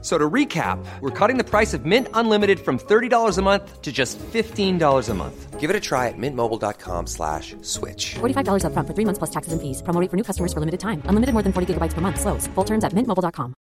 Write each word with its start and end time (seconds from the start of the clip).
So 0.00 0.16
to 0.16 0.30
recap, 0.30 0.78
we're 1.00 1.10
cutting 1.10 1.38
the 1.38 1.44
price 1.44 1.74
of 1.74 1.84
Mint 1.84 2.06
Unlimited 2.14 2.60
from 2.60 2.78
$30 2.78 3.36
a 3.36 3.42
month 3.42 3.82
to 3.82 3.90
just 3.90 4.16
$15 4.32 5.08
a 5.08 5.14
month. 5.14 5.58
Give 5.58 5.70
it 5.70 5.74
a 5.74 5.80
try 5.80 6.06
at 6.06 6.14
mintmobile.com 6.16 7.08
slash 7.08 7.56
switch. 7.62 8.14
$45 8.20 8.64
up 8.64 8.72
front 8.74 8.86
for 8.86 8.94
three 8.94 9.04
months 9.04 9.18
plus 9.18 9.30
taxes 9.30 9.52
and 9.52 9.60
fees. 9.60 9.82
Promo 9.82 10.00
rate 10.00 10.08
for 10.08 10.16
new 10.16 10.22
customers 10.22 10.52
for 10.52 10.60
limited 10.60 10.78
time. 10.78 11.02
Unlimited 11.06 11.32
more 11.32 11.42
than 11.42 11.52
40 11.52 11.74
gigabytes 11.74 11.94
per 11.94 12.00
month. 12.00 12.20
Slows. 12.20 12.46
Full 12.54 12.64
terms 12.64 12.84
at 12.84 12.92
mintmobile.com. 12.92 13.54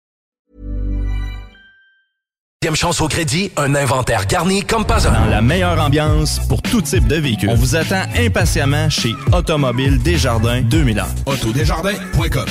Deuxième 2.61 2.75
chance 2.75 2.99
au 2.99 3.07
crédit, 3.07 3.51
un 3.57 3.75
inventaire 3.75 4.25
garni 4.25 4.63
comme 4.63 4.85
pas 4.85 5.07
un. 5.07 5.11
Dans 5.13 5.29
la 5.29 5.41
meilleure 5.41 5.79
ambiance 5.79 6.39
pour 6.49 6.63
tout 6.63 6.81
type 6.81 7.07
de 7.07 7.15
véhicule. 7.15 7.49
On 7.51 7.55
vous 7.55 7.75
attend 7.75 8.01
impatiemment 8.17 8.89
chez 8.89 9.13
Automobile 9.31 10.01
Desjardins 10.01 10.61
2000 10.63 10.99
ans. 10.99 11.05
Autodesjardins.com 11.27 12.47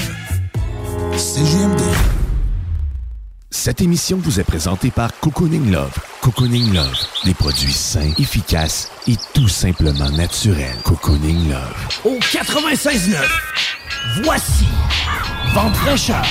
CGMD. 1.17 2.24
Cette 3.57 3.81
émission 3.81 4.19
vous 4.21 4.41
est 4.41 4.45
présentée 4.45 4.91
par 4.91 5.17
Cocooning 5.21 5.71
Love. 5.71 5.97
Cocooning 6.21 6.75
Love, 6.75 6.99
des 7.25 7.35
produits 7.35 7.73
sains, 7.73 8.13
efficaces 8.19 8.91
et 9.07 9.15
tout 9.33 9.47
simplement 9.47 10.11
naturels. 10.11 10.75
Cocooning 10.83 11.51
Love. 11.51 11.89
Au 12.05 12.19
96.9, 12.19 13.15
voici 14.25 14.65
Vente 15.55 15.77
fraîcheur. 15.77 16.25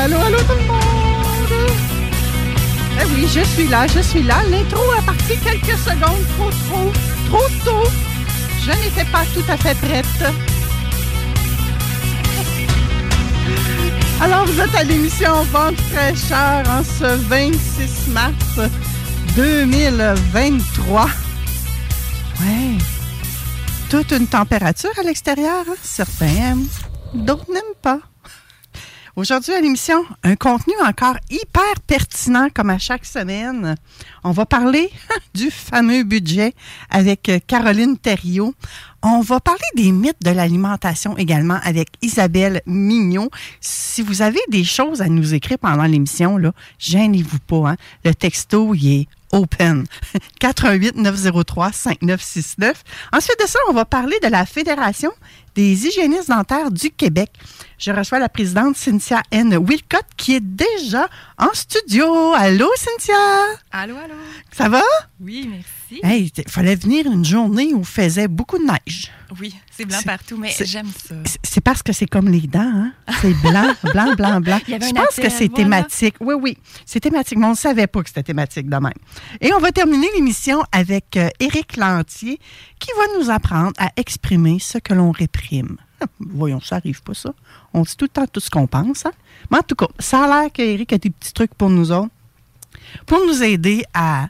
Allô, 0.00 0.16
allô 0.20 0.38
tout 0.38 0.52
le 0.60 0.66
monde! 0.66 0.78
Eh 3.00 3.04
oui, 3.14 3.26
je 3.34 3.40
suis 3.54 3.68
là, 3.68 3.86
je 3.86 4.00
suis 4.00 4.22
là. 4.22 4.36
L'intro 4.50 4.82
a 4.98 5.02
parti 5.02 5.36
quelques 5.38 5.78
secondes 5.78 6.24
trop, 6.36 6.50
trop, 6.50 6.92
trop 7.28 7.48
tôt. 7.64 7.90
Je 8.64 8.70
n'étais 8.70 9.04
pas 9.10 9.24
tout 9.34 9.44
à 9.48 9.56
fait 9.56 9.76
prête. 9.86 10.32
Alors, 14.20 14.44
vous 14.46 14.60
êtes 14.60 14.74
à 14.74 14.82
l'émission 14.84 15.42
Vente 15.52 15.80
fraîcheur 15.92 16.62
en 16.68 16.82
ce 16.82 17.14
26 17.28 18.08
mars 18.12 18.60
2023. 19.36 21.04
Ouais. 22.40 22.78
Toute 23.90 24.10
une 24.12 24.26
température 24.26 24.90
à 24.98 25.02
l'extérieur. 25.02 25.64
hein? 25.68 25.74
Certains 25.82 26.26
aiment, 26.26 26.66
d'autres 27.14 27.46
n'aiment 27.52 27.78
pas. 27.80 28.00
Aujourd'hui 29.18 29.52
à 29.52 29.60
l'émission, 29.60 30.04
un 30.22 30.36
contenu 30.36 30.74
encore 30.86 31.16
hyper 31.28 31.80
pertinent 31.88 32.50
comme 32.54 32.70
à 32.70 32.78
chaque 32.78 33.04
semaine. 33.04 33.74
On 34.22 34.30
va 34.30 34.46
parler 34.46 34.92
du 35.34 35.50
fameux 35.50 36.04
budget 36.04 36.54
avec 36.88 37.28
Caroline 37.48 37.98
Thériault. 37.98 38.54
On 39.02 39.20
va 39.20 39.40
parler 39.40 39.58
des 39.74 39.90
mythes 39.90 40.22
de 40.22 40.30
l'alimentation 40.30 41.16
également 41.16 41.58
avec 41.64 41.88
Isabelle 42.00 42.62
Mignot. 42.64 43.28
Si 43.60 44.02
vous 44.02 44.22
avez 44.22 44.38
des 44.50 44.62
choses 44.62 45.02
à 45.02 45.08
nous 45.08 45.34
écrire 45.34 45.58
pendant 45.58 45.82
l'émission, 45.82 46.36
là, 46.36 46.52
gênez-vous 46.78 47.40
pas. 47.40 47.70
hein. 47.70 47.76
Le 48.04 48.14
texto, 48.14 48.72
est 48.74 49.08
open. 49.32 49.84
88 50.38 50.94
903 50.94 51.72
5969. 51.72 52.84
Ensuite 53.12 53.40
de 53.42 53.48
ça, 53.48 53.58
on 53.68 53.72
va 53.72 53.84
parler 53.84 54.16
de 54.22 54.28
la 54.28 54.46
Fédération 54.46 55.10
des 55.56 55.86
hygiénistes 55.86 56.28
dentaires 56.28 56.70
du 56.70 56.90
Québec. 56.90 57.30
Je 57.78 57.92
reçois 57.92 58.18
la 58.18 58.28
présidente 58.28 58.76
Cynthia 58.76 59.22
N. 59.30 59.56
Wilcott 59.56 60.04
qui 60.16 60.34
est 60.34 60.40
déjà 60.40 61.08
en 61.38 61.52
studio. 61.54 62.32
Allô, 62.34 62.68
Cynthia? 62.76 63.14
Allô, 63.70 63.94
allô? 63.96 64.14
Ça 64.50 64.68
va? 64.68 64.82
Oui, 65.20 65.48
merci. 65.48 66.00
Hey, 66.04 66.32
il 66.36 66.50
fallait 66.50 66.74
venir 66.74 67.06
une 67.06 67.24
journée 67.24 67.72
où 67.72 67.78
il 67.80 67.84
faisait 67.84 68.26
beaucoup 68.26 68.58
de 68.58 68.64
neige. 68.64 69.12
Oui, 69.40 69.54
c'est 69.70 69.84
blanc 69.84 70.00
partout, 70.04 70.36
mais 70.36 70.50
j'aime 70.60 70.88
ça. 71.06 71.14
C'est- 71.44 71.60
parce 71.60 71.82
que 71.84 71.92
c'est 71.92 72.06
comme 72.06 72.28
les 72.28 72.40
dents, 72.48 72.60
hein? 72.60 72.92
C'est 73.20 73.34
blanc, 73.42 73.72
blanc, 73.92 74.14
blanc, 74.16 74.40
blanc. 74.40 74.58
Je 74.66 74.92
pense 74.94 75.14
que 75.16 75.28
c'est 75.28 75.48
thématique. 75.52 76.16
Oui, 76.20 76.34
oui, 76.34 76.58
c'est 76.84 76.98
thématique, 77.00 77.38
mais 77.38 77.46
on 77.46 77.50
ne 77.50 77.54
savait 77.56 77.86
pas 77.86 78.02
que 78.02 78.08
c'était 78.08 78.22
thématique 78.24 78.68
de 78.68 78.76
même. 78.76 78.92
Et 79.40 79.52
on 79.54 79.58
va 79.60 79.70
terminer 79.70 80.08
l'émission 80.16 80.62
avec 80.72 81.16
euh, 81.16 81.28
Éric 81.38 81.76
Lantier 81.76 82.40
qui 82.80 82.90
va 82.96 83.18
nous 83.20 83.30
apprendre 83.30 83.72
à 83.78 83.90
exprimer 83.96 84.58
ce 84.60 84.78
que 84.78 84.94
l'on 84.94 85.12
réprime. 85.12 85.76
Voyons, 86.20 86.60
ça 86.60 86.76
arrive 86.76 87.02
pas, 87.02 87.14
ça. 87.14 87.32
On 87.72 87.82
dit 87.82 87.96
tout 87.96 88.04
le 88.04 88.10
temps 88.10 88.26
tout 88.26 88.40
ce 88.40 88.50
qu'on 88.50 88.66
pense, 88.66 89.06
hein? 89.06 89.12
Mais 89.50 89.58
en 89.58 89.62
tout 89.62 89.74
cas, 89.74 89.88
ça 89.98 90.24
a 90.24 90.42
l'air 90.42 90.52
qu'Éric 90.52 90.92
a 90.92 90.98
des 90.98 91.10
petits 91.10 91.32
trucs 91.32 91.54
pour 91.54 91.70
nous 91.70 91.92
autres, 91.92 92.10
pour 93.06 93.18
nous 93.26 93.42
aider 93.42 93.84
à 93.94 94.28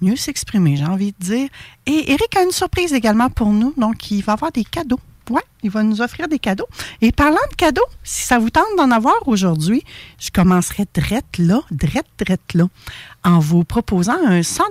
mieux 0.00 0.16
s'exprimer, 0.16 0.76
j'ai 0.76 0.86
envie 0.86 1.12
de 1.18 1.24
dire. 1.24 1.48
Et 1.86 2.12
Eric 2.12 2.36
a 2.36 2.42
une 2.42 2.52
surprise 2.52 2.92
également 2.92 3.28
pour 3.28 3.48
nous, 3.48 3.74
donc 3.76 4.10
il 4.10 4.22
va 4.22 4.32
avoir 4.34 4.52
des 4.52 4.64
cadeaux. 4.64 5.00
Ouais, 5.28 5.42
il 5.62 5.70
va 5.70 5.84
nous 5.84 6.02
offrir 6.02 6.26
des 6.26 6.40
cadeaux. 6.40 6.66
Et 7.00 7.12
parlant 7.12 7.36
de 7.50 7.54
cadeaux, 7.54 7.86
si 8.02 8.24
ça 8.24 8.40
vous 8.40 8.50
tente 8.50 8.64
d'en 8.76 8.90
avoir 8.90 9.28
aujourd'hui, 9.28 9.84
je 10.18 10.30
commencerai 10.30 10.86
drette 10.92 11.38
là, 11.38 11.60
drette, 11.70 12.08
drette 12.18 12.54
là, 12.54 12.64
en 13.22 13.38
vous 13.38 13.62
proposant 13.62 14.18
un 14.26 14.42
100 14.42 14.64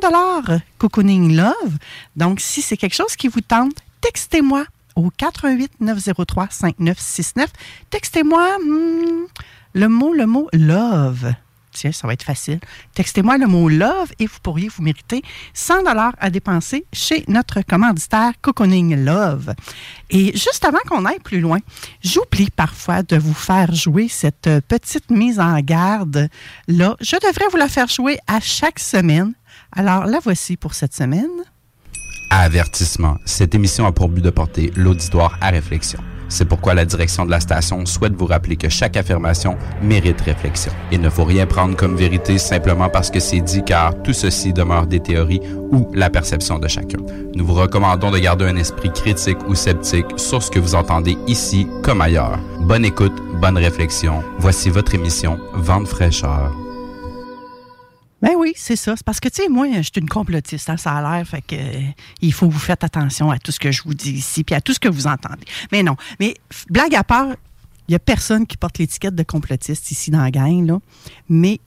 Cocooning 0.78 1.34
Love. 1.38 1.78
Donc, 2.18 2.42
si 2.42 2.62
c'est 2.62 2.76
quelque 2.76 2.96
chose 2.96 3.16
qui 3.16 3.30
vous 3.30 3.40
tente, 3.40 3.76
textez-moi 4.02 4.66
au 5.00 5.12
88 5.16 5.72
903 5.80 6.48
5969. 6.50 7.50
Textez-moi 7.90 8.58
hmm, 8.64 9.26
le 9.74 9.88
mot, 9.88 10.14
le 10.14 10.26
mot 10.26 10.50
love. 10.54 11.34
Tiens, 11.72 11.92
ça 11.92 12.08
va 12.08 12.14
être 12.14 12.24
facile. 12.24 12.60
Textez-moi 12.96 13.38
le 13.38 13.46
mot 13.46 13.70
love 13.70 14.12
et 14.18 14.26
vous 14.26 14.40
pourriez 14.42 14.70
vous 14.70 14.82
mériter 14.82 15.22
100 15.54 15.84
dollars 15.84 16.16
à 16.20 16.30
dépenser 16.32 16.86
chez 16.92 17.24
notre 17.28 17.62
commanditaire 17.62 18.34
Cocooning 18.42 19.06
Love. 19.06 19.54
Et 20.10 20.36
juste 20.36 20.66
avant 20.66 20.80
qu'on 20.90 21.06
aille 21.06 21.20
plus 21.20 21.40
loin, 21.40 21.60
j'oublie 22.04 22.50
parfois 22.50 23.04
de 23.04 23.18
vous 23.18 23.36
faire 23.36 23.74
jouer 23.74 24.08
cette 24.08 24.48
euh, 24.48 24.62
petite 24.68 25.12
mise 25.12 25.40
en 25.40 25.60
garde 25.60 26.28
là. 26.68 26.96
Je 27.02 27.16
devrais 27.16 27.48
vous 27.52 27.58
la 27.58 27.70
faire 27.70 27.88
jouer 27.88 28.18
à 28.26 28.40
chaque 28.40 28.80
semaine. 28.80 29.34
Alors 29.72 30.06
la 30.06 30.20
voici 30.20 30.58
pour 30.58 30.74
cette 30.74 30.96
semaine. 30.96 31.30
Avertissement. 32.30 33.18
Cette 33.26 33.56
émission 33.56 33.86
a 33.88 33.92
pour 33.92 34.10
but 34.10 34.24
de 34.24 34.30
porter 34.30 34.72
l'auditoire 34.76 35.38
à 35.42 35.50
réflexion. 35.50 36.00
C'est 36.30 36.46
pourquoi 36.46 36.76
la 36.76 36.86
direction 36.86 37.26
de 37.26 37.32
la 37.32 37.40
station 37.40 37.88
souhaite 37.88 38.14
vous 38.14 38.28
rappeler 38.28 38.56
que 38.56 38.70
chaque 38.70 38.98
affirmation 38.98 39.58
mérite 39.82 40.22
réflexion. 40.22 40.72
Il 40.92 41.02
ne 41.02 41.10
faut 41.10 41.24
rien 41.24 41.48
prendre 41.48 41.76
comme 41.76 41.96
vérité 41.96 42.38
simplement 42.38 42.88
parce 42.88 43.10
que 43.10 43.20
c'est 43.20 43.42
dit 43.42 43.64
car 43.64 44.00
tout 44.04 44.14
ceci 44.14 44.54
demeure 44.54 44.86
des 44.86 45.00
théories 45.00 45.42
ou 45.72 45.90
la 45.96 46.12
perception 46.12 46.60
de 46.60 46.68
chacun. 46.68 47.00
Nous 47.34 47.46
vous 47.46 47.56
recommandons 47.56 48.12
de 48.12 48.20
garder 48.20 48.46
un 48.46 48.58
esprit 48.58 48.94
critique 48.94 49.40
ou 49.48 49.56
sceptique 49.56 50.06
sur 50.18 50.44
ce 50.44 50.52
que 50.52 50.60
vous 50.60 50.76
entendez 50.76 51.18
ici 51.26 51.68
comme 51.82 52.02
ailleurs. 52.02 52.38
Bonne 52.62 52.86
écoute, 52.86 53.20
bonne 53.42 53.58
réflexion. 53.58 54.22
Voici 54.38 54.70
votre 54.70 54.94
émission 54.94 55.40
Vente 55.56 55.88
fraîcheur. 55.88 56.54
Ben 58.22 58.32
oui, 58.38 58.54
c'est 58.56 58.76
ça. 58.76 58.96
C'est 58.96 59.06
parce 59.06 59.20
que, 59.20 59.30
tu 59.30 59.44
sais, 59.44 59.50
moi, 59.50 59.68
je 59.78 59.82
suis 59.82 59.92
une 59.96 60.10
complotiste, 60.10 60.70
hein, 60.70 60.78
ça 60.78 60.94
a 60.94 61.18
l'air. 61.18 61.26
Fait 61.26 61.42
que 61.42 61.56
euh, 61.56 61.82
il 62.22 62.34
faut 62.34 62.48
que 62.48 62.54
vous 62.54 62.60
faites 62.60 62.84
attention 62.84 63.32
à 63.32 63.40
tout 63.40 63.52
ce 63.52 63.60
que 63.60 63.72
je 63.72 63.82
vous 63.84 63.94
dis 63.94 64.12
ici, 64.12 64.44
puis 64.44 64.56
à 64.56 64.62
tout 64.62 64.74
ce 64.74 64.80
que 64.80 64.90
vous 64.90 65.08
entendez. 65.08 65.46
Mais 65.72 65.84
non. 65.84 65.96
Mais 66.20 66.36
blague 66.70 66.96
à 66.96 67.04
part, 67.04 67.28
il 67.88 67.92
n'y 67.92 67.96
a 67.96 68.00
personne 68.00 68.46
qui 68.46 68.58
porte 68.58 68.78
l'étiquette 68.78 69.16
de 69.16 69.24
complotiste 69.24 69.92
ici 69.92 70.12
dans 70.12 70.22
la 70.22 70.32
gang, 70.32 70.66
là. 70.68 70.80
Mais 71.30 71.60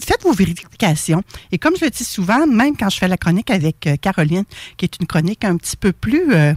faites 0.00 0.22
vos 0.22 0.32
vérifications. 0.32 1.22
Et 1.52 1.58
comme 1.58 1.76
je 1.78 1.84
le 1.84 1.90
dis 1.90 2.04
souvent, 2.04 2.46
même 2.46 2.76
quand 2.76 2.90
je 2.90 2.98
fais 2.98 3.08
la 3.08 3.16
chronique 3.16 3.50
avec 3.50 3.86
euh, 3.86 3.96
Caroline, 3.96 4.44
qui 4.76 4.84
est 4.84 4.96
une 5.00 5.06
chronique 5.06 5.44
un 5.44 5.56
petit 5.56 5.76
peu 5.76 5.92
plus, 5.92 6.34
euh, 6.34 6.52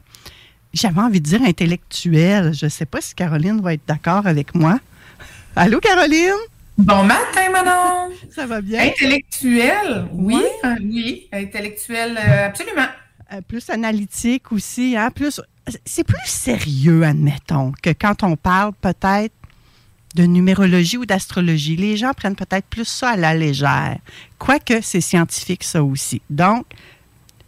j'avais 0.74 1.02
envie 1.02 1.22
de 1.22 1.28
dire 1.28 1.42
intellectuelle. 1.44 2.54
Je 2.54 2.66
ne 2.66 2.70
sais 2.70 2.86
pas 2.86 3.00
si 3.00 3.14
Caroline 3.14 3.62
va 3.62 3.74
être 3.74 3.86
d'accord 3.88 4.26
avec 4.26 4.56
moi. 4.56 4.80
Allô, 5.56 5.80
Caroline? 5.80 6.34
Bon 6.78 7.04
matin, 7.04 7.50
Manon! 7.52 8.14
Ça 8.34 8.46
va 8.46 8.62
bien? 8.62 8.82
Intellectuel, 8.84 10.08
oui, 10.14 10.36
Ouais. 10.36 10.52
euh, 10.66 10.76
oui, 10.82 11.28
intellectuel, 11.32 12.18
euh, 12.18 12.48
absolument. 12.48 12.88
Euh, 13.34 13.42
plus 13.42 13.70
analytique 13.70 14.52
aussi, 14.52 14.96
hein, 14.98 15.10
plus 15.10 15.42
c'est 15.86 16.04
plus 16.04 16.18
sérieux, 16.28 17.04
admettons, 17.04 17.72
que 17.82 17.90
quand 17.92 18.24
on 18.24 18.36
parle 18.36 18.74
peut-être 18.82 19.34
de 20.16 20.24
numérologie 20.24 20.98
ou 20.98 21.06
d'astrologie. 21.06 21.76
Les 21.76 21.98
gens 21.98 22.14
prennent 22.14 22.36
peut-être 22.38 22.66
plus 22.68 22.86
ça 22.86 23.10
à 23.12 23.16
la 23.18 23.34
légère, 23.34 23.98
quoique 24.40 24.82
c'est 24.82 25.02
scientifique 25.02 25.64
ça 25.64 25.84
aussi. 25.84 26.22
Donc, 26.30 26.66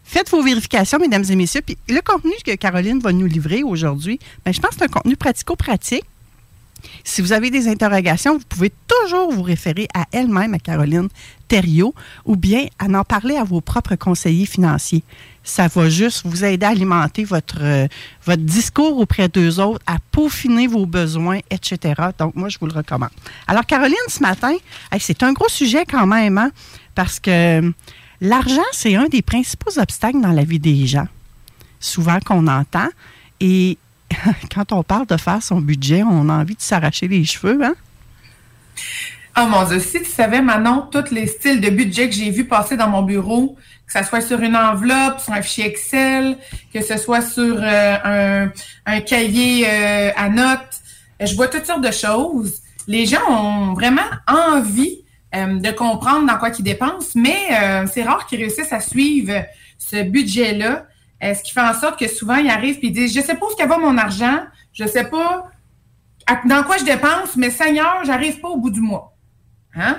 faites 0.04 0.30
vos 0.30 0.44
vérifications, 0.44 1.00
mesdames 1.00 1.24
et 1.30 1.36
messieurs. 1.38 1.62
Puis 1.66 1.78
le 1.88 2.02
contenu 2.02 2.34
que 2.46 2.54
Caroline 2.56 3.00
va 3.00 3.14
nous 3.14 3.26
livrer 3.26 3.64
aujourd'hui, 3.64 4.20
ben, 4.46 4.54
je 4.54 4.60
pense 4.60 4.72
que 4.72 4.78
c'est 4.80 4.84
un 4.86 4.88
contenu 4.90 5.16
pratico-pratique. 5.16 6.04
Si 7.04 7.22
vous 7.22 7.34
avez 7.34 7.50
des 7.50 7.68
interrogations, 7.68 8.38
vous 8.38 8.46
pouvez 8.48 8.72
toujours 8.88 9.32
vous 9.32 9.42
référer 9.42 9.88
à 9.94 10.06
elle-même, 10.12 10.54
à 10.54 10.60
Caroline 10.60 11.08
Thériault, 11.48 11.96
ou 12.26 12.36
bien 12.36 12.66
à 12.80 12.86
en 12.86 13.04
parler 13.04 13.38
à 13.38 13.44
vos 13.44 13.62
propres 13.62 13.96
conseillers 13.96 14.46
financiers. 14.46 15.04
Ça 15.44 15.68
va 15.68 15.90
juste 15.90 16.26
vous 16.26 16.44
aider 16.44 16.66
à 16.66 16.70
alimenter 16.70 17.24
votre, 17.24 17.60
euh, 17.62 17.88
discours 18.38 18.98
auprès 18.98 19.30
d'eux 19.30 19.60
autres, 19.60 19.82
à 19.88 19.98
peaufiner 20.12 20.68
vos 20.68 20.86
besoins, 20.86 21.40
etc. 21.50 21.94
Donc, 22.20 22.36
moi, 22.36 22.50
je 22.50 22.58
vous 22.60 22.68
le 22.68 22.74
recommande. 22.74 23.12
Alors, 23.48 23.66
Caroline, 23.66 23.96
ce 24.10 24.20
matin, 24.20 24.54
c'est 25.00 25.24
un 25.24 25.32
gros 25.32 25.50
sujet 25.50 25.86
quand 25.86 26.06
même, 26.06 26.38
hein, 26.38 26.52
parce 26.96 27.20
que 27.20 27.62
euh, 27.62 27.72
l'argent, 28.20 28.66
c'est 28.74 28.96
un 28.96 29.08
des 29.08 29.22
principaux 29.22 29.80
obstacles 29.80 30.20
dans 30.20 30.34
la 30.34 30.44
vie 30.44 30.60
des 30.60 30.86
gens, 30.86 31.08
souvent 31.80 32.20
qu'on 32.20 32.48
entend. 32.48 32.90
Et 33.40 33.78
quand 34.54 34.72
on 34.72 34.84
parle 34.84 35.08
de 35.08 35.18
faire 35.18 35.42
son 35.42 35.62
budget, 35.62 36.04
on 36.04 36.30
a 36.30 36.34
envie 36.34 36.56
de 36.56 36.62
s'arracher 36.62 37.08
les 37.08 37.24
cheveux, 37.24 37.64
hein? 37.64 37.76
Oh 39.40 39.46
mon 39.46 39.66
Dieu, 39.66 39.80
si 39.80 40.00
tu 40.00 40.10
savais, 40.10 40.42
Manon, 40.42 40.88
tous 40.92 41.12
les 41.12 41.28
styles 41.28 41.62
de 41.62 41.70
budget 41.70 42.10
que 42.10 42.16
j'ai 42.16 42.32
vu 42.32 42.46
passer 42.46 42.76
dans 42.76 42.90
mon 42.90 43.04
bureau, 43.04 43.56
que 43.86 43.94
ce 43.94 44.04
soit 44.04 44.22
sur 44.22 44.42
une 44.42 44.56
enveloppe, 44.56 45.20
sur 45.20 45.32
un 45.32 45.44
fichier 45.44 45.68
Excel, 45.68 46.38
que 46.74 46.82
ce 46.82 46.98
soit 46.98 47.22
sur 47.22 47.56
euh, 47.62 48.48
un, 48.86 49.00
cahier 49.02 49.68
euh, 49.68 50.12
à 50.16 50.30
notes, 50.30 50.82
je 51.20 51.36
vois 51.36 51.48
toutes 51.50 51.68
sortes 51.68 51.84
de 51.84 51.92
choses. 51.92 52.62
Les 52.88 53.06
gens 53.06 53.22
ont 53.30 53.74
vraiment 53.74 54.02
envie 54.28 55.02
euh, 55.36 55.60
de 55.60 55.70
comprendre 55.70 56.26
dans 56.26 56.38
quoi 56.40 56.50
ils 56.58 56.64
dépensent, 56.64 57.12
mais 57.14 57.86
c'est 57.94 58.02
rare 58.02 58.26
qu'ils 58.26 58.40
réussissent 58.40 58.74
à 58.74 58.80
suivre 58.80 59.46
ce 59.78 60.02
budget-là. 60.02 60.88
Ce 61.22 61.44
qui 61.44 61.52
fait 61.52 61.62
en 61.62 61.74
sorte 61.74 62.00
que 62.00 62.08
souvent, 62.08 62.36
ils 62.36 62.50
arrivent 62.50 62.78
et 62.82 62.88
ils 62.88 62.94
disent, 62.94 63.16
je 63.16 63.22
sais 63.22 63.36
pas 63.36 63.46
où 63.46 63.68
va 63.68 63.78
mon 63.78 63.98
argent, 63.98 64.40
je 64.74 64.86
sais 64.86 65.06
pas 65.06 65.50
dans 66.46 66.64
quoi 66.64 66.78
je 66.78 66.84
dépense, 66.84 67.36
mais 67.38 67.50
Seigneur, 67.50 68.04
j'arrive 68.04 68.40
pas 68.40 68.50
au 68.50 68.58
bout 68.58 68.70
du 68.70 68.82
mois. 68.82 69.16
Hein? 69.76 69.98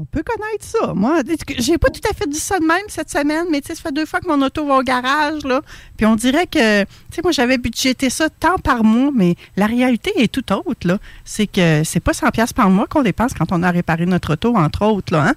on 0.00 0.04
peut 0.04 0.22
connaître 0.22 0.64
ça. 0.64 0.94
Moi, 0.94 1.22
j'ai 1.58 1.78
pas 1.78 1.90
tout 1.90 2.00
à 2.08 2.14
fait 2.14 2.28
dit 2.28 2.38
ça 2.38 2.58
de 2.58 2.64
même 2.64 2.84
cette 2.88 3.10
semaine, 3.10 3.46
mais 3.50 3.60
ça 3.64 3.74
fait 3.74 3.92
deux 3.92 4.06
fois 4.06 4.20
que 4.20 4.28
mon 4.28 4.40
auto 4.42 4.64
va 4.64 4.76
au 4.76 4.82
garage, 4.82 5.44
là. 5.44 5.60
Puis 5.96 6.06
on 6.06 6.14
dirait 6.14 6.46
que, 6.46 6.82
tu 6.82 6.88
sais, 7.10 7.22
moi, 7.22 7.32
j'avais 7.32 7.58
budgété 7.58 8.10
ça 8.10 8.28
tant 8.28 8.58
par 8.58 8.84
mois, 8.84 9.10
mais 9.14 9.34
la 9.56 9.66
réalité 9.66 10.12
est 10.16 10.32
tout 10.32 10.52
autre, 10.52 10.86
là. 10.86 10.98
C'est 11.24 11.46
que 11.46 11.82
c'est 11.84 12.00
pas 12.00 12.12
100 12.12 12.30
pièces 12.30 12.52
par 12.52 12.70
mois 12.70 12.86
qu'on 12.86 13.02
dépense 13.02 13.34
quand 13.34 13.50
on 13.52 13.62
a 13.62 13.70
réparé 13.70 14.06
notre 14.06 14.34
auto, 14.34 14.56
entre 14.56 14.84
autres, 14.86 15.12
là, 15.12 15.28
hein? 15.28 15.34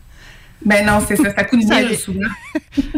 Ben 0.66 0.86
non, 0.86 1.00
c'est 1.06 1.16
ça, 1.16 1.34
ça 1.34 1.44
coûte 1.44 1.64
mille 1.64 1.98
souvent. 1.98 2.28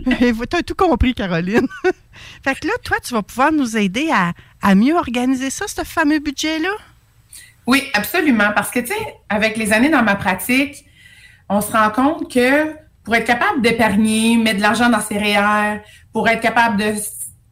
tu 0.05 0.55
as 0.55 0.63
tout 0.63 0.75
compris, 0.75 1.13
Caroline. 1.13 1.67
fait 2.43 2.59
que 2.59 2.67
là, 2.67 2.73
toi, 2.83 2.97
tu 3.03 3.13
vas 3.13 3.23
pouvoir 3.23 3.51
nous 3.51 3.77
aider 3.77 4.09
à, 4.11 4.33
à 4.61 4.75
mieux 4.75 4.95
organiser 4.95 5.49
ça, 5.49 5.65
ce 5.67 5.83
fameux 5.83 6.19
budget-là? 6.19 6.69
Oui, 7.65 7.89
absolument. 7.93 8.51
Parce 8.53 8.69
que, 8.69 8.79
tu 8.79 8.87
sais, 8.87 9.15
avec 9.29 9.57
les 9.57 9.71
années 9.71 9.89
dans 9.89 10.03
ma 10.03 10.15
pratique, 10.15 10.85
on 11.49 11.61
se 11.61 11.71
rend 11.71 11.89
compte 11.89 12.31
que 12.31 12.73
pour 13.03 13.15
être 13.15 13.25
capable 13.25 13.61
d'épargner, 13.61 14.37
mettre 14.37 14.57
de 14.57 14.61
l'argent 14.61 14.89
dans 14.89 15.01
ses 15.01 15.17
REER, 15.17 15.81
pour 16.11 16.27
être 16.29 16.41
capable 16.41 16.77
de, 16.77 16.93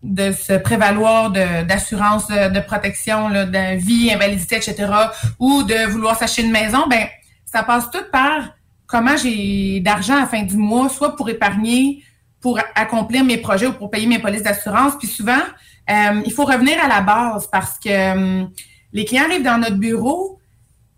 de 0.04 0.31
se 0.31 0.54
prévaloir 0.54 1.31
d'assurance 1.31 2.28
de, 2.28 2.54
de, 2.54 2.60
protection, 2.60 3.30
là, 3.30 3.46
de 3.46 3.78
vie, 3.78 4.12
invalidité, 4.13 4.58
etc., 4.58 4.92
ou 5.40 5.63
de 5.63 5.90
vouloir 5.90 6.18
s'acheter 6.18 6.44
une 6.44 6.52
maison, 6.52 6.88
ben 6.88 7.08
ça 7.46 7.63
passe 7.63 7.92
tout 7.92 8.04
par 8.12 8.56
comment 8.91 9.15
j'ai 9.15 9.79
d'argent 9.79 10.17
à 10.17 10.21
la 10.21 10.27
fin 10.27 10.43
du 10.43 10.57
mois, 10.57 10.89
soit 10.89 11.15
pour 11.15 11.29
épargner, 11.29 12.03
pour 12.41 12.59
accomplir 12.75 13.23
mes 13.23 13.38
projets 13.38 13.67
ou 13.67 13.73
pour 13.73 13.89
payer 13.89 14.05
mes 14.05 14.19
polices 14.19 14.43
d'assurance. 14.43 14.93
Puis 14.99 15.07
souvent, 15.07 15.41
euh, 15.89 16.21
il 16.25 16.33
faut 16.33 16.43
revenir 16.43 16.77
à 16.83 16.89
la 16.89 16.99
base 16.99 17.47
parce 17.49 17.79
que 17.79 17.89
euh, 17.89 18.43
les 18.91 19.05
clients 19.05 19.23
arrivent 19.23 19.43
dans 19.43 19.57
notre 19.57 19.77
bureau, 19.77 20.39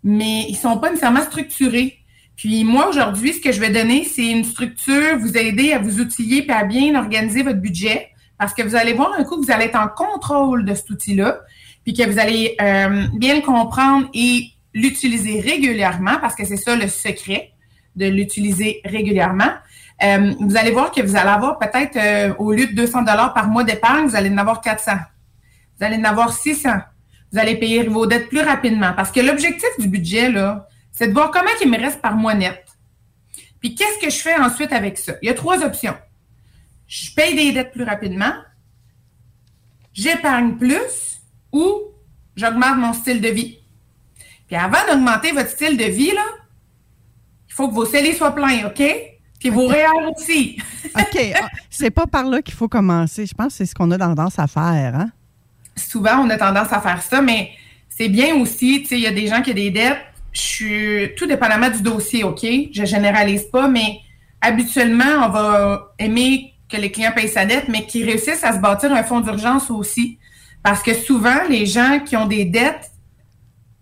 mais 0.02 0.44
ils 0.48 0.56
sont 0.56 0.78
pas 0.78 0.90
nécessairement 0.90 1.22
structurés. 1.22 1.98
Puis 2.36 2.64
moi, 2.64 2.88
aujourd'hui, 2.88 3.32
ce 3.32 3.40
que 3.40 3.52
je 3.52 3.60
vais 3.60 3.70
donner, 3.70 4.02
c'est 4.02 4.26
une 4.26 4.44
structure, 4.44 5.16
vous 5.20 5.36
aider 5.36 5.72
à 5.72 5.78
vous 5.78 6.00
outiller 6.00 6.44
et 6.44 6.50
à 6.50 6.64
bien 6.64 6.96
organiser 6.96 7.44
votre 7.44 7.60
budget. 7.60 8.08
Parce 8.38 8.52
que 8.52 8.62
vous 8.62 8.74
allez 8.74 8.92
voir 8.92 9.12
un 9.16 9.22
coup 9.22 9.40
que 9.40 9.46
vous 9.46 9.52
allez 9.52 9.66
être 9.66 9.78
en 9.78 9.86
contrôle 9.86 10.64
de 10.64 10.74
cet 10.74 10.90
outil-là, 10.90 11.38
puis 11.84 11.94
que 11.94 12.02
vous 12.02 12.18
allez 12.18 12.56
euh, 12.60 13.06
bien 13.14 13.36
le 13.36 13.42
comprendre 13.42 14.08
et 14.12 14.48
l'utiliser 14.72 15.40
régulièrement, 15.40 16.18
parce 16.20 16.34
que 16.34 16.44
c'est 16.44 16.56
ça 16.56 16.74
le 16.74 16.88
secret 16.88 17.53
de 17.96 18.06
l'utiliser 18.06 18.80
régulièrement. 18.84 19.52
Euh, 20.02 20.34
vous 20.40 20.56
allez 20.56 20.70
voir 20.70 20.90
que 20.90 21.00
vous 21.00 21.16
allez 21.16 21.28
avoir 21.28 21.58
peut-être, 21.58 21.96
euh, 21.96 22.34
au 22.38 22.52
lieu 22.52 22.66
de 22.66 22.72
200 22.72 23.02
dollars 23.02 23.32
par 23.32 23.48
mois 23.48 23.64
d'épargne, 23.64 24.06
vous 24.06 24.16
allez 24.16 24.30
en 24.30 24.38
avoir 24.38 24.60
400. 24.60 24.92
Vous 25.78 25.84
allez 25.84 25.96
en 25.96 26.04
avoir 26.04 26.32
600. 26.32 26.70
Vous 27.32 27.38
allez 27.38 27.56
payer 27.56 27.84
vos 27.84 28.06
dettes 28.06 28.28
plus 28.28 28.40
rapidement. 28.40 28.92
Parce 28.94 29.10
que 29.10 29.20
l'objectif 29.20 29.68
du 29.78 29.88
budget, 29.88 30.30
là, 30.30 30.68
c'est 30.92 31.08
de 31.08 31.12
voir 31.12 31.30
comment 31.30 31.50
il 31.62 31.70
me 31.70 31.78
reste 31.78 32.00
par 32.00 32.16
mois 32.16 32.34
net. 32.34 32.64
Puis 33.60 33.74
qu'est-ce 33.74 33.98
que 34.04 34.10
je 34.10 34.18
fais 34.18 34.36
ensuite 34.36 34.72
avec 34.72 34.98
ça? 34.98 35.14
Il 35.22 35.26
y 35.26 35.30
a 35.30 35.34
trois 35.34 35.64
options. 35.64 35.96
Je 36.86 37.12
paye 37.14 37.34
des 37.34 37.52
dettes 37.52 37.72
plus 37.72 37.82
rapidement, 37.82 38.32
j'épargne 39.94 40.56
plus 40.56 41.22
ou 41.50 41.80
j'augmente 42.36 42.76
mon 42.76 42.92
style 42.92 43.20
de 43.20 43.28
vie. 43.28 43.58
Puis 44.46 44.56
avant 44.56 44.78
d'augmenter 44.86 45.32
votre 45.32 45.48
style 45.48 45.78
de 45.78 45.84
vie, 45.84 46.12
là, 46.12 46.24
faut 47.54 47.68
que 47.68 47.74
vos 47.74 47.84
scellés 47.86 48.14
soient 48.14 48.34
pleins, 48.34 48.66
OK? 48.66 48.82
Puis 49.38 49.48
vos 49.50 49.68
réels 49.68 50.10
aussi. 50.16 50.58
OK. 50.86 51.32
Ah, 51.40 51.48
c'est 51.70 51.90
pas 51.90 52.06
par 52.06 52.24
là 52.24 52.42
qu'il 52.42 52.54
faut 52.54 52.66
commencer. 52.66 53.26
Je 53.26 53.34
pense 53.34 53.48
que 53.48 53.52
c'est 53.58 53.66
ce 53.66 53.74
qu'on 53.74 53.90
a 53.92 53.98
tendance 53.98 54.38
à 54.40 54.48
faire, 54.48 54.96
hein? 54.96 55.10
Souvent, 55.76 56.18
on 56.18 56.30
a 56.30 56.36
tendance 56.36 56.72
à 56.72 56.80
faire 56.80 57.00
ça, 57.02 57.22
mais 57.22 57.50
c'est 57.88 58.08
bien 58.08 58.34
aussi, 58.36 58.82
tu 58.82 58.88
sais, 58.88 58.96
il 58.96 59.02
y 59.02 59.06
a 59.06 59.12
des 59.12 59.28
gens 59.28 59.40
qui 59.40 59.52
ont 59.52 59.54
des 59.54 59.70
dettes, 59.70 59.98
je 60.32 60.40
suis 60.40 61.14
tout 61.16 61.26
dépendamment 61.26 61.70
du 61.70 61.80
dossier, 61.80 62.24
OK? 62.24 62.44
Je 62.72 62.84
généralise 62.84 63.44
pas, 63.44 63.68
mais 63.68 64.00
habituellement, 64.40 65.26
on 65.26 65.28
va 65.28 65.94
aimer 66.00 66.54
que 66.68 66.76
les 66.76 66.90
clients 66.90 67.12
payent 67.12 67.28
sa 67.28 67.44
dette, 67.46 67.68
mais 67.68 67.86
qu'ils 67.86 68.04
réussissent 68.04 68.42
à 68.42 68.52
se 68.52 68.58
bâtir 68.58 68.92
un 68.92 69.04
fonds 69.04 69.20
d'urgence 69.20 69.70
aussi. 69.70 70.18
Parce 70.62 70.82
que 70.82 70.92
souvent, 70.92 71.44
les 71.48 71.66
gens 71.66 72.00
qui 72.04 72.16
ont 72.16 72.26
des 72.26 72.46
dettes, 72.46 72.90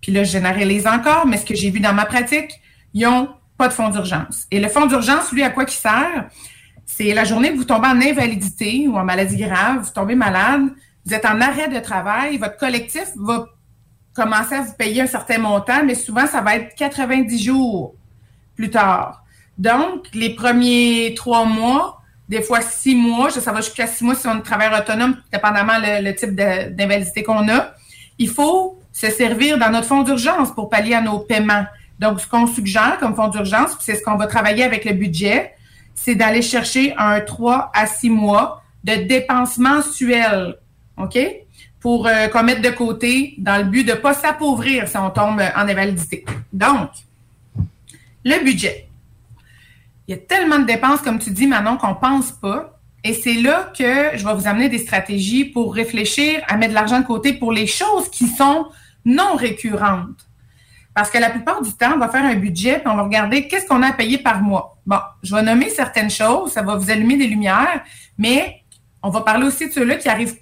puis 0.03 0.13
là, 0.13 0.25
je 0.25 0.33
généralise 0.33 0.87
encore, 0.87 1.27
mais 1.27 1.39
ce 1.39 1.47
que 1.47 1.55
j'ai 1.55 1.71
vu 1.71 1.81
dans 1.81 1.95
ma 1.95 2.05
pratique, 2.05 2.51
ils 2.93 3.07
ont 3.07 3.29
pas 3.57 3.69
de 3.69 3.73
fonds 3.73 3.89
d'urgence. 3.89 4.47
Et 4.51 4.61
le 4.61 4.69
fonds 4.69 4.87
d'urgence, 4.87 5.33
lui, 5.33 5.43
à 5.43 5.51
quoi 5.51 5.65
il 5.65 5.71
sert? 5.71 6.29
C'est 6.85 7.15
la 7.15 7.25
journée 7.25 7.53
que 7.53 7.57
vous 7.57 7.65
tombez 7.65 7.89
en 7.89 8.01
invalidité 8.01 8.87
ou 8.89 8.97
en 8.97 9.05
maladie 9.05 9.37
grave, 9.37 9.81
vous 9.83 9.91
tombez 9.95 10.15
malade, 10.15 10.63
vous 11.05 11.15
êtes 11.15 11.25
en 11.25 11.41
arrêt 11.41 11.69
de 11.69 11.79
travail, 11.79 12.39
votre 12.39 12.57
collectif 12.57 13.09
va 13.17 13.47
commencer 14.15 14.55
à 14.55 14.63
vous 14.63 14.75
payer 14.75 15.03
un 15.03 15.07
certain 15.07 15.39
montant, 15.39 15.85
mais 15.85 15.95
souvent, 15.95 16.27
ça 16.27 16.41
va 16.41 16.57
être 16.57 16.75
90 16.77 17.43
jours 17.43 17.95
plus 18.55 18.71
tard. 18.71 19.25
Donc, 19.59 20.07
les 20.13 20.35
premiers 20.35 21.15
trois 21.17 21.45
mois, 21.45 22.03
des 22.29 22.43
fois 22.43 22.61
six 22.61 22.95
mois, 22.95 23.31
ça 23.31 23.53
va 23.53 23.61
jusqu'à 23.61 23.87
six 23.87 24.05
mois 24.05 24.15
si 24.15 24.27
on 24.27 24.39
est 24.39 24.43
travailleur 24.43 24.81
autonome, 24.81 25.17
dépendamment 25.33 25.79
le, 25.79 26.03
le 26.05 26.15
type 26.15 26.35
d'invalidité 26.35 27.23
qu'on 27.23 27.49
a, 27.49 27.73
il 28.19 28.29
faut 28.29 28.79
se 28.93 29.11
servir 29.11 29.59
dans 29.59 29.71
notre 29.71 29.87
fonds 29.87 30.03
d'urgence 30.03 30.53
pour 30.55 30.69
pallier 30.69 30.95
à 30.95 31.01
nos 31.01 31.19
paiements. 31.21 31.65
Donc, 32.03 32.21
ce 32.21 32.27
qu'on 32.27 32.47
suggère 32.47 32.99
comme 33.01 33.15
fonds 33.15 33.29
d'urgence, 33.29 33.77
c'est 33.81 33.95
ce 33.95 34.03
qu'on 34.03 34.17
va 34.17 34.27
travailler 34.27 34.65
avec 34.65 34.85
le 34.85 34.93
budget, 34.93 35.55
c'est 35.95 36.15
d'aller 36.15 36.43
chercher 36.43 36.95
un 36.99 37.21
3 37.21 37.71
à 37.75 37.87
6 37.87 38.11
mois 38.11 38.63
de 38.85 38.95
dépenses 38.95 39.57
mensuelles, 39.57 40.57
OK? 40.97 41.19
pour 41.83 42.07
euh, 42.07 42.29
qu'on 42.29 42.45
mette 42.45 42.63
de 42.63 42.71
côté 42.71 43.35
dans 43.39 43.57
le 43.57 43.65
but 43.65 43.85
de 43.85 43.91
ne 43.91 43.97
pas 43.97 44.15
s'appauvrir 44.15 44.87
si 44.87 44.97
on 44.97 45.11
tombe 45.11 45.41
en 45.41 45.69
invalidité. 45.69 46.25
Donc, 46.53 46.91
le 48.25 48.45
budget. 48.45 48.87
Il 50.07 50.13
y 50.13 50.15
a 50.15 50.21
tellement 50.21 50.61
de 50.61 50.65
dépenses, 50.65 51.01
comme 51.01 51.19
tu 51.19 51.31
dis, 51.31 51.47
Manon, 51.47 51.77
qu'on 51.77 51.91
ne 51.91 51.95
pense 51.95 52.31
pas. 52.31 52.79
Et 53.03 53.15
c'est 53.15 53.35
là 53.35 53.73
que 53.77 54.17
je 54.17 54.25
vais 54.25 54.35
vous 54.35 54.47
amener 54.47 54.69
des 54.69 54.79
stratégies 54.79 55.45
pour 55.45 55.75
réfléchir 55.75 56.41
à 56.47 56.57
mettre 56.57 56.71
de 56.71 56.75
l'argent 56.77 57.01
de 57.01 57.07
côté 57.07 57.33
pour 57.33 57.53
les 57.53 57.67
choses 57.67 58.09
qui 58.11 58.29
sont 58.29 58.69
non 59.05 59.35
récurrentes. 59.35 60.29
Parce 60.95 61.11
que 61.11 61.19
la 61.19 61.31
plupart 61.31 61.63
du 61.63 61.73
temps, 61.73 61.93
on 61.95 61.99
va 61.99 62.09
faire 62.09 62.25
un 62.25 62.35
budget 62.35 62.83
et 62.85 62.89
on 62.89 62.97
va 62.97 63.03
regarder 63.03 63.49
qu'est-ce 63.49 63.67
qu'on 63.67 63.83
a 63.83 63.89
à 63.89 63.93
payer 63.93 64.19
par 64.19 64.43
mois. 64.43 64.77
Bon, 64.85 64.99
je 65.23 65.35
vais 65.35 65.43
nommer 65.43 65.71
certaines 65.71 66.11
choses, 66.11 66.53
ça 66.53 66.63
va 66.63 66.77
vous 66.77 66.91
allumer 66.91 67.17
des 67.17 67.27
lumières, 67.27 67.83
mais 68.19 68.63
on 69.03 69.09
va 69.09 69.23
parler 69.23 69.47
aussi 69.47 69.69
de 69.69 69.73
ceux-là 69.73 69.97
qui 69.97 70.09
arrivent 70.09 70.37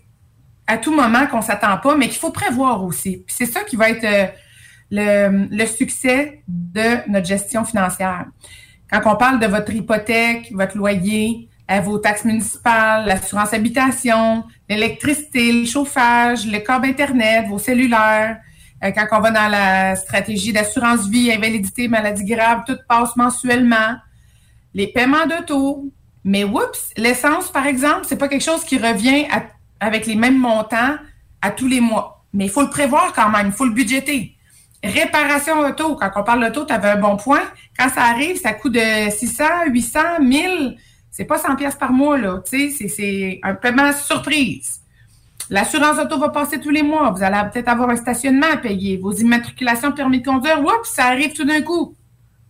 à 0.66 0.76
tout 0.76 0.94
moment 0.94 1.26
qu'on 1.26 1.42
s'attend 1.42 1.78
pas, 1.78 1.96
mais 1.96 2.08
qu'il 2.08 2.18
faut 2.18 2.30
prévoir 2.30 2.84
aussi. 2.84 3.24
c'est 3.28 3.46
ça 3.46 3.62
qui 3.64 3.76
va 3.76 3.90
être 3.90 4.04
euh, 4.04 4.26
le, 4.90 5.56
le, 5.56 5.66
succès 5.66 6.42
de 6.46 7.08
notre 7.10 7.26
gestion 7.26 7.64
financière. 7.64 8.26
Quand 8.90 9.00
on 9.04 9.16
parle 9.16 9.38
de 9.40 9.46
votre 9.46 9.72
hypothèque, 9.72 10.50
votre 10.52 10.76
loyer, 10.76 11.48
euh, 11.70 11.80
vos 11.80 11.98
taxes 11.98 12.24
municipales, 12.24 13.06
l'assurance 13.06 13.52
habitation, 13.52 14.44
l'électricité, 14.68 15.52
le 15.52 15.66
chauffage, 15.66 16.46
le 16.46 16.58
câble 16.58 16.86
Internet, 16.86 17.46
vos 17.48 17.58
cellulaires, 17.58 18.38
quand 18.82 19.06
on 19.12 19.20
va 19.20 19.30
dans 19.30 19.48
la 19.48 19.96
stratégie 19.96 20.52
d'assurance 20.52 21.08
vie, 21.08 21.30
invalidité, 21.30 21.88
maladie 21.88 22.24
grave, 22.24 22.62
tout 22.66 22.78
passe 22.88 23.14
mensuellement. 23.16 23.96
Les 24.74 24.86
paiements 24.86 25.26
d'auto. 25.26 25.90
Mais 26.22 26.44
oups, 26.44 26.90
l'essence, 26.96 27.50
par 27.50 27.66
exemple, 27.66 28.04
c'est 28.06 28.18
pas 28.18 28.28
quelque 28.28 28.44
chose 28.44 28.62
qui 28.64 28.76
revient 28.76 29.26
avec 29.80 30.06
les 30.06 30.16
mêmes 30.16 30.38
montants 30.38 30.96
à 31.40 31.50
tous 31.50 31.66
les 31.66 31.80
mois. 31.80 32.24
Mais 32.34 32.44
il 32.44 32.50
faut 32.50 32.62
le 32.62 32.68
prévoir 32.68 33.12
quand 33.14 33.30
même, 33.30 33.46
il 33.46 33.52
faut 33.52 33.64
le 33.64 33.72
budgéter. 33.72 34.36
Réparation 34.84 35.60
auto, 35.60 35.96
quand 35.96 36.10
on 36.16 36.22
parle 36.22 36.44
d'auto, 36.44 36.66
tu 36.66 36.72
avais 36.72 36.90
un 36.90 36.96
bon 36.96 37.16
point. 37.16 37.42
Quand 37.78 37.88
ça 37.88 38.04
arrive, 38.04 38.36
ça 38.38 38.52
coûte 38.52 38.72
de 38.72 39.10
600, 39.10 39.44
800, 39.68 40.00
1000. 40.20 40.76
C'est 41.10 41.24
pas 41.24 41.38
100 41.38 41.56
pièces 41.56 41.74
par 41.74 41.92
mois, 41.92 42.18
là. 42.18 42.42
Tu 42.48 42.70
sais, 42.70 42.88
c'est 42.88 43.40
un 43.42 43.54
paiement 43.54 43.92
surprise. 43.92 44.80
L'assurance 45.50 45.98
auto 45.98 46.18
va 46.18 46.28
passer 46.30 46.60
tous 46.60 46.70
les 46.70 46.82
mois. 46.82 47.10
Vous 47.10 47.22
allez 47.22 47.36
peut-être 47.52 47.68
avoir 47.68 47.90
un 47.90 47.96
stationnement 47.96 48.46
à 48.52 48.56
payer. 48.56 48.96
Vos 48.96 49.12
immatriculations 49.12 49.92
permis 49.92 50.20
de 50.20 50.26
conduire, 50.26 50.60
oups, 50.60 50.88
ça 50.88 51.06
arrive 51.06 51.32
tout 51.32 51.44
d'un 51.44 51.60
coup. 51.62 51.94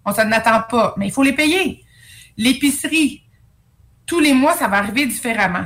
On 0.04 0.12
s'en 0.12 0.30
attend 0.32 0.60
pas, 0.68 0.94
mais 0.98 1.06
il 1.08 1.12
faut 1.12 1.22
les 1.22 1.32
payer. 1.32 1.82
L'épicerie, 2.36 3.22
tous 4.06 4.20
les 4.20 4.32
mois, 4.34 4.54
ça 4.54 4.68
va 4.68 4.78
arriver 4.78 5.06
différemment. 5.06 5.64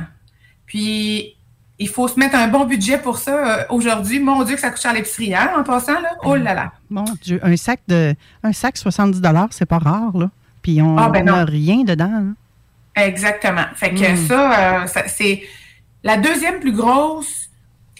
Puis, 0.65 1.35
il 1.77 1.89
faut 1.89 2.07
se 2.07 2.17
mettre 2.19 2.35
un 2.35 2.47
bon 2.47 2.65
budget 2.65 2.97
pour 2.97 3.17
ça 3.17 3.31
euh, 3.59 3.63
aujourd'hui. 3.69 4.19
Mon 4.19 4.43
Dieu, 4.43 4.55
que 4.55 4.61
ça 4.61 4.69
coûte 4.69 4.81
cher 4.81 4.91
à 4.91 4.93
l'épicerie, 4.93 5.35
hein, 5.35 5.51
en 5.57 5.63
passant, 5.63 5.99
là. 5.99 6.11
Oh 6.23 6.35
là 6.35 6.53
là. 6.53 6.71
Mon 6.89 7.03
Dieu, 7.21 7.39
un 7.43 7.55
sac 7.57 7.81
de 7.87 8.15
un 8.43 8.53
sac 8.53 8.77
70 8.77 9.21
c'est 9.51 9.65
pas 9.65 9.77
rare, 9.79 10.17
là. 10.17 10.29
Puis 10.61 10.81
on 10.81 10.97
Ah, 10.97 11.09
ben 11.09 11.25
n'a 11.25 11.39
non. 11.43 11.45
rien 11.45 11.83
dedans. 11.83 12.11
là. 12.95 13.03
Exactement. 13.05 13.65
Fait 13.75 13.93
que 13.93 14.13
Mm. 14.13 14.27
ça, 14.27 14.59
euh, 14.83 14.87
ça, 14.87 15.03
c'est 15.07 15.43
la 16.05 16.17
deuxième 16.17 16.59
plus 16.59 16.71
grosse 16.71 17.49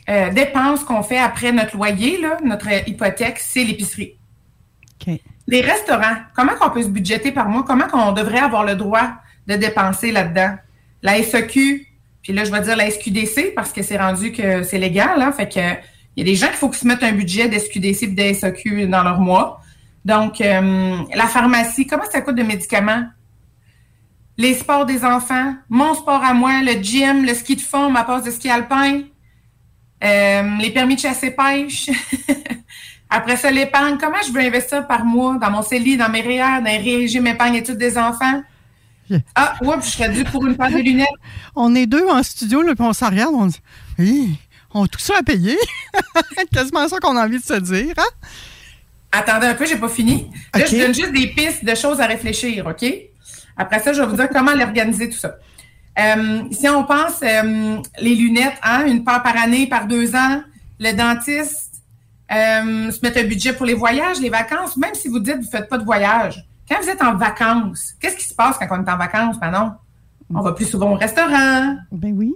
euh, 0.07 0.29
dépense 0.29 0.83
qu'on 0.83 1.01
fait 1.01 1.17
après 1.17 1.51
notre 1.51 1.75
loyer, 1.75 2.21
là, 2.21 2.37
notre 2.43 2.69
hypothèque, 2.87 3.39
c'est 3.39 3.63
l'épicerie. 3.63 4.15
Les 5.47 5.61
restaurants, 5.61 6.15
comment 6.35 6.53
qu'on 6.53 6.69
peut 6.69 6.83
se 6.83 6.87
budgéter 6.87 7.31
par 7.31 7.49
mois? 7.49 7.63
Comment 7.67 7.87
qu'on 7.87 8.11
devrait 8.11 8.39
avoir 8.39 8.63
le 8.63 8.75
droit 8.75 9.09
de 9.47 9.55
dépenser 9.55 10.11
là-dedans? 10.11 10.55
La 11.03 11.21
SEQ, 11.21 11.87
puis 12.23 12.33
là, 12.33 12.43
je 12.43 12.51
vais 12.51 12.61
dire 12.61 12.75
la 12.75 12.89
SQDC 12.89 13.53
parce 13.55 13.71
que 13.71 13.83
c'est 13.83 13.97
rendu 13.97 14.31
que 14.31 14.63
c'est 14.63 14.79
légal. 14.79 15.21
Hein? 15.21 15.31
Fait 15.31 15.47
que 15.47 15.59
il 16.15 16.25
y 16.25 16.29
a 16.29 16.31
des 16.31 16.35
gens 16.35 16.47
qu'il 16.47 16.55
faut 16.55 16.69
qu'ils 16.69 16.79
se 16.79 16.87
mettent 16.87 17.03
un 17.03 17.11
budget 17.11 17.49
d'SQDC 17.49 18.03
et 18.03 18.07
de 18.07 18.33
SEQ 18.33 18.87
dans 18.87 19.03
leur 19.03 19.19
mois. 19.19 19.61
Donc, 20.05 20.39
euh, 20.39 20.97
la 21.13 21.27
pharmacie, 21.27 21.85
comment 21.85 22.05
ça 22.09 22.21
coûte 22.21 22.35
de 22.35 22.43
médicaments? 22.43 23.03
Les 24.37 24.53
sports 24.53 24.85
des 24.85 25.05
enfants, 25.05 25.55
mon 25.69 25.93
sport 25.93 26.23
à 26.23 26.33
moi, 26.33 26.61
le 26.61 26.73
gym, 26.81 27.25
le 27.25 27.33
ski 27.33 27.55
de 27.55 27.61
fond, 27.61 27.89
ma 27.89 28.03
passe 28.03 28.23
de 28.23 28.31
ski 28.31 28.49
alpin, 28.49 29.03
euh, 30.03 30.57
les 30.59 30.71
permis 30.71 30.95
de 30.95 30.99
chasse-pêche. 30.99 31.89
Après 33.09 33.37
ça, 33.37 33.49
l'épargne. 33.49 33.97
Comment 33.97 34.21
je 34.27 34.31
veux 34.31 34.41
investir 34.41 34.85
par 34.87 35.05
mois 35.05 35.37
dans 35.39 35.49
mon 35.49 35.61
CELI, 35.61 35.95
dans 35.95 36.09
mes 36.09 36.21
REER, 36.21 36.61
dans 36.61 36.65
les 36.65 36.77
régimes 36.77 37.27
épargne 37.27 37.55
études 37.55 37.77
des 37.77 37.97
enfants? 37.97 38.43
Ah, 39.35 39.53
oups, 39.61 39.85
je 39.85 39.91
serais 39.91 40.09
dû 40.09 40.23
pour 40.23 40.43
une 40.47 40.57
paire 40.57 40.71
de 40.71 40.79
lunettes. 40.79 41.07
On 41.55 41.75
est 41.75 41.85
deux 41.85 42.07
en 42.07 42.23
studio, 42.23 42.63
là, 42.63 42.73
puis 42.73 42.83
on 42.83 42.91
s'en 42.91 43.11
regarde, 43.11 43.35
on 43.35 43.45
dit 43.45 43.61
Hi, 43.99 44.39
on 44.73 44.85
a 44.85 44.87
tout 44.87 44.99
ça 44.99 45.17
à 45.19 45.21
payer. 45.21 45.55
Quasiment 46.51 46.87
ça 46.87 46.97
qu'on 46.97 47.15
a 47.15 47.23
envie 47.23 47.37
de 47.37 47.43
se 47.43 47.53
dire, 47.53 47.93
hein? 47.97 48.29
Attendez 49.11 49.45
un 49.45 49.53
peu, 49.53 49.67
j'ai 49.67 49.77
pas 49.77 49.89
fini. 49.89 50.31
Là, 50.55 50.65
je 50.65 50.75
donne 50.75 50.95
juste 50.95 51.11
des 51.11 51.27
pistes 51.27 51.63
de 51.63 51.75
choses 51.75 52.01
à 52.01 52.07
réfléchir, 52.07 52.65
OK? 52.65 52.83
Après 53.57 53.79
ça, 53.79 53.93
je 53.93 54.01
vais 54.01 54.07
vous 54.07 54.15
dire 54.15 54.29
comment 54.29 54.53
l'organiser 54.53 55.09
tout 55.09 55.17
ça. 55.17 55.35
Euh, 55.97 56.43
si 56.51 56.67
on 56.67 56.83
pense 56.83 57.21
euh, 57.23 57.77
les 58.01 58.15
lunettes, 58.15 58.57
hein, 58.63 58.85
une 58.85 59.03
paire 59.03 59.23
par 59.23 59.37
année, 59.37 59.67
par 59.67 59.87
deux 59.87 60.13
ans, 60.15 60.41
le 60.79 60.91
dentiste, 60.91 61.81
euh, 62.31 62.91
se 62.91 62.99
mettre 63.01 63.19
un 63.19 63.23
budget 63.27 63.53
pour 63.53 63.65
les 63.65 63.75
voyages, 63.75 64.19
les 64.19 64.29
vacances, 64.29 64.75
même 64.77 64.93
si 64.93 65.07
vous 65.07 65.19
dites 65.19 65.35
que 65.35 65.39
vous 65.39 65.45
ne 65.45 65.51
faites 65.51 65.69
pas 65.69 65.77
de 65.77 65.85
voyage. 65.85 66.45
Quand 66.67 66.81
vous 66.81 66.89
êtes 66.89 67.01
en 67.01 67.15
vacances, 67.15 67.93
qu'est-ce 67.99 68.17
qui 68.17 68.25
se 68.25 68.33
passe 68.33 68.57
quand 68.57 68.67
on 68.71 68.83
est 68.83 68.89
en 68.91 68.97
vacances, 68.97 69.37
Manon? 69.39 69.71
On 70.33 70.41
va 70.41 70.51
plus 70.53 70.65
souvent 70.65 70.91
au 70.91 70.95
restaurant. 70.95 71.77
Ben 71.91 72.13
oui. 72.17 72.33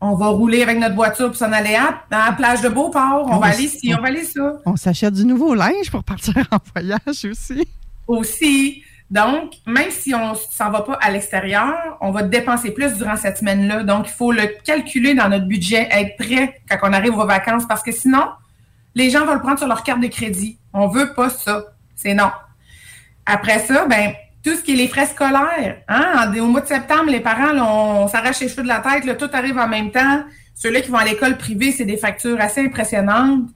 On 0.00 0.14
va 0.14 0.28
rouler 0.28 0.62
avec 0.62 0.78
notre 0.78 0.94
voiture 0.94 1.26
pour 1.26 1.36
s'en 1.36 1.52
aller 1.52 1.74
à, 1.74 2.02
à 2.10 2.30
la 2.30 2.32
plage 2.32 2.62
de 2.62 2.68
Beauport. 2.68 3.26
On 3.26 3.34
On 3.34 3.38
va 3.38 3.48
aller 3.48 3.64
ici, 3.64 3.92
on 3.96 4.00
va 4.00 4.08
aller 4.08 4.24
ça. 4.24 4.54
On 4.64 4.76
s'achète 4.76 5.12
du 5.14 5.26
nouveau 5.26 5.54
linge 5.54 5.90
pour 5.90 6.02
partir 6.04 6.34
en 6.50 6.58
voyage 6.74 7.24
aussi. 7.30 7.68
aussi. 8.06 8.82
Donc, 9.10 9.54
même 9.66 9.90
si 9.90 10.14
on 10.14 10.34
s'en 10.34 10.70
va 10.70 10.82
pas 10.82 10.94
à 11.00 11.10
l'extérieur, 11.10 11.96
on 12.00 12.10
va 12.10 12.22
dépenser 12.22 12.72
plus 12.72 12.94
durant 12.94 13.16
cette 13.16 13.38
semaine-là. 13.38 13.82
Donc, 13.82 14.06
il 14.08 14.12
faut 14.12 14.32
le 14.32 14.46
calculer 14.64 15.14
dans 15.14 15.28
notre 15.28 15.46
budget, 15.46 15.88
être 15.90 16.16
prêt 16.16 16.60
quand 16.68 16.76
on 16.82 16.92
arrive 16.92 17.16
aux 17.16 17.26
vacances, 17.26 17.64
parce 17.66 17.82
que 17.82 17.92
sinon, 17.92 18.26
les 18.94 19.08
gens 19.10 19.24
vont 19.24 19.34
le 19.34 19.40
prendre 19.40 19.58
sur 19.58 19.68
leur 19.68 19.82
carte 19.82 20.00
de 20.00 20.08
crédit. 20.08 20.58
On 20.74 20.88
veut 20.88 21.14
pas 21.14 21.30
ça. 21.30 21.64
C'est 21.96 22.14
non. 22.14 22.30
Après 23.24 23.60
ça, 23.60 23.86
ben, 23.86 24.12
tout 24.44 24.54
ce 24.54 24.62
qui 24.62 24.72
est 24.72 24.76
les 24.76 24.88
frais 24.88 25.06
scolaires. 25.06 25.78
Hein? 25.88 26.32
Au 26.38 26.46
mois 26.46 26.60
de 26.60 26.66
septembre, 26.66 27.10
les 27.10 27.20
parents, 27.20 27.52
là, 27.52 27.64
on, 27.64 28.08
s'arrache 28.08 28.40
les 28.40 28.48
cheveux 28.48 28.62
de 28.62 28.68
la 28.68 28.80
tête, 28.80 29.04
là, 29.04 29.14
tout 29.14 29.30
arrive 29.32 29.58
en 29.58 29.68
même 29.68 29.90
temps. 29.90 30.22
Ceux-là 30.54 30.80
qui 30.80 30.90
vont 30.90 30.98
à 30.98 31.04
l'école 31.04 31.36
privée, 31.38 31.72
c'est 31.72 31.84
des 31.84 31.96
factures 31.96 32.40
assez 32.40 32.60
impressionnantes. 32.64 33.48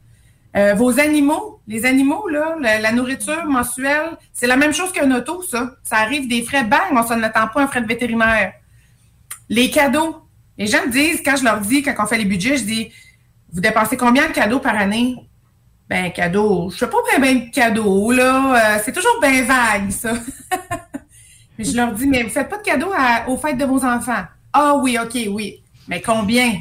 Euh, 0.54 0.74
vos 0.74 1.00
animaux, 1.00 1.60
les 1.66 1.86
animaux, 1.86 2.28
là, 2.28 2.56
la, 2.60 2.92
nourriture 2.92 3.46
mensuelle, 3.46 4.18
c'est 4.34 4.46
la 4.46 4.56
même 4.56 4.74
chose 4.74 4.92
qu'un 4.92 5.10
auto, 5.10 5.42
ça. 5.42 5.76
Ça 5.82 5.96
arrive 5.96 6.28
des 6.28 6.42
frais, 6.42 6.64
bang, 6.64 6.92
on 6.92 7.02
s'en 7.02 7.22
attend 7.22 7.48
pas 7.48 7.62
un 7.62 7.66
frais 7.66 7.80
de 7.80 7.86
vétérinaire. 7.86 8.52
Les 9.48 9.70
cadeaux. 9.70 10.16
Les 10.58 10.66
gens 10.66 10.84
me 10.86 10.90
disent, 10.90 11.22
quand 11.24 11.36
je 11.36 11.44
leur 11.44 11.60
dis, 11.60 11.82
quand 11.82 11.94
on 11.98 12.06
fait 12.06 12.18
les 12.18 12.26
budgets, 12.26 12.58
je 12.58 12.64
dis, 12.64 12.92
vous 13.52 13.60
dépensez 13.60 13.96
combien 13.96 14.28
de 14.28 14.32
cadeaux 14.32 14.60
par 14.60 14.76
année? 14.76 15.16
Ben, 15.88 16.12
cadeaux, 16.12 16.70
je 16.70 16.78
sais 16.78 16.86
pas 16.86 16.98
bien 17.18 17.34
de 17.34 17.50
cadeaux, 17.50 18.12
là. 18.12 18.76
Euh, 18.76 18.80
c'est 18.84 18.92
toujours 18.92 19.18
bien 19.20 19.44
vague, 19.44 19.90
ça. 19.90 20.12
Mais 21.58 21.64
je 21.64 21.76
leur 21.76 21.92
dis, 21.92 22.06
mais 22.06 22.22
vous 22.22 22.30
faites 22.30 22.48
pas 22.48 22.56
de 22.56 22.62
cadeaux 22.62 22.92
aux 23.28 23.36
fêtes 23.36 23.58
de 23.58 23.66
vos 23.66 23.84
enfants. 23.84 24.24
Ah 24.54 24.74
oui, 24.76 24.98
OK, 24.98 25.18
oui. 25.30 25.62
Mais 25.86 26.00
combien? 26.00 26.60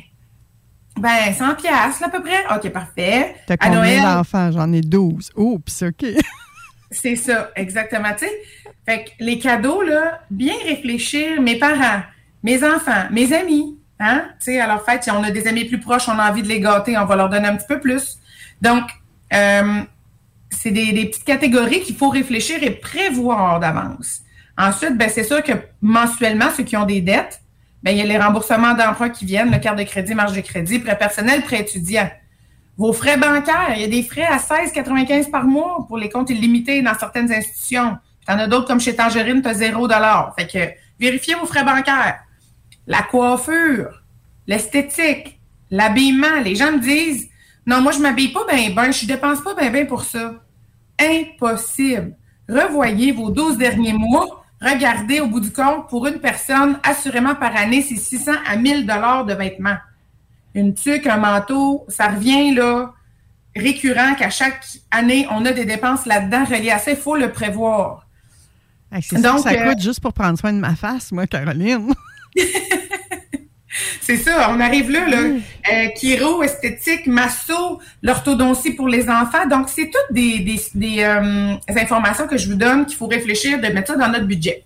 Ben, 1.01 1.33
100 1.33 1.55
piastres, 1.55 2.03
à 2.03 2.09
peu 2.09 2.21
près. 2.21 2.43
OK, 2.55 2.69
parfait. 2.71 3.35
T'as 3.47 3.57
combien 3.57 3.79
Noël, 3.79 4.01
d'enfants? 4.01 4.51
J'en 4.51 4.71
ai 4.71 4.81
12. 4.81 5.31
Oups, 5.35 5.83
OK. 5.83 6.05
c'est 6.91 7.15
ça, 7.15 7.51
exactement. 7.55 8.11
Tu 8.17 8.25
sais, 8.25 8.31
fait 8.85 9.05
que 9.05 9.09
les 9.19 9.39
cadeaux, 9.39 9.81
là, 9.81 10.21
bien 10.29 10.53
réfléchir, 10.65 11.41
mes 11.41 11.57
parents, 11.57 12.01
mes 12.43 12.63
enfants, 12.63 13.05
mes 13.11 13.33
amis, 13.33 13.77
hein, 13.99 14.25
tu 14.39 14.45
sais, 14.51 14.59
à 14.59 14.67
leur 14.67 14.85
fête, 14.85 15.03
si 15.03 15.11
on 15.11 15.23
a 15.23 15.31
des 15.31 15.47
amis 15.47 15.65
plus 15.65 15.79
proches, 15.79 16.07
on 16.07 16.19
a 16.19 16.29
envie 16.29 16.43
de 16.43 16.47
les 16.47 16.59
gâter, 16.59 16.97
on 16.97 17.05
va 17.05 17.15
leur 17.15 17.29
donner 17.29 17.47
un 17.47 17.55
petit 17.55 17.67
peu 17.67 17.79
plus. 17.79 18.19
Donc, 18.61 18.83
euh, 19.33 19.81
c'est 20.49 20.71
des, 20.71 20.91
des 20.91 21.05
petites 21.05 21.23
catégories 21.23 21.81
qu'il 21.81 21.95
faut 21.95 22.09
réfléchir 22.09 22.61
et 22.61 22.71
prévoir 22.71 23.59
d'avance. 23.59 24.21
Ensuite, 24.57 24.97
ben, 24.97 25.09
c'est 25.09 25.23
sûr 25.23 25.41
que 25.41 25.53
mensuellement, 25.81 26.49
ceux 26.55 26.63
qui 26.63 26.77
ont 26.77 26.85
des 26.85 27.01
dettes, 27.01 27.41
ben, 27.83 27.91
il 27.91 27.97
y 27.97 28.01
a 28.01 28.05
les 28.05 28.17
remboursements 28.17 28.73
d'emprunt 28.73 29.09
qui 29.09 29.25
viennent, 29.25 29.51
le 29.51 29.57
carte 29.57 29.77
de 29.77 29.83
crédit, 29.83 30.13
marge 30.13 30.35
de 30.35 30.41
crédit, 30.41 30.79
prêt 30.79 30.97
personnel, 30.97 31.41
prêt 31.41 31.61
étudiant. 31.61 32.09
Vos 32.77 32.93
frais 32.93 33.17
bancaires, 33.17 33.73
il 33.75 33.81
y 33.81 33.83
a 33.83 33.87
des 33.87 34.03
frais 34.03 34.25
à 34.25 34.37
16,95 34.37 35.29
par 35.29 35.45
mois 35.45 35.85
pour 35.87 35.97
les 35.97 36.09
comptes 36.09 36.29
illimités 36.29 36.81
dans 36.81 36.93
certaines 36.93 37.31
institutions. 37.31 37.97
Tu 38.25 38.33
en 38.33 38.39
as 38.39 38.47
d'autres 38.47 38.67
comme 38.67 38.79
chez 38.79 38.95
Tangerine, 38.95 39.41
tu 39.41 39.47
as 39.47 39.55
0 39.55 39.87
Fait 40.37 40.47
que 40.47 40.73
vérifiez 40.99 41.35
vos 41.35 41.45
frais 41.45 41.63
bancaires. 41.63 42.19
La 42.87 43.01
coiffure, 43.03 44.03
l'esthétique, 44.47 45.39
l'habillement. 45.69 46.39
Les 46.43 46.55
gens 46.55 46.71
me 46.71 46.79
disent 46.79 47.29
Non, 47.65 47.81
moi, 47.81 47.91
je 47.91 47.99
m'habille 47.99 48.31
pas 48.31 48.45
bien, 48.51 48.69
ben, 48.71 48.91
je 48.91 49.05
dépense 49.05 49.41
pas 49.41 49.55
bien, 49.55 49.69
bien 49.71 49.85
pour 49.85 50.03
ça. 50.03 50.35
Impossible. 50.99 52.15
Revoyez 52.47 53.11
vos 53.11 53.31
12 53.31 53.57
derniers 53.57 53.93
mois. 53.93 54.40
Regardez 54.61 55.19
au 55.19 55.27
bout 55.27 55.39
du 55.39 55.51
compte, 55.51 55.89
pour 55.89 56.05
une 56.07 56.19
personne, 56.19 56.79
assurément 56.83 57.35
par 57.35 57.55
année, 57.55 57.81
c'est 57.81 57.95
600 57.95 58.31
à 58.47 58.55
1000 58.55 58.85
dollars 58.85 59.25
de 59.25 59.33
vêtements 59.33 59.77
une 60.53 60.73
tuque, 60.73 61.07
un 61.07 61.17
manteau, 61.17 61.85
ça 61.87 62.09
revient 62.09 62.53
là 62.53 62.93
récurrent 63.55 64.15
qu'à 64.15 64.29
chaque 64.29 64.65
année, 64.91 65.27
on 65.29 65.45
a 65.45 65.51
des 65.51 65.65
dépenses 65.65 66.05
là-dedans 66.05 66.45
reliées 66.45 66.71
à 66.71 66.79
ça. 66.79 66.91
Il 66.91 66.97
faut 66.97 67.17
le 67.17 67.31
prévoir. 67.31 68.07
Hey, 68.91 69.01
c'est 69.01 69.19
ça 69.19 69.35
euh, 69.35 69.69
coûte 69.69 69.81
juste 69.81 69.99
pour 69.99 70.13
prendre 70.13 70.37
soin 70.37 70.53
de 70.53 70.59
ma 70.59 70.75
face, 70.75 71.11
moi, 71.11 71.27
Caroline. 71.27 71.93
C'est 74.01 74.17
ça, 74.17 74.49
on 74.51 74.59
arrive 74.59 74.89
là, 74.91 75.07
là. 75.07 75.17
Euh, 75.17 75.87
chiro, 75.95 76.43
esthétique, 76.43 77.07
masso, 77.07 77.79
l'orthodontie 78.01 78.73
pour 78.73 78.87
les 78.87 79.09
enfants. 79.09 79.47
Donc, 79.49 79.69
c'est 79.69 79.85
toutes 79.85 80.13
des, 80.13 80.39
des, 80.39 80.59
des, 80.75 81.03
euh, 81.03 81.55
informations 81.77 82.27
que 82.27 82.37
je 82.37 82.49
vous 82.49 82.57
donne 82.57 82.85
qu'il 82.85 82.97
faut 82.97 83.07
réfléchir 83.07 83.59
de 83.59 83.67
mettre 83.67 83.93
ça 83.93 83.97
dans 83.97 84.09
notre 84.09 84.25
budget. 84.25 84.63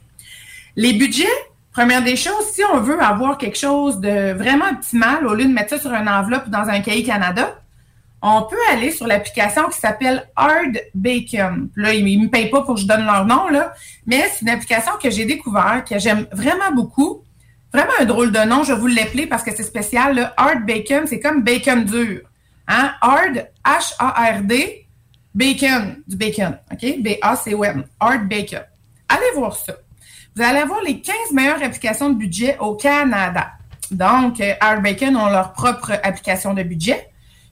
Les 0.76 0.94
budgets, 0.94 1.26
première 1.72 2.04
des 2.04 2.16
choses, 2.16 2.46
si 2.54 2.62
on 2.74 2.80
veut 2.80 3.02
avoir 3.02 3.38
quelque 3.38 3.58
chose 3.58 4.00
de 4.00 4.34
vraiment 4.34 4.70
optimal, 4.72 5.28
au 5.28 5.34
lieu 5.34 5.46
de 5.46 5.54
mettre 5.54 5.72
ça 5.72 5.80
sur 5.80 5.94
une 5.94 6.10
enveloppe 6.10 6.48
ou 6.48 6.50
dans 6.50 6.68
un 6.70 6.80
cahier 6.80 7.04
Canada, 7.04 7.60
on 8.22 8.42
peut 8.42 8.58
aller 8.72 8.92
sur 8.92 9.06
l'application 9.06 9.70
qui 9.70 9.80
s'appelle 9.80 10.28
Hard 10.36 10.80
Bacon. 10.96 11.70
Là, 11.76 11.94
ils 11.94 12.20
ne 12.20 12.26
me 12.26 12.30
payent 12.30 12.50
pas 12.50 12.64
pour 12.64 12.76
que 12.76 12.82
je 12.82 12.88
donne 12.88 13.06
leur 13.06 13.26
nom, 13.26 13.50
là, 13.50 13.74
mais 14.08 14.28
c'est 14.34 14.42
une 14.42 14.50
application 14.50 14.94
que 15.02 15.12
j'ai 15.12 15.26
découvert, 15.26 15.84
que 15.88 16.00
j'aime 16.00 16.26
vraiment 16.32 16.72
beaucoup. 16.74 17.25
Vraiment 17.75 17.91
un 18.00 18.05
drôle 18.05 18.32
de 18.32 18.39
nom, 18.39 18.63
je 18.63 18.72
vous 18.72 18.88
l'appeler 18.88 19.27
parce 19.27 19.44
que 19.44 19.53
c'est 19.53 19.62
spécial. 19.63 20.15
Là. 20.15 20.34
Hard 20.38 20.65
Bacon, 20.65 21.05
c'est 21.08 21.20
comme 21.20 21.44
bacon 21.44 21.84
dur. 21.84 22.22
Hein? 22.70 22.94
Hard, 23.01 23.50
H-A-R-D, 23.65 24.88
bacon, 25.34 25.98
du 26.08 26.15
bacon. 26.15 26.58
OK? 26.72 27.01
B-A-C-O-N. 27.01 27.84
Hard 28.00 28.29
bacon. 28.29 28.62
Allez 29.10 29.25
voir 29.36 29.58
ça. 29.58 29.74
Vous 30.38 30.41
allez 30.41 30.60
avoir 30.60 30.82
les 30.84 31.01
15 31.01 31.34
meilleures 31.34 31.62
applications 31.62 32.10
de 32.10 32.15
budget 32.15 32.55
au 32.62 32.75
Canada. 32.75 33.51
Donc, 33.91 34.39
euh, 34.39 34.53
Hard 34.62 34.82
Bacon 34.82 35.17
ont 35.17 35.27
leur 35.27 35.51
propre 35.51 36.00
application 36.01 36.53
de 36.53 36.63
budget, 36.63 37.10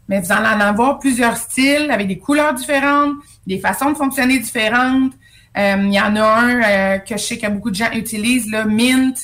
mais 0.08 0.22
vous 0.22 0.32
allez 0.32 0.48
en 0.48 0.62
avoir 0.62 1.00
plusieurs 1.00 1.36
styles 1.36 1.92
avec 1.92 2.08
des 2.08 2.18
couleurs 2.18 2.54
différentes, 2.54 3.16
des 3.46 3.60
façons 3.60 3.92
de 3.92 3.98
fonctionner 3.98 4.40
différentes. 4.40 5.12
Euh, 5.58 5.76
il 5.84 5.94
y 5.94 6.00
en 6.00 6.16
a 6.16 6.24
un 6.24 6.62
euh, 6.62 6.98
que 7.00 7.18
je 7.18 7.24
sais 7.24 7.38
que 7.38 7.48
beaucoup 7.48 7.72
de 7.72 7.76
gens 7.76 7.92
utilisent, 7.92 8.50
le 8.50 8.64
Mint, 8.64 9.18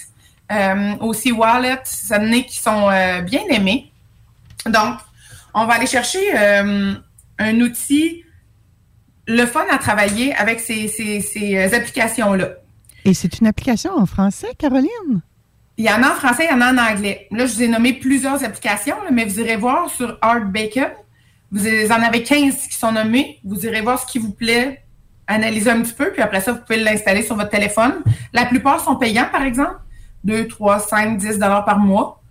aussi 1.01 1.31
Wallet, 1.31 1.79
ça 1.83 2.19
en 2.19 2.31
est 2.31 2.45
qui 2.45 2.59
sont 2.59 2.89
euh, 2.89 3.21
bien 3.21 3.41
aimés. 3.49 3.91
Donc, 4.65 4.97
on 5.53 5.65
va 5.65 5.75
aller 5.75 5.85
chercher 5.87 6.19
euh, 6.37 6.93
un 7.37 7.61
outil, 7.61 8.23
le 9.27 9.45
fun 9.45 9.65
à 9.71 9.77
travailler 9.77 10.33
avec 10.35 10.59
ces, 10.59 10.87
ces- 10.87 11.21
ces, 11.21 11.55
euh, 11.57 11.75
applications-là. 11.77 12.49
Et 13.05 13.13
c'est 13.13 13.39
une 13.39 13.47
application 13.47 13.91
en 13.95 14.05
français, 14.05 14.49
Caroline? 14.57 15.21
Il 15.77 15.85
y 15.85 15.89
en 15.89 16.03
a 16.03 16.09
en 16.11 16.15
français, 16.15 16.45
il 16.49 16.51
y 16.51 16.53
en 16.53 16.61
a 16.61 16.73
en 16.73 16.77
anglais. 16.77 17.27
Là, 17.31 17.45
je 17.45 17.53
vous 17.53 17.63
ai 17.63 17.67
nommé 17.67 17.93
plusieurs 17.93 18.43
applications, 18.43 18.97
là, 19.03 19.09
mais 19.11 19.23
vous 19.25 19.39
irez 19.39 19.55
voir 19.55 19.89
sur 19.89 20.17
Art 20.21 20.41
Bacon. 20.45 20.89
Vous 21.51 21.65
en 21.91 22.01
avez 22.03 22.21
15 22.23 22.67
qui 22.67 22.75
sont 22.75 22.91
nommés. 22.91 23.39
Vous 23.45 23.65
irez 23.65 23.81
voir 23.81 23.99
ce 23.99 24.05
qui 24.05 24.19
vous 24.19 24.31
plaît, 24.33 24.83
analyser 25.25 25.69
un 25.71 25.81
petit 25.81 25.93
peu, 25.93 26.11
puis 26.11 26.21
après 26.21 26.41
ça, 26.41 26.51
vous 26.51 26.59
pouvez 26.59 26.79
l'installer 26.83 27.21
sur 27.23 27.35
votre 27.35 27.49
téléphone. 27.49 28.01
La 28.33 28.45
plupart 28.45 28.83
sont 28.83 28.97
payants, 28.97 29.29
par 29.31 29.43
exemple. 29.43 29.77
2, 30.23 30.47
3, 30.47 30.79
5, 30.79 31.17
10 31.17 31.39
dollars 31.39 31.65
par 31.65 31.79
mois. 31.79 32.21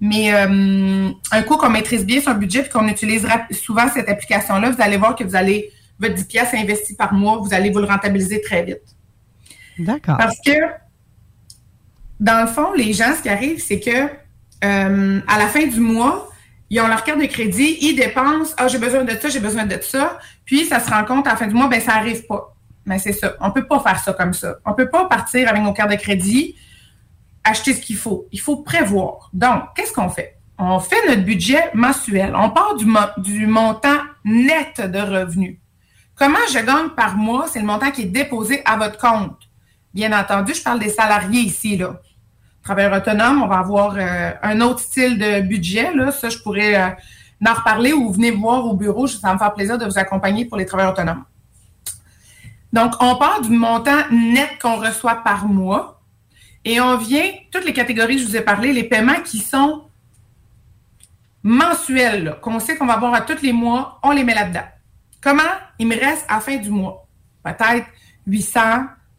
Mais 0.00 0.34
euh, 0.34 1.10
un 1.30 1.42
coup 1.42 1.56
qu'on 1.56 1.70
maîtrise 1.70 2.04
bien 2.04 2.20
son 2.20 2.34
budget 2.34 2.66
et 2.66 2.68
qu'on 2.68 2.88
utilise 2.88 3.26
souvent 3.52 3.88
cette 3.88 4.08
application-là, 4.08 4.70
vous 4.70 4.82
allez 4.82 4.96
voir 4.96 5.14
que 5.14 5.22
vous 5.22 5.36
allez, 5.36 5.70
votre 5.98 6.14
10 6.14 6.24
piastres 6.24 6.56
investi 6.56 6.96
par 6.96 7.14
mois, 7.14 7.36
vous 7.36 7.54
allez 7.54 7.70
vous 7.70 7.78
le 7.78 7.86
rentabiliser 7.86 8.40
très 8.40 8.64
vite. 8.64 8.82
D'accord. 9.78 10.16
Parce 10.18 10.38
que, 10.44 10.52
dans 12.18 12.40
le 12.40 12.48
fond, 12.48 12.72
les 12.72 12.92
gens, 12.92 13.14
ce 13.16 13.22
qui 13.22 13.28
arrive, 13.28 13.62
c'est 13.62 13.78
que 13.78 14.08
euh, 14.64 15.20
à 15.28 15.38
la 15.38 15.46
fin 15.46 15.66
du 15.66 15.80
mois, 15.80 16.28
ils 16.68 16.80
ont 16.80 16.88
leur 16.88 17.04
carte 17.04 17.20
de 17.20 17.26
crédit, 17.26 17.78
ils 17.80 17.94
dépensent, 17.94 18.54
ah, 18.56 18.66
j'ai 18.66 18.78
besoin 18.78 19.04
de 19.04 19.12
ça, 19.12 19.28
j'ai 19.28 19.40
besoin 19.40 19.66
de 19.66 19.78
ça. 19.82 20.18
Puis, 20.44 20.64
ça 20.64 20.80
se 20.80 20.90
rend 20.90 21.04
compte 21.04 21.26
à 21.26 21.30
la 21.30 21.36
fin 21.36 21.46
du 21.46 21.54
mois, 21.54 21.68
ben 21.68 21.80
ça 21.80 21.92
arrive 21.92 22.26
pas. 22.26 22.56
Mais 22.86 22.98
c'est 22.98 23.12
ça. 23.12 23.34
On 23.40 23.50
peut 23.52 23.66
pas 23.66 23.78
faire 23.80 23.98
ça 23.98 24.12
comme 24.12 24.32
ça. 24.32 24.56
On 24.64 24.74
peut 24.74 24.88
pas 24.88 25.04
partir 25.04 25.48
avec 25.48 25.62
nos 25.62 25.72
cartes 25.72 25.90
de 25.90 25.96
crédit, 25.96 26.56
acheter 27.44 27.74
ce 27.74 27.80
qu'il 27.80 27.96
faut. 27.96 28.26
Il 28.32 28.40
faut 28.40 28.58
prévoir. 28.58 29.30
Donc, 29.32 29.64
qu'est-ce 29.74 29.92
qu'on 29.92 30.08
fait? 30.08 30.38
On 30.58 30.78
fait 30.78 31.08
notre 31.08 31.22
budget 31.22 31.70
mensuel. 31.74 32.34
On 32.36 32.50
part 32.50 32.76
du, 32.76 32.84
mo- 32.84 33.00
du 33.18 33.46
montant 33.46 33.98
net 34.24 34.80
de 34.80 34.98
revenus. 34.98 35.58
Comment 36.14 36.38
je 36.48 36.58
gagne 36.58 36.90
par 36.90 37.16
mois? 37.16 37.46
C'est 37.48 37.58
le 37.58 37.66
montant 37.66 37.90
qui 37.90 38.02
est 38.02 38.06
déposé 38.06 38.62
à 38.64 38.76
votre 38.76 38.98
compte. 38.98 39.38
Bien 39.92 40.18
entendu, 40.18 40.54
je 40.54 40.62
parle 40.62 40.78
des 40.78 40.90
salariés 40.90 41.40
ici, 41.40 41.76
là. 41.76 42.00
Travailleurs 42.62 42.96
autonomes, 42.96 43.42
on 43.42 43.48
va 43.48 43.58
avoir 43.58 43.96
euh, 43.96 44.30
un 44.42 44.60
autre 44.60 44.78
style 44.78 45.18
de 45.18 45.40
budget, 45.40 45.92
là. 45.94 46.12
Ça, 46.12 46.28
je 46.28 46.38
pourrais 46.38 46.76
euh, 46.76 46.88
en 47.44 47.54
reparler 47.54 47.92
ou 47.92 48.12
venez 48.12 48.30
me 48.30 48.36
voir 48.36 48.64
au 48.66 48.74
bureau. 48.74 49.08
Ça 49.08 49.18
va 49.26 49.34
me 49.34 49.38
faire 49.38 49.52
plaisir 49.52 49.78
de 49.78 49.84
vous 49.84 49.98
accompagner 49.98 50.44
pour 50.44 50.58
les 50.58 50.66
travailleurs 50.66 50.92
autonomes. 50.92 51.24
Donc, 52.72 52.92
on 53.00 53.16
part 53.16 53.40
du 53.40 53.50
montant 53.50 54.08
net 54.12 54.50
qu'on 54.60 54.76
reçoit 54.76 55.16
par 55.16 55.46
mois 55.46 56.00
et 56.64 56.80
on 56.80 56.96
vient, 56.96 57.30
toutes 57.50 57.64
les 57.64 57.72
catégories, 57.72 58.18
je 58.18 58.26
vous 58.26 58.36
ai 58.36 58.40
parlé, 58.40 58.72
les 58.72 58.84
paiements 58.84 59.20
qui 59.24 59.38
sont 59.38 59.84
mensuels, 61.42 62.38
qu'on 62.40 62.60
sait 62.60 62.76
qu'on 62.76 62.86
va 62.86 62.94
avoir 62.94 63.14
à 63.14 63.22
tous 63.22 63.42
les 63.42 63.52
mois, 63.52 63.98
on 64.02 64.12
les 64.12 64.22
met 64.22 64.34
là-dedans. 64.34 64.66
Comment? 65.20 65.42
Il 65.78 65.88
me 65.88 65.98
reste 65.98 66.24
à 66.28 66.34
la 66.34 66.40
fin 66.40 66.56
du 66.56 66.70
mois? 66.70 67.06
Peut-être 67.42 67.86
800, 68.26 68.60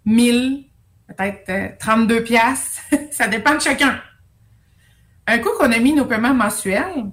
1000, 0.06 0.66
peut-être 1.08 1.50
euh, 1.50 1.70
32 1.80 2.24
piastres. 2.24 2.82
Ça 3.12 3.28
dépend 3.28 3.56
de 3.56 3.62
chacun. 3.62 4.00
Un 5.28 5.40
coup 5.40 5.50
qu'on 5.58 5.72
a 5.72 5.80
mis 5.80 5.94
nos 5.94 6.06
paiements 6.06 6.34
mensuels, 6.34 7.12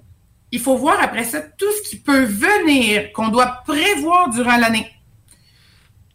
il 0.52 0.60
faut 0.60 0.76
voir 0.76 1.00
après 1.00 1.22
ça 1.22 1.40
tout 1.42 1.70
ce 1.72 1.88
qui 1.88 1.96
peut 2.00 2.24
venir, 2.24 3.12
qu'on 3.12 3.28
doit 3.28 3.62
prévoir 3.64 4.30
durant 4.30 4.56
l'année. 4.56 4.90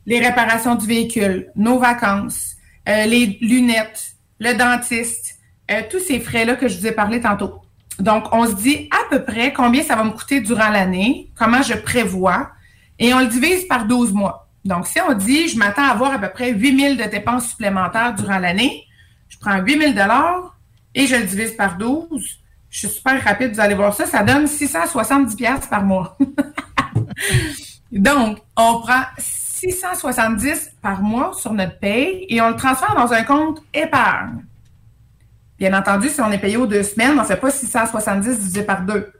Les 0.06 0.20
réparations 0.20 0.76
du 0.76 0.86
véhicule, 0.86 1.52
nos 1.56 1.80
vacances, 1.80 2.55
euh, 2.88 3.06
les 3.06 3.38
lunettes, 3.42 4.16
le 4.40 4.54
dentiste, 4.54 5.36
euh, 5.72 5.82
tous 5.90 6.00
ces 6.00 6.20
frais-là 6.20 6.56
que 6.56 6.68
je 6.68 6.78
vous 6.78 6.88
ai 6.88 6.92
parlé 6.92 7.20
tantôt. 7.22 7.62
Donc, 8.00 8.26
on 8.34 8.46
se 8.46 8.54
dit 8.54 8.90
à 8.92 9.10
peu 9.10 9.24
près 9.24 9.54
combien 9.54 9.84
ça 9.84 9.96
va 9.96 10.04
me 10.04 10.12
coûter 10.12 10.42
durant 10.42 10.70
l'année, 10.70 11.32
comment 11.36 11.62
je 11.62 11.74
prévois, 11.74 12.52
et 13.00 13.14
on 13.14 13.20
le 13.20 13.28
divise 13.28 13.66
par 13.68 13.86
12 13.86 14.14
mois. 14.14 14.50
Donc, 14.66 14.88
si 14.88 15.00
on 15.00 15.14
dit, 15.14 15.48
je 15.48 15.58
m'attends 15.58 15.84
à 15.84 15.92
avoir 15.92 16.14
à 16.14 16.20
peu 16.20 16.30
près 16.30 16.52
8 16.52 16.80
000 16.80 16.96
de 16.96 17.10
dépenses 17.10 17.50
supplémentaires 17.50 18.14
durant 18.14 18.40
l'année, 18.40 18.84
je 19.30 19.38
prends 19.38 19.60
8 19.60 19.94
000 19.96 20.08
et 20.94 21.08
je 21.08 21.16
le 21.16 21.24
divise 21.24 21.54
par 21.56 21.78
12. 21.78 22.40
Je 22.70 22.80
suis 22.80 22.90
super 22.90 23.24
rapide, 23.24 23.54
vous 23.54 23.60
allez 23.60 23.76
voir 23.76 23.94
ça, 23.94 24.06
ça 24.06 24.24
donne 24.24 24.48
670 24.48 25.36
pièces 25.36 25.68
par 25.68 25.84
mois. 25.84 26.18
Donc, 27.92 28.40
on 28.58 28.82
prend 28.82 29.04
670 29.72 30.76
par 30.82 31.02
mois 31.02 31.34
sur 31.34 31.54
notre 31.54 31.80
paye 31.80 32.26
et 32.30 32.42
on 32.42 32.50
le 32.50 32.56
transfère 32.56 32.96
dans 32.96 33.12
un 33.12 33.24
compte 33.24 33.62
épargne. 33.74 34.44
Bien 35.58 35.78
entendu, 35.78 36.10
si 36.10 36.22
on 36.22 36.32
est 36.32 36.38
payé 36.38 36.58
aux 36.58 36.68
deux 36.68 36.84
semaines, 36.84 37.18
on 37.18 37.22
ne 37.22 37.28
fait 37.28 37.38
pas 37.38 37.50
670 37.50 38.40
divisé 38.40 38.64
par 38.64 38.82
deux. 38.82 39.12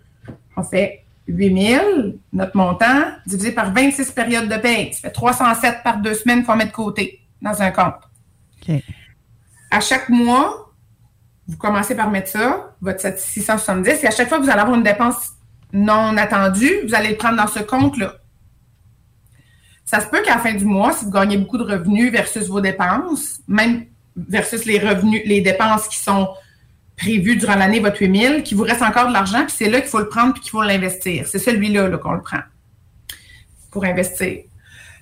On 0.58 0.64
fait 0.64 1.04
8000, 1.28 2.18
notre 2.34 2.56
montant, 2.56 3.06
divisé 3.26 3.52
par 3.52 3.74
26 3.74 4.12
périodes 4.12 4.50
de 4.50 4.58
paye. 4.58 4.94
Ça 4.94 5.02
fait 5.02 5.12
307 5.12 5.84
par 5.84 5.98
deux 5.98 6.14
semaines 6.14 6.44
qu'on 6.44 6.56
met 6.56 6.66
de 6.66 6.72
côté 6.72 7.22
dans 7.42 7.62
un 7.62 7.72
compte. 7.72 7.96
À 9.72 9.80
chaque 9.80 10.10
mois, 10.10 10.72
vous 11.48 11.58
commencez 11.58 11.96
par 11.96 12.10
mettre 12.10 12.30
ça, 12.30 12.76
votre 12.82 13.18
670, 13.18 14.04
et 14.04 14.08
à 14.08 14.12
chaque 14.12 14.30
fois 14.30 14.40
que 14.40 14.44
vous 14.44 14.50
allez 14.50 14.62
avoir 14.62 14.76
une 14.76 14.84
dépense 14.84 15.32
non 15.74 16.18
attendue, 16.18 16.72
vous 16.88 16.96
allez 16.96 17.10
le 17.10 17.18
prendre 17.18 17.38
dans 17.38 17.48
ce 17.48 17.60
compte-là. 17.60 18.14
Ça 19.86 20.02
se 20.02 20.08
peut 20.08 20.22
qu'à 20.24 20.36
la 20.36 20.42
fin 20.42 20.54
du 20.54 20.66
mois, 20.66 20.92
si 20.94 21.06
vous 21.06 21.12
gagnez 21.12 21.38
beaucoup 21.38 21.60
de 21.60 21.64
revenus 21.64 22.12
versus 22.12 22.48
vos 22.48 22.60
dépenses, 22.60 23.40
même 23.48 23.86
versus 24.16 24.66
les 24.66 24.80
revenus, 24.80 25.22
les 25.26 25.42
dépenses 25.42 25.88
qui 25.88 25.98
sont 25.98 26.30
prévues 26.98 27.36
durant 27.36 27.56
l'année, 27.56 27.80
votre 27.80 28.02
8000, 28.02 28.44
qu'il 28.44 28.58
vous 28.58 28.64
reste 28.64 28.82
encore 28.82 29.08
de 29.08 29.14
l'argent, 29.14 29.44
puis 29.46 29.54
c'est 29.56 29.70
là 29.70 29.82
qu'il 29.82 29.90
faut 29.90 30.00
le 30.00 30.08
prendre 30.08 30.34
puis 30.34 30.42
qu'il 30.42 30.52
faut 30.52 30.64
l'investir. 30.64 31.28
C'est 31.28 31.40
celui-là 31.40 31.88
là, 31.88 31.98
qu'on 31.98 32.14
le 32.14 32.22
prend 32.22 32.40
pour 33.70 33.86
investir. 33.86 34.44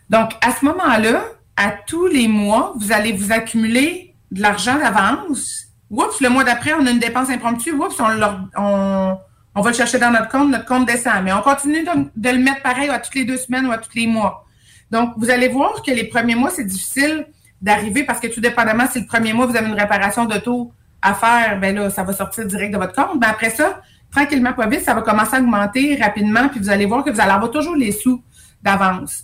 Donc, 0.10 0.32
à 0.41 0.52
ce 0.52 0.65
moment-là, 0.65 1.24
à 1.56 1.72
tous 1.72 2.08
les 2.08 2.28
mois, 2.28 2.74
vous 2.78 2.91
allez 2.91 3.12
vous 3.12 3.32
accumuler 3.32 4.15
de 4.32 4.41
l'argent 4.41 4.78
d'avance. 4.78 5.67
Oups, 5.91 6.19
le 6.19 6.30
mois 6.30 6.43
d'après, 6.43 6.74
on 6.74 6.86
a 6.86 6.89
une 6.89 7.00
dépense 7.00 7.30
impromptue. 7.30 7.74
Oups, 7.74 7.96
on, 8.00 9.62
va 9.62 9.69
le 9.69 9.76
chercher 9.76 10.00
dans 10.00 10.10
notre 10.10 10.30
compte, 10.30 10.50
notre 10.50 10.65
compte 10.65 10.88
descend. 10.88 11.24
Mais 11.24 11.32
on 11.32 11.41
continue 11.41 11.84
de, 11.84 11.91
de 12.15 12.30
le 12.30 12.39
mettre 12.39 12.63
pareil 12.63 12.89
à 12.89 12.98
toutes 12.98 13.13
les 13.13 13.26
deux 13.26 13.38
semaines 13.38 13.67
ou 13.67 13.72
à 13.72 13.78
tous 13.78 13.96
les 13.96 14.08
mois. 14.08 14.46
Donc, 14.91 15.13
vous 15.17 15.30
allez 15.30 15.48
voir 15.48 15.82
que 15.82 15.91
les 15.91 16.06
premiers 16.06 16.36
mois, 16.36 16.50
c'est 16.50 16.65
difficile 16.65 17.26
d'arriver 17.62 18.04
parce 18.04 18.19
que 18.19 18.28
tout 18.28 18.41
dépendamment, 18.41 18.86
si 18.91 19.00
le 19.00 19.06
premier 19.08 19.34
mois, 19.34 19.46
vous 19.46 19.56
avez 19.56 19.67
une 19.67 19.80
réparation 19.80 20.26
d'auto 20.26 20.72
à 21.02 21.13
faire, 21.13 21.60
ben 21.60 21.76
là, 21.76 21.89
ça 21.89 22.04
va 22.04 22.13
sortir 22.13 22.46
direct 22.46 22.74
de 22.74 22.78
votre 22.78 22.93
compte. 22.93 23.19
Mais 23.19 23.28
après 23.28 23.50
ça, 23.50 23.82
tranquillement, 24.12 24.54
pas 24.54 24.67
vite, 24.67 24.82
ça 24.82 24.93
va 24.93 25.02
commencer 25.02 25.36
à 25.36 25.39
augmenter 25.39 25.98
rapidement, 26.02 26.48
puis 26.50 26.60
vous 26.60 26.69
allez 26.69 26.86
voir 26.86 27.04
que 27.04 27.10
vous 27.10 27.19
allez 27.19 27.32
avoir 27.32 27.52
toujours 27.52 27.76
les 27.76 27.91
sous 27.91 28.24
d'avance. 28.62 29.24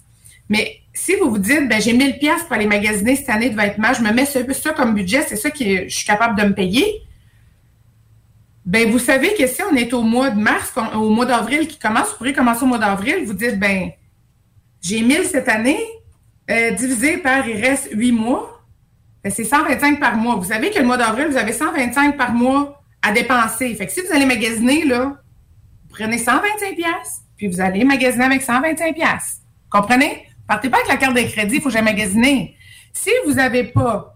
Mais 0.49 0.77
si 0.93 1.15
vous 1.15 1.29
vous 1.29 1.37
dites, 1.37 1.69
ben 1.69 1.81
j'ai 1.81 1.93
1000 1.93 2.17
pièces 2.17 2.43
pour 2.43 2.53
aller 2.53 2.65
magasiner 2.65 3.15
cette 3.15 3.29
année 3.29 3.49
de 3.49 3.55
vêtements, 3.55 3.93
je 3.93 4.01
me 4.01 4.11
mets 4.11 4.25
ça, 4.25 4.73
comme 4.73 4.93
budget, 4.93 5.21
c'est 5.27 5.35
ça 5.35 5.51
que 5.51 5.87
je 5.87 5.95
suis 5.95 6.05
capable 6.05 6.37
de 6.39 6.47
me 6.47 6.53
payer. 6.53 7.03
Ben 8.65 8.91
vous 8.91 8.99
savez 8.99 9.33
que 9.35 9.47
si 9.47 9.61
on 9.63 9.75
est 9.75 9.93
au 9.93 10.01
mois 10.01 10.31
de 10.31 10.39
mars, 10.39 10.73
au 10.95 11.09
mois 11.09 11.25
d'avril 11.25 11.67
qui 11.67 11.77
commence, 11.77 12.09
vous 12.09 12.17
pourrez 12.17 12.33
commencer 12.33 12.63
au 12.63 12.67
mois 12.67 12.77
d'avril, 12.77 13.23
vous 13.25 13.33
dites, 13.33 13.59
ben 13.59 13.91
j'ai 14.81 15.01
1000 15.01 15.23
cette 15.25 15.49
année, 15.49 15.79
euh, 16.49 16.71
divisé 16.71 17.17
par, 17.17 17.47
il 17.47 17.61
reste 17.61 17.89
8 17.91 18.11
mois, 18.11 18.63
ben, 19.23 19.31
c'est 19.31 19.43
125 19.43 19.99
par 19.99 20.15
mois. 20.15 20.35
Vous 20.35 20.45
savez 20.45 20.71
que 20.71 20.79
le 20.79 20.85
mois 20.85 20.97
d'avril, 20.97 21.27
vous 21.27 21.37
avez 21.37 21.53
125 21.53 22.17
par 22.17 22.33
mois 22.33 22.81
à 23.01 23.11
dépenser. 23.11 23.73
Fait 23.75 23.85
que 23.85 23.91
si 23.91 24.01
vous 24.01 24.13
allez 24.13 24.25
magasiner, 24.25 24.85
là, 24.85 25.17
vous 25.83 25.95
prenez 25.95 26.17
125 26.17 26.75
pièces, 26.75 27.21
puis 27.37 27.47
vous 27.47 27.61
allez 27.61 27.83
magasiner 27.83 28.25
avec 28.25 28.41
125 28.41 28.95
pièces. 28.95 29.41
Comprenez? 29.69 30.25
Partez 30.47 30.69
pas 30.69 30.77
avec 30.77 30.89
la 30.89 30.97
carte 30.97 31.15
de 31.15 31.21
crédit, 31.21 31.57
il 31.57 31.61
faut 31.61 31.69
jamais 31.69 31.91
magasiner. 31.91 32.55
Si 32.93 33.11
vous 33.25 33.33
n'avez 33.33 33.65
pas 33.65 34.15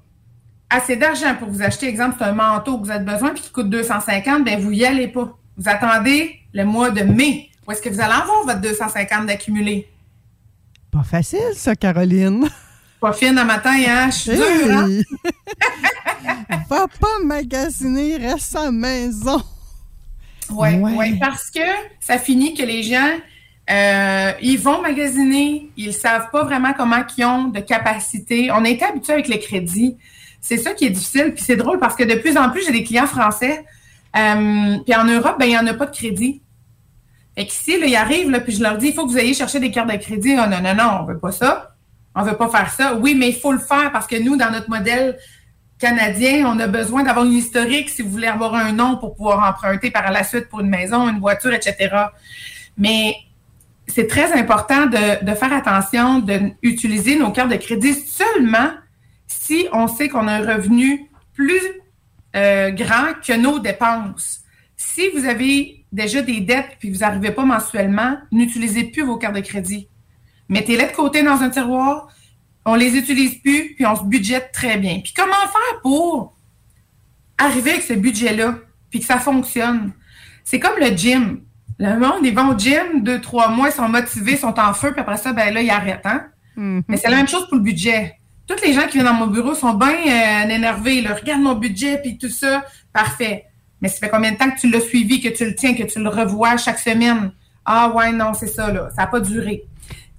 assez 0.69 0.95
d'argent 0.95 1.35
pour 1.35 1.49
vous 1.49 1.61
acheter, 1.61 1.87
exemple, 1.87 2.15
c'est 2.17 2.25
un 2.25 2.33
manteau 2.33 2.79
que 2.79 2.85
vous 2.85 2.91
avez 2.91 3.05
besoin 3.05 3.29
puis 3.29 3.43
qui 3.43 3.51
coûte 3.51 3.69
250, 3.69 4.43
ben 4.43 4.59
vous 4.59 4.71
y 4.71 4.85
allez 4.85 5.07
pas. 5.07 5.37
Vous 5.57 5.69
attendez 5.69 6.39
le 6.53 6.65
mois 6.65 6.89
de 6.89 7.03
mai. 7.03 7.49
Où 7.67 7.71
est-ce 7.71 7.81
que 7.81 7.89
vous 7.89 8.01
allez 8.01 8.13
avoir 8.13 8.43
votre 8.45 8.61
250 8.61 9.27
d'accumulé? 9.27 9.87
Pas 10.93 11.03
facile, 11.03 11.39
ça, 11.55 11.75
Caroline. 11.75 12.47
Pas 13.01 13.13
fine 13.13 13.35
à 13.39 13.43
matin, 13.43 13.73
hein? 13.87 14.11
Je 14.11 14.15
suis 14.15 14.31
dure, 14.31 14.45
hein? 14.69 14.87
Va 16.69 16.85
pas 16.87 17.19
magasiner, 17.25 18.17
reste 18.17 18.55
à 18.55 18.65
la 18.65 18.71
maison. 18.71 19.41
Oui, 20.51 20.75
ouais. 20.75 21.17
parce 21.19 21.49
que 21.49 21.61
ça 21.99 22.19
finit 22.19 22.53
que 22.53 22.61
les 22.61 22.83
gens, 22.83 23.09
euh, 23.71 24.33
ils 24.39 24.59
vont 24.59 24.83
magasiner, 24.83 25.71
ils 25.77 25.93
savent 25.93 26.29
pas 26.31 26.43
vraiment 26.43 26.73
comment 26.73 27.03
ils 27.17 27.25
ont 27.25 27.47
de 27.47 27.59
capacité. 27.59 28.51
On 28.51 28.63
a 28.63 28.69
été 28.69 28.85
habitué 28.85 29.13
avec 29.13 29.27
les 29.27 29.39
crédits. 29.39 29.97
C'est 30.41 30.57
ça 30.57 30.73
qui 30.73 30.85
est 30.85 30.91
difficile. 30.91 31.33
Puis 31.33 31.43
c'est 31.43 31.55
drôle 31.55 31.79
parce 31.79 31.95
que 31.95 32.03
de 32.03 32.15
plus 32.15 32.37
en 32.37 32.51
plus, 32.51 32.63
j'ai 32.67 32.71
des 32.71 32.83
clients 32.83 33.07
français. 33.07 33.65
Euh, 34.15 34.77
puis 34.85 34.95
en 34.95 35.05
Europe, 35.05 35.37
ben, 35.39 35.45
il 35.45 35.49
n'y 35.49 35.57
en 35.57 35.65
a 35.65 35.73
pas 35.73 35.87
de 35.87 35.95
crédit. 35.95 36.42
Fait 37.35 37.45
qu'ici, 37.45 37.79
là, 37.79 37.87
ils 37.87 37.95
arrivent, 37.95 38.29
là, 38.29 38.39
puis 38.39 38.53
je 38.53 38.61
leur 38.61 38.77
dis, 38.77 38.87
il 38.87 38.93
faut 38.93 39.05
que 39.05 39.11
vous 39.11 39.17
ayez 39.17 39.33
cherché 39.33 39.59
des 39.59 39.71
cartes 39.71 39.91
de 39.91 39.97
crédit. 39.97 40.35
Oh, 40.37 40.47
non, 40.47 40.61
non, 40.61 40.75
non, 40.75 40.99
on 41.01 41.05
veut 41.05 41.17
pas 41.17 41.31
ça. 41.31 41.75
On 42.15 42.23
veut 42.23 42.37
pas 42.37 42.49
faire 42.49 42.71
ça. 42.71 42.95
Oui, 42.95 43.15
mais 43.15 43.29
il 43.29 43.35
faut 43.35 43.51
le 43.51 43.59
faire 43.59 43.91
parce 43.91 44.05
que 44.05 44.21
nous, 44.21 44.37
dans 44.37 44.51
notre 44.51 44.69
modèle 44.69 45.17
canadien, 45.79 46.45
on 46.47 46.59
a 46.59 46.67
besoin 46.67 47.03
d'avoir 47.03 47.25
une 47.25 47.33
historique 47.33 47.89
si 47.89 48.03
vous 48.03 48.09
voulez 48.09 48.27
avoir 48.27 48.53
un 48.53 48.71
nom 48.71 48.97
pour 48.97 49.15
pouvoir 49.15 49.47
emprunter 49.49 49.89
par 49.89 50.11
la 50.11 50.23
suite 50.23 50.47
pour 50.47 50.59
une 50.59 50.69
maison, 50.69 51.09
une 51.09 51.19
voiture, 51.19 51.53
etc. 51.53 51.89
Mais 52.77 53.15
c'est 53.87 54.07
très 54.07 54.31
important 54.33 54.85
de, 54.85 55.25
de 55.25 55.35
faire 55.35 55.51
attention 55.51 56.19
d'utiliser 56.19 57.17
nos 57.17 57.31
cartes 57.31 57.51
de 57.51 57.57
crédit 57.57 57.93
seulement 57.93 58.69
si 59.27 59.67
on 59.73 59.87
sait 59.87 60.07
qu'on 60.07 60.27
a 60.27 60.33
un 60.33 60.55
revenu 60.55 61.09
plus 61.33 61.61
euh, 62.35 62.71
grand 62.71 63.13
que 63.25 63.33
nos 63.33 63.59
dépenses. 63.59 64.41
Si 64.77 65.09
vous 65.09 65.25
avez 65.25 65.82
déjà 65.93 66.21
des 66.21 66.41
dettes 66.41 66.75
puis 66.79 66.91
vous 66.91 66.99
n'arrivez 66.99 67.31
pas 67.31 67.45
mensuellement, 67.45 68.17
n'utilisez 68.31 68.85
plus 68.85 69.03
vos 69.03 69.17
cartes 69.17 69.35
de 69.35 69.41
crédit. 69.41 69.87
Mettez-les 70.49 70.87
de 70.87 70.95
côté 70.95 71.23
dans 71.23 71.41
un 71.41 71.49
tiroir, 71.49 72.09
on 72.65 72.75
les 72.75 72.97
utilise 72.97 73.35
plus, 73.35 73.75
puis 73.75 73.85
on 73.85 73.95
se 73.95 74.03
budgète 74.03 74.51
très 74.51 74.77
bien. 74.77 74.99
Puis 75.01 75.13
comment 75.15 75.31
faire 75.31 75.81
pour 75.81 76.35
arriver 77.37 77.71
avec 77.71 77.83
ce 77.83 77.93
budget-là, 77.93 78.55
puis 78.89 78.99
que 78.99 79.05
ça 79.05 79.19
fonctionne? 79.19 79.93
C'est 80.43 80.59
comme 80.59 80.79
le 80.79 80.87
gym. 80.87 81.41
Le 81.79 81.97
monde, 81.97 82.23
ils 82.23 82.35
vont 82.35 82.53
au 82.53 82.57
gym, 82.57 83.03
deux, 83.03 83.19
trois 83.19 83.49
mois, 83.49 83.69
ils 83.69 83.73
sont 83.73 83.89
motivés, 83.89 84.33
ils 84.33 84.37
sont 84.37 84.59
en 84.59 84.73
feu, 84.73 84.91
puis 84.91 85.01
après 85.01 85.17
ça, 85.17 85.33
ben 85.33 85.53
là, 85.53 85.61
ils 85.61 85.69
arrêtent. 85.69 86.05
Hein? 86.05 86.25
Mm-hmm. 86.57 86.83
Mais 86.87 86.97
c'est 86.97 87.09
la 87.09 87.17
même 87.17 87.27
chose 87.27 87.47
pour 87.47 87.57
le 87.57 87.63
budget. 87.63 88.19
Toutes 88.47 88.65
les 88.65 88.73
gens 88.73 88.83
qui 88.83 88.93
viennent 88.93 89.05
dans 89.05 89.13
mon 89.13 89.27
bureau 89.27 89.55
sont 89.55 89.73
bien 89.73 89.89
euh, 89.89 90.49
énervés. 90.49 91.01
Là. 91.01 91.15
Regarde 91.15 91.41
mon 91.41 91.55
budget, 91.55 91.99
puis 92.01 92.17
tout 92.17 92.29
ça. 92.29 92.63
Parfait. 92.91 93.45
Mais 93.83 93.89
ça 93.89 93.97
fait 93.97 94.09
combien 94.09 94.31
de 94.31 94.37
temps 94.37 94.49
que 94.49 94.57
tu 94.57 94.69
l'as 94.69 94.79
suivi, 94.79 95.19
que 95.19 95.27
tu 95.27 95.43
le 95.43 95.53
tiens, 95.53 95.75
que 95.75 95.83
tu 95.83 95.99
le 95.99 96.07
revois 96.07 96.55
chaque 96.55 96.79
semaine? 96.79 97.33
Ah 97.65 97.91
ouais, 97.93 98.13
non, 98.13 98.33
c'est 98.33 98.47
ça, 98.47 98.71
là. 98.71 98.89
Ça 98.95 99.01
n'a 99.01 99.07
pas 99.07 99.19
duré. 99.19 99.65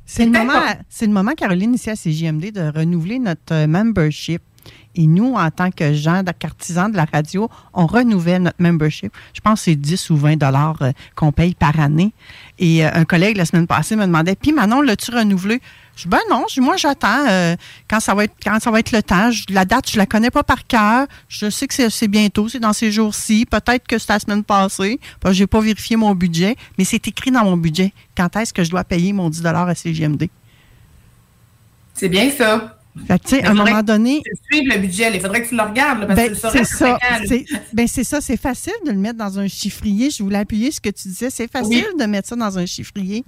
C'est 0.05 0.27
le, 0.27 0.33
moment, 0.33 0.61
c'est 0.91 1.07
le 1.07 1.13
moment, 1.13 1.33
Caroline, 1.33 1.75
ici 1.75 1.89
à 1.89 1.95
CJMD, 1.95 2.53
de 2.53 2.79
renouveler 2.79 3.19
notre 3.19 3.55
euh, 3.55 3.67
membership. 3.67 4.43
Et 4.95 5.07
nous, 5.07 5.33
en 5.35 5.51
tant 5.51 5.71
que 5.71 5.95
gens 5.95 6.23
d'artisans 6.23 6.93
de 6.93 6.97
la 6.97 7.07
radio, 7.11 7.49
on 7.73 7.87
renouvelle 7.87 8.43
notre 8.43 8.63
membership. 8.63 9.13
Je 9.33 9.41
pense 9.41 9.61
que 9.61 9.65
c'est 9.65 9.77
10 9.77 10.11
ou 10.11 10.17
20 10.17 10.37
dollars 10.37 10.77
euh, 10.83 10.93
qu'on 11.17 11.33
paye 11.33 11.55
par 11.55 11.81
année. 11.81 12.13
Et 12.59 12.85
euh, 12.85 12.91
un 12.93 13.07
collègue, 13.07 13.39
la 13.39 13.47
semaine 13.47 13.67
passée, 13.67 13.97
me 13.97 14.05
demandait, 14.05 14.37
puis 14.37 14.53
Manon, 14.53 14.83
l'as-tu 14.83 15.11
renouvelé? 15.11 15.63
Je 15.97 16.03
dis, 16.03 16.09
ben 16.09 16.19
non, 16.29 16.45
je 16.53 16.61
moi, 16.61 16.77
j'attends 16.77 17.27
euh, 17.29 17.55
quand, 17.89 18.01
ça 18.01 18.15
va 18.15 18.25
être, 18.25 18.35
quand 18.43 18.59
ça 18.61 18.71
va 18.71 18.81
être 18.81 18.91
le 18.93 19.03
temps. 19.03 19.31
Je- 19.31 19.45
la 19.51 19.65
date, 19.65 19.91
je 19.91 19.97
la 19.97 20.07
connais 20.07 20.31
pas 20.31 20.43
par 20.43 20.67
cœur. 20.67 21.07
Je 21.29 21.49
sais 21.51 21.67
que 21.69 21.89
c'est, 21.89 22.09
bientôt, 22.09 22.49
c'est 22.49 22.59
dans 22.59 22.73
ces 22.73 22.91
jours-ci. 22.91 23.47
Peut-être 23.47 23.87
que 23.87 23.99
c'est 23.99 24.13
la 24.13 24.19
semaine 24.19 24.43
passée. 24.43 24.99
Que 25.23 25.33
j'ai 25.33 25.47
pas 25.47 25.61
vérifié 25.61 25.97
mon 25.97 26.15
budget, 26.15 26.57
mais 26.79 26.85
c'est 26.85 27.07
écrit 27.07 27.31
dans 27.31 27.45
mon 27.45 27.57
budget. 27.57 27.93
Quand 28.17 28.35
est-ce 28.37 28.53
que 28.53 28.65
je 28.65 28.71
dois 28.71 28.83
payer 28.85 29.13
mon 29.13 29.31
10 29.31 29.45
à 29.47 29.75
CGMD? 29.75 30.29
C'est 31.95 32.09
bien 32.09 32.31
ça. 32.31 32.79
Fait 33.09 33.19
que, 33.19 33.25
tu 33.25 33.31
sais, 33.37 33.45
à 33.45 33.51
un 33.51 33.55
moment 33.55 33.81
que 33.81 33.87
donné, 33.87 34.23
tu 34.25 34.33
suives 34.59 34.69
le 34.73 34.79
budget. 34.79 35.11
Il 35.15 35.21
faudrait 35.21 35.43
que 35.43 35.49
tu 35.49 35.57
le 35.57 35.63
regardes, 35.63 36.01
là, 36.01 36.07
parce 36.07 36.21
que 36.21 36.29
ben, 36.29 36.35
saurais 36.37 36.59
c'est 36.59 36.65
ça. 36.65 36.99
C'est, 37.27 37.45
ben, 37.73 37.89
c'est 37.89 38.05
ça. 38.05 38.21
C'est 38.21 38.37
facile 38.37 38.73
de 38.87 38.93
le 38.93 38.99
mettre 38.99 39.19
dans 39.19 39.39
un 39.39 39.49
chiffrier. 39.49 40.11
Je 40.11 40.23
voulais 40.23 40.39
appuyer 40.39 40.71
ce 40.71 40.81
que 40.81 40.91
tu 40.91 41.09
disais. 41.09 41.31
C'est 41.31 41.51
facile 41.51 41.87
de 41.99 42.05
mettre 42.05 42.29
ça 42.29 42.37
dans 42.37 42.57
un 42.57 42.67
chiffrier. 42.67 43.25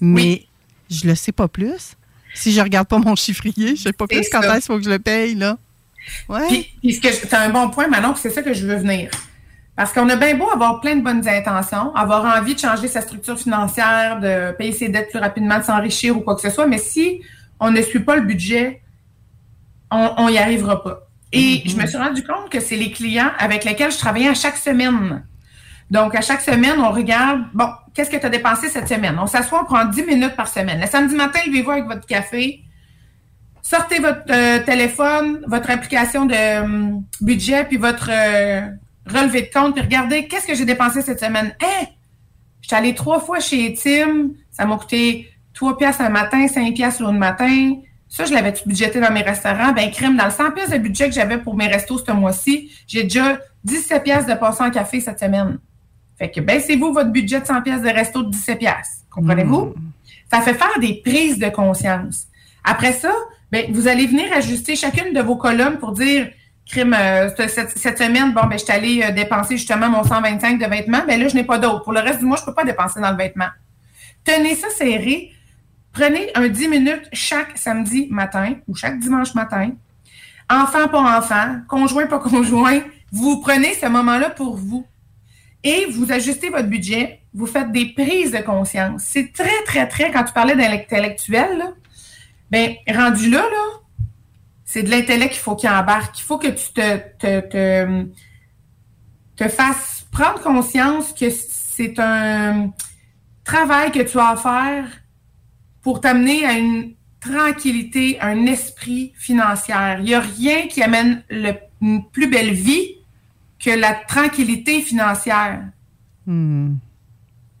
Mais 0.00 0.46
je 0.90 1.06
le 1.06 1.14
sais 1.14 1.32
pas 1.32 1.48
plus. 1.48 1.94
Si 2.34 2.52
je 2.52 2.60
regarde 2.60 2.86
pas 2.88 2.98
mon 2.98 3.16
chiffrier, 3.16 3.76
je 3.76 3.82
sais 3.82 3.92
pas 3.92 4.06
C'est 4.10 4.20
plus 4.20 4.28
quand 4.30 4.42
est-ce 4.42 4.52
qu'il 4.52 4.62
faut 4.62 4.78
que 4.78 4.84
je 4.84 4.90
le 4.90 4.98
paye, 4.98 5.34
là. 5.34 5.56
Ouais. 6.28 6.46
Puis, 6.48 6.66
puis 6.80 6.92
ce 6.94 7.00
que 7.00 7.08
je- 7.12 7.26
t'as 7.26 7.40
un 7.46 7.50
bon 7.50 7.68
point, 7.70 7.88
Manon, 7.88 8.14
c'est 8.16 8.30
ça 8.30 8.42
que 8.42 8.52
je 8.54 8.66
veux 8.66 8.76
venir. 8.76 9.10
Parce 9.76 9.92
qu'on 9.92 10.08
a 10.08 10.16
bien 10.16 10.34
beau 10.36 10.48
avoir 10.50 10.80
plein 10.80 10.96
de 10.96 11.02
bonnes 11.02 11.26
intentions, 11.28 11.94
avoir 11.94 12.24
envie 12.40 12.54
de 12.54 12.60
changer 12.60 12.88
sa 12.88 13.00
structure 13.00 13.38
financière, 13.38 14.18
de 14.20 14.52
payer 14.56 14.72
ses 14.72 14.88
dettes 14.88 15.10
plus 15.10 15.20
rapidement, 15.20 15.58
de 15.58 15.64
s'enrichir 15.64 16.16
ou 16.16 16.20
quoi 16.20 16.34
que 16.34 16.40
ce 16.40 16.50
soit, 16.50 16.66
mais 16.66 16.78
si 16.78 17.20
on 17.60 17.70
ne 17.70 17.80
suit 17.82 18.00
pas 18.00 18.16
le 18.16 18.22
budget, 18.22 18.82
on 19.90 20.28
n'y 20.30 20.38
arrivera 20.38 20.82
pas. 20.82 21.00
Et 21.32 21.62
je 21.66 21.76
me 21.76 21.86
suis 21.86 21.96
rendu 21.98 22.22
compte 22.24 22.50
que 22.50 22.60
c'est 22.60 22.76
les 22.76 22.90
clients 22.90 23.30
avec 23.38 23.64
lesquels 23.64 23.92
je 23.92 23.98
travaillais 23.98 24.28
à 24.28 24.34
chaque 24.34 24.56
semaine. 24.56 25.24
Donc, 25.90 26.14
à 26.14 26.20
chaque 26.22 26.40
semaine, 26.40 26.78
on 26.80 26.90
regarde, 26.90 27.42
bon, 27.54 27.68
qu'est-ce 27.98 28.10
que 28.10 28.16
tu 28.16 28.26
as 28.26 28.30
dépensé 28.30 28.68
cette 28.68 28.86
semaine? 28.86 29.18
On 29.20 29.26
s'assoit, 29.26 29.62
on 29.62 29.64
prend 29.64 29.84
10 29.84 30.04
minutes 30.04 30.36
par 30.36 30.46
semaine. 30.46 30.80
Le 30.80 30.86
samedi 30.86 31.16
matin, 31.16 31.40
levez-vous 31.44 31.72
avec 31.72 31.86
votre 31.86 32.06
café, 32.06 32.60
sortez 33.60 33.98
votre 33.98 34.22
euh, 34.30 34.60
téléphone, 34.60 35.44
votre 35.48 35.68
application 35.68 36.24
de 36.24 36.62
hum, 36.62 37.04
budget, 37.20 37.64
puis 37.64 37.76
votre 37.76 38.08
euh, 38.12 38.60
relevé 39.04 39.42
de 39.42 39.50
compte, 39.52 39.74
puis 39.74 39.82
regardez 39.82 40.28
qu'est-ce 40.28 40.46
que 40.46 40.54
j'ai 40.54 40.64
dépensé 40.64 41.02
cette 41.02 41.18
semaine? 41.18 41.56
Hein? 41.60 41.86
Je 42.60 42.68
suis 42.68 42.76
allée 42.76 42.94
trois 42.94 43.18
fois 43.18 43.40
chez 43.40 43.74
Tim, 43.74 44.28
ça 44.52 44.64
m'a 44.64 44.76
coûté 44.76 45.28
3 45.54 45.76
piastres 45.76 46.02
un 46.02 46.08
matin, 46.08 46.46
5 46.46 46.72
piastres 46.74 47.02
l'autre 47.02 47.14
matin. 47.14 47.74
Ça, 48.08 48.26
je 48.26 48.32
l'avais 48.32 48.54
budgété 48.64 49.00
dans 49.00 49.10
mes 49.10 49.22
restaurants? 49.22 49.72
Ben, 49.72 49.90
crime, 49.90 50.16
dans 50.16 50.26
le 50.26 50.30
100 50.30 50.52
piastres 50.52 50.74
de 50.74 50.78
budget 50.78 51.08
que 51.08 51.14
j'avais 51.16 51.38
pour 51.38 51.56
mes 51.56 51.66
restos 51.66 51.98
ce 51.98 52.12
mois-ci, 52.12 52.70
j'ai 52.86 53.02
déjà 53.02 53.40
17 53.64 54.04
piastres 54.04 54.32
de 54.32 54.38
passant 54.38 54.66
en 54.66 54.70
café 54.70 55.00
cette 55.00 55.18
semaine. 55.18 55.58
Fait 56.18 56.30
que 56.30 56.40
baissez-vous 56.40 56.92
votre 56.92 57.10
budget 57.10 57.40
de 57.40 57.46
100 57.46 57.62
pièces 57.62 57.82
de 57.82 57.88
resto 57.88 58.22
de 58.22 58.30
17 58.30 58.58
pièces. 58.58 59.04
Comprenez-vous? 59.10 59.74
Ça 60.30 60.40
fait 60.40 60.54
faire 60.54 60.78
des 60.80 61.00
prises 61.04 61.38
de 61.38 61.48
conscience. 61.48 62.26
Après 62.64 62.92
ça, 62.92 63.12
ben, 63.52 63.72
vous 63.72 63.88
allez 63.88 64.06
venir 64.06 64.32
ajuster 64.32 64.76
chacune 64.76 65.14
de 65.14 65.20
vos 65.20 65.36
colonnes 65.36 65.78
pour 65.78 65.92
dire, 65.92 66.28
crime, 66.66 66.94
euh, 66.98 67.30
cette, 67.36 67.98
semaine, 67.98 68.32
bon, 68.32 68.42
ben, 68.46 68.58
je 68.58 68.64
suis 68.64 68.72
allée 68.72 69.02
euh, 69.02 69.10
dépenser 69.12 69.56
justement 69.56 69.88
mon 69.88 70.04
125 70.04 70.58
de 70.60 70.66
vêtements, 70.66 71.02
ben 71.06 71.20
là, 71.20 71.28
je 71.28 71.34
n'ai 71.34 71.44
pas 71.44 71.58
d'autre. 71.58 71.84
Pour 71.84 71.92
le 71.92 72.00
reste 72.00 72.18
du 72.18 72.26
mois, 72.26 72.36
je 72.36 72.44
peux 72.44 72.54
pas 72.54 72.64
dépenser 72.64 73.00
dans 73.00 73.10
le 73.10 73.16
vêtement. 73.16 73.48
Tenez 74.24 74.54
ça 74.54 74.68
serré. 74.70 75.32
Prenez 75.92 76.30
un 76.34 76.48
10 76.48 76.68
minutes 76.68 77.08
chaque 77.12 77.56
samedi 77.56 78.08
matin 78.10 78.54
ou 78.66 78.74
chaque 78.74 78.98
dimanche 78.98 79.34
matin. 79.34 79.70
Enfant 80.50 80.88
pas 80.88 81.18
enfant, 81.18 81.56
conjoint 81.68 82.06
pas 82.06 82.18
conjoint. 82.18 82.80
Vous 83.10 83.40
prenez 83.40 83.74
ce 83.74 83.86
moment-là 83.86 84.30
pour 84.30 84.56
vous 84.56 84.86
et 85.68 85.86
vous 85.86 86.10
ajustez 86.12 86.48
votre 86.50 86.68
budget, 86.68 87.20
vous 87.34 87.46
faites 87.46 87.70
des 87.72 87.86
prises 87.92 88.32
de 88.32 88.38
conscience. 88.38 89.02
C'est 89.04 89.32
très, 89.32 89.62
très, 89.64 89.86
très, 89.88 90.10
quand 90.10 90.24
tu 90.24 90.32
parlais 90.32 90.56
d'intellectuel, 90.56 91.62
ben, 92.50 92.74
rendu 92.88 93.28
là, 93.30 93.44
c'est 94.64 94.82
de 94.82 94.90
l'intellect 94.90 95.32
qu'il 95.34 95.42
faut 95.42 95.56
qu'il 95.56 95.68
embarque. 95.68 96.18
Il 96.18 96.22
faut 96.22 96.38
que 96.38 96.48
tu 96.48 96.72
te 99.36 99.48
fasses 99.48 100.06
prendre 100.10 100.40
conscience 100.40 101.12
que 101.12 101.26
c'est 101.30 101.98
un 101.98 102.72
travail 103.44 103.92
que 103.92 104.02
tu 104.02 104.18
as 104.18 104.30
à 104.30 104.36
faire 104.36 104.86
pour 105.82 106.00
t'amener 106.00 106.44
à 106.44 106.52
une 106.52 106.94
tranquillité, 107.20 108.18
un 108.20 108.46
esprit 108.46 109.12
financier. 109.16 109.74
Il 109.98 110.04
n'y 110.04 110.14
a 110.14 110.20
rien 110.20 110.66
qui 110.68 110.82
amène 110.82 111.22
le- 111.30 111.54
une 111.80 112.08
plus 112.10 112.28
belle 112.28 112.52
vie 112.52 112.97
que 113.58 113.70
la 113.70 113.94
tranquillité 113.94 114.80
financière. 114.82 115.62
Hmm. 116.26 116.76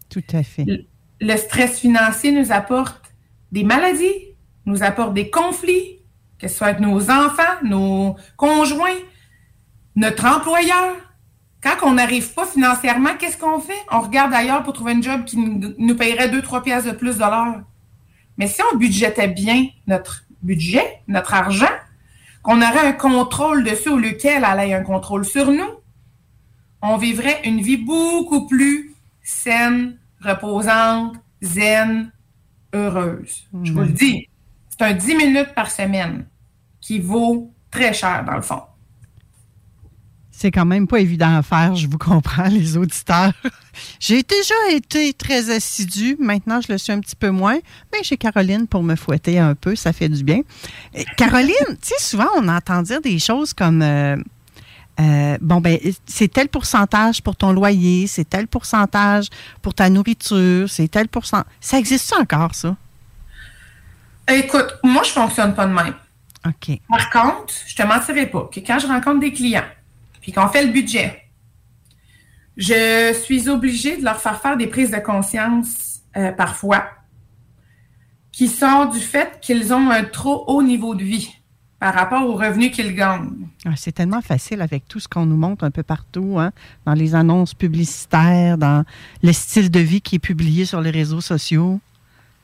Tout 0.08 0.24
à 0.32 0.42
fait. 0.42 0.64
Le, 0.64 0.86
le 1.20 1.36
stress 1.36 1.80
financier 1.80 2.32
nous 2.32 2.52
apporte 2.52 3.12
des 3.52 3.64
maladies, 3.64 4.34
nous 4.66 4.82
apporte 4.82 5.14
des 5.14 5.30
conflits, 5.30 5.98
que 6.38 6.48
ce 6.48 6.56
soit 6.56 6.68
avec 6.68 6.80
nos 6.80 7.10
enfants, 7.10 7.42
nos 7.64 8.16
conjoints, 8.36 8.98
notre 9.96 10.24
employeur. 10.26 10.96
Quand 11.60 11.76
on 11.82 11.94
n'arrive 11.94 12.32
pas 12.34 12.46
financièrement, 12.46 13.16
qu'est-ce 13.18 13.36
qu'on 13.36 13.58
fait? 13.58 13.72
On 13.90 14.00
regarde 14.00 14.32
ailleurs 14.32 14.62
pour 14.62 14.72
trouver 14.72 14.92
un 14.92 15.02
job 15.02 15.24
qui 15.24 15.36
nous, 15.36 15.74
nous 15.76 15.96
payerait 15.96 16.28
2-3 16.28 16.62
pièces 16.62 16.84
de 16.84 16.92
plus 16.92 17.16
de 17.16 17.20
l'heure. 17.20 17.62
Mais 18.36 18.46
si 18.46 18.60
on 18.72 18.76
budgétait 18.76 19.26
bien 19.26 19.66
notre 19.88 20.24
budget, 20.42 21.02
notre 21.08 21.34
argent, 21.34 21.66
qu'on 22.42 22.58
aurait 22.58 22.86
un 22.86 22.92
contrôle 22.92 23.64
dessus 23.64 23.88
au 23.88 23.98
lequel 23.98 24.46
elle 24.48 24.70
ait 24.70 24.74
un 24.74 24.84
contrôle 24.84 25.24
sur 25.24 25.50
nous, 25.50 25.68
on 26.82 26.96
vivrait 26.96 27.40
une 27.44 27.60
vie 27.60 27.76
beaucoup 27.76 28.46
plus 28.46 28.94
saine, 29.22 29.96
reposante, 30.20 31.16
zen, 31.42 32.10
heureuse. 32.72 33.46
Je 33.62 33.72
vous 33.72 33.82
le 33.82 33.88
dis, 33.88 34.28
c'est 34.70 34.84
un 34.84 34.94
10 34.94 35.14
minutes 35.16 35.54
par 35.54 35.70
semaine 35.70 36.26
qui 36.80 36.98
vaut 36.98 37.52
très 37.70 37.92
cher 37.92 38.24
dans 38.24 38.36
le 38.36 38.42
fond. 38.42 38.62
C'est 40.30 40.52
quand 40.52 40.66
même 40.66 40.86
pas 40.86 41.00
évident 41.00 41.38
à 41.38 41.42
faire, 41.42 41.74
je 41.74 41.88
vous 41.88 41.98
comprends, 41.98 42.46
les 42.46 42.76
auditeurs. 42.76 43.32
J'ai 43.98 44.22
déjà 44.22 44.54
été 44.70 45.12
très 45.12 45.50
assidue. 45.50 46.16
Maintenant, 46.20 46.60
je 46.60 46.70
le 46.70 46.78
suis 46.78 46.92
un 46.92 47.00
petit 47.00 47.16
peu 47.16 47.30
moins. 47.30 47.58
Mais 47.92 48.04
j'ai 48.04 48.16
Caroline 48.16 48.68
pour 48.68 48.84
me 48.84 48.94
fouetter 48.94 49.40
un 49.40 49.56
peu. 49.56 49.74
Ça 49.74 49.92
fait 49.92 50.08
du 50.08 50.22
bien. 50.22 50.42
Caroline, 51.16 51.54
tu 51.68 51.76
sais, 51.82 51.96
souvent, 51.98 52.28
on 52.36 52.46
entend 52.46 52.82
dire 52.82 53.00
des 53.00 53.18
choses 53.18 53.52
comme 53.52 53.82
euh, 53.82 54.16
euh, 55.00 55.38
bon, 55.40 55.60
ben, 55.60 55.78
c'est 56.06 56.28
tel 56.28 56.48
pourcentage 56.48 57.22
pour 57.22 57.36
ton 57.36 57.52
loyer, 57.52 58.06
c'est 58.06 58.28
tel 58.28 58.48
pourcentage 58.48 59.28
pour 59.62 59.74
ta 59.74 59.88
nourriture, 59.90 60.68
c'est 60.68 60.88
tel 60.88 61.08
pourcentage. 61.08 61.52
Ça 61.60 61.78
existe 61.78 62.12
encore, 62.14 62.54
ça? 62.54 62.76
Écoute, 64.28 64.74
moi, 64.82 65.02
je 65.04 65.10
fonctionne 65.10 65.54
pas 65.54 65.66
de 65.66 65.72
même. 65.72 65.94
OK. 66.46 66.80
Par 66.88 67.10
contre, 67.10 67.54
je 67.66 67.76
te 67.76 67.82
mentirai 67.82 68.26
pas 68.26 68.48
que 68.52 68.60
quand 68.60 68.78
je 68.78 68.86
rencontre 68.86 69.20
des 69.20 69.32
clients, 69.32 69.64
puis 70.20 70.32
qu'on 70.32 70.48
fait 70.48 70.64
le 70.64 70.72
budget, 70.72 71.24
je 72.56 73.16
suis 73.22 73.48
obligée 73.48 73.98
de 73.98 74.04
leur 74.04 74.20
faire 74.20 74.40
faire 74.40 74.56
des 74.56 74.66
prises 74.66 74.90
de 74.90 74.98
conscience 74.98 76.00
euh, 76.16 76.32
parfois 76.32 76.90
qui 78.32 78.48
sont 78.48 78.86
du 78.86 79.00
fait 79.00 79.38
qu'ils 79.40 79.72
ont 79.72 79.90
un 79.90 80.04
trop 80.04 80.44
haut 80.48 80.62
niveau 80.62 80.94
de 80.94 81.04
vie 81.04 81.37
par 81.80 81.94
rapport 81.94 82.28
aux 82.28 82.34
revenus 82.34 82.72
qu'ils 82.72 82.94
gagnent. 82.94 83.46
Ah, 83.64 83.70
c'est 83.76 83.92
tellement 83.92 84.20
facile 84.20 84.62
avec 84.62 84.88
tout 84.88 84.98
ce 84.98 85.06
qu'on 85.06 85.26
nous 85.26 85.36
montre 85.36 85.64
un 85.64 85.70
peu 85.70 85.82
partout, 85.82 86.36
hein, 86.38 86.50
dans 86.84 86.94
les 86.94 87.14
annonces 87.14 87.54
publicitaires, 87.54 88.58
dans 88.58 88.84
le 89.22 89.32
style 89.32 89.70
de 89.70 89.80
vie 89.80 90.00
qui 90.00 90.16
est 90.16 90.20
publié 90.20 90.64
sur 90.64 90.80
les 90.80 90.90
réseaux 90.90 91.20
sociaux. 91.20 91.80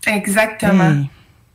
Exactement. 0.06 1.04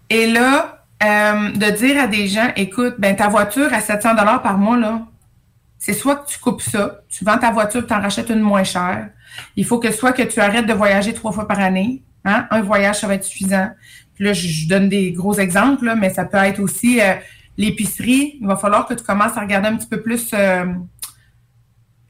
Et 0.10 0.32
là, 0.32 0.84
euh, 1.04 1.52
de 1.52 1.78
dire 1.78 2.02
à 2.02 2.08
des 2.08 2.28
gens, 2.28 2.52
écoute, 2.56 2.96
ben 2.98 3.16
ta 3.16 3.30
voiture 3.30 3.74
à 3.74 3.80
700 3.80 4.16
dollars 4.16 4.42
par 4.42 4.58
mois 4.58 4.78
là, 4.78 5.08
c'est 5.78 5.94
soit 5.94 6.18
que 6.18 6.30
tu 6.30 6.40
coupes 6.40 6.62
ça, 6.62 7.00
tu 7.08 7.24
vends 7.24 7.38
ta 7.38 7.52
voiture, 7.52 7.88
tu 7.88 7.94
en 7.94 8.02
rachètes 8.02 8.30
une 8.30 8.42
moins 8.42 8.66
chère. 8.66 9.10
Il 9.56 9.66
faut 9.66 9.80
que 9.80 9.92
soit 9.92 10.12
que 10.12 10.24
tu 10.24 10.42
arrêtes 10.42 10.66
de 10.66 10.74
voyager 10.74 11.14
trois 11.14 11.32
fois 11.32 11.48
par 11.48 11.60
année. 11.60 12.04
Hein? 12.26 12.48
Un 12.52 12.62
voyage, 12.62 13.00
ça 13.00 13.08
va 13.08 13.16
être 13.16 13.24
suffisant. 13.24 13.70
Puis 14.16 14.26
là, 14.26 14.34
je, 14.34 14.68
donne 14.68 14.90
des 14.90 15.14
gros 15.14 15.36
exemples, 15.36 15.86
là, 15.86 15.96
mais 15.96 16.10
ça 16.10 16.26
peut 16.26 16.36
être 16.38 16.60
aussi 16.60 17.00
euh, 17.00 17.14
l'épicerie. 17.60 18.38
Il 18.42 18.48
va 18.48 18.56
falloir 18.56 18.88
que 18.88 18.96
tu 18.96 19.04
commences 19.04 19.38
à 19.38 19.42
regarder 19.42 19.68
un 19.68 19.76
petit 19.76 19.88
peu 19.88 20.02
plus 20.02 20.32
euh, 20.34 20.66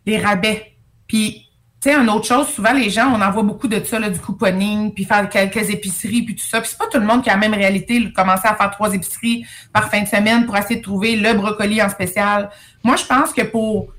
les 0.05 0.17
rabais. 0.17 0.77
Puis 1.07 1.47
tu 1.81 1.89
sais, 1.89 1.95
une 1.95 2.09
autre 2.09 2.25
chose, 2.25 2.47
souvent 2.49 2.73
les 2.73 2.89
gens, 2.89 3.09
on 3.15 3.21
en 3.21 3.31
voit 3.31 3.43
beaucoup 3.43 3.69
de 3.69 3.81
ça, 3.83 3.99
là, 3.99 4.09
du 4.09 4.19
couponing, 4.19 4.93
puis 4.93 5.05
faire 5.05 5.27
quelques 5.29 5.69
épiceries, 5.69 6.23
puis 6.23 6.35
tout 6.35 6.45
ça. 6.45 6.59
Puis 6.59 6.69
c'est 6.69 6.77
pas 6.77 6.88
tout 6.88 6.99
le 6.99 7.05
monde 7.05 7.23
qui 7.23 7.29
a 7.29 7.33
la 7.33 7.39
même 7.39 7.53
réalité, 7.53 8.12
commencer 8.12 8.47
à 8.47 8.55
faire 8.55 8.69
trois 8.71 8.93
épiceries 8.93 9.45
par 9.71 9.89
fin 9.89 10.01
de 10.01 10.07
semaine 10.07 10.45
pour 10.45 10.57
essayer 10.57 10.75
de 10.75 10.83
trouver 10.83 11.15
le 11.15 11.33
brocoli 11.33 11.81
en 11.81 11.89
spécial. 11.89 12.49
Moi, 12.83 12.97
je 12.97 13.05
pense 13.05 13.31
que 13.31 13.43
pour 13.43 13.93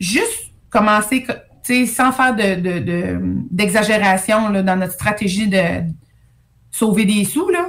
juste 0.00 0.50
commencer, 0.70 1.26
tu 1.26 1.34
sais, 1.62 1.86
sans 1.86 2.10
faire 2.10 2.34
de, 2.34 3.18
d'exagération 3.50 4.50
dans 4.50 4.76
notre 4.76 4.94
stratégie 4.94 5.46
de 5.46 5.84
sauver 6.70 7.04
des 7.04 7.26
sous, 7.26 7.50
là, 7.50 7.66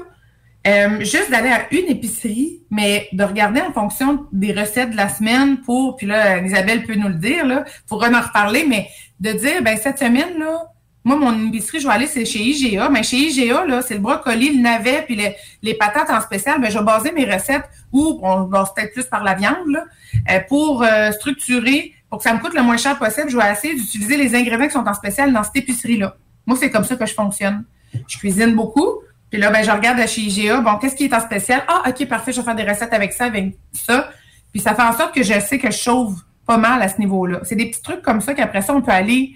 euh, 0.67 1.00
juste 1.00 1.32
d'aller 1.32 1.50
à 1.50 1.74
une 1.74 1.88
épicerie, 1.88 2.62
mais 2.69 3.08
de 3.13 3.24
regarder 3.24 3.62
en 3.62 3.74
fonction 3.74 4.28
des 4.32 4.54
recettes 4.54 4.91
de 4.91 4.97
la 4.97 5.10
semaine 5.10 5.62
pour, 5.62 5.95
puis 5.95 6.08
là, 6.08 6.39
Isabelle 6.39 6.84
peut 6.84 6.95
nous 6.95 7.08
le 7.08 7.15
dire, 7.15 7.45
là, 7.45 7.65
pour 7.88 8.04
en 8.04 8.21
reparler, 8.21 8.65
mais 8.67 8.88
de 9.19 9.32
dire, 9.32 9.62
ben 9.63 9.78
cette 9.78 10.00
semaine, 10.00 10.38
là, 10.38 10.71
moi, 11.04 11.15
mon 11.15 11.47
épicerie, 11.47 11.80
je 11.80 11.88
vais 11.88 11.93
aller, 11.93 12.06
c'est 12.06 12.26
chez 12.26 12.39
IGA. 12.39 12.89
Mais 12.89 13.02
chez 13.02 13.17
IGA, 13.17 13.65
là, 13.65 13.82
c'est 13.82 13.95
le 13.95 14.00
brocoli, 14.00 14.56
le 14.56 14.62
navet, 14.62 15.04
puis 15.06 15.19
les, 15.62 15.74
patates 15.74 16.10
en 16.12 16.21
spécial. 16.21 16.62
Ben, 16.62 16.69
je 16.69 16.78
vais 16.78 16.86
baser 16.86 17.12
mes 17.12 17.26
recettes, 17.26 17.67
ou 17.91 18.19
on 18.21 18.43
va 18.43 18.71
peut-être 18.76 18.93
plus 18.93 19.06
par 19.06 19.24
la 19.24 19.34
viande, 19.34 19.67
là, 19.67 19.86
euh, 20.30 20.39
pour 20.47 20.84
euh, 20.84 21.12
structurer, 21.12 21.93
pour 22.10 22.19
que 22.19 22.24
ça 22.24 22.34
me 22.34 22.39
coûte 22.39 22.54
le 22.54 22.62
moins 22.62 22.78
cher 22.78 23.00
possible. 23.00 23.30
Je 23.30 23.38
vais 23.38 23.52
essayer 23.52 23.74
d'utiliser 23.74 24.15
les 24.15 24.36
ingrédients 24.36 24.67
qui 24.67 24.74
sont 24.74 24.88
en 24.88 24.93
spécial 24.93 25.34
dans 25.34 25.43
cette 25.43 25.56
épicerie-là. 25.56 26.15
Moi, 26.45 26.58
c'est 26.60 26.69
comme 26.69 26.84
ça 26.84 26.95
que 26.95 27.06
je 27.06 27.13
fonctionne. 27.13 27.63
Je 28.08 28.17
cuisine 28.17 28.54
beaucoup. 28.54 29.00
Puis 29.32 29.39
là, 29.39 29.50
ben, 29.50 29.63
je 29.63 29.72
regarde 29.72 30.06
chez 30.08 30.22
IGA, 30.22 30.60
bon, 30.60 30.76
qu'est-ce 30.76 30.96
qui 30.96 31.06
est 31.06 31.13
en 31.13 31.22
spécial? 31.22 31.63
Ah, 31.67 31.84
OK, 31.88 32.06
parfait, 32.08 32.34
je 32.34 32.41
vais 32.41 32.44
faire 32.44 32.56
des 32.56 32.63
recettes 32.63 32.94
avec 32.94 33.13
ça, 33.13 33.26
avec 33.26 33.58
ça. 33.72 34.12
Puis 34.52 34.62
ça 34.62 34.76
fait 34.76 34.82
en 34.82 34.91
sorte 34.91 35.15
que 35.15 35.24
je 35.24 35.39
sais 35.39 35.58
que 35.58 35.72
je 35.72 35.78
chauffe 35.78 36.20
pas 36.46 36.58
mal 36.58 36.82
à 36.82 36.89
ce 36.89 36.98
niveau-là. 37.00 37.39
C'est 37.44 37.56
des 37.56 37.70
petits 37.70 37.82
trucs 37.82 38.02
comme 38.02 38.20
ça 38.20 38.34
qu'après 38.34 38.62
ça, 38.62 38.76
on 38.76 38.82
peut 38.82 38.91
aller 38.91 39.36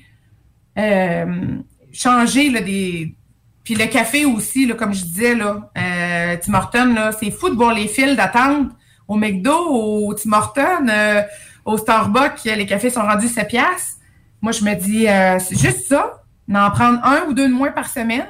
euh, 0.78 1.58
changer 1.94 2.50
là, 2.50 2.60
des. 2.60 3.16
Puis 3.64 3.74
le 3.74 3.86
café 3.86 4.26
aussi, 4.26 4.66
là, 4.66 4.76
comme 4.76 4.94
je 4.94 5.04
disais, 5.04 5.34
là, 5.34 5.72
euh, 5.78 6.36
Tim 6.42 6.54
Hortons, 6.54 6.94
là, 6.94 7.12
c'est 7.18 7.32
fou 7.32 7.50
de 7.50 7.56
voir 7.56 7.74
les 7.74 7.88
files 7.88 8.18
d'attente 8.18 8.72
au 9.08 9.16
McDo, 9.16 9.54
au 9.54 10.14
Tim 10.14 10.34
Hortons, 10.34 10.88
euh, 10.90 11.22
au 11.64 11.78
Starbucks, 11.78 12.44
les 12.44 12.66
cafés 12.66 12.90
sont 12.90 13.02
rendus 13.02 13.30
7 13.30 13.48
piastres. 13.48 13.98
Moi, 14.42 14.52
je 14.52 14.64
me 14.64 14.76
dis, 14.76 15.08
euh, 15.08 15.40
c'est 15.40 15.58
juste 15.58 15.88
ça, 15.88 16.22
d'en 16.48 16.70
prendre 16.70 17.04
un 17.04 17.24
ou 17.28 17.34
deux 17.34 17.48
de 17.48 17.54
moins 17.54 17.72
par 17.72 17.88
semaine 17.88 18.28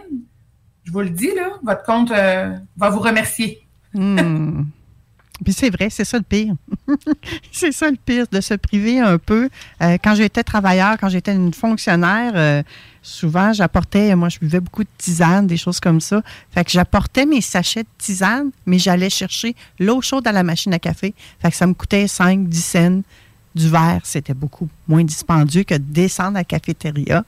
je 0.86 0.91
vous 0.91 1.02
le 1.02 1.10
dis, 1.10 1.34
là, 1.36 1.50
votre 1.63 1.84
compte 1.84 2.12
euh, 2.12 2.56
va 2.78 2.89
vous 2.89 3.00
remercier. 3.00 3.67
Puis 5.43 5.54
c'est 5.54 5.69
vrai, 5.69 5.89
c'est 5.89 6.06
ça 6.06 6.17
le 6.17 6.24
pire. 6.24 6.56
c'est 7.52 7.71
ça 7.71 7.89
le 7.89 7.98
pire, 7.98 8.26
de 8.32 8.39
se 8.39 8.54
priver 8.54 9.00
un 9.00 9.17
peu. 9.17 9.50
Euh, 9.82 9.98
quand 10.02 10.15
j'étais 10.15 10.43
travailleur, 10.43 10.98
quand 11.00 11.10
j'étais 11.10 11.34
une 11.34 11.54
fonctionnaire, 11.54 12.34
euh, 12.36 12.63
souvent 13.02 13.52
j'apportais, 13.52 14.15
moi 14.15 14.30
je 14.30 14.39
buvais 14.39 14.62
beaucoup 14.62 14.84
de 14.84 14.89
tisane, 14.98 15.45
des 15.45 15.58
choses 15.58 15.80
comme 15.80 16.00
ça. 16.00 16.21
Fait 16.52 16.63
que 16.63 16.71
j'apportais 16.71 17.26
mes 17.26 17.41
sachets 17.41 17.84
de 17.84 17.89
tisane, 17.98 18.52
mais 18.65 18.80
j'allais 18.80 19.10
chercher 19.10 19.56
l'eau 19.80 20.02
chaude 20.02 20.26
à 20.26 20.32
la 20.32 20.43
machine 20.43 20.74
à 20.74 20.80
café. 20.80 21.13
Fait 21.39 21.52
que 21.52 21.58
ça 21.58 21.67
me 21.67 21.74
coûtait 21.74 22.08
5, 22.08 22.48
10 22.48 22.62
cents 22.62 23.02
du 23.56 23.69
verre. 23.69 24.02
C'était 24.04 24.34
beaucoup 24.34 24.69
moins 24.88 25.04
dispendieux 25.04 25.63
que 25.63 25.76
de 25.76 25.84
descendre 25.84 26.38
à 26.38 26.41
la 26.41 26.43
cafétéria 26.45 27.26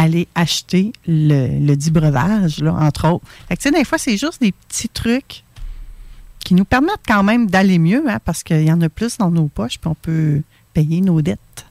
aller 0.00 0.28
acheter 0.34 0.92
le, 1.06 1.58
le 1.58 1.76
dit 1.76 1.90
breuvage, 1.90 2.60
là, 2.60 2.72
entre 2.72 3.08
autres. 3.08 3.24
Fait 3.48 3.56
que, 3.56 3.68
des 3.76 3.84
fois, 3.84 3.98
c'est 3.98 4.16
juste 4.16 4.40
des 4.40 4.52
petits 4.52 4.88
trucs 4.88 5.44
qui 6.38 6.54
nous 6.54 6.64
permettent 6.64 7.04
quand 7.06 7.22
même 7.22 7.48
d'aller 7.48 7.78
mieux, 7.78 8.02
hein, 8.08 8.18
parce 8.24 8.42
qu'il 8.42 8.62
y 8.62 8.72
en 8.72 8.80
a 8.80 8.88
plus 8.88 9.18
dans 9.18 9.30
nos 9.30 9.48
poches, 9.48 9.78
puis 9.78 9.90
on 9.90 9.94
peut 9.94 10.40
payer 10.72 11.02
nos 11.02 11.20
dettes. 11.20 11.66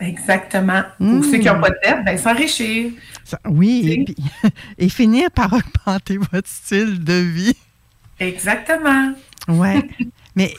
Exactement. 0.00 0.82
Pour 0.98 1.24
ceux 1.24 1.38
qui 1.38 1.46
n'ont 1.46 1.60
pas 1.60 1.70
de 1.70 1.78
dette, 1.84 2.04
ben, 2.04 2.18
s'enrichir. 2.18 2.90
Oui, 3.48 4.06
et, 4.08 4.46
et, 4.84 4.88
finir 4.88 5.30
par 5.30 5.52
augmenter 5.86 6.18
votre 6.18 6.48
style 6.48 7.02
de 7.02 7.14
vie. 7.14 7.56
Exactement. 8.18 9.14
Oui. 9.46 9.68
Mais 10.36 10.52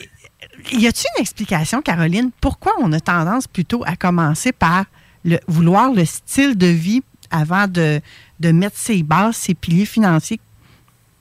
y 0.72 0.88
a-t-il 0.88 1.06
une 1.18 1.22
explication, 1.22 1.82
Caroline, 1.82 2.32
pourquoi 2.40 2.74
on 2.80 2.94
a 2.94 3.02
tendance 3.02 3.48
plutôt 3.48 3.84
à 3.86 3.98
commencer 3.98 4.54
par 4.54 4.86
le, 5.26 5.40
vouloir 5.48 5.94
le 5.94 6.06
style 6.06 6.58
de 6.58 6.68
vie 6.68 7.04
avant 7.32 7.68
de, 7.68 8.02
de 8.40 8.52
mettre 8.52 8.78
ses 8.78 9.04
bases, 9.04 9.36
ses 9.36 9.54
piliers 9.54 9.86
financiers 9.86 10.40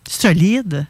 solides? 0.09 0.87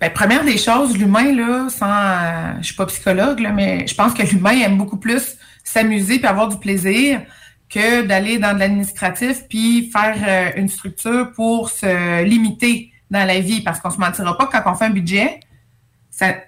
Bien, 0.00 0.10
première 0.10 0.44
des 0.44 0.56
choses, 0.56 0.96
l'humain, 0.96 1.34
là, 1.34 1.68
sans. 1.68 1.86
Euh, 1.86 2.52
je 2.60 2.66
suis 2.66 2.74
pas 2.74 2.86
psychologue, 2.86 3.40
là, 3.40 3.52
mais 3.52 3.86
je 3.86 3.94
pense 3.94 4.14
que 4.14 4.22
l'humain 4.22 4.58
aime 4.60 4.78
beaucoup 4.78 4.96
plus 4.96 5.36
s'amuser 5.62 6.18
et 6.20 6.26
avoir 6.26 6.48
du 6.48 6.56
plaisir 6.56 7.20
que 7.68 8.02
d'aller 8.02 8.38
dans 8.38 8.54
de 8.54 8.58
l'administratif 8.58 9.44
puis 9.48 9.90
faire 9.90 10.16
euh, 10.26 10.58
une 10.60 10.68
structure 10.68 11.30
pour 11.32 11.68
se 11.68 12.24
limiter 12.24 12.92
dans 13.10 13.26
la 13.26 13.40
vie. 13.40 13.60
Parce 13.60 13.78
qu'on 13.78 13.90
se 13.90 13.98
mentira 13.98 14.36
pas 14.38 14.46
quand 14.46 14.62
on 14.72 14.74
fait 14.74 14.86
un 14.86 14.90
budget, 14.90 15.40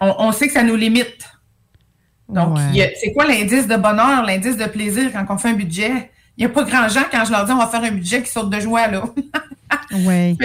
on, 0.01 0.33
sait 0.33 0.49
que 0.49 0.53
ça 0.53 0.63
nous 0.63 0.77
limite. 0.77 1.32
Donc, 2.29 2.59
c'est 3.01 3.13
quoi 3.13 3.27
l'indice 3.27 3.67
de 3.67 3.77
bonheur, 3.77 4.25
l'indice 4.25 4.57
de 4.57 4.67
plaisir 4.67 5.11
quand 5.13 5.25
on 5.29 5.39
fait 5.39 5.51
un 5.51 5.55
budget? 5.55 6.11
Il 6.37 6.45
n'y 6.45 6.51
a 6.51 6.55
pas 6.55 6.65
grand 6.65 6.89
gens 6.89 7.05
quand 7.11 7.25
je 7.25 7.31
leur 7.31 7.45
dis 7.45 7.53
on 7.53 7.59
va 7.59 7.67
faire 7.67 7.83
un 7.85 7.91
budget 7.91 8.23
qui 8.23 8.31
saute 8.31 8.49
de 8.49 8.59
joie, 8.59 8.89
là. 8.89 9.05
oui. 9.93 10.37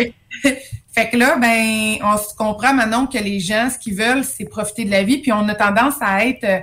Fait, 0.94 1.10
que 1.12 1.18
là, 1.18 1.38
ben, 1.38 1.98
on 2.04 2.18
se 2.18 2.34
comprend 2.36 2.74
maintenant 2.74 3.06
que 3.06 3.20
les 3.20 3.40
gens, 3.40 3.70
ce 3.70 3.78
qu'ils 3.78 3.94
veulent, 3.94 4.24
c'est 4.24 4.46
profiter 4.46 4.84
de 4.84 4.90
la 4.90 5.04
vie, 5.04 5.20
puis 5.20 5.32
on 5.32 5.48
a 5.48 5.54
tendance 5.54 5.94
à 6.02 6.26
être 6.26 6.44
euh, 6.44 6.60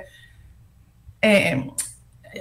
euh, 1.23 1.55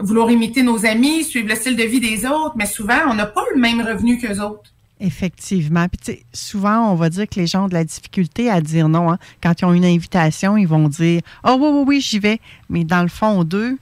vouloir 0.00 0.28
imiter 0.28 0.64
nos 0.64 0.84
amis, 0.84 1.22
suivre 1.22 1.48
le 1.48 1.54
style 1.54 1.76
de 1.76 1.84
vie 1.84 2.00
des 2.00 2.26
autres, 2.26 2.54
mais 2.56 2.66
souvent, 2.66 2.98
on 3.08 3.14
n'a 3.14 3.26
pas 3.26 3.44
le 3.54 3.60
même 3.60 3.80
revenu 3.80 4.18
qu'eux 4.18 4.40
autres. 4.40 4.73
Effectivement. 5.04 5.86
Puis, 5.88 6.24
souvent, 6.32 6.90
on 6.90 6.94
va 6.94 7.10
dire 7.10 7.28
que 7.28 7.38
les 7.38 7.46
gens 7.46 7.66
ont 7.66 7.68
de 7.68 7.74
la 7.74 7.84
difficulté 7.84 8.48
à 8.50 8.62
dire 8.62 8.88
non. 8.88 9.12
Hein. 9.12 9.18
Quand 9.42 9.60
ils 9.60 9.64
ont 9.66 9.74
une 9.74 9.84
invitation, 9.84 10.56
ils 10.56 10.66
vont 10.66 10.88
dire 10.88 11.20
Oh, 11.44 11.58
oui, 11.60 11.68
oui, 11.70 11.84
oui, 11.86 12.00
j'y 12.00 12.18
vais. 12.18 12.40
Mais 12.70 12.84
dans 12.84 13.02
le 13.02 13.08
fond 13.08 13.44
d'eux, 13.44 13.76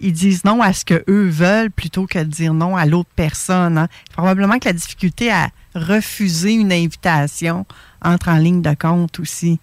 ils 0.00 0.12
disent 0.12 0.42
non 0.42 0.62
à 0.62 0.72
ce 0.72 0.86
qu'eux 0.86 1.28
veulent 1.28 1.70
plutôt 1.70 2.06
que 2.06 2.18
de 2.18 2.24
dire 2.24 2.54
non 2.54 2.76
à 2.76 2.86
l'autre 2.86 3.10
personne. 3.14 3.76
Hein. 3.76 3.88
Probablement 4.14 4.58
que 4.58 4.64
la 4.64 4.72
difficulté 4.72 5.30
à 5.30 5.50
refuser 5.74 6.54
une 6.54 6.72
invitation 6.72 7.66
entre 8.02 8.30
en 8.30 8.36
ligne 8.36 8.62
de 8.62 8.74
compte 8.74 9.20
aussi. 9.20 9.60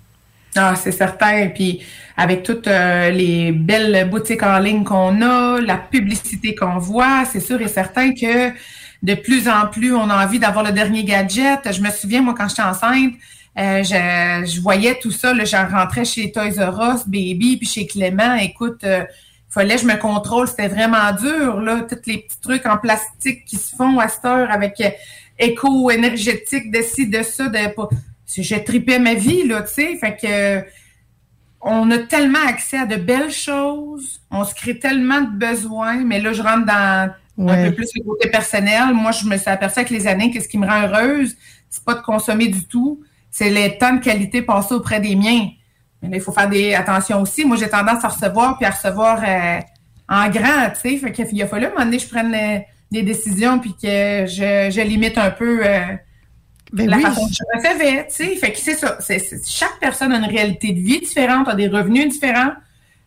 Ah, 0.56 0.76
c'est 0.76 0.92
certain. 0.92 1.48
Puis 1.48 1.82
avec 2.16 2.44
toutes 2.44 2.68
euh, 2.68 3.10
les 3.10 3.52
belles 3.52 4.08
boutiques 4.08 4.44
en 4.44 4.60
ligne 4.60 4.84
qu'on 4.84 5.20
a, 5.24 5.60
la 5.62 5.78
publicité 5.78 6.54
qu'on 6.54 6.78
voit, 6.78 7.26
c'est 7.26 7.40
sûr 7.40 7.60
et 7.60 7.68
certain 7.68 8.14
que 8.14 8.52
de 9.04 9.16
plus 9.16 9.48
en 9.48 9.68
plus, 9.68 9.94
on 9.96 10.10
a 10.10 10.26
envie 10.26 10.40
d'avoir 10.40 10.64
le 10.64 10.72
dernier 10.72 11.04
gadget. 11.04 11.72
Je 11.72 11.82
me 11.82 11.90
souviens, 11.90 12.22
moi, 12.22 12.36
quand 12.38 12.48
j'étais 12.48 12.62
enceinte, 12.62 13.14
euh, 13.58 13.84
je, 13.84 14.62
voyais 14.62 14.98
tout 15.00 15.12
ça. 15.12 15.34
Là, 15.34 15.44
je 15.44 15.56
rentrais 15.56 16.06
chez 16.06 16.32
Toys 16.32 16.60
R 16.60 16.94
Us, 16.94 17.08
Baby, 17.08 17.58
puis 17.58 17.68
chez 17.68 17.88
Clément. 17.88 18.36
Écoute, 18.36 18.84
euh, 18.84 19.04
fallait 19.50 19.76
que 19.76 19.82
je 19.82 19.88
me 19.88 19.98
contrôle. 19.98 20.48
C'était 20.48 20.68
vraiment 20.68 21.12
dur, 21.14 21.60
là. 21.62 21.82
Tous 21.90 21.98
les 22.06 22.20
petits 22.20 22.40
trucs 22.42 22.66
en 22.66 22.78
plastique 22.78 23.46
qui 23.46 23.58
se 23.58 23.76
font 23.76 24.00
à 24.00 24.08
cette 24.08 24.26
heure 24.26 24.52
avec 24.52 24.80
euh, 24.82 24.90
éco-énergétique, 25.40 26.72
de 26.72 26.82
ci, 26.82 27.08
de 27.08 27.24
ça. 27.24 27.48
De, 27.48 27.58
je 28.38 28.56
tripais 28.56 29.00
ma 29.00 29.16
vie, 29.16 29.48
là, 29.48 29.64
tu 29.64 29.74
sais. 29.74 29.98
Fait 29.98 30.16
que 30.16 30.82
on 31.64 31.92
a 31.92 32.00
tellement 32.00 32.44
accès 32.48 32.78
à 32.78 32.86
de 32.86 32.96
belles 32.96 33.32
choses, 33.32 34.22
on 34.32 34.44
se 34.44 34.56
crée 34.56 34.80
tellement 34.80 35.22
de 35.22 35.30
besoins, 35.30 36.04
mais 36.04 36.20
là, 36.20 36.34
je 36.34 36.42
rentre 36.42 36.66
dans 36.66 37.12
un 37.38 37.70
peu 37.70 37.76
plus 37.76 37.90
le 37.96 38.04
côté 38.04 38.30
personnel. 38.30 38.94
Moi, 38.94 39.12
je 39.12 39.26
me 39.26 39.38
suis 39.38 39.50
aperçue 39.50 39.80
avec 39.80 39.90
les 39.90 40.08
années 40.08 40.32
que 40.32 40.42
ce 40.42 40.48
qui 40.48 40.58
me 40.58 40.68
rend 40.68 40.82
heureuse, 40.84 41.36
c'est 41.70 41.84
pas 41.84 41.96
de 41.96 42.02
consommer 42.02 42.48
du 42.48 42.66
tout, 42.68 43.02
c'est 43.30 43.50
les 43.50 43.78
temps 43.78 43.96
de 43.96 44.02
qualité 44.02 44.42
passés 44.42 44.74
auprès 44.74 45.00
des 45.00 45.16
miens. 45.16 45.50
Mais 46.02 46.10
là, 46.10 46.18
il 46.18 46.22
faut 46.22 46.32
faire 46.32 46.50
des 46.50 46.74
attention 46.74 47.22
aussi. 47.22 47.46
Moi, 47.46 47.58
j'ai 47.58 47.70
tendance 47.70 48.04
à 48.04 48.10
recevoir 48.10 48.58
puis 48.58 48.66
à 48.66 48.72
recevoir 48.72 49.22
euh, 49.26 49.60
en 50.10 50.30
grand, 50.30 50.70
tu 50.72 50.90
sais. 50.90 50.98
Fait 50.98 51.12
qu'il 51.12 51.42
a 51.42 51.48
fallu 51.48 51.66
à 51.66 51.68
un 51.70 51.72
moment 51.72 51.86
donné, 51.86 52.00
je 52.00 52.08
prenne 52.08 52.34
euh, 52.34 52.60
des 52.92 53.04
décisions 53.04 53.60
puis 53.60 53.72
que 53.72 54.26
je, 54.26 54.70
je 54.72 54.82
limite 54.82 55.18
un 55.18 55.32
peu 55.32 55.66
euh, 55.66 55.80
Ben 56.74 56.90
la 56.90 56.98
oui. 56.98 57.04
façon 57.04 57.28
que 57.28 57.34
je 57.34 57.58
recevais, 57.58 58.08
tu 58.08 58.16
sais. 58.16 58.36
Fait 58.36 58.52
que 58.52 58.60
c'est 58.60 58.76
ça. 58.76 58.98
Chaque 59.48 59.80
personne 59.80 60.12
a 60.12 60.18
une 60.18 60.26
réalité 60.26 60.74
de 60.74 60.80
vie 60.80 61.00
différente, 61.00 61.48
a 61.48 61.56
des 61.56 61.68
revenus 61.68 62.10
différents. 62.10 62.52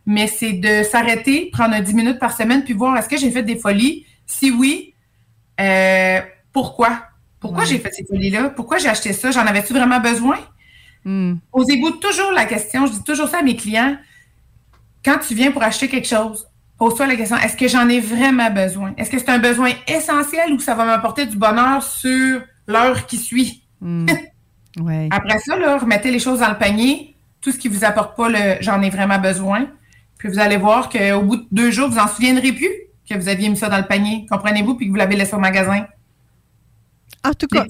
Mais 0.06 0.26
c'est 0.26 0.52
de 0.52 0.82
s'arrêter, 0.82 1.50
prendre 1.50 1.74
un 1.74 1.80
10 1.80 1.94
minutes 1.94 2.18
par 2.18 2.37
semaine, 2.37 2.62
puis 2.62 2.74
voir 2.74 2.96
est-ce 2.96 3.08
que 3.08 3.16
j'ai 3.16 3.30
fait 3.30 3.42
des 3.42 3.56
folies? 3.56 4.04
Si 4.26 4.50
oui, 4.50 4.94
euh, 5.60 6.20
pourquoi? 6.52 7.02
Pourquoi 7.40 7.60
Ouais. 7.60 7.66
j'ai 7.66 7.78
fait 7.78 7.92
ces 7.92 8.04
folies-là? 8.06 8.50
Pourquoi 8.50 8.78
j'ai 8.78 8.88
acheté 8.88 9.12
ça? 9.12 9.30
J'en 9.30 9.46
avais-tu 9.46 9.72
vraiment 9.72 10.00
besoin? 10.00 10.38
Hmm. 11.04 11.34
Posez-vous 11.52 11.90
toujours 11.92 12.32
la 12.32 12.46
question, 12.46 12.87
je 12.87 12.92
dis 12.92 13.04
toujours 13.04 13.28
ça 13.28 13.38
à 13.38 13.42
mes 13.42 13.56
clients. 13.56 13.96
Quand 15.04 15.18
tu 15.18 15.34
viens 15.34 15.50
pour 15.50 15.62
acheter 15.62 15.88
quelque 15.88 16.08
chose, 16.08 16.46
pose-toi 16.78 17.06
la 17.06 17.16
question, 17.16 17.37
est-ce 17.37 17.56
que 17.56 17.68
j'en 17.68 17.88
ai 17.90 18.00
vraiment 18.00 18.50
besoin? 18.50 18.94
Est-ce 18.96 19.10
que 19.10 19.18
c'est 19.18 19.28
un 19.28 19.38
besoin 19.38 19.72
essentiel 19.87 20.52
ou 20.54 20.60
ça 20.60 20.74
va 20.74 20.87
m'apporter 20.87 21.26
du 21.26 21.37
bonheur 21.37 21.82
sur 21.82 22.40
l'heure 22.66 23.06
qui 23.06 23.18
suit? 23.18 23.62
Hmm. 23.80 24.06
Ouais. 24.80 25.08
Après 25.12 25.38
ça, 25.38 25.56
là, 25.56 25.78
remettez 25.78 26.10
les 26.10 26.18
choses 26.18 26.40
dans 26.40 26.48
le 26.48 26.58
panier. 26.58 27.14
Tout 27.40 27.52
ce 27.52 27.58
qui 27.58 27.68
vous 27.68 27.84
apporte 27.84 28.16
pas 28.16 28.28
le 28.28 28.56
j'en 28.60 28.82
ai 28.82 28.90
vraiment 28.90 29.20
besoin. 29.20 29.68
Puis 30.18 30.28
vous 30.28 30.40
allez 30.40 30.56
voir 30.56 30.88
qu'au 30.88 31.22
bout 31.22 31.37
de 31.37 31.46
deux 31.52 31.70
jours, 31.70 31.88
vous 31.88 32.00
en 32.00 32.08
souviendrez 32.08 32.50
plus 32.50 32.72
que 33.08 33.14
vous 33.14 33.28
aviez 33.28 33.48
mis 33.48 33.56
ça 33.56 33.68
dans 33.68 33.78
le 33.78 33.86
panier. 33.86 34.26
Comprenez-vous? 34.30 34.74
Puis 34.76 34.86
que 34.86 34.90
vous 34.90 34.96
l'avez 34.96 35.16
laissé 35.16 35.34
au 35.34 35.38
magasin? 35.38 35.86
En 37.26 37.32
tout 37.32 37.46
cas, 37.46 37.64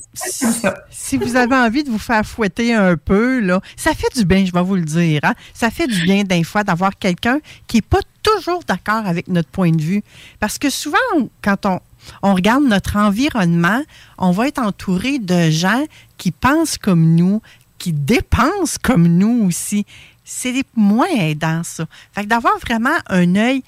si 0.90 1.16
vous 1.16 1.36
avez 1.36 1.54
envie 1.54 1.84
de 1.84 1.90
vous 1.90 1.98
faire 1.98 2.26
fouetter 2.26 2.74
un 2.74 2.96
peu, 2.96 3.38
là, 3.38 3.60
ça 3.76 3.94
fait 3.94 4.12
du 4.12 4.24
bien, 4.24 4.44
je 4.44 4.50
vais 4.50 4.62
vous 4.62 4.74
le 4.74 4.82
dire. 4.82 5.20
hein. 5.22 5.34
Ça 5.52 5.70
fait 5.70 5.86
du 5.86 6.02
bien 6.02 6.24
des 6.24 6.42
fois 6.42 6.64
d'avoir 6.64 6.98
quelqu'un 6.98 7.38
qui 7.68 7.76
n'est 7.76 7.82
pas 7.82 8.00
toujours 8.24 8.64
d'accord 8.66 9.06
avec 9.06 9.28
notre 9.28 9.48
point 9.48 9.70
de 9.70 9.80
vue. 9.80 10.02
Parce 10.40 10.58
que 10.58 10.70
souvent, 10.70 10.98
quand 11.40 11.66
on, 11.66 11.78
on 12.22 12.34
regarde 12.34 12.64
notre 12.64 12.96
environnement, 12.96 13.80
on 14.18 14.32
va 14.32 14.48
être 14.48 14.58
entouré 14.58 15.20
de 15.20 15.50
gens 15.50 15.84
qui 16.18 16.32
pensent 16.32 16.76
comme 16.76 17.14
nous, 17.14 17.40
qui 17.78 17.92
dépensent 17.92 18.78
comme 18.82 19.06
nous 19.06 19.46
aussi. 19.46 19.86
C'est 20.24 20.52
moins 20.74 21.06
aidant, 21.16 21.62
ça. 21.62 21.86
Fait 22.12 22.24
que 22.24 22.28
d'avoir 22.28 22.58
vraiment 22.58 22.96
un 23.08 23.36
œil 23.36 23.62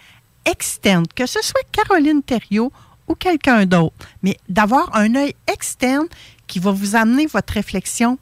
externe, 0.46 1.04
que 1.14 1.26
ce 1.26 1.40
soit 1.42 1.60
Caroline 1.72 2.22
Thériault 2.22 2.72
ou 3.08 3.14
quelqu'un 3.14 3.66
d'autre, 3.66 3.94
mais 4.22 4.36
d'avoir 4.48 4.94
un 4.96 5.14
œil 5.14 5.34
externe 5.52 6.06
qui 6.46 6.58
va 6.58 6.72
vous 6.72 6.96
amener 6.96 7.26
votre 7.26 7.52
réflexion 7.52 8.18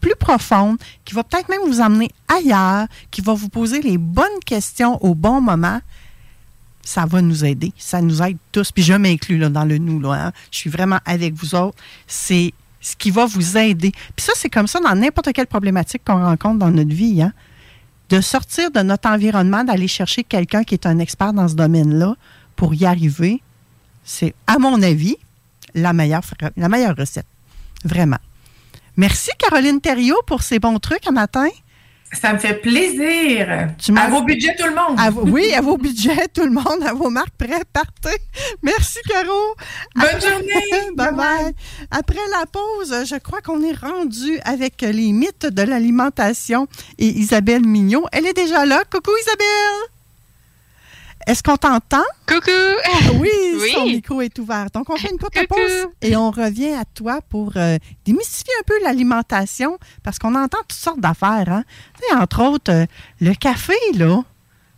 plus 0.00 0.16
profonde, 0.16 0.78
qui 1.04 1.14
va 1.14 1.22
peut-être 1.22 1.48
même 1.48 1.60
vous 1.66 1.80
amener 1.80 2.10
ailleurs, 2.28 2.86
qui 3.10 3.20
va 3.20 3.34
vous 3.34 3.48
poser 3.48 3.82
les 3.82 3.98
bonnes 3.98 4.40
questions 4.44 5.02
au 5.04 5.14
bon 5.14 5.40
moment, 5.40 5.80
ça 6.82 7.06
va 7.06 7.20
nous 7.20 7.44
aider. 7.44 7.72
Ça 7.76 8.00
nous 8.00 8.22
aide 8.22 8.38
tous. 8.52 8.72
Puis 8.72 8.82
je 8.82 8.94
m'inclus 8.94 9.38
dans 9.38 9.64
le 9.64 9.78
nous. 9.78 10.10
Hein. 10.10 10.32
Je 10.50 10.58
suis 10.58 10.70
vraiment 10.70 10.98
avec 11.04 11.34
vous 11.34 11.54
autres. 11.54 11.76
C'est 12.06 12.52
ce 12.80 12.96
qui 12.96 13.10
va 13.10 13.26
vous 13.26 13.56
aider. 13.56 13.92
Puis 14.16 14.24
ça, 14.24 14.32
c'est 14.34 14.48
comme 14.48 14.66
ça 14.66 14.80
dans 14.80 14.94
n'importe 14.94 15.32
quelle 15.32 15.46
problématique 15.46 16.02
qu'on 16.04 16.24
rencontre 16.24 16.58
dans 16.58 16.70
notre 16.70 16.94
vie. 16.94 17.22
Hein. 17.22 17.32
De 18.10 18.20
sortir 18.20 18.70
de 18.70 18.80
notre 18.80 19.08
environnement, 19.08 19.62
d'aller 19.64 19.88
chercher 19.88 20.24
quelqu'un 20.24 20.64
qui 20.64 20.74
est 20.74 20.86
un 20.86 20.98
expert 20.98 21.32
dans 21.32 21.48
ce 21.48 21.54
domaine-là 21.54 22.16
pour 22.56 22.74
y 22.74 22.84
arriver, 22.84 23.40
c'est, 24.04 24.34
à 24.46 24.58
mon 24.58 24.82
avis, 24.82 25.16
la 25.74 25.92
meilleure, 25.92 26.24
fra- 26.24 26.50
la 26.56 26.68
meilleure 26.68 26.96
recette. 26.96 27.26
Vraiment. 27.84 28.18
Merci, 28.96 29.30
Caroline 29.38 29.80
Thériault, 29.80 30.20
pour 30.26 30.42
ces 30.42 30.58
bons 30.58 30.78
trucs 30.80 31.06
un 31.06 31.12
matin. 31.12 31.48
Ça 32.12 32.32
me 32.32 32.38
fait 32.38 32.54
plaisir. 32.54 33.68
Tu 33.78 33.96
à 33.96 34.08
vos 34.08 34.22
budgets, 34.22 34.56
tout 34.58 34.66
le 34.66 34.74
monde. 34.74 34.98
À 34.98 35.10
vos- 35.10 35.22
oui, 35.26 35.54
à 35.54 35.60
vos 35.60 35.76
budgets, 35.78 36.26
tout 36.34 36.42
le 36.44 36.50
monde, 36.50 36.82
à 36.84 36.92
vos 36.92 37.08
marques 37.08 37.36
prêts, 37.38 37.62
partez. 37.72 38.18
Merci, 38.62 38.98
Caro. 39.08 39.54
Bonne 39.94 40.04
Après- 40.06 40.20
journée. 40.20 40.90
bye 40.96 41.14
bye. 41.14 41.54
Après 41.92 42.18
la 42.32 42.46
pause, 42.46 43.04
je 43.08 43.16
crois 43.16 43.40
qu'on 43.42 43.62
est 43.62 43.76
rendu 43.78 44.40
avec 44.44 44.82
les 44.82 45.12
mythes 45.12 45.46
de 45.46 45.62
l'alimentation 45.62 46.66
et 46.98 47.06
Isabelle 47.06 47.64
Mignot. 47.64 48.04
Elle 48.10 48.26
est 48.26 48.32
déjà 48.36 48.66
là. 48.66 48.82
Coucou, 48.90 49.12
Isabelle. 49.22 49.88
Est-ce 51.26 51.42
qu'on 51.42 51.56
t'entend? 51.58 52.02
Coucou! 52.26 52.50
Oui, 53.20 53.28
Oui. 53.60 53.70
son 53.74 53.84
micro 53.86 54.20
est 54.20 54.38
ouvert. 54.38 54.66
Donc, 54.72 54.90
on 54.90 54.96
fait 54.96 55.10
une 55.10 55.18
courte 55.18 55.34
Coucou. 55.34 55.54
pause 55.54 55.86
et 56.02 56.16
on 56.16 56.30
revient 56.30 56.72
à 56.72 56.84
toi 56.84 57.20
pour 57.28 57.52
euh, 57.56 57.76
démystifier 58.04 58.52
un 58.60 58.64
peu 58.66 58.74
l'alimentation 58.82 59.78
parce 60.02 60.18
qu'on 60.18 60.34
entend 60.34 60.58
toutes 60.68 60.72
sortes 60.72 61.00
d'affaires. 61.00 61.48
Hein? 61.48 61.64
Tu 62.00 62.08
sais, 62.08 62.16
entre 62.16 62.42
autres, 62.42 62.72
euh, 62.72 62.86
le 63.20 63.34
café, 63.34 63.74
là, 63.94 64.22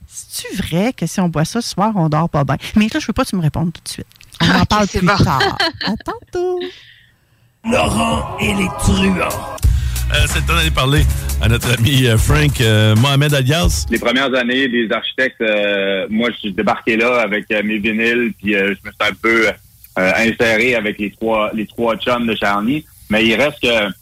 c'est-tu 0.06 0.56
vrai 0.56 0.92
que 0.92 1.06
si 1.06 1.20
on 1.20 1.28
boit 1.28 1.44
ça 1.44 1.60
ce 1.62 1.70
soir, 1.70 1.92
on 1.96 2.08
dort 2.08 2.28
pas 2.28 2.44
bien? 2.44 2.56
Mais 2.76 2.88
là, 2.92 3.00
je 3.00 3.06
veux 3.06 3.12
pas 3.12 3.24
que 3.24 3.30
tu 3.30 3.36
me 3.36 3.42
répondes 3.42 3.72
tout 3.72 3.82
de 3.82 3.88
suite. 3.88 4.06
On 4.40 4.60
en 4.60 4.64
parle 4.66 4.88
plus 4.88 5.00
bon. 5.06 5.16
tard. 5.16 5.56
À 5.86 5.92
tantôt. 6.04 6.60
Laurent 7.64 8.36
et 8.40 8.54
les 8.54 8.68
truands. 8.78 9.56
Euh, 10.14 10.26
c'est 10.26 10.40
le 10.40 10.46
temps 10.46 10.54
d'aller 10.54 10.70
parler 10.70 11.02
à 11.40 11.48
notre 11.48 11.72
ami 11.78 12.06
euh, 12.06 12.18
Frank 12.18 12.60
euh, 12.60 12.94
Mohamed 12.96 13.34
Alias. 13.34 13.86
Les 13.90 13.98
premières 13.98 14.34
années 14.34 14.68
des 14.68 14.90
architectes, 14.92 15.42
moi, 16.10 16.30
je 16.32 16.38
suis 16.38 16.52
débarqué 16.52 16.96
là 16.96 17.20
avec 17.20 17.48
mes 17.50 17.78
vinyles, 17.78 18.32
puis 18.40 18.52
je 18.52 18.70
me 18.84 18.90
suis 18.90 19.10
un 19.10 19.14
peu 19.20 19.48
inséré 19.96 20.74
avec 20.74 20.98
les 20.98 21.10
trois 21.10 21.50
les 21.52 21.66
trois 21.66 21.96
chums 21.96 22.26
de 22.26 22.34
Charny. 22.34 22.84
Mais 23.10 23.26
il 23.26 23.34
reste 23.34 23.60
que 23.60 23.92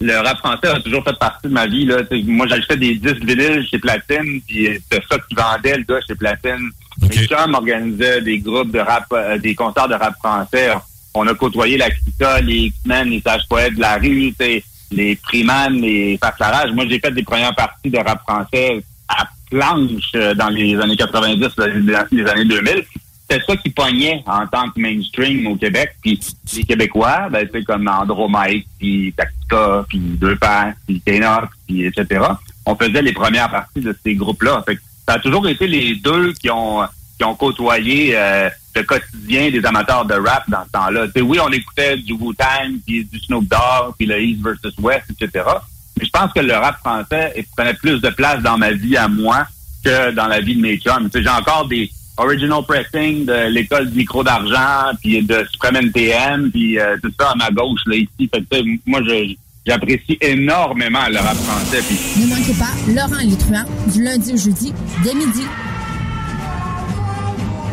le 0.00 0.16
rap 0.16 0.38
français 0.38 0.68
a 0.68 0.80
toujours 0.80 1.02
fait 1.02 1.18
partie 1.18 1.48
de 1.48 1.52
ma 1.52 1.66
vie. 1.66 1.84
Là. 1.84 2.02
Moi, 2.24 2.46
j'achetais 2.46 2.76
des 2.76 2.94
disques 2.94 3.24
vinyles 3.24 3.66
chez 3.68 3.78
Platine, 3.78 4.40
puis 4.46 4.68
c'est 4.90 5.02
ça 5.10 5.16
qui 5.28 5.34
vendait 5.34 5.76
le 5.76 5.84
gars 5.84 6.00
chez 6.06 6.14
Platine. 6.14 6.70
Mes 7.02 7.26
chums 7.26 7.54
organisaient 7.54 8.20
des 8.22 8.38
groupes 8.38 8.72
de 8.72 8.80
rap, 8.80 9.06
euh, 9.12 9.38
des 9.38 9.54
concerts 9.54 9.88
de 9.88 9.94
rap 9.94 10.14
français. 10.18 10.70
On 11.14 11.26
a 11.26 11.34
côtoyé 11.34 11.76
la 11.76 11.90
Clita, 11.90 12.40
les 12.40 12.66
X-Men, 12.66 13.08
les 13.10 13.20
sages 13.20 13.42
poètes 13.48 13.74
de 13.74 13.80
la 13.80 13.96
rue, 13.96 14.32
les 14.90 15.16
Freeman, 15.16 15.80
les 15.80 16.18
Faclarage. 16.18 16.72
Moi, 16.72 16.86
j'ai 16.88 16.98
fait 16.98 17.10
des 17.10 17.22
premières 17.22 17.54
parties 17.54 17.90
de 17.90 17.98
rap 17.98 18.22
français 18.22 18.82
à 19.08 19.26
planche 19.50 20.10
euh, 20.14 20.34
dans 20.34 20.48
les 20.48 20.78
années 20.78 20.96
90, 20.96 21.56
là, 21.56 21.66
les 22.10 22.26
années 22.26 22.44
2000. 22.44 22.84
C'était 23.30 23.44
ça 23.44 23.56
qui 23.56 23.70
pognait 23.70 24.22
en 24.26 24.46
tant 24.46 24.70
que 24.70 24.80
mainstream 24.80 25.46
au 25.48 25.56
Québec. 25.56 25.96
Puis 26.02 26.18
les 26.56 26.64
Québécois, 26.64 27.28
ben, 27.30 27.46
sais, 27.52 27.62
comme 27.62 27.86
Andromite, 27.86 28.66
puis 28.78 29.12
Tactica, 29.14 29.84
puis 29.88 29.98
Deux 29.98 30.36
Pères, 30.36 30.74
puis 30.86 31.00
Ténox, 31.00 31.48
puis 31.66 31.84
etc. 31.84 32.24
On 32.64 32.74
faisait 32.74 33.02
les 33.02 33.12
premières 33.12 33.50
parties 33.50 33.80
de 33.80 33.94
ces 34.02 34.14
groupes-là. 34.14 34.62
Fait 34.66 34.76
que 34.76 34.80
ça 35.06 35.14
a 35.14 35.18
toujours 35.18 35.46
été 35.46 35.66
les 35.66 35.96
deux 35.96 36.32
qui 36.34 36.50
ont 36.50 36.82
qui 37.18 37.24
ont 37.24 37.34
côtoyé 37.34 38.12
euh, 38.14 38.48
le 38.74 38.82
quotidien 38.84 39.50
des 39.50 39.64
amateurs 39.64 40.04
de 40.04 40.14
rap 40.14 40.48
dans 40.48 40.64
ce 40.64 40.70
temps-là. 40.70 41.06
Oui, 41.16 41.38
on 41.42 41.50
écoutait 41.50 41.96
du 41.96 42.12
Wu-Tang, 42.12 42.78
puis 42.86 43.04
du 43.04 43.18
Snoop 43.18 43.44
Dogg, 43.48 43.94
puis 43.98 44.06
le 44.06 44.22
East 44.22 44.40
versus 44.42 44.74
West, 44.78 45.04
etc. 45.10 45.44
Mais 45.98 46.04
je 46.04 46.10
pense 46.10 46.32
que 46.32 46.40
le 46.40 46.54
rap 46.54 46.78
français 46.78 47.44
prenait 47.56 47.74
plus 47.74 48.00
de 48.00 48.10
place 48.10 48.40
dans 48.42 48.56
ma 48.56 48.70
vie 48.70 48.96
à 48.96 49.08
moi 49.08 49.46
que 49.84 50.12
dans 50.12 50.26
la 50.26 50.40
vie 50.40 50.54
de 50.54 50.62
mes 50.62 50.78
chums. 50.78 51.10
J'ai 51.12 51.28
encore 51.28 51.66
des 51.66 51.90
original 52.18 52.62
pressing 52.66 53.24
de 53.24 53.48
l'école 53.48 53.90
du 53.90 53.98
micro 53.98 54.22
d'argent, 54.22 54.92
puis 55.00 55.22
de 55.22 55.46
Supreme 55.52 55.76
NTM, 55.76 56.50
puis 56.50 56.78
euh, 56.78 56.96
tout 57.02 57.12
ça 57.18 57.30
à 57.30 57.34
ma 57.36 57.50
gauche, 57.50 57.80
là, 57.86 57.96
ici. 57.96 58.30
Moi, 58.86 59.00
j'apprécie 59.66 60.18
énormément 60.20 61.08
le 61.08 61.18
rap 61.18 61.36
français. 61.36 61.82
Ne 62.16 62.26
manquez 62.26 62.54
pas 62.54 62.92
Laurent 62.92 63.36
truands 63.38 63.92
du 63.92 64.02
lundi 64.02 64.32
au 64.32 64.36
jeudi 64.36 64.72
dès 65.04 65.14
midi. 65.14 65.44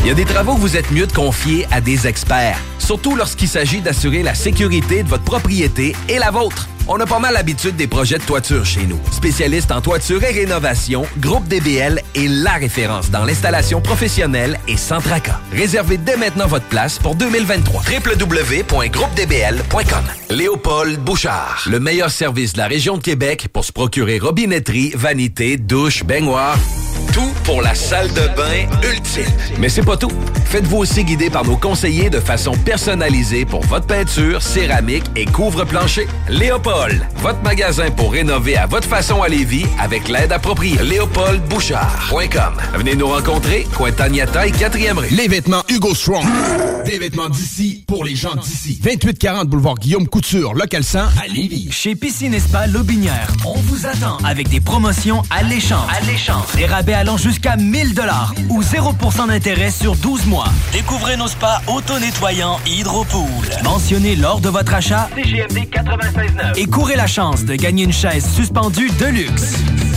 Il 0.05 0.09
y 0.09 0.11
a 0.11 0.13
des 0.13 0.23
travaux 0.23 0.53
que 0.53 0.59
vous 0.59 0.77
êtes 0.77 0.91
mieux 0.91 1.07
de 1.07 1.11
confier 1.11 1.65
à 1.71 1.81
des 1.81 2.05
experts, 2.05 2.59
surtout 2.77 3.15
lorsqu'il 3.15 3.47
s'agit 3.47 3.81
d'assurer 3.81 4.21
la 4.21 4.35
sécurité 4.35 5.01
de 5.01 5.09
votre 5.09 5.23
propriété 5.23 5.95
et 6.07 6.19
la 6.19 6.29
vôtre. 6.29 6.69
On 6.87 6.99
a 6.99 7.07
pas 7.07 7.17
mal 7.17 7.33
l'habitude 7.33 7.75
des 7.75 7.87
projets 7.87 8.19
de 8.19 8.23
toiture 8.23 8.67
chez 8.67 8.85
nous. 8.85 8.99
Spécialiste 9.11 9.71
en 9.71 9.81
toiture 9.81 10.23
et 10.23 10.31
rénovation, 10.31 11.07
Groupe 11.17 11.47
DBL 11.47 12.03
est 12.13 12.27
la 12.27 12.53
référence 12.53 13.09
dans 13.09 13.25
l'installation 13.25 13.81
professionnelle 13.81 14.59
et 14.67 14.77
sans 14.77 15.01
tracas. 15.01 15.39
Réservez 15.51 15.97
dès 15.97 16.17
maintenant 16.17 16.45
votre 16.45 16.67
place 16.67 16.99
pour 16.99 17.15
2023. 17.15 17.81
www.groupedbl.com 17.81 20.03
Léopold 20.29 20.99
Bouchard, 20.99 21.65
le 21.67 21.79
meilleur 21.79 22.11
service 22.11 22.53
de 22.53 22.59
la 22.59 22.67
région 22.67 22.97
de 22.97 23.01
Québec 23.01 23.47
pour 23.51 23.65
se 23.65 23.71
procurer 23.71 24.19
robinetterie, 24.19 24.91
vanité, 24.95 25.57
douche, 25.57 26.03
baignoire. 26.03 26.59
Tout 27.15 27.31
pour 27.45 27.61
la 27.61 27.73
salle 27.73 28.09
de 28.09 28.27
bain 28.35 28.67
ultime. 28.83 29.23
Mais 29.57 29.69
c'est 29.69 29.85
pas 29.85 29.95
tout. 29.95 30.11
Faites-vous 30.47 30.79
aussi 30.79 31.05
guider 31.05 31.29
par 31.29 31.45
nos 31.45 31.55
conseillers 31.55 32.09
de 32.09 32.19
façon 32.19 32.51
personnalisée 32.51 33.45
pour 33.45 33.61
votre 33.61 33.87
peinture, 33.87 34.41
céramique 34.41 35.05
et 35.15 35.23
couvre-plancher. 35.23 36.07
Léopold, 36.27 37.01
votre 37.21 37.41
magasin 37.41 37.89
pour 37.89 38.11
rénover 38.11 38.57
à 38.57 38.65
votre 38.65 38.89
façon 38.89 39.21
à 39.21 39.29
Lévis 39.29 39.65
avec 39.79 40.09
l'aide 40.09 40.33
appropriée. 40.33 40.77
LéopoldBouchard.com. 40.83 42.53
Venez 42.73 42.95
nous 42.95 43.07
rencontrer, 43.07 43.65
Cointagnata 43.77 44.47
et 44.47 44.51
4e 44.51 44.97
rue. 44.97 45.07
Les 45.11 45.29
vêtements 45.29 45.63
Hugo 45.69 45.95
Strong. 45.95 46.25
Des 46.85 46.99
vêtements 46.99 47.29
d'ici 47.29 47.85
pour 47.87 48.03
les 48.03 48.15
gens 48.15 48.35
d'ici. 48.35 48.77
2840 48.83 49.47
boulevard 49.47 49.75
Guillaume 49.75 50.07
Couture, 50.07 50.53
local 50.53 50.83
100 50.83 50.99
à 50.99 51.27
Lévis. 51.33 51.69
Chez 51.71 51.95
Piscine 51.95 52.33
et 52.33 52.41
Spa 52.41 52.67
Lobinière, 52.67 53.31
on 53.45 53.57
vous 53.57 53.85
attend 53.85 54.17
avec 54.25 54.49
des 54.49 54.59
promotions 54.59 55.23
alléchantes. 55.29 55.87
Alléchantes. 56.01 56.55
Des 56.57 56.65
rabais 56.65 57.04
allant 57.05 57.17
jusqu'à 57.17 57.55
1000 57.55 57.93
dollars 57.93 58.33
ou 58.49 58.63
0% 58.63 59.27
d'intérêt 59.27 59.69
sur 59.69 59.95
12 59.95 60.25
mois. 60.25 60.47
Découvrez 60.73 61.15
nos 61.17 61.27
spas 61.27 61.61
auto-nettoyants 61.67 62.59
Hydropool. 62.65 63.45
Mentionnez 63.63 64.15
lors 64.15 64.41
de 64.41 64.49
votre 64.49 64.73
achat 64.73 65.07
CGMD 65.15 65.69
96.9 65.69 66.57
et 66.57 66.65
courez 66.65 66.95
la 66.95 67.05
chance 67.05 67.45
de 67.45 67.55
gagner 67.55 67.83
une 67.83 67.93
chaise 67.93 68.25
suspendue 68.27 68.89
de 68.99 69.05
luxe. 69.05 69.53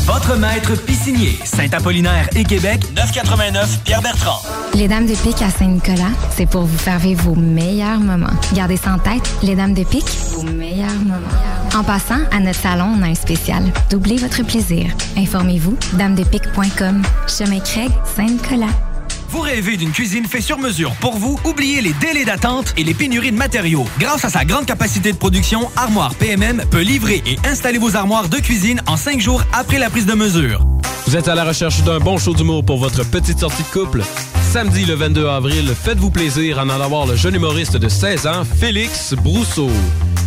Votre 0.09 0.37
maître 0.39 0.75
piscinier, 0.75 1.39
Saint-Apollinaire 1.45 2.31
et 2.35 2.43
Québec, 2.43 2.81
989 2.97 3.81
Pierre-Bertrand. 3.85 4.41
Les 4.73 4.89
Dames 4.89 5.05
de 5.05 5.15
Pique 5.15 5.43
à 5.43 5.51
Saint-Nicolas, 5.51 6.13
c'est 6.35 6.47
pour 6.47 6.63
vous 6.63 6.79
faire 6.79 6.99
vivre 6.99 7.25
vos 7.25 7.35
meilleurs 7.35 8.01
moments. 8.01 8.33
Gardez 8.55 8.79
ça 8.79 8.95
en 8.95 8.99
tête, 8.99 9.31
les 9.43 9.55
Dames 9.55 9.75
de 9.75 9.85
Pique, 9.85 10.09
vos 10.33 10.45
meilleurs 10.45 10.89
moments. 10.95 11.77
En 11.77 11.85
passant, 11.85 12.21
à 12.33 12.41
notre 12.41 12.59
salon, 12.59 12.97
on 12.99 13.03
a 13.03 13.09
un 13.09 13.15
spécial. 13.15 13.63
Doublez 13.91 14.17
votre 14.17 14.43
plaisir. 14.45 14.87
Informez-vous, 15.19 15.77
damedepique.com. 15.99 17.03
Chemin 17.29 17.61
Craig, 17.61 17.91
Saint-Nicolas. 18.17 18.88
Vous 19.31 19.41
rêvez 19.41 19.77
d'une 19.77 19.93
cuisine 19.93 20.25
faite 20.25 20.43
sur 20.43 20.59
mesure 20.59 20.95
pour 21.01 21.19
vous? 21.19 21.39
Oubliez 21.45 21.83
les 21.83 21.93
délais 21.93 22.25
d'attente 22.25 22.73
et 22.79 22.85
les 22.85 22.95
pénuries 22.95 23.31
de 23.31 23.37
matériaux. 23.37 23.85
Grâce 23.99 24.25
à 24.25 24.31
sa 24.31 24.47
grande 24.47 24.65
capacité 24.65 25.13
de 25.13 25.19
production, 25.19 25.71
Armoire 25.77 26.15
PMM 26.15 26.65
peut 26.71 26.81
livrer 26.81 27.23
et 27.27 27.37
installer 27.47 27.77
vos 27.77 27.95
armoires 27.95 28.31
de 28.31 28.39
cuisine 28.39 28.81
en 28.87 28.97
cinq 28.97 29.21
jours 29.21 29.43
après 29.53 29.79
la 29.79 29.91
prise 29.91 30.07
de 30.07 30.15
mesure. 30.15 30.65
Vous 31.07 31.15
êtes 31.15 31.29
à 31.29 31.35
la 31.35 31.45
recherche 31.45 31.83
d'un 31.83 31.99
bon 31.99 32.17
show 32.17 32.33
d'humour 32.33 32.65
pour 32.65 32.79
votre 32.79 33.05
petite 33.05 33.41
sortie 33.41 33.63
de 33.65 33.69
couple? 33.69 34.03
Samedi 34.51 34.87
le 34.87 34.95
22 34.95 35.27
avril, 35.27 35.75
faites-vous 35.75 36.11
plaisir 36.11 36.59
en 36.59 36.71
allant 36.71 36.89
voir 36.89 37.07
le 37.07 37.15
jeune 37.15 37.35
humoriste 37.35 37.77
de 37.77 37.89
16 37.89 38.27
ans, 38.27 38.45
Félix 38.59 39.13
Brousseau. 39.13 39.69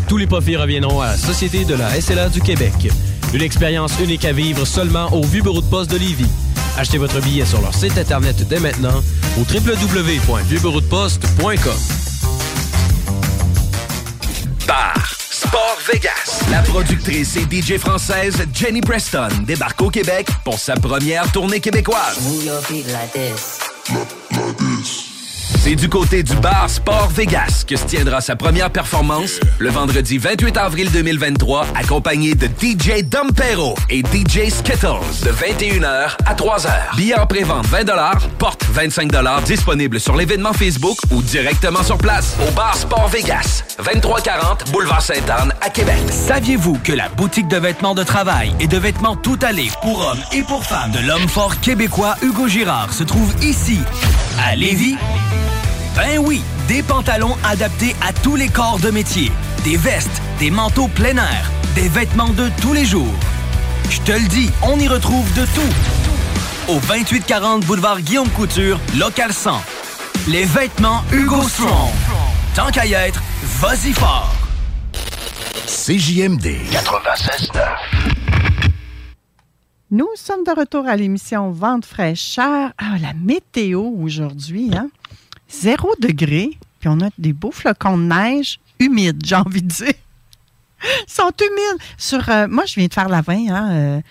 Tous 0.07 0.17
les 0.17 0.27
profits 0.27 0.57
reviendront 0.57 1.01
à 1.01 1.07
la 1.07 1.17
Société 1.17 1.65
de 1.65 1.73
la 1.73 1.99
SLA 1.99 2.29
du 2.29 2.39
Québec. 2.39 2.91
Une 3.33 3.41
expérience 3.41 3.97
unique 3.99 4.25
à 4.25 4.33
vivre 4.33 4.65
seulement 4.65 5.11
au 5.13 5.23
Vieux 5.23 5.41
Bureau 5.41 5.61
de 5.61 5.65
Poste 5.65 5.89
de 5.91 5.97
Lévis. 5.97 6.27
Achetez 6.77 6.97
votre 6.97 7.21
billet 7.21 7.45
sur 7.45 7.61
leur 7.61 7.73
site 7.73 7.97
internet 7.97 8.45
dès 8.47 8.59
maintenant 8.59 9.01
au 9.37 9.41
www.vieuxbureaudeposte.com. 9.41 11.77
Bar 14.67 15.15
Sport 15.29 15.77
Vegas. 15.91 16.43
La 16.51 16.61
productrice 16.61 17.37
et 17.37 17.45
DJ 17.49 17.77
française 17.77 18.45
Jenny 18.53 18.81
Preston 18.81 19.29
débarque 19.45 19.81
au 19.81 19.89
Québec 19.89 20.27
pour 20.43 20.59
sa 20.59 20.75
première 20.75 21.31
tournée 21.31 21.61
québécoise. 21.61 22.19
C'est 25.59 25.75
du 25.75 25.89
côté 25.89 26.23
du 26.23 26.35
bar 26.35 26.69
Sport 26.69 27.09
Vegas 27.09 27.63
que 27.67 27.75
se 27.75 27.85
tiendra 27.85 28.21
sa 28.21 28.35
première 28.35 28.69
performance 28.69 29.39
le 29.59 29.69
vendredi 29.69 30.17
28 30.17 30.57
avril 30.57 30.89
2023, 30.91 31.67
accompagné 31.75 32.33
de 32.35 32.47
DJ 32.47 33.03
Dompero 33.03 33.75
et 33.89 33.99
DJ 33.99 34.49
Skittles 34.49 35.23
de 35.23 35.31
21h 35.31 36.17
à 36.25 36.33
3h. 36.33 36.95
Billets 36.95 37.19
en 37.19 37.27
pré-vente 37.27 37.67
20 37.67 37.85
porte 38.39 38.65
25 38.71 39.11
disponible 39.45 39.99
sur 39.99 40.15
l'événement 40.15 40.53
Facebook 40.53 40.97
ou 41.11 41.21
directement 41.21 41.83
sur 41.83 41.97
place 41.97 42.35
au 42.47 42.51
bar 42.51 42.75
Sport 42.75 43.09
Vegas, 43.09 43.63
2340 43.77 44.71
Boulevard 44.71 45.01
Sainte-Anne 45.01 45.53
à 45.61 45.69
Québec. 45.69 45.99
Saviez-vous 46.09 46.79
que 46.83 46.93
la 46.93 47.09
boutique 47.09 47.47
de 47.47 47.57
vêtements 47.57 47.95
de 47.95 48.03
travail 48.03 48.53
et 48.59 48.67
de 48.67 48.77
vêtements 48.77 49.15
tout 49.15 49.39
allés 49.43 49.69
pour 49.81 49.99
hommes 49.99 50.21
et 50.31 50.41
pour 50.43 50.63
femmes 50.65 50.91
de 50.91 50.99
l'homme 51.07 51.27
fort 51.27 51.59
québécois 51.59 52.15
Hugo 52.21 52.47
Girard 52.47 52.93
se 52.93 53.03
trouve 53.03 53.33
ici, 53.43 53.79
à 54.43 54.55
Lévis? 54.55 54.97
Ben 55.95 56.19
oui, 56.19 56.41
des 56.67 56.81
pantalons 56.83 57.35
adaptés 57.43 57.95
à 58.01 58.13
tous 58.13 58.35
les 58.35 58.47
corps 58.47 58.79
de 58.79 58.89
métier, 58.91 59.31
des 59.63 59.75
vestes, 59.75 60.21
des 60.39 60.49
manteaux 60.49 60.87
plein 60.87 61.17
air, 61.17 61.51
des 61.75 61.89
vêtements 61.89 62.29
de 62.29 62.49
tous 62.61 62.73
les 62.73 62.85
jours. 62.85 63.13
Je 63.89 63.99
te 64.01 64.13
le 64.13 64.27
dis, 64.27 64.49
on 64.61 64.79
y 64.79 64.87
retrouve 64.87 65.27
de 65.33 65.45
tout. 65.47 66.71
Au 66.71 66.79
2840 66.79 67.65
boulevard 67.65 67.99
Guillaume 67.99 68.29
Couture, 68.29 68.79
local 68.97 69.33
100. 69.33 69.61
Les 70.29 70.45
vêtements 70.45 71.03
Hugo 71.11 71.41
Strong. 71.43 71.89
Tant 72.55 72.71
qu'à 72.71 72.85
y 72.85 72.93
être, 72.93 73.21
vas-y 73.43 73.91
fort. 73.91 74.33
CJMD 75.67 76.45
96.9. 76.71 77.59
Nous 79.91 80.07
sommes 80.15 80.45
de 80.45 80.57
retour 80.57 80.87
à 80.87 80.95
l'émission 80.95 81.51
Vente 81.51 81.85
fraîcheur. 81.85 82.71
Ah, 82.77 82.97
la 83.01 83.13
météo 83.13 83.81
aujourd'hui, 83.81 84.71
hein? 84.73 84.87
Zéro 85.51 85.93
degré, 85.99 86.51
puis 86.79 86.89
on 86.89 87.01
a 87.01 87.09
des 87.17 87.33
beaux 87.33 87.51
flocons 87.51 87.97
de 87.97 88.03
neige 88.03 88.59
humides, 88.79 89.21
j'ai 89.25 89.35
envie 89.35 89.61
de 89.61 89.67
dire. 89.67 89.93
Ils 90.83 91.11
sont 91.11 91.31
humides. 91.39 91.81
Sur, 91.97 92.27
euh, 92.29 92.47
moi, 92.47 92.65
je 92.65 92.75
viens 92.75 92.87
de 92.87 92.93
faire 92.93 93.09
la 93.09 93.21
20. 93.21 93.49
Hein, 93.49 93.71
euh, 93.71 94.01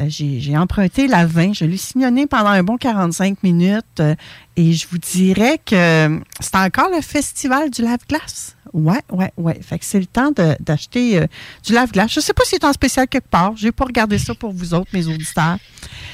euh, 0.00 0.04
j'ai, 0.08 0.56
emprunté 0.56 1.06
la 1.06 1.26
20. 1.26 1.54
Je 1.54 1.64
l'ai 1.64 1.76
signonné 1.76 2.26
pendant 2.26 2.50
un 2.50 2.62
bon 2.62 2.76
45 2.76 3.42
minutes. 3.42 3.84
euh, 4.00 4.14
et 4.56 4.72
je 4.72 4.86
vous 4.90 4.98
dirais 4.98 5.58
que 5.64 6.20
c'est 6.40 6.56
encore 6.56 6.90
le 6.94 7.00
festival 7.00 7.70
du 7.70 7.82
lave-glace. 7.82 8.56
Ouais, 8.72 9.00
ouais, 9.10 9.32
ouais. 9.36 9.60
Fait 9.62 9.78
que 9.78 9.84
c'est 9.84 9.98
le 9.98 10.06
temps 10.06 10.30
d'acheter 10.60 11.18
euh, 11.18 11.26
du 11.64 11.72
lave-glace. 11.72 12.12
Je 12.12 12.20
ne 12.20 12.22
sais 12.22 12.32
pas 12.32 12.44
si 12.44 12.50
c'est 12.50 12.64
en 12.64 12.72
spécial 12.72 13.08
quelque 13.08 13.28
part. 13.28 13.56
Je 13.56 13.66
n'ai 13.66 13.72
pas 13.72 13.84
regardé 13.84 14.18
ça 14.18 14.34
pour 14.34 14.52
vous 14.52 14.74
autres, 14.74 14.90
mes 14.92 15.06
auditeurs. 15.06 15.58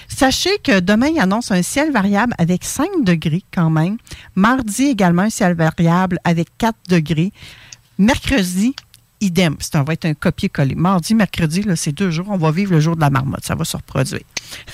Sachez 0.09 0.59
que 0.63 0.81
demain, 0.81 1.09
il 1.09 1.19
annonce 1.19 1.51
un 1.51 1.63
ciel 1.63 1.93
variable 1.93 2.35
avec 2.39 2.65
5 2.65 3.05
degrés 3.05 3.45
quand 3.53 3.71
même. 3.71 3.99
Mardi 4.35 4.85
également, 4.85 5.23
un 5.23 5.31
ciel 5.31 5.55
variable 5.55 6.19
avec 6.25 6.49
4 6.59 6.77
degrés. 6.89 7.33
Mercredi, 7.99 8.75
idem. 9.21 9.57
Ça 9.61 9.83
va 9.83 9.93
être 9.93 10.07
un 10.07 10.15
copier-coller. 10.15 10.75
Mardi, 10.75 11.15
mercredi, 11.15 11.65
c'est 11.77 11.93
deux 11.93 12.11
jours. 12.11 12.27
On 12.31 12.39
va 12.39 12.51
vivre 12.51 12.73
le 12.73 12.81
jour 12.81 12.97
de 12.97 13.01
la 13.01 13.11
marmotte. 13.11 13.45
Ça 13.45 13.55
va 13.55 13.65
se 13.65 13.77
reproduire. 13.77 14.23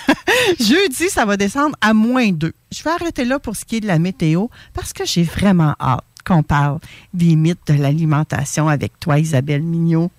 Jeudi, 0.61 1.09
ça 1.09 1.25
va 1.25 1.37
descendre 1.37 1.77
à 1.81 1.95
moins 1.95 2.31
2. 2.31 2.53
Je 2.71 2.83
vais 2.83 2.91
arrêter 2.91 3.25
là 3.25 3.39
pour 3.39 3.57
ce 3.57 3.65
qui 3.65 3.77
est 3.77 3.81
de 3.81 3.87
la 3.87 3.99
météo 3.99 4.47
parce 4.75 4.93
que 4.93 5.05
j'ai 5.05 5.25
vraiment 5.25 5.75
hâte 5.81 6.05
qu'on 6.25 6.43
parle 6.43 6.79
des 7.13 7.37
mythes 7.37 7.67
de 7.67 7.75
l'alimentation 7.75 8.69
avec 8.69 8.99
toi, 9.01 9.19
Isabelle 9.19 9.63
Mignot. 9.63 10.11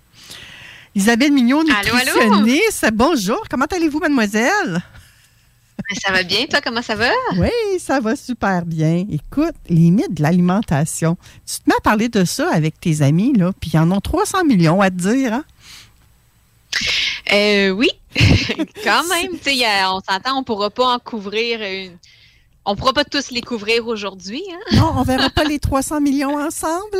Isabelle 0.94 1.32
Mignot, 1.32 1.60
Allô, 1.60 1.94
allô? 1.94 1.98
nutritionniste. 1.98 2.90
Bonjour. 2.92 3.42
Comment 3.50 3.66
allez-vous, 3.66 3.98
mademoiselle? 3.98 4.80
Ça 6.02 6.12
va 6.12 6.22
bien, 6.22 6.46
toi, 6.46 6.60
comment 6.62 6.82
ça 6.82 6.94
va? 6.94 7.10
Oui, 7.36 7.50
ça 7.78 8.00
va 8.00 8.16
super 8.16 8.64
bien. 8.64 9.04
Écoute, 9.10 9.54
les 9.68 9.90
mythes 9.90 10.14
de 10.14 10.22
l'alimentation. 10.22 11.16
Tu 11.46 11.56
te 11.58 11.62
mets 11.68 11.74
à 11.76 11.80
parler 11.80 12.08
de 12.08 12.24
ça 12.24 12.48
avec 12.52 12.80
tes 12.80 13.02
amis, 13.02 13.32
là, 13.34 13.52
puis 13.60 13.72
ils 13.74 13.78
en 13.78 13.90
ont 13.90 14.00
300 14.00 14.44
millions 14.44 14.80
à 14.80 14.90
te 14.90 14.96
dire, 14.96 15.32
hein? 15.34 15.44
Euh, 17.32 17.70
oui, 17.70 17.88
quand 18.84 19.02
même. 19.08 19.32
On 19.88 20.00
s'entend, 20.00 20.38
on 20.38 20.44
pourra 20.44 20.70
pas 20.70 20.94
en 20.94 20.98
couvrir 20.98 21.60
une. 21.60 21.96
On 22.64 22.76
pourra 22.76 22.92
pas 22.92 23.04
tous 23.04 23.30
les 23.30 23.42
couvrir 23.42 23.86
aujourd'hui. 23.86 24.42
Hein? 24.50 24.76
Non, 24.76 24.94
on 24.96 25.02
verra 25.02 25.30
pas 25.30 25.44
les 25.44 25.58
300 25.58 26.00
millions 26.00 26.38
ensemble? 26.38 26.98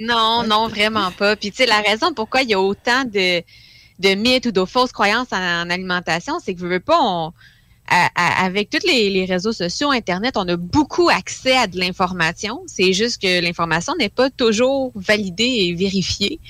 Non, 0.00 0.42
non, 0.44 0.68
vraiment 0.68 1.12
pas. 1.12 1.36
Puis, 1.36 1.50
tu 1.50 1.58
sais, 1.58 1.66
la 1.66 1.80
raison 1.80 2.12
pourquoi 2.12 2.42
il 2.42 2.50
y 2.50 2.54
a 2.54 2.60
autant 2.60 3.04
de, 3.04 3.42
de 3.98 4.14
mythes 4.14 4.46
ou 4.46 4.52
de 4.52 4.64
fausses 4.64 4.92
croyances 4.92 5.32
en, 5.32 5.36
en 5.36 5.70
alimentation, 5.70 6.40
c'est 6.40 6.54
que, 6.54 6.60
veux, 6.60 6.68
veux 6.68 6.80
pas, 6.80 6.98
on, 7.00 7.32
avec 8.16 8.70
tous 8.70 8.86
les, 8.86 9.24
réseaux 9.24 9.52
sociaux, 9.52 9.90
Internet, 9.90 10.36
on 10.36 10.48
a 10.48 10.56
beaucoup 10.56 11.08
accès 11.08 11.56
à 11.56 11.66
de 11.66 11.78
l'information. 11.78 12.62
C'est 12.66 12.92
juste 12.92 13.20
que 13.20 13.40
l'information 13.40 13.94
n'est 13.98 14.08
pas 14.08 14.30
toujours 14.30 14.92
validée 14.94 15.44
et 15.44 15.74
vérifiée. 15.74 16.40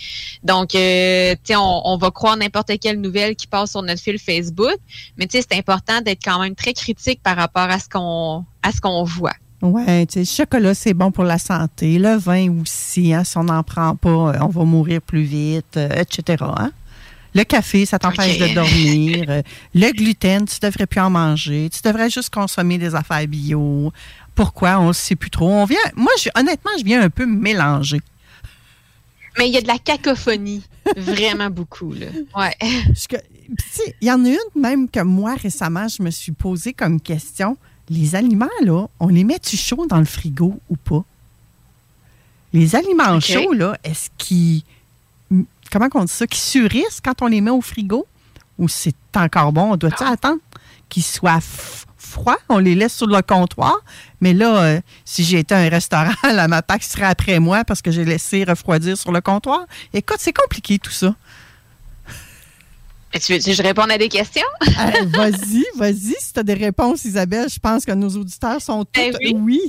Donc, 0.43 0.75
euh, 0.75 1.35
on, 1.51 1.83
on 1.85 1.97
va 1.97 2.11
croire 2.11 2.37
n'importe 2.37 2.79
quelle 2.81 3.01
nouvelle 3.01 3.37
qui 3.37 3.47
passe 3.47 3.73
sur 3.73 3.83
notre 3.83 4.01
fil 4.01 4.19
Facebook, 4.19 4.77
mais 5.17 5.27
c'est 5.31 5.53
important 5.53 6.01
d'être 6.01 6.25
quand 6.25 6.41
même 6.41 6.55
très 6.55 6.73
critique 6.73 7.21
par 7.23 7.37
rapport 7.37 7.63
à 7.63 7.79
ce 7.79 7.89
qu'on 7.89 8.45
à 8.63 8.71
ce 8.73 8.81
qu'on 8.81 9.03
voit. 9.03 9.35
Ouais, 9.63 10.07
tu 10.07 10.15
sais, 10.15 10.21
le 10.21 10.25
chocolat, 10.25 10.75
c'est 10.75 10.93
bon 10.93 11.13
pour 11.13 11.23
la 11.23 11.39
santé. 11.39 11.99
Le 11.99 12.17
vin 12.17 12.51
aussi, 12.61 13.15
hein, 13.15 13.23
si 13.23 13.39
on 13.39 13.45
n'en 13.45 13.63
prend 13.63 13.95
pas, 13.95 14.11
euh, 14.11 14.39
on 14.41 14.49
va 14.49 14.65
mourir 14.65 15.01
plus 15.01 15.23
vite, 15.23 15.77
euh, 15.77 15.89
etc. 15.95 16.45
hein. 16.57 16.73
Le 17.35 17.45
café, 17.45 17.87
ça 17.87 17.99
t'empêche 17.99 18.39
de 18.39 18.55
dormir. 18.55 19.25
Euh, 19.29 19.43
le 19.75 19.91
gluten, 19.93 20.45
tu 20.47 20.59
devrais 20.61 20.87
plus 20.87 21.01
en 21.01 21.09
manger. 21.11 21.71
Tu 21.73 21.81
devrais 21.83 22.11
juste 22.11 22.29
consommer 22.33 22.77
des 22.79 22.95
affaires 22.95 23.27
bio. 23.27 23.91
Pourquoi? 24.35 24.79
On 24.79 24.89
ne 24.89 24.93
sait 24.93 25.17
plus 25.17 25.31
trop. 25.31 25.49
On 25.49 25.65
vient, 25.65 25.79
moi, 25.97 26.13
je- 26.23 26.29
honnêtement, 26.39 26.71
je 26.79 26.85
viens 26.85 27.01
un 27.03 27.09
peu 27.11 27.25
mélanger. 27.25 28.01
Mais 29.39 29.49
il 29.49 29.55
y 29.55 29.57
a 29.57 29.63
de 29.63 29.67
la 29.67 29.79
cacophonie, 29.79 30.63
vraiment 30.97 31.49
beaucoup 31.51 31.93
là. 31.95 32.07
Ouais. 32.37 32.55
Parce 32.87 33.07
que 33.07 33.17
tu 33.17 33.65
sais, 33.71 33.95
il 34.03 34.09
y 34.09 34.13
en 34.13 34.23
a 34.27 34.29
une 34.29 34.39
même 34.61 34.89
que 34.91 35.01
moi, 35.01 35.35
récemment, 35.35 35.89
je 35.89 36.03
me 36.03 36.11
suis 36.11 36.33
posé 36.33 36.75
comme 36.75 37.01
question. 37.01 37.57
Les 37.89 38.15
aliments, 38.15 38.47
là, 38.63 38.87
on 39.01 39.09
les 39.09 39.25
met-tu 39.25 39.57
chauds 39.57 39.87
dans 39.87 39.99
le 39.99 40.05
frigo 40.05 40.61
ou 40.69 40.77
pas? 40.77 41.03
Les 42.53 42.77
aliments 42.77 43.19
chauds, 43.21 43.53
là, 43.55 43.77
est-ce 43.85 44.09
qu'ils. 44.19 44.63
Comment 45.73 45.89
on 45.95 46.05
dit 46.05 46.13
ça? 46.13 46.27
Qu'ils 46.27 46.39
surissent 46.41 47.01
quand 47.03 47.23
on 47.23 47.27
les 47.29 47.41
met 47.41 47.51
au 47.51 47.63
frigo? 47.63 48.07
Ou 48.59 48.69
c'est 48.69 48.95
encore 49.17 49.53
bon? 49.53 49.73
On 49.73 49.77
doit-tu 49.77 50.05
attendre 50.05 50.41
qu'ils 50.91 51.03
soient 51.03 51.41
froids? 51.97 52.37
On 52.51 52.59
les 52.59 52.75
laisse 52.75 52.95
sur 52.95 53.07
le 53.07 53.23
comptoir? 53.23 53.81
Mais 54.21 54.35
là, 54.35 54.63
euh, 54.63 54.81
si 55.07 55.25
j'étais 55.25 55.55
un 55.55 55.71
restaurant, 55.71 56.13
la 56.25 56.47
MAPAC 56.47 56.83
serait 56.83 57.07
après 57.07 57.41
moi 57.41 57.65
parce 57.65 57.81
que 57.81 57.91
j'ai 57.91 58.05
laissé 58.05 58.45
refroidir 58.45 58.99
sur 58.99 59.13
le 59.13 59.23
comptoir. 59.23 59.65
Écoute, 59.95 60.19
c'est 60.21 60.35
compliqué 60.35 60.79
tout 60.79 60.91
ça. 60.91 61.17
Tu 63.21 63.33
veux 63.33 63.39
que 63.39 63.53
je 63.53 63.63
réponde 63.63 63.91
à 63.91 63.99
des 63.99 64.09
questions? 64.09 64.47
Euh, 64.63 65.05
vas-y, 65.07 65.65
vas-y. 65.77 66.15
Si 66.19 66.33
tu 66.33 66.41
as 66.41 66.43
des 66.43 66.55
réponses, 66.55 67.05
Isabelle, 67.05 67.49
je 67.49 67.59
pense 67.59 67.85
que 67.85 67.93
nos 67.93 68.09
auditeurs 68.11 68.61
sont 68.61 68.85
tous 68.85 69.01
Ben 69.01 69.15
oui. 69.21 69.37
oui. 69.39 69.61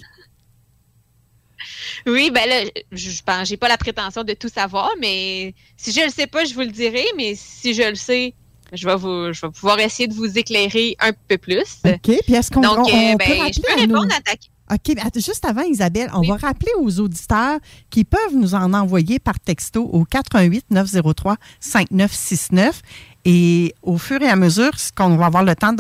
Oui, 2.06 2.32
ben 2.32 2.48
là, 2.48 2.70
je, 2.92 3.22
pense, 3.26 3.48
j'ai 3.48 3.58
pas 3.58 3.68
la 3.68 3.78
prétention 3.78 4.24
de 4.24 4.34
tout 4.34 4.50
savoir, 4.50 4.92
mais 5.00 5.54
si 5.78 5.92
je 5.92 6.02
le 6.02 6.10
sais 6.10 6.28
pas, 6.28 6.46
je 6.46 6.54
vous 6.54 6.62
le 6.62 6.68
dirai, 6.72 7.06
mais 7.18 7.34
si 7.36 7.74
je 7.74 7.84
le 7.90 7.96
sais, 7.96 8.34
je 8.72 8.88
vais 8.88 8.96
vous, 8.96 9.34
je 9.34 9.42
vais 9.42 9.52
pouvoir 9.52 9.80
essayer 9.80 10.08
de 10.08 10.14
vous 10.14 10.38
éclairer 10.38 10.96
un 11.00 11.12
peu 11.28 11.38
plus. 11.38 11.78
OK. 11.86 12.00
Puis 12.02 12.34
est-ce 12.34 12.50
qu'on 12.52 12.62
Donc, 12.62 12.80
on- 12.80 12.92
on 12.92 13.14
euh, 13.14 13.18
peut 13.18 13.26
ben, 13.38 13.52
je 13.54 13.62
peux 13.62 13.80
répondre 13.80 14.14
à 14.16 14.22
ta 14.22 14.34
OK, 14.72 14.96
juste 15.16 15.46
avant, 15.46 15.62
Isabelle, 15.64 16.10
on 16.14 16.22
va 16.22 16.38
rappeler 16.38 16.72
aux 16.80 17.00
auditeurs 17.00 17.60
qui 17.90 18.06
peuvent 18.06 18.34
nous 18.34 18.56
en 18.56 18.74
envoyer 18.74 19.20
par 19.20 19.40
texto 19.40 19.84
au 19.84 20.06
88 20.06 20.66
903 20.72 21.36
5969 21.60 22.82
et 23.26 23.76
au 23.84 23.98
fur 23.98 24.22
et 24.22 24.28
à 24.30 24.36
mesure, 24.36 24.72
ce 24.80 24.92
qu'on 24.92 25.16
va 25.18 25.28
avoir 25.28 25.44
le 25.44 25.56
temps 25.56 25.76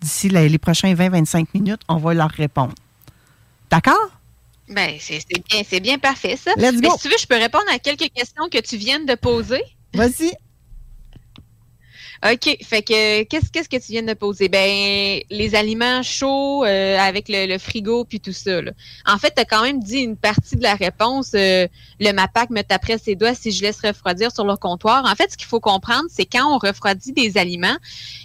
d'ici 0.00 0.28
les, 0.28 0.48
les 0.48 0.58
prochains 0.58 0.94
20-25 0.94 1.46
minutes, 1.54 1.80
on 1.88 1.96
va 1.96 2.14
leur 2.14 2.30
répondre. 2.30 2.74
D'accord? 3.70 4.10
Ben, 4.68 4.96
c'est 5.00 5.20
bien, 5.48 5.62
c'est 5.68 5.80
bien 5.80 5.98
parfait, 5.98 6.36
ça. 6.36 6.52
Let's 6.56 6.74
Mais 6.80 6.88
si 6.90 6.98
tu 7.02 7.08
veux, 7.08 7.18
je 7.20 7.26
peux 7.26 7.36
répondre 7.36 7.64
à 7.72 7.78
quelques 7.78 8.10
questions 8.12 8.48
que 8.50 8.58
tu 8.58 8.76
viens 8.76 9.00
de 9.00 9.14
poser. 9.14 9.62
Vas-y. 9.94 10.32
OK. 12.24 12.56
Fait 12.64 12.82
que 12.82 13.22
qu'est-ce 13.24 13.68
que 13.68 13.76
tu 13.76 13.92
viens 13.92 14.02
de 14.02 14.14
poser? 14.14 14.48
Ben, 14.48 15.20
les 15.30 15.54
aliments 15.54 16.02
chauds 16.02 16.64
euh, 16.64 16.98
avec 16.98 17.28
le, 17.28 17.46
le 17.46 17.58
frigo 17.58 18.04
puis 18.04 18.20
tout 18.20 18.32
ça. 18.32 18.62
là. 18.62 18.72
En 19.04 19.18
fait, 19.18 19.34
tu 19.36 19.42
as 19.42 19.44
quand 19.44 19.62
même 19.62 19.80
dit 19.82 19.98
une 19.98 20.16
partie 20.16 20.56
de 20.56 20.62
la 20.62 20.74
réponse. 20.74 21.32
euh, 21.34 21.68
le 22.00 22.12
MAPAC 22.12 22.50
me 22.50 22.62
taperait 22.62 22.98
ses 22.98 23.14
doigts 23.16 23.34
si 23.34 23.52
je 23.52 23.62
laisse 23.62 23.80
refroidir 23.82 24.32
sur 24.32 24.44
le 24.46 24.56
comptoir. 24.56 25.04
En 25.04 25.14
fait, 25.14 25.30
ce 25.30 25.36
qu'il 25.36 25.46
faut 25.46 25.60
comprendre, 25.60 26.06
c'est 26.10 26.24
quand 26.26 26.52
on 26.52 26.58
refroidit 26.58 27.12
des 27.12 27.36
aliments, 27.36 27.76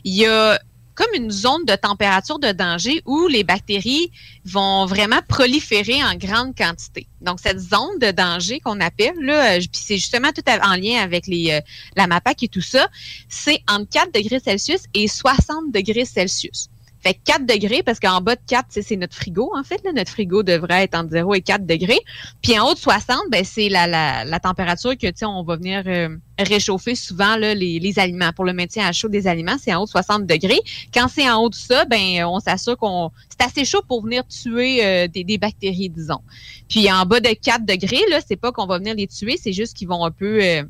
il 0.06 0.16
y 0.16 0.26
a 0.26 0.58
comme 0.96 1.08
une 1.16 1.32
zone 1.32 1.66
de 1.66 1.76
température 1.76 2.40
de 2.40 2.52
danger 2.52 3.02
où 3.06 3.28
les 3.28 3.44
bactéries 3.44 4.12
vont 4.46 4.86
vraiment 4.86 5.22
proliférer 5.28 6.04
en 6.04 6.16
grande 6.16 6.56
quantité. 6.56 7.08
Donc, 7.22 7.40
cette 7.40 7.60
zone 7.60 8.00
de 8.00 8.12
danger 8.12 8.60
qu'on 8.60 8.80
appelle, 8.80 9.16
là, 9.20 9.54
euh, 9.54 9.60
puis 9.60 9.82
c'est 9.82 9.98
justement 9.98 10.32
tout 10.32 10.44
en 10.50 10.76
lien 10.76 11.02
avec 11.02 11.28
euh, 11.30 11.62
la 11.96 12.08
MAPAC 12.08 12.44
et 12.44 12.48
tout 12.48 12.62
ça, 12.62 12.88
c'est 13.30 13.62
entre 13.70 13.90
4 13.90 14.14
degrés 14.14 14.40
Celsius 14.40 14.82
et 14.94 15.08
60 15.08 15.72
degrés 15.72 16.06
Celsius. 16.06 16.70
Fait 17.04 17.16
que 17.16 17.20
4 17.26 17.46
degrés, 17.46 17.84
parce 17.84 18.00
qu'en 18.00 18.22
bas 18.22 18.36
de 18.36 18.42
4, 18.48 18.68
tu 18.68 18.74
sais, 18.74 18.82
c'est 18.82 18.96
notre 18.96 19.16
frigo, 19.16 19.52
en 19.56 19.64
fait. 19.64 19.82
Là, 19.84 19.92
notre 19.92 20.12
frigo 20.12 20.44
devrait 20.44 20.84
être 20.84 20.96
entre 20.96 21.12
0 21.12 21.34
et 21.34 21.42
4 21.42 21.66
degrés. 21.66 22.00
Puis 22.42 22.58
en 22.60 22.68
haut 22.68 22.74
de 22.74 22.80
60, 22.80 23.18
ben, 23.32 23.44
c'est 23.44 23.70
la, 23.70 23.88
la, 23.88 24.24
la 24.26 24.40
température 24.40 24.92
que, 24.92 25.08
tu 25.08 25.14
sais, 25.16 25.26
on 25.26 25.44
va 25.44 25.56
venir 25.56 25.84
euh, 25.88 26.16
réchauffer 26.38 26.96
souvent 26.96 27.36
là, 27.38 27.56
les, 27.56 27.80
les 27.80 28.00
aliments. 28.00 28.32
Pour 28.34 28.46
le 28.46 28.54
maintien 28.54 28.86
à 28.86 28.92
chaud 28.92 29.10
des 29.10 29.28
aliments, 29.28 29.58
c'est 29.60 29.74
en 29.74 29.82
haut 29.82 29.86
de 29.86 29.90
60 29.90 30.26
degrés. 30.28 30.60
Quand 30.94 31.08
c'est 31.08 31.30
en 31.30 31.42
haut 31.42 31.50
de 31.50 31.56
ça, 31.56 31.86
ben, 31.86 32.24
on 32.26 32.40
s'assure 32.40 32.78
qu'on... 32.78 33.12
C'est 33.30 33.46
assez 33.46 33.66
chaud 33.66 33.82
pour 33.88 34.04
venir 34.04 34.26
tuer 34.28 34.86
euh, 34.86 35.08
des, 35.08 35.24
des 35.24 35.38
bactéries, 35.38 35.90
disons. 35.90 36.22
Puis 36.70 36.92
en 36.92 37.06
bas 37.06 37.20
de 37.20 37.30
4 37.30 37.66
degrés, 37.66 38.04
là, 38.10 38.20
c'est 38.26 38.36
pas 38.36 38.52
qu'on 38.52 38.68
va 38.68 38.78
venir 38.78 38.94
les 38.94 39.08
tuer, 39.08 39.38
c'est 39.42 39.54
juste 39.54 39.76
qu'ils 39.76 39.88
vont 39.88 40.06
un 40.06 40.12
peu... 40.12 40.44
euh, 40.44 40.64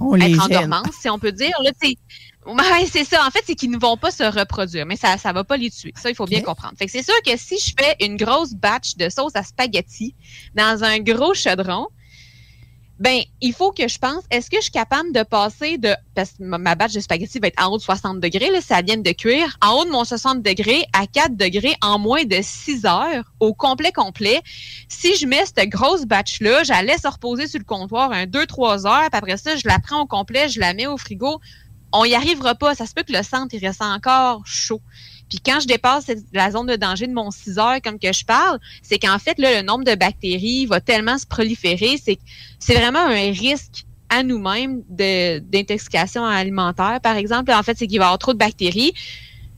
On 0.00 0.14
les 0.14 0.32
être 0.32 0.44
en 0.44 0.48
dormance, 0.48 0.94
si 1.00 1.08
on 1.08 1.18
peut 1.18 1.32
dire. 1.32 1.54
Là, 1.62 1.70
ouais, 2.48 2.86
c'est 2.90 3.04
ça. 3.04 3.26
En 3.26 3.30
fait, 3.30 3.42
c'est 3.46 3.54
qu'ils 3.54 3.70
ne 3.70 3.78
vont 3.78 3.96
pas 3.96 4.10
se 4.10 4.24
reproduire, 4.24 4.86
mais 4.86 4.96
ça 4.96 5.16
ne 5.16 5.32
va 5.32 5.44
pas 5.44 5.56
les 5.56 5.70
tuer. 5.70 5.92
Ça, 5.96 6.10
il 6.10 6.14
faut 6.14 6.26
bien 6.26 6.42
comprendre. 6.42 6.74
Fait 6.78 6.86
que 6.86 6.92
c'est 6.92 7.02
sûr 7.02 7.14
que 7.24 7.36
si 7.36 7.58
je 7.58 7.74
fais 7.78 7.96
une 8.00 8.16
grosse 8.16 8.54
batch 8.54 8.96
de 8.96 9.08
sauce 9.08 9.32
à 9.34 9.42
spaghetti 9.42 10.14
dans 10.54 10.82
un 10.84 10.98
gros 10.98 11.34
chaudron, 11.34 11.88
ben, 12.98 13.20
il 13.40 13.52
faut 13.52 13.70
que 13.70 13.86
je 13.86 13.96
pense, 13.96 14.24
est-ce 14.30 14.50
que 14.50 14.56
je 14.56 14.62
suis 14.62 14.72
capable 14.72 15.12
de 15.12 15.22
passer 15.22 15.78
de, 15.78 15.94
parce 16.16 16.30
que 16.32 16.42
ma 16.42 16.58
ma 16.58 16.74
batch 16.74 16.94
de 16.94 17.00
spaghetti 17.00 17.38
va 17.38 17.46
être 17.46 17.62
en 17.62 17.72
haut 17.72 17.78
de 17.78 17.82
60 17.82 18.18
degrés, 18.18 18.50
là, 18.50 18.60
ça 18.60 18.82
vient 18.82 18.96
de 18.96 19.10
cuire, 19.12 19.56
en 19.62 19.74
haut 19.74 19.84
de 19.84 19.90
mon 19.90 20.04
60 20.04 20.42
degrés 20.42 20.84
à 20.92 21.06
4 21.06 21.36
degrés 21.36 21.76
en 21.80 22.00
moins 22.00 22.24
de 22.24 22.38
6 22.42 22.86
heures, 22.86 23.32
au 23.38 23.54
complet 23.54 23.92
complet. 23.92 24.40
Si 24.88 25.14
je 25.16 25.26
mets 25.26 25.46
cette 25.46 25.68
grosse 25.68 26.06
batch-là, 26.06 26.64
je 26.64 26.70
la 26.70 26.82
laisse 26.82 27.06
reposer 27.06 27.46
sur 27.46 27.60
le 27.60 27.64
comptoir 27.64 28.10
un 28.10 28.24
2-3 28.24 28.86
heures, 28.88 29.10
puis 29.10 29.18
après 29.18 29.36
ça, 29.36 29.54
je 29.54 29.68
la 29.68 29.78
prends 29.78 30.00
au 30.00 30.06
complet, 30.06 30.48
je 30.48 30.58
la 30.58 30.74
mets 30.74 30.88
au 30.88 30.96
frigo. 30.96 31.40
On 31.92 32.04
y 32.04 32.14
arrivera 32.14 32.54
pas. 32.54 32.74
Ça 32.74 32.86
se 32.86 32.94
peut 32.94 33.02
que 33.02 33.12
le 33.12 33.22
centre, 33.22 33.54
il 33.54 33.64
reste 33.64 33.82
encore 33.82 34.42
chaud. 34.46 34.80
Puis 35.28 35.40
quand 35.44 35.60
je 35.60 35.66
dépasse 35.66 36.10
la 36.32 36.50
zone 36.50 36.66
de 36.66 36.76
danger 36.76 37.06
de 37.06 37.12
mon 37.12 37.30
6 37.30 37.58
heures, 37.58 37.82
comme 37.82 37.98
que 37.98 38.12
je 38.12 38.24
parle, 38.24 38.58
c'est 38.82 38.98
qu'en 38.98 39.18
fait, 39.18 39.38
là, 39.38 39.60
le 39.60 39.66
nombre 39.66 39.84
de 39.84 39.94
bactéries 39.94 40.66
va 40.66 40.80
tellement 40.80 41.18
se 41.18 41.26
proliférer, 41.26 41.98
c'est 42.02 42.18
c'est 42.58 42.74
vraiment 42.74 43.00
un 43.00 43.30
risque 43.30 43.84
à 44.08 44.22
nous-mêmes 44.22 44.82
d'intoxication 44.88 46.24
alimentaire, 46.24 47.00
par 47.02 47.16
exemple. 47.16 47.52
En 47.52 47.62
fait, 47.62 47.76
c'est 47.76 47.86
qu'il 47.86 47.98
va 47.98 48.04
y 48.04 48.06
avoir 48.06 48.18
trop 48.18 48.32
de 48.32 48.38
bactéries. 48.38 48.92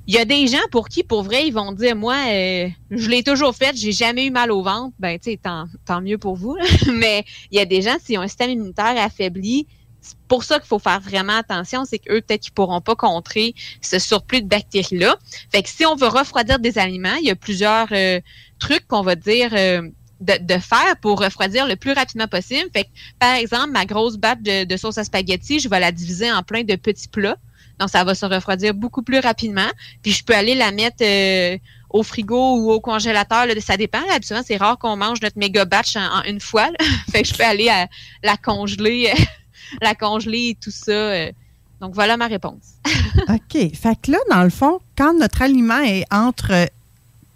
Il 0.07 0.15
y 0.15 0.19
a 0.19 0.25
des 0.25 0.49
gens 0.49 0.59
pour 0.73 0.89
qui, 0.89 1.05
pour 1.05 1.23
vrai, 1.23 1.47
ils 1.47 1.53
vont 1.53 1.71
dire, 1.71 1.95
moi, 1.95 2.17
euh, 2.29 2.69
je 2.91 3.09
l'ai 3.09 3.23
toujours 3.23 3.55
fait, 3.55 3.77
j'ai 3.77 3.93
jamais 3.93 4.27
eu 4.27 4.31
mal 4.31 4.51
au 4.51 4.63
ventre. 4.63 4.93
Ben, 4.99 5.19
tu 5.21 5.31
sais, 5.31 5.41
tant, 5.41 6.01
mieux 6.01 6.19
pour 6.19 6.35
vous. 6.35 6.57
Mais 6.93 7.25
il 7.53 7.59
y 7.59 7.61
a 7.61 7.65
des 7.65 7.83
gens, 7.83 7.97
s'ils 8.03 8.19
ont 8.19 8.23
un 8.23 8.29
système 8.29 8.51
immunitaire 8.51 8.95
affaibli, 8.99 9.69
c'est 10.01 10.17
pour 10.29 10.45
ça 10.45 10.59
qu'il 10.59 10.69
faut 10.69 10.79
faire 10.79 11.01
vraiment 11.01 11.37
attention, 11.37 11.85
c'est 11.85 11.99
qu'eux, 11.99 12.21
peut-être 12.21 12.43
qu'ils 12.43 12.53
pourront 12.53 12.81
pas 12.81 12.97
contrer 12.97 13.55
ce 13.81 13.99
surplus 13.99 14.43
de 14.43 14.49
bactéries-là. 14.49 15.17
Fait 15.53 15.63
que 15.63 15.69
si 15.69 15.85
on 15.87 15.97
veut 15.97 16.09
refroidir 16.09 16.59
des 16.59 16.79
aliments, 16.79 17.17
il 17.21 17.27
y 17.27 17.31
a 17.31 17.37
plusieurs 17.37 17.89
euh, 17.93 18.21
trucs 18.59 18.87
qu'on 18.87 19.03
va 19.03 19.15
dire 19.15 19.51
euh, 19.53 19.83
de, 20.21 20.35
de 20.41 20.59
faire 20.59 20.97
pour 21.01 21.21
refroidir 21.21 21.67
le 21.67 21.77
plus 21.77 21.93
rapidement 21.93 22.29
possible. 22.29 22.69
Fait 22.73 22.85
que, 22.85 22.89
par 23.19 23.35
exemple, 23.35 23.71
ma 23.71 23.85
grosse 23.85 24.17
batte 24.17 24.43
de, 24.43 24.65
de 24.65 24.77
sauce 24.77 24.99
à 24.99 25.05
spaghetti, 25.05 25.61
je 25.61 25.69
vais 25.69 25.81
la 25.81 25.93
diviser 25.93 26.31
en 26.31 26.43
plein 26.43 26.63
de 26.63 26.77
petits 26.77 27.09
plats. 27.09 27.37
Donc, 27.79 27.89
ça 27.89 28.05
va 28.05 28.15
se 28.15 28.27
refroidir 28.27 28.75
beaucoup 28.75 29.03
plus 29.03 29.21
rapidement. 29.21 29.71
Puis, 30.03 30.13
je 30.13 30.23
peux 30.23 30.35
aller 30.35 30.55
la 30.55 30.71
mettre 30.71 31.03
euh, 31.03 31.57
au 31.89 32.03
frigo 32.03 32.57
ou 32.59 32.71
au 32.71 32.81
congélateur. 32.81 33.47
Là, 33.47 33.55
ça 33.61 33.79
dépend. 33.79 34.01
Là, 34.01 34.15
habituellement, 34.15 34.45
c'est 34.47 34.59
rare 34.59 34.79
qu'on 34.79 34.97
mange 34.97 35.23
notre 35.23 35.39
méga 35.39 35.65
batch 35.65 35.97
en, 35.97 36.23
une 36.25 36.41
fois. 36.41 36.69
fait 37.11 37.23
que 37.23 37.29
je 37.29 37.35
peux 37.35 37.45
aller 37.45 37.71
à, 37.71 37.89
la 38.23 38.37
congeler, 38.37 39.13
la 39.83 39.95
congeler 39.95 40.51
et 40.51 40.55
tout 40.61 40.71
ça. 40.71 40.93
euh. 40.93 41.33
Donc, 41.81 41.95
voilà 41.95 42.17
ma 42.17 42.27
réponse. 42.27 42.75
OK. 43.29 43.75
Fait 43.75 43.99
que 44.03 44.11
là, 44.13 44.19
dans 44.31 44.43
le 44.43 44.51
fond, 44.51 44.81
quand 44.99 45.15
notre 45.19 45.41
aliment 45.43 45.81
est 45.81 46.05
entre 46.13 46.69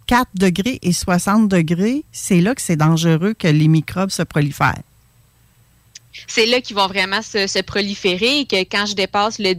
4 0.07 0.29
degrés 0.35 0.77
et 0.83 0.93
60 0.93 1.47
degrés, 1.49 2.03
c'est 2.11 2.41
là 2.41 2.53
que 2.53 2.61
c'est 2.61 2.75
dangereux 2.75 3.33
que 3.33 3.47
les 3.47 3.67
microbes 3.67 4.11
se 4.11 4.21
prolifèrent. 4.21 4.83
c'est 6.27 6.45
là 6.45 6.61
qu'ils 6.61 6.75
vont 6.75 6.87
vraiment 6.87 7.21
se, 7.21 7.47
se 7.47 7.59
proliférer 7.59 8.41
et 8.41 8.45
que 8.45 8.57
quand 8.57 8.85
je 8.85 8.93
dépasse 8.95 9.39
le, 9.39 9.55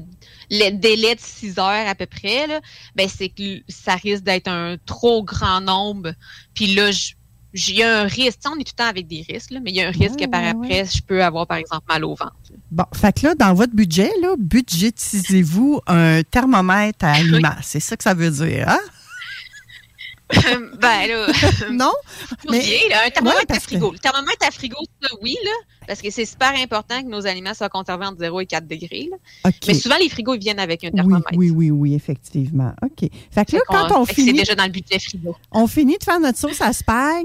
le 0.51 0.71
délai 0.71 1.17
de 1.17 1.21
6 1.21 1.59
heures 1.59 1.89
à 1.89 1.95
peu 1.97 2.07
près, 2.07 2.47
là, 2.47 2.61
ben 2.95 3.09
c'est 3.09 3.29
que 3.29 3.61
ça 3.69 3.97
risque 3.97 4.23
d'être 4.23 4.49
un 4.49 4.77
trop 4.87 5.25
grand 5.25 5.61
nombre. 5.61 6.13
Puis 6.55 6.75
là, 6.75 6.93
je- 6.93 7.13
il 7.55 7.77
y 7.77 7.83
a 7.83 8.01
un 8.01 8.07
risque. 8.07 8.41
On 8.47 8.59
est 8.59 8.65
tout 8.65 8.73
le 8.79 8.85
temps 8.85 8.89
avec 8.89 9.07
des 9.07 9.25
risques, 9.29 9.51
là, 9.51 9.61
mais 9.63 9.71
il 9.71 9.77
y 9.77 9.81
a 9.81 9.89
un 9.89 9.91
risque 9.91 10.17
que 10.17 10.27
par 10.27 10.45
après, 10.45 10.85
je 10.85 11.03
peux 11.03 11.23
avoir, 11.23 11.47
par 11.47 11.57
exemple, 11.57 11.85
mal 11.89 12.05
au 12.05 12.15
ventre. 12.15 12.35
Bon, 12.71 12.85
fait 12.95 13.21
que 13.21 13.27
là, 13.27 13.35
dans 13.35 13.55
votre 13.55 13.75
budget, 13.75 14.11
budgétisez-vous 14.39 15.81
un 15.87 16.23
thermomètre 16.23 17.05
à 17.05 17.13
aliments. 17.15 17.57
C'est 17.63 17.81
ça 17.81 17.97
que 17.97 18.05
ça 18.05 18.15
veut 18.15 18.31
dire, 18.31 18.69
hein? 18.69 18.79
ben 20.81 21.07
là. 21.09 21.27
non? 21.71 21.93
Mais, 22.51 22.61
là, 22.91 23.05
un 23.07 23.11
thermomètre 23.11 23.43
Ouais, 23.49 23.57
à 23.57 23.59
que- 23.59 23.63
frigo. 23.63 23.93
Le 23.93 23.99
thermomètre 23.99 24.47
à 24.47 24.51
frigo, 24.51 24.77
ça, 25.03 25.09
oui, 25.23 25.37
là, 25.45 25.51
parce 25.87 26.03
que 26.03 26.11
c'est 26.11 26.25
super 26.25 26.53
important 26.57 27.01
que 27.01 27.07
nos 27.09 27.27
aliments 27.27 27.55
soient 27.55 27.69
conservés 27.69 28.07
entre 28.07 28.19
0 28.19 28.41
et 28.41 28.47
4 28.47 28.67
degrés. 28.67 29.09
là. 29.11 29.51
Mais 29.69 29.75
souvent, 29.75 29.97
les 30.01 30.09
frigos, 30.09 30.35
ils 30.35 30.41
viennent 30.41 30.59
avec 30.59 30.83
un 30.85 30.91
thermomètre. 30.91 31.29
oui, 31.37 31.51
oui, 31.51 31.71
oui, 31.71 31.95
effectivement. 31.95 32.73
OK. 32.83 33.09
Fait 33.31 33.45
que 33.45 33.53
là, 33.53 33.61
Fait 33.61 33.61
quand 33.69 34.01
on 34.01 34.05
fait 34.05 34.15
que 34.15 34.21
C'est 34.23 34.27
finit, 34.27 34.39
déjà 34.41 34.55
dans 34.57 34.65
le 34.65 34.71
budget 34.73 34.99
frigo. 34.99 35.37
on 35.53 35.67
finit 35.69 35.97
de 35.99 36.03
faire 36.05 36.19
notre 36.19 36.39
sauce 36.39 36.61
à 36.61 36.73
spag, 36.73 37.25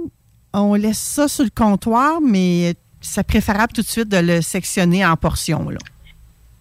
on 0.53 0.75
laisse 0.75 0.99
ça 0.99 1.27
sur 1.27 1.43
le 1.43 1.49
comptoir, 1.49 2.21
mais 2.21 2.75
c'est 2.99 3.25
préférable 3.25 3.73
tout 3.73 3.81
de 3.81 3.87
suite 3.87 4.09
de 4.09 4.17
le 4.17 4.41
sectionner 4.43 5.03
en 5.05 5.15
portions, 5.15 5.69
là. 5.69 5.79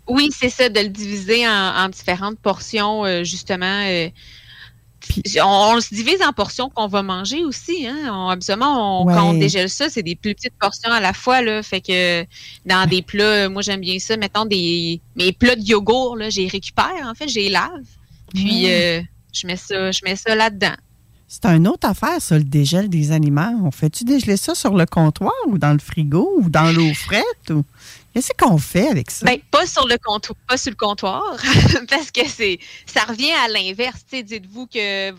Oui, 0.09 0.31
c'est 0.37 0.49
ça, 0.49 0.69
de 0.69 0.81
le 0.81 0.89
diviser 0.89 1.47
en, 1.47 1.53
en 1.85 1.89
différentes 1.91 2.39
portions, 2.41 3.05
euh, 3.05 3.23
justement. 3.25 3.85
euh, 3.87 4.09
on, 5.43 5.75
on 5.77 5.81
se 5.81 5.95
divise 5.95 6.21
en 6.23 6.33
portions 6.33 6.69
qu'on 6.69 6.87
va 6.87 7.03
manger 7.03 7.45
aussi. 7.45 7.87
Hein? 7.87 8.11
On, 8.13 8.29
absolument, 8.29 9.03
on, 9.03 9.07
quand 9.07 9.31
on 9.31 9.33
dégèle 9.35 9.69
ça, 9.69 9.89
c'est 9.89 10.03
des 10.03 10.17
plus 10.17 10.35
petites 10.35 10.59
portions 10.59 10.91
à 10.91 11.01
la 11.01 11.13
fois. 11.13 11.43
Là, 11.43 11.63
fait 11.63 11.81
que 11.81 12.25
dans 12.67 12.89
des 12.89 13.03
plats, 13.03 13.49
moi 13.49 13.63
j'aime 13.63 13.81
bien 13.81 13.99
ça. 13.99 14.17
Mettons 14.17 14.45
des 14.45 15.01
mes 15.17 15.33
plats 15.33 15.57
de 15.57 15.63
yogourt, 15.63 16.17
là, 16.17 16.31
j'ai 16.31 16.47
récupère 16.47 17.05
en 17.05 17.15
fait, 17.15 17.29
j'ai 17.29 17.49
lave. 17.49 17.71
Puis 18.35 18.71
euh, 18.71 19.01
je 19.33 19.47
mets 19.47 19.57
ça, 19.57 19.91
je 19.91 20.01
mets 20.05 20.17
ça 20.17 20.35
là-dedans. 20.35 20.77
C'est 21.33 21.47
une 21.47 21.69
autre 21.69 21.89
affaire, 21.89 22.21
ça, 22.21 22.37
le 22.37 22.43
dégel 22.43 22.89
des 22.89 23.13
aliments. 23.13 23.55
On 23.63 23.71
fait-tu 23.71 24.03
dégeler 24.03 24.37
ça 24.37 24.57
sur 24.57 24.75
le 24.75 24.85
comptoir 24.85 25.33
ou 25.47 25.59
dans 25.59 25.73
le 25.73 25.79
frigo 25.79 26.29
ou 26.39 26.51
dans 26.51 26.73
l'eau 26.73 26.93
frette? 26.93 27.51
Ou... 27.51 27.65
Qu'est-ce 28.15 28.33
qu'on 28.37 28.59
fait 28.59 28.89
avec 28.89 29.11
ça? 29.11 29.25
Ben, 29.25 29.39
pas 29.51 29.67
sur 29.67 29.87
le 29.87 29.97
comptoir, 30.03 30.37
pas 30.49 30.57
sur 30.57 30.71
le 30.71 30.77
comptoir, 30.77 31.37
parce 31.89 32.11
que 32.11 32.27
c'est, 32.27 32.59
ça 32.87 33.05
revient 33.05 33.33
à 33.45 33.49
l'inverse. 33.49 34.05
Dites-vous 34.11 34.67
que 34.67 35.13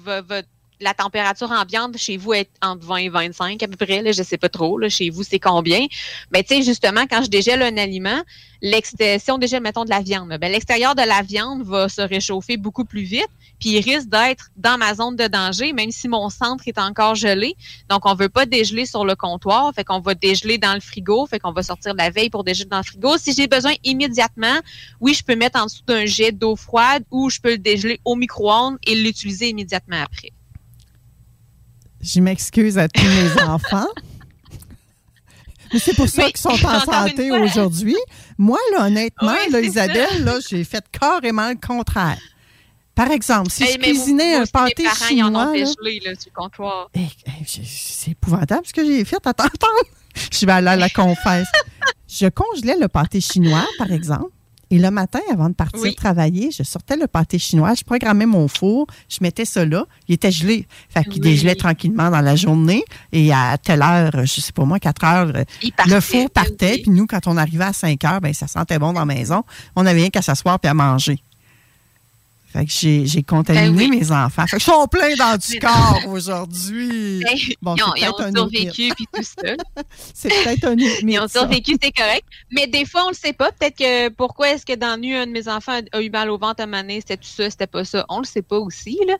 la 0.81 0.93
température 0.93 1.51
ambiante 1.51 1.97
chez 1.97 2.17
vous 2.17 2.33
est 2.33 2.49
entre 2.61 2.85
20 2.85 2.95
et 2.97 3.09
25 3.09 3.63
à 3.63 3.67
peu 3.67 3.77
près. 3.77 4.01
Là, 4.01 4.11
je 4.11 4.23
sais 4.23 4.37
pas 4.37 4.49
trop. 4.49 4.77
Là, 4.77 4.89
chez 4.89 5.09
vous, 5.09 5.23
c'est 5.23 5.39
combien? 5.39 5.85
Mais 6.33 6.43
tu 6.43 6.55
sais, 6.55 6.63
justement, 6.63 7.05
quand 7.09 7.23
je 7.23 7.29
dégèle 7.29 7.61
un 7.61 7.77
aliment, 7.77 8.21
si 8.61 9.31
on 9.31 9.37
dégèle, 9.37 9.61
mettons, 9.61 9.85
de 9.85 9.89
la 9.89 10.01
viande, 10.01 10.29
ben, 10.39 10.51
l'extérieur 10.51 10.95
de 10.95 11.03
la 11.03 11.21
viande 11.21 11.63
va 11.63 11.87
se 11.87 12.01
réchauffer 12.01 12.57
beaucoup 12.57 12.85
plus 12.85 13.03
vite, 13.03 13.29
puis 13.61 13.77
il 13.77 13.81
risque 13.81 14.09
d'être 14.09 14.49
dans 14.57 14.77
ma 14.79 14.95
zone 14.95 15.15
de 15.15 15.27
danger, 15.27 15.71
même 15.71 15.91
si 15.91 16.07
mon 16.07 16.29
centre 16.29 16.63
est 16.67 16.79
encore 16.79 17.13
gelé. 17.13 17.55
Donc, 17.89 18.07
on 18.07 18.15
veut 18.15 18.27
pas 18.27 18.47
dégeler 18.47 18.87
sur 18.87 19.05
le 19.05 19.15
comptoir, 19.15 19.71
fait 19.75 19.83
qu'on 19.83 20.01
va 20.01 20.15
dégeler 20.15 20.57
dans 20.57 20.73
le 20.73 20.79
frigo, 20.79 21.27
fait 21.27 21.39
qu'on 21.39 21.53
va 21.53 21.61
sortir 21.61 21.93
la 21.93 22.09
veille 22.09 22.31
pour 22.31 22.43
dégeler 22.43 22.65
dans 22.65 22.79
le 22.79 22.83
frigo. 22.83 23.17
Si 23.19 23.33
j'ai 23.33 23.47
besoin 23.47 23.73
immédiatement, 23.83 24.59
oui, 24.99 25.13
je 25.13 25.23
peux 25.23 25.35
mettre 25.35 25.61
en 25.61 25.65
dessous 25.65 25.83
d'un 25.85 26.05
jet 26.05 26.31
d'eau 26.31 26.55
froide 26.55 27.03
ou 27.11 27.29
je 27.29 27.39
peux 27.39 27.51
le 27.51 27.59
dégeler 27.59 28.01
au 28.03 28.15
micro-ondes 28.15 28.79
et 28.87 28.95
l'utiliser 28.95 29.49
immédiatement 29.49 30.01
après. 30.03 30.31
Je 32.01 32.19
m'excuse 32.19 32.79
à 32.79 32.87
tous 32.87 33.05
mes 33.05 33.43
enfants. 33.47 33.87
Mais 35.71 35.79
c'est 35.79 35.95
pour 35.95 36.09
ça 36.09 36.23
qu'ils 36.25 36.37
sont 36.37 36.65
en 36.65 36.79
santé 36.79 37.31
aujourd'hui. 37.31 37.95
Moi, 38.37 38.57
là, 38.73 38.87
honnêtement, 38.87 39.35
Oui, 39.45 39.51
là, 39.51 39.61
Isabelle, 39.61 40.23
là, 40.23 40.39
j'ai 40.49 40.63
fait 40.63 40.83
carrément 40.91 41.49
le 41.49 41.55
contraire. 41.55 42.17
Par 42.95 43.09
exemple, 43.11 43.49
si 43.51 43.63
Hey, 43.63 43.73
je 43.73 43.77
cuisinais 43.79 44.35
un 44.35 44.45
pâté 44.45 44.83
parents, 44.83 44.95
ils 45.11 45.23
en 45.23 45.27
chinois, 45.27 45.27
ont 45.29 45.45
là, 45.45 45.51
dégelé 45.53 46.01
là, 46.05 46.11
sur 46.19 46.31
le 46.35 46.41
comptoir. 46.41 46.89
Hey, 46.93 47.09
j'ai- 47.47 47.63
c'est 47.65 48.11
épouvantable 48.11 48.61
ce 48.65 48.73
que 48.73 48.85
j'ai 48.85 49.03
fait 49.05 49.25
à 49.25 49.33
t'entendre. 49.33 49.83
Je 50.31 50.45
vais 50.45 50.51
aller 50.51 50.67
à 50.67 50.75
la 50.75 50.89
confesse. 50.89 51.47
je 52.07 52.27
congelais 52.27 52.75
le 52.79 52.87
pâté 52.89 53.21
chinois, 53.21 53.65
par 53.77 53.91
exemple. 53.91 54.27
Et 54.69 54.77
le 54.79 54.89
matin, 54.89 55.19
avant 55.29 55.49
de 55.49 55.53
partir 55.53 55.81
Oui. 55.81 55.95
travailler, 55.95 56.49
je 56.51 56.63
sortais 56.63 56.95
le 56.95 57.05
pâté 57.07 57.37
chinois, 57.39 57.73
je 57.75 57.83
programmais 57.83 58.25
mon 58.25 58.47
four, 58.47 58.87
je 59.09 59.17
mettais 59.19 59.43
ça 59.43 59.65
là, 59.65 59.85
il 60.07 60.13
était 60.15 60.31
gelé. 60.31 60.65
Fait 60.89 61.03
qu'il 61.03 61.13
Oui. 61.15 61.19
dégelait 61.31 61.55
tranquillement 61.55 62.09
dans 62.09 62.21
la 62.21 62.37
journée. 62.37 62.83
Et 63.11 63.33
à 63.33 63.57
telle 63.57 63.81
heure, 63.81 64.11
je 64.25 64.39
sais 64.39 64.53
pas 64.53 64.63
moi, 64.63 64.79
4 64.79 65.03
heures, 65.03 65.33
Il 65.61 65.73
partait, 65.73 65.93
le 65.93 65.99
four 65.99 66.29
partait. 66.29 66.71
oui. 66.75 66.81
Puis 66.83 66.91
nous, 66.91 67.05
quand 67.05 67.27
on 67.27 67.35
arrivait 67.35 67.65
à 67.65 67.73
5 67.73 68.01
heures, 68.05 68.21
ben, 68.21 68.33
ça 68.33 68.47
sentait 68.47 68.79
bon 68.79 68.93
dans 68.93 69.01
la 69.01 69.05
maison. 69.05 69.43
On 69.75 69.83
n'avait 69.83 69.99
rien 70.01 70.09
qu'à 70.09 70.21
s'asseoir 70.21 70.57
puis 70.59 70.69
à 70.69 70.73
manger. 70.73 71.19
Fait 72.51 72.65
que 72.65 72.71
j'ai 72.71 73.05
j'ai 73.05 73.23
contaminé 73.23 73.69
Ben 73.69 73.91
oui. 73.91 73.99
mes 73.99 74.11
enfants. 74.11 74.45
Fait 74.47 74.57
que 74.57 74.61
ils 74.61 74.65
sont 74.65 74.87
pleins 74.87 75.15
d'anticorps 75.15 76.01
aujourd'hui. 76.07 77.23
Ben, 77.23 77.37
Bon, 77.61 77.75
ils 77.75 77.83
ont, 77.83 77.93
ils 77.95 78.35
survécu 78.35 78.91
puis 78.95 79.05
tout 79.13 79.23
ça. 79.23 79.53
C'est 80.13 80.29
peut-être 80.29 80.65
un 80.65 80.75
Ils 81.01 81.19
ont 81.19 81.27
survécu, 81.27 81.75
c'est 81.81 81.91
correct. 81.91 82.25
Mais 82.51 82.67
des 82.67 82.85
fois, 82.85 83.05
on 83.05 83.09
le 83.09 83.13
sait 83.15 83.33
pas. 83.33 83.51
Peut-être 83.51 83.77
que 83.77 84.09
pourquoi 84.09 84.49
est-ce 84.51 84.65
que 84.65 84.75
dans 84.75 84.99
nu, 84.99 85.15
un 85.15 85.25
de 85.27 85.31
mes 85.31 85.47
enfants 85.47 85.79
a- 85.93 85.97
a 85.97 86.01
eu 86.01 86.09
mal 86.09 86.29
au 86.29 86.37
ventre 86.37 86.61
à 86.63 86.67
donné, 86.67 86.99
c'était 87.01 87.17
tout 87.17 87.27
ça, 87.27 87.49
c'était 87.49 87.67
pas 87.67 87.85
ça. 87.85 88.05
On 88.09 88.19
le 88.19 88.25
sait 88.25 88.41
pas 88.41 88.57
aussi, 88.57 88.97
là. 89.07 89.15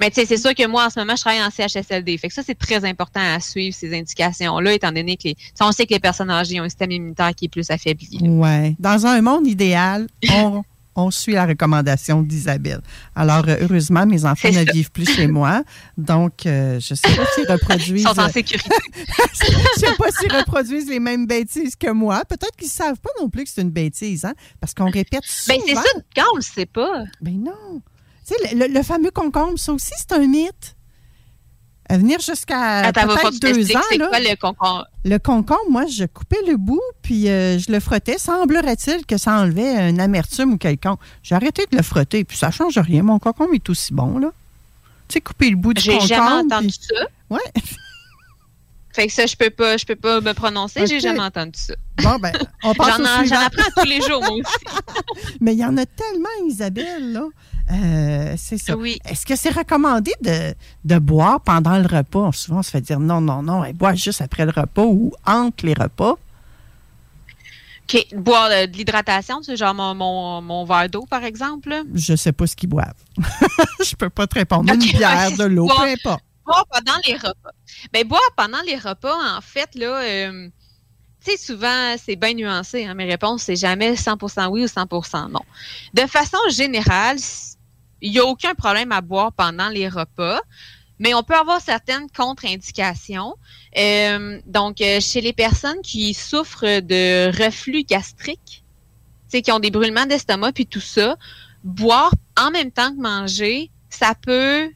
Mais 0.00 0.10
tu 0.10 0.16
sais, 0.20 0.26
c'est 0.26 0.36
sûr 0.36 0.54
que 0.54 0.66
moi, 0.66 0.86
en 0.86 0.90
ce 0.90 0.98
moment, 0.98 1.14
je 1.16 1.20
travaille 1.22 1.42
en 1.42 1.50
CHSLD. 1.50 2.18
Fait 2.18 2.28
que 2.28 2.34
ça, 2.34 2.42
c'est 2.44 2.54
très 2.58 2.84
important 2.84 3.20
à 3.20 3.40
suivre, 3.40 3.74
ces 3.74 3.96
indications-là, 3.96 4.72
étant 4.74 4.92
donné 4.92 5.16
que 5.16 5.24
les, 5.24 5.36
on 5.60 5.72
sait 5.72 5.86
que 5.86 5.94
les 5.94 6.00
personnes 6.00 6.30
âgées 6.30 6.60
ont 6.60 6.64
un 6.64 6.68
système 6.68 6.90
immunitaire 6.90 7.34
qui 7.34 7.46
est 7.46 7.48
plus 7.48 7.70
affaibli. 7.70 8.18
là. 8.20 8.28
Ouais. 8.28 8.76
Dans 8.78 9.06
un 9.06 9.20
monde 9.22 9.46
idéal, 9.46 10.06
on, 10.30 10.62
on 10.96 11.10
suit 11.10 11.34
la 11.34 11.46
recommandation 11.46 12.22
d'Isabelle. 12.22 12.80
Alors, 13.14 13.44
euh, 13.48 13.56
heureusement, 13.60 14.06
mes 14.06 14.24
enfants 14.24 14.48
ne 14.48 14.64
ça. 14.64 14.72
vivent 14.72 14.90
plus 14.90 15.06
chez 15.08 15.26
moi. 15.26 15.62
Donc, 15.98 16.46
euh, 16.46 16.80
je 16.80 16.94
ne 16.94 16.96
sais 16.96 17.16
pas 17.16 17.24
s'ils 17.34 17.50
reproduisent. 17.50 18.02
Ils 18.02 18.08
sont 18.08 18.18
en 18.20 18.28
sécurité. 18.30 18.74
je 19.32 19.80
sais 19.80 19.94
pas 19.98 20.10
s'ils 20.10 20.32
reproduisent 20.32 20.88
les 20.88 21.00
mêmes 21.00 21.26
bêtises 21.26 21.76
que 21.76 21.90
moi. 21.90 22.24
Peut-être 22.24 22.56
qu'ils 22.56 22.68
ne 22.68 22.72
savent 22.72 22.98
pas 23.00 23.10
non 23.20 23.28
plus 23.28 23.44
que 23.44 23.50
c'est 23.50 23.62
une 23.62 23.70
bêtise, 23.70 24.24
hein? 24.24 24.34
Parce 24.60 24.74
qu'on 24.74 24.90
répète 24.90 25.24
souvent. 25.24 25.56
Ben, 25.58 25.62
c'est 25.66 25.74
ça, 25.74 25.82
quand 26.14 26.24
on 26.32 26.36
le 26.36 26.42
sait 26.42 26.66
pas. 26.66 27.04
Ben 27.20 27.38
non. 27.42 27.82
Tu 28.26 28.34
sais, 28.34 28.54
le, 28.56 28.66
le- 28.66 28.72
le 28.74 28.82
fameux 28.82 29.10
concombre, 29.10 29.58
ça 29.58 29.72
aussi, 29.72 29.92
c'est 29.96 30.12
un 30.12 30.26
mythe. 30.26 30.75
À 31.88 31.98
venir 31.98 32.18
jusqu'à 32.20 32.90
peut-être 32.92 33.38
deux 33.40 33.76
ans. 33.76 33.80
là, 33.98 34.08
quoi 34.08 34.18
le 34.20 34.36
concombre? 34.36 34.86
le 35.04 35.18
concombre, 35.18 35.60
moi, 35.70 35.86
je 35.86 36.04
coupais 36.04 36.40
le 36.46 36.56
bout, 36.56 36.82
puis 37.02 37.28
euh, 37.28 37.58
je 37.60 37.70
le 37.70 37.78
frottais. 37.78 38.18
Semblerait-il 38.18 39.06
que 39.06 39.16
ça 39.18 39.38
enlevait 39.38 39.88
une 39.88 40.00
amertume 40.00 40.54
ou 40.54 40.58
quelconque. 40.58 40.98
J'ai 41.22 41.36
arrêté 41.36 41.64
de 41.70 41.76
le 41.76 41.82
frotter, 41.84 42.24
puis 42.24 42.36
ça 42.36 42.50
change 42.50 42.76
rien. 42.78 43.02
Mon 43.04 43.18
concombre 43.20 43.54
est 43.54 43.70
aussi 43.70 43.94
bon, 43.94 44.18
là. 44.18 44.30
Tu 45.08 45.14
sais, 45.14 45.20
couper 45.20 45.50
le 45.50 45.56
bout 45.56 45.74
du 45.74 45.80
J'ai 45.80 45.92
concombre. 45.92 46.08
jamais 46.08 46.30
entendu 46.42 46.66
puis- 46.68 46.80
ça. 46.96 47.04
Ouais. 47.30 47.40
Fait 48.92 49.06
que 49.08 49.12
ça, 49.12 49.26
je 49.26 49.36
peux 49.36 49.50
pas, 49.50 49.76
je 49.76 49.84
peux 49.84 49.94
pas 49.94 50.22
me 50.22 50.32
prononcer. 50.32 50.86
J'ai 50.86 51.00
jamais 51.00 51.20
entendu 51.20 51.52
ça. 51.60 51.74
Bon, 52.02 52.16
ben, 52.18 52.32
on 52.64 52.72
passe 52.74 52.96
j'en 53.28 53.36
apprends 53.40 53.70
tous 53.76 53.86
les 53.86 54.00
jours, 54.00 54.22
moi 54.22 54.30
aussi. 54.32 55.36
Mais 55.40 55.52
il 55.52 55.58
y 55.58 55.64
en 55.66 55.76
a 55.76 55.84
tellement, 55.84 56.28
Isabelle, 56.48 57.12
là. 57.12 57.26
Euh, 57.70 58.34
c'est 58.36 58.58
ça. 58.58 58.76
Oui. 58.76 58.98
Est-ce 59.04 59.26
que 59.26 59.34
c'est 59.34 59.50
recommandé 59.50 60.12
de, 60.22 60.54
de 60.84 60.98
boire 60.98 61.40
pendant 61.40 61.78
le 61.78 61.86
repas? 61.86 62.30
Souvent, 62.32 62.58
on 62.58 62.62
se 62.62 62.70
fait 62.70 62.80
dire 62.80 63.00
non, 63.00 63.20
non, 63.20 63.42
non, 63.42 63.64
elle 63.64 63.74
boit 63.74 63.94
juste 63.94 64.20
après 64.20 64.44
le 64.44 64.52
repas 64.52 64.84
ou 64.84 65.12
entre 65.26 65.66
les 65.66 65.74
repas. 65.74 66.16
OK. 67.88 68.06
Boire 68.14 68.48
de 68.48 68.76
l'hydratation, 68.76 69.42
sais, 69.42 69.56
genre 69.56 69.74
mon, 69.74 69.94
mon, 69.94 70.42
mon 70.42 70.64
verre 70.64 70.88
d'eau, 70.88 71.06
par 71.08 71.24
exemple. 71.24 71.70
là? 71.70 71.82
Je 71.94 72.16
sais 72.16 72.32
pas 72.32 72.46
ce 72.46 72.56
qu'ils 72.56 72.68
boivent. 72.68 72.94
Je 73.84 73.94
peux 73.94 74.10
pas 74.10 74.26
te 74.26 74.34
répondre. 74.34 74.72
Une 74.72 74.80
bière, 74.80 75.30
de 75.36 75.44
l'eau, 75.44 75.66
peu 75.66 75.82
importe. 75.82 76.22
Boire 76.44 76.66
pendant 76.70 76.98
les 77.06 77.14
repas. 77.14 77.50
Ben, 77.92 78.06
boire 78.06 78.20
pendant 78.36 78.60
les 78.66 78.76
repas, 78.76 79.16
en 79.36 79.40
fait, 79.40 79.74
là, 79.74 80.02
euh, 80.02 80.48
tu 81.24 81.32
sais, 81.32 81.36
souvent, 81.36 81.96
c'est 82.04 82.16
bien 82.16 82.34
nuancé. 82.34 82.86
Hein, 82.86 82.94
mes 82.94 83.04
réponses, 83.04 83.42
c'est 83.44 83.56
jamais 83.56 83.94
100% 83.94 84.48
oui 84.48 84.62
ou 84.62 84.66
100% 84.66 85.30
non. 85.30 85.40
De 85.94 86.02
façon 86.02 86.38
générale, 86.50 87.18
il 88.00 88.12
n'y 88.12 88.18
a 88.18 88.24
aucun 88.24 88.54
problème 88.54 88.92
à 88.92 89.00
boire 89.00 89.32
pendant 89.32 89.68
les 89.68 89.88
repas, 89.88 90.40
mais 90.98 91.14
on 91.14 91.22
peut 91.22 91.34
avoir 91.34 91.60
certaines 91.60 92.08
contre-indications. 92.10 93.34
Euh, 93.76 94.40
donc, 94.46 94.80
euh, 94.80 95.00
chez 95.00 95.20
les 95.20 95.32
personnes 95.32 95.80
qui 95.82 96.14
souffrent 96.14 96.80
de 96.80 97.30
reflux 97.44 97.84
gastrique, 97.84 98.62
qui 99.30 99.52
ont 99.52 99.58
des 99.58 99.70
brûlements 99.70 100.06
d'estomac 100.06 100.52
puis 100.52 100.66
tout 100.66 100.80
ça, 100.80 101.16
boire 101.62 102.12
en 102.40 102.50
même 102.50 102.70
temps 102.70 102.90
que 102.90 103.00
manger, 103.00 103.70
ça 103.90 104.14
peut, 104.14 104.70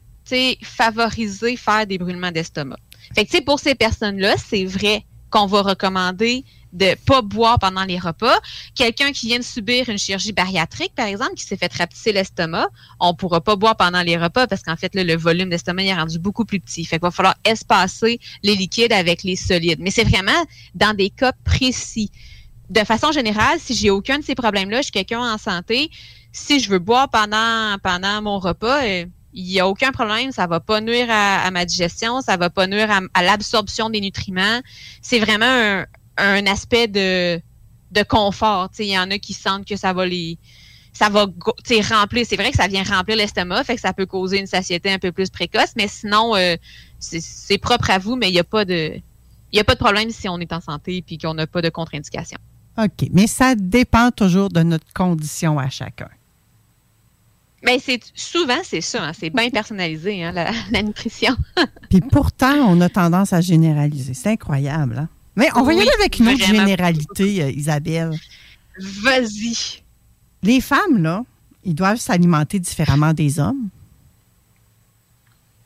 favoriser 0.63 1.57
faire 1.57 1.85
des 1.85 1.97
brûlements 1.97 2.31
d'estomac. 2.31 2.77
Fait 3.13 3.25
que, 3.25 3.43
pour 3.43 3.59
ces 3.59 3.75
personnes-là, 3.75 4.35
c'est 4.37 4.63
vrai 4.63 5.03
qu'on 5.31 5.47
va 5.47 5.61
recommander 5.61 6.45
de 6.73 6.95
pas 7.05 7.21
boire 7.21 7.59
pendant 7.59 7.83
les 7.83 7.99
repas. 7.99 8.37
Quelqu'un 8.75 9.11
qui 9.11 9.27
vient 9.27 9.39
de 9.39 9.43
subir 9.43 9.89
une 9.89 9.97
chirurgie 9.97 10.31
bariatrique, 10.31 10.93
par 10.95 11.07
exemple, 11.07 11.33
qui 11.33 11.43
s'est 11.43 11.57
fait 11.57 11.71
rapetisser 11.73 12.13
l'estomac, 12.13 12.67
on 12.99 13.13
pourra 13.13 13.41
pas 13.41 13.55
boire 13.55 13.75
pendant 13.75 14.01
les 14.01 14.17
repas 14.17 14.47
parce 14.47 14.61
qu'en 14.61 14.75
fait, 14.75 14.93
le 14.93 15.15
volume 15.15 15.49
d'estomac 15.49 15.83
est 15.83 15.93
rendu 15.93 16.19
beaucoup 16.19 16.45
plus 16.45 16.59
petit. 16.59 16.85
Fait 16.85 16.97
qu'il 16.97 17.03
va 17.03 17.11
falloir 17.11 17.35
espacer 17.45 18.19
les 18.43 18.55
liquides 18.55 18.93
avec 18.93 19.23
les 19.23 19.35
solides. 19.35 19.79
Mais 19.81 19.91
c'est 19.91 20.03
vraiment 20.03 20.45
dans 20.75 20.95
des 20.95 21.09
cas 21.09 21.33
précis. 21.43 22.11
De 22.69 22.81
façon 22.85 23.11
générale, 23.11 23.59
si 23.59 23.73
j'ai 23.73 23.89
aucun 23.89 24.19
de 24.19 24.23
ces 24.23 24.35
problèmes-là, 24.35 24.77
je 24.77 24.83
suis 24.83 24.91
quelqu'un 24.91 25.19
en 25.19 25.37
santé, 25.37 25.91
si 26.31 26.59
je 26.61 26.69
veux 26.69 26.79
boire 26.79 27.09
pendant, 27.09 27.77
pendant 27.83 28.21
mon 28.21 28.39
repas, 28.39 28.85
euh, 28.85 29.05
il 29.33 29.45
n'y 29.45 29.59
a 29.59 29.67
aucun 29.67 29.91
problème, 29.91 30.31
ça 30.31 30.47
va 30.47 30.59
pas 30.59 30.81
nuire 30.81 31.07
à, 31.09 31.49
ma 31.51 31.65
digestion, 31.65 32.21
ça 32.21 32.37
va 32.37 32.49
pas 32.49 32.67
nuire 32.67 32.89
à, 33.13 33.23
l'absorption 33.23 33.89
des 33.89 34.01
nutriments. 34.01 34.61
C'est 35.01 35.19
vraiment 35.19 35.83
un, 36.17 36.45
aspect 36.45 36.87
de, 36.87 37.41
confort. 38.07 38.69
Il 38.79 38.85
y 38.85 38.97
en 38.97 39.09
a 39.11 39.17
qui 39.17 39.33
sentent 39.33 39.65
que 39.65 39.75
ça 39.75 39.93
va 39.93 40.05
les 40.05 40.37
ça 40.93 41.07
va 41.07 41.21
remplir. 41.21 42.25
C'est 42.27 42.35
vrai 42.35 42.51
que 42.51 42.57
ça 42.57 42.67
vient 42.67 42.83
remplir 42.83 43.15
l'estomac, 43.15 43.63
fait 43.63 43.75
que 43.75 43.81
ça 43.81 43.93
peut 43.93 44.05
causer 44.05 44.39
une 44.39 44.47
satiété 44.47 44.91
un 44.91 44.99
peu 44.99 45.13
plus 45.13 45.29
précoce, 45.29 45.71
mais 45.77 45.87
sinon, 45.87 46.35
euh, 46.35 46.57
c'est 46.99 47.57
propre 47.57 47.89
à 47.89 47.97
vous, 47.97 48.17
mais 48.17 48.27
il 48.29 48.33
n'y 48.33 48.39
a 48.39 48.43
pas 48.43 48.65
de. 48.65 48.99
Il 49.53 49.59
a 49.59 49.63
pas 49.63 49.73
de 49.73 49.79
problème 49.79 50.09
si 50.11 50.27
on 50.29 50.39
est 50.39 50.51
en 50.53 50.61
santé 50.61 51.03
et 51.09 51.17
qu'on 51.17 51.33
n'a 51.33 51.47
pas 51.47 51.61
de 51.61 51.69
contre-indication. 51.69 52.37
OK. 52.77 53.09
Mais 53.11 53.27
ça 53.27 53.55
dépend 53.55 54.11
toujours 54.11 54.49
de 54.49 54.63
notre 54.63 54.91
condition 54.93 55.59
à 55.59 55.69
chacun. 55.69 56.09
Mais 57.63 57.79
c'est 57.79 57.99
souvent 58.15 58.59
c'est 58.63 58.81
ça, 58.81 59.03
hein, 59.03 59.11
c'est 59.17 59.29
bien 59.29 59.49
personnalisé 59.49 60.23
hein, 60.23 60.31
la, 60.31 60.51
la 60.71 60.81
nutrition. 60.81 61.35
Puis 61.89 62.01
pourtant, 62.01 62.55
on 62.67 62.81
a 62.81 62.89
tendance 62.89 63.33
à 63.33 63.41
généraliser. 63.41 64.13
C'est 64.13 64.29
incroyable. 64.29 64.97
Hein? 64.97 65.09
Mais 65.35 65.47
on 65.55 65.63
va 65.63 65.73
y 65.73 65.77
Oui, 65.77 65.81
aller 65.83 65.91
avec 65.99 66.19
une 66.19 66.29
autre 66.29 66.45
généralité, 66.45 67.43
euh, 67.43 67.51
Isabelle. 67.51 68.11
Vas-y. 69.03 69.81
Les 70.43 70.59
femmes, 70.59 71.01
là, 71.01 71.23
ils 71.63 71.75
doivent 71.75 71.99
s'alimenter 71.99 72.59
différemment 72.59 73.13
des 73.13 73.39
hommes. 73.39 73.69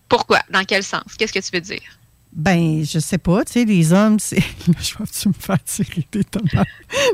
Pourquoi? 0.10 0.42
Dans 0.50 0.64
quel 0.64 0.84
sens? 0.84 1.04
Qu'est-ce 1.18 1.34
que 1.34 1.40
tu 1.40 1.50
veux 1.54 1.62
dire? 1.62 1.82
Ben, 2.38 2.84
je 2.84 3.00
sais 3.00 3.18
pas, 3.18 3.46
tu 3.46 3.54
sais, 3.54 3.64
les 3.64 3.94
hommes, 3.94 4.20
c'est. 4.20 4.42
Je 4.82 4.98
vais-tu 5.00 5.30
me 5.30 5.34
faire 5.34 5.64
tirer 5.64 6.06
des 6.12 6.24
tomates? 6.26 6.68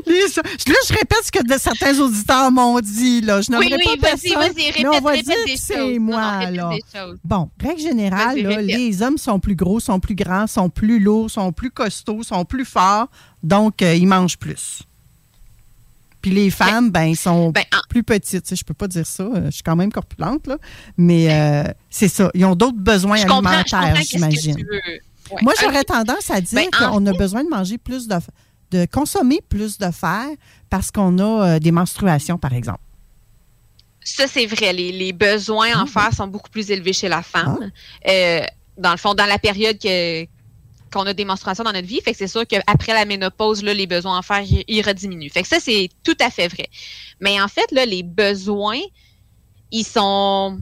Les 0.04 0.20
Là, 0.22 0.42
je 0.88 0.92
répète 0.94 1.18
ce 1.24 1.30
que 1.30 1.46
de 1.46 1.58
certains 1.60 1.96
auditeurs 2.00 2.50
m'ont 2.50 2.80
dit, 2.80 3.20
là. 3.20 3.40
Je 3.40 3.52
n'aimerais 3.52 3.66
Oui, 3.68 3.74
oui, 3.78 3.84
pas 4.00 4.08
vas-y, 4.10 4.30
personne, 4.32 4.52
vas-y, 4.52 4.82
mais 4.82 4.88
on 4.88 4.90
répète- 4.90 5.02
va 5.04 5.10
répète 5.10 5.24
dire 5.26 5.36
des 5.46 5.52
que 5.54 5.60
c'est. 5.60 5.78
Non, 5.98 6.00
moi, 6.00 6.50
non, 6.50 6.70
là. 6.70 7.06
Bon, 7.24 7.50
règle 7.60 7.80
générale, 7.80 8.36
là, 8.42 8.60
les 8.62 9.00
hommes 9.02 9.16
sont 9.16 9.38
plus 9.38 9.54
gros, 9.54 9.78
sont 9.78 10.00
plus 10.00 10.16
grands, 10.16 10.48
sont 10.48 10.68
plus 10.68 10.98
lourds, 10.98 11.30
sont 11.30 11.52
plus 11.52 11.70
costauds, 11.70 12.24
sont 12.24 12.44
plus 12.44 12.64
forts, 12.64 13.06
donc 13.44 13.80
euh, 13.80 13.94
ils 13.94 14.06
mangent 14.08 14.38
plus. 14.38 14.80
Puis 16.20 16.32
les 16.32 16.50
femmes, 16.50 16.90
ben, 16.90 17.14
sont 17.14 17.52
plus 17.88 18.02
petites. 18.02 18.42
Tu 18.42 18.48
sais, 18.50 18.56
je 18.56 18.64
peux 18.64 18.74
pas 18.74 18.88
dire 18.88 19.06
ça. 19.06 19.22
euh, 19.22 19.46
Je 19.46 19.50
suis 19.50 19.62
quand 19.62 19.74
même 19.76 19.92
corpulente, 19.92 20.46
là. 20.48 20.56
Mais 20.96 21.32
euh, 21.32 21.64
c'est 21.90 22.08
ça. 22.08 22.28
Ils 22.34 22.44
ont 22.44 22.54
d'autres 22.56 22.78
besoins 22.78 23.16
Je 23.18 23.22
alimentaires, 23.22 23.96
j'imagine. 24.08 24.64
Ouais. 25.32 25.42
Moi, 25.42 25.52
j'aurais 25.60 25.80
Ok. 25.80 25.86
tendance 25.86 26.30
à 26.30 26.40
dire 26.40 26.68
Ben, 26.72 26.86
en 26.86 26.92
qu'on 26.92 27.06
a 27.06 27.12
besoin 27.12 27.44
de 27.44 27.48
manger 27.48 27.78
plus 27.78 28.06
de, 28.08 28.16
de 28.70 28.86
consommer 28.86 29.40
plus 29.48 29.78
de 29.78 29.90
fer 29.90 30.26
parce 30.70 30.90
qu'on 30.90 31.18
a 31.18 31.46
euh, 31.54 31.58
des 31.58 31.72
menstruations, 31.72 32.38
par 32.38 32.52
exemple. 32.52 32.80
Ça, 34.04 34.26
c'est 34.26 34.46
vrai. 34.46 34.72
Les, 34.72 34.92
les 34.92 35.12
besoins 35.12 35.70
Ah, 35.74 35.82
en 35.82 35.86
fer 35.86 36.12
sont 36.14 36.26
beaucoup 36.26 36.50
plus 36.50 36.70
élevés 36.70 36.92
chez 36.92 37.08
la 37.08 37.22
femme. 37.22 37.70
Euh, 38.08 38.42
dans 38.76 38.90
le 38.90 38.96
fond, 38.96 39.14
dans 39.14 39.26
la 39.26 39.38
période 39.38 39.78
que 39.78 40.26
qu'on 40.92 41.06
a 41.06 41.14
des 41.14 41.24
menstruations 41.24 41.64
dans 41.64 41.72
notre 41.72 41.88
vie. 41.88 42.00
Fait 42.02 42.12
que 42.12 42.18
c'est 42.18 42.28
sûr 42.28 42.46
qu'après 42.46 42.92
la 42.92 43.04
ménopause, 43.04 43.62
là, 43.62 43.74
les 43.74 43.86
besoins 43.86 44.18
en 44.18 44.22
fer, 44.22 44.42
ils, 44.68 44.82
rediminuent. 44.82 45.30
Fait 45.30 45.42
que 45.42 45.48
ça, 45.48 45.58
c'est 45.58 45.88
tout 46.04 46.16
à 46.20 46.30
fait 46.30 46.48
vrai. 46.48 46.68
Mais 47.20 47.40
en 47.40 47.48
fait, 47.48 47.70
là, 47.72 47.86
les 47.86 48.02
besoins, 48.02 48.80
ils 49.70 49.84
sont, 49.84 50.60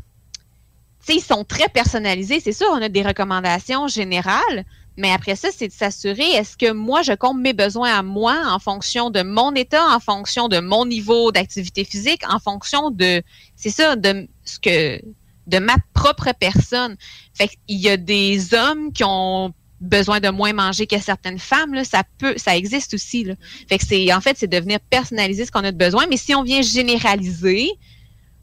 ils 1.15 1.23
sont 1.23 1.45
très 1.45 1.69
personnalisés. 1.69 2.41
C'est 2.41 2.53
sûr, 2.53 2.67
on 2.71 2.83
a 2.83 2.89
des 2.89 3.03
recommandations 3.03 3.89
générales, 3.89 4.65
mais 4.97 5.13
après 5.13 5.37
ça, 5.37 5.49
c'est 5.57 5.69
de 5.69 5.73
s'assurer, 5.73 6.29
est-ce 6.33 6.57
que 6.57 6.73
moi, 6.73 7.03
je 7.03 7.13
compte 7.13 7.39
mes 7.39 7.53
besoins 7.53 7.99
à 7.99 8.03
moi 8.03 8.37
en 8.47 8.59
fonction 8.59 9.11
de 9.11 9.23
mon 9.23 9.55
état, 9.55 9.85
en 9.95 10.01
fonction 10.01 10.49
de 10.49 10.61
mon 10.61 10.85
niveau 10.85 11.33
d'activité 11.33 11.85
physique, 11.85 12.23
en 12.29 12.39
fonction 12.39 12.91
de, 12.91 13.23
c'est 13.57 13.71
ça, 13.71 13.97
de 13.97 14.29
ce 14.45 14.59
que, 14.59 15.01
de 15.47 15.59
ma 15.59 15.77
propre 15.95 16.33
personne. 16.39 16.97
Fait 17.35 17.49
qu'il 17.49 17.79
y 17.79 17.89
a 17.89 17.97
des 17.97 18.53
hommes 18.55 18.93
qui 18.93 19.05
ont 19.05 19.55
besoin 19.81 20.21
de 20.21 20.29
moins 20.29 20.53
manger 20.53 20.87
que 20.87 20.99
certaines 20.99 21.39
femmes, 21.39 21.73
là, 21.73 21.85
ça 21.85 22.03
peut, 22.19 22.35
ça 22.37 22.57
existe 22.57 22.95
aussi. 22.95 23.27
Fait 23.69 23.79
que 23.79 23.87
c'est, 23.87 24.13
en 24.13 24.21
fait, 24.21 24.37
c'est 24.37 24.49
de 24.49 24.59
venir 24.59 24.79
personnaliser 24.91 25.47
ce 25.47 25.51
qu'on 25.51 25.65
a 25.65 25.73
de 25.73 25.79
besoin. 25.79 26.07
Mais 26.09 26.19
si 26.19 26.35
on 26.35 26.43
vient 26.43 26.61
généraliser, 26.61 27.71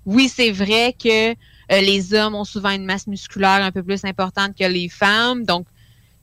oui, 0.06 0.30
c'est 0.34 0.52
vrai 0.52 0.96
que 0.98 1.36
euh, 1.72 1.82
les 1.82 2.14
hommes 2.14 2.36
ont 2.36 2.46
souvent 2.46 2.72
une 2.72 2.86
masse 2.86 3.08
musculaire 3.08 3.62
un 3.62 3.72
peu 3.72 3.84
plus 3.84 4.06
importante 4.06 4.56
que 4.58 4.66
les 4.66 4.90
femmes, 4.90 5.46
donc 5.46 5.68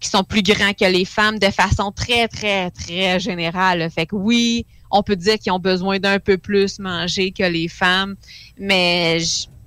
qui 0.00 0.08
sont 0.08 0.24
plus 0.24 0.42
grands 0.42 0.72
que 0.74 0.84
les 0.84 1.04
femmes 1.04 1.38
de 1.38 1.50
façon 1.50 1.92
très, 1.92 2.28
très, 2.28 2.70
très 2.70 3.18
générale. 3.20 3.88
Fait 3.90 4.06
que 4.06 4.16
oui, 4.16 4.66
on 4.90 5.02
peut 5.02 5.16
dire 5.16 5.38
qu'ils 5.38 5.52
ont 5.52 5.58
besoin 5.58 5.98
d'un 5.98 6.18
peu 6.18 6.36
plus 6.38 6.78
manger 6.78 7.32
que 7.32 7.42
les 7.42 7.68
femmes, 7.68 8.14
mais 8.58 9.18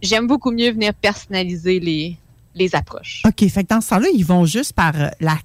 j'aime 0.01 0.28
beaucoup 0.28 0.51
mieux 0.51 0.71
venir 0.71 0.93
personnaliser 0.93 1.80
les, 1.80 2.75
approches. 2.75 3.21
OK. 3.25 3.47
Fait 3.49 3.63
que 3.63 3.69
dans 3.69 3.82
ce 3.82 3.89
temps-là, 3.89 4.07
ils 4.13 4.25
vont 4.25 4.45
juste 4.45 4.73
par 4.73 4.99
euh, 4.99 5.09
la 5.19 5.38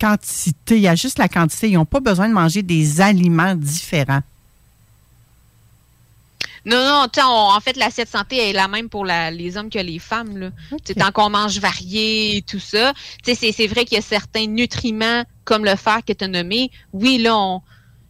quantité. 0.00 0.76
Il 0.76 0.82
y 0.82 0.88
a 0.88 0.96
juste 0.96 1.18
la 1.18 1.28
quantité. 1.28 1.68
Ils 1.68 1.74
n'ont 1.74 1.84
pas 1.84 2.00
besoin 2.00 2.28
de 2.28 2.34
manger 2.34 2.62
des 2.62 3.00
aliments 3.00 3.54
différents. 3.54 4.22
Non, 6.68 6.76
non, 6.84 7.06
on- 7.24 7.56
en 7.56 7.60
fait, 7.60 7.76
l'assiette 7.76 8.08
santé 8.08 8.50
est 8.50 8.52
la 8.52 8.68
même 8.68 8.88
pour 8.88 9.04
la- 9.04 9.30
les 9.30 9.56
hommes 9.56 9.70
que 9.70 9.78
les 9.78 9.98
femmes. 9.98 10.36
Là. 10.36 10.50
Tant 10.94 11.12
qu'on 11.12 11.30
mange 11.30 11.58
varié 11.58 12.36
et 12.36 12.42
tout 12.42 12.60
ça. 12.60 12.92
C'est 13.24 13.66
vrai 13.66 13.84
qu'il 13.84 13.96
y 13.96 13.98
a 13.98 14.02
certains 14.02 14.46
nutriments, 14.46 15.24
comme 15.44 15.64
le 15.64 15.76
fer 15.76 16.00
que 16.06 16.12
tu 16.12 16.24
as 16.24 16.28
nommé. 16.28 16.70
Oui, 16.92 17.18
là, 17.18 17.58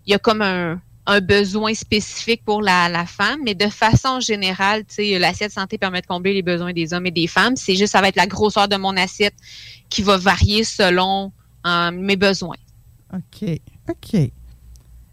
il 0.07 0.11
y 0.11 0.15
a 0.15 0.19
comme 0.19 0.43
un, 0.43 0.81
un 1.07 1.21
besoin 1.21 1.73
spécifique 1.73 2.45
pour 2.45 2.61
la, 2.61 2.89
la 2.89 3.07
femme, 3.07 3.41
mais 3.45 3.55
de 3.55 3.69
façon 3.69 4.21
générale, 4.21 4.85
l'assiette 4.99 5.53
santé 5.53 5.79
permet 5.79 6.01
de 6.03 6.07
combler 6.07 6.35
les 6.35 6.43
besoins 6.43 6.73
des 6.73 6.93
hommes 6.93 7.07
et 7.07 7.11
des 7.11 7.27
femmes. 7.29 7.57
C'est 7.57 7.77
juste, 7.77 7.93
ça 7.93 8.01
va 8.01 8.09
être 8.09 8.17
la 8.17 8.27
grosseur 8.27 8.69
de 8.69 8.77
mon 8.77 8.97
assiette 8.97 9.35
qui 9.89 10.03
va 10.03 10.17
varier 10.19 10.65
selon 10.65 11.33
euh, 11.67 11.91
mes 11.93 12.17
besoins. 12.17 12.57
OK. 13.15 13.49
OK. 13.89 14.15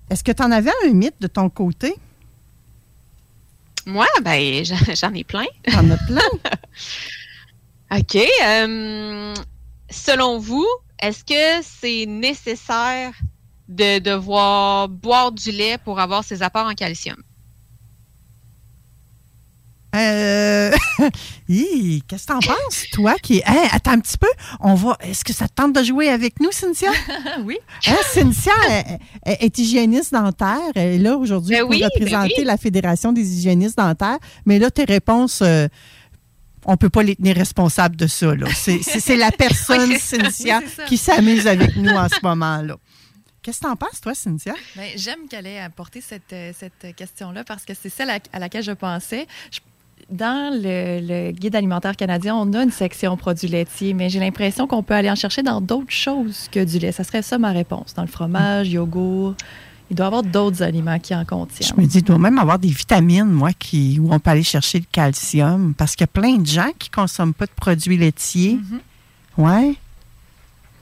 Est-ce 0.10 0.24
que 0.24 0.32
tu 0.32 0.44
en 0.44 0.52
avais 0.52 0.72
un 0.88 0.92
mythe 0.94 1.16
de 1.22 1.28
ton 1.28 1.50
côté? 1.50 1.96
Moi, 3.86 4.08
ben, 4.24 4.66
j'en 4.66 4.76
j'en 4.96 5.14
ai 5.14 5.24
plein. 5.24 5.46
T'en 5.72 5.90
as 5.90 5.98
plein? 6.08 6.22
OK. 7.98 8.16
euh, 8.16 9.34
selon 9.90 10.40
vous, 10.40 10.66
est-ce 11.00 11.24
que 11.24 11.64
c'est 11.64 12.06
nécessaire 12.08 13.14
de 13.68 14.00
devoir 14.00 14.90
boire 14.90 15.32
du 15.32 15.52
lait 15.52 15.78
pour 15.78 16.00
avoir 16.00 16.24
ses 16.24 16.42
apports 16.44 16.68
en 16.68 16.74
calcium? 16.74 17.22
Euh... 19.96 20.72
Qu'est-ce 21.48 22.24
que 22.24 22.34
t'en 22.34 22.40
penses, 22.40 22.86
toi 22.94 23.16
qui. 23.22 23.42
Hein, 23.46 23.68
attends 23.72 23.92
un 23.92 24.00
petit 24.00 24.18
peu. 24.18 24.28
On 24.60 24.74
va. 24.76 24.98
Est-ce 25.02 25.24
que 25.24 25.34
ça 25.34 25.48
te 25.48 25.54
tente 25.54 25.74
de 25.74 25.84
jouer 25.84 26.10
avec 26.10 26.40
nous, 26.40 26.52
Cynthia? 26.52 26.92
oui. 27.44 27.58
Hein, 27.88 27.96
Cynthia 28.12 28.54
elle- 28.70 29.00
elle 29.24 29.38
est 29.40 29.58
hygiéniste 29.58 30.14
dentaire. 30.14 30.58
Elle 30.76 30.96
est 30.96 31.00
là 31.00 31.18
aujourd'hui 31.18 31.56
Ben 31.56 31.62
pour 31.62 31.70
oui, 31.72 31.80
ben 31.82 31.90
représenter 31.94 32.34
oui. 32.40 32.44
la 32.44 32.58
Fédération 32.58 33.12
des 33.14 33.38
hygiénistes 33.38 33.78
dentaires. 33.78 34.18
Mais 34.46 34.60
là, 34.60 34.72
tes 34.72 34.86
réponses, 34.86 35.42
euh, 35.42 35.68
on 36.66 36.72
ne 36.72 36.78
peut 36.78 36.90
pas 36.90 37.04
les 37.04 37.16
tenir 37.16 37.36
responsables 37.36 37.96
de 37.96 38.08
ça. 38.08 38.34
là. 38.36 38.48
C'est 38.54 39.16
la 39.18 39.32
personne, 39.38 39.90
Oui. 39.90 40.00
Cynthia, 40.00 40.62
qui 40.88 40.98
s'amuse 40.98 41.46
avec 41.48 41.76
nous 41.76 41.92
en 41.92 42.10
ce 42.10 42.20
moment-là. 42.24 42.76
Qu'est-ce 43.44 43.60
que 43.60 43.66
t'en 43.68 43.76
penses, 43.76 44.02
toi, 44.02 44.16
Cynthia? 44.16 44.56
Ben, 44.76 44.90
J'aime 44.96 45.28
qu'elle 45.30 45.46
ait 45.46 45.60
apporté 45.60 46.02
cette, 46.02 46.34
euh, 46.34 46.52
cette 46.60 46.96
question-là 46.96 47.44
parce 47.44 47.64
que 47.64 47.74
c'est 47.80 47.90
celle 47.90 48.10
à, 48.10 48.18
à 48.34 48.40
laquelle 48.40 48.64
je 48.64 48.72
pensais. 48.72 49.28
Je- 49.52 49.60
dans 50.10 50.54
le, 50.54 51.00
le 51.02 51.32
guide 51.32 51.56
alimentaire 51.56 51.96
canadien, 51.96 52.36
on 52.36 52.54
a 52.54 52.64
une 52.64 52.72
section 52.72 53.18
produits 53.18 53.48
laitiers, 53.48 53.94
mais 53.94 54.10
j'ai 54.10 54.20
l'impression 54.20 54.68
qu'on 54.68 54.84
peut 54.84 54.94
aller 54.94 55.10
en 55.10 55.16
chercher 55.16 55.42
dans 55.42 55.62
d'autres 55.62 55.92
choses 55.92 56.48
que 56.52 56.64
du 56.64 56.80
lait. 56.80 56.92
Ça 56.92 57.04
serait 57.04 57.22
ça 57.22 57.38
ma 57.38 57.52
réponse. 57.52 57.94
Dans 57.96 58.04
le 58.04 58.08
fromage, 58.08 58.70
yogourt. 58.70 59.36
Il 59.90 59.96
doit 59.96 60.06
y 60.06 60.08
avoir 60.08 60.24
d'autres 60.24 60.64
aliments 60.64 60.98
qui 60.98 61.14
en 61.14 61.26
contiennent. 61.26 61.70
Je 61.76 61.80
me 61.80 61.86
dis, 61.88 62.00
il 62.00 62.04
doit 62.04 62.18
même 62.18 62.40
avoir 62.40 62.58
des 62.58 62.70
vitamines, 62.70 63.26
moi, 63.26 63.52
qui, 63.54 64.00
où 64.00 64.12
on 64.12 64.20
peut 64.20 64.32
aller 64.32 64.44
chercher 64.44 64.80
le 64.80 64.86
calcium. 64.92 65.76
Parce 65.76 65.96
qu'il 65.96 66.04
y 66.04 66.10
a 66.10 66.22
plein 66.22 66.38
de 66.38 66.46
gens 66.46 66.72
qui 66.80 66.90
ne 66.90 66.96
consomment 66.96 67.36
pas 67.36 67.46
de 67.46 67.52
produits 67.56 67.98
laitiers. 67.98 68.58
Ouais. 69.38 69.76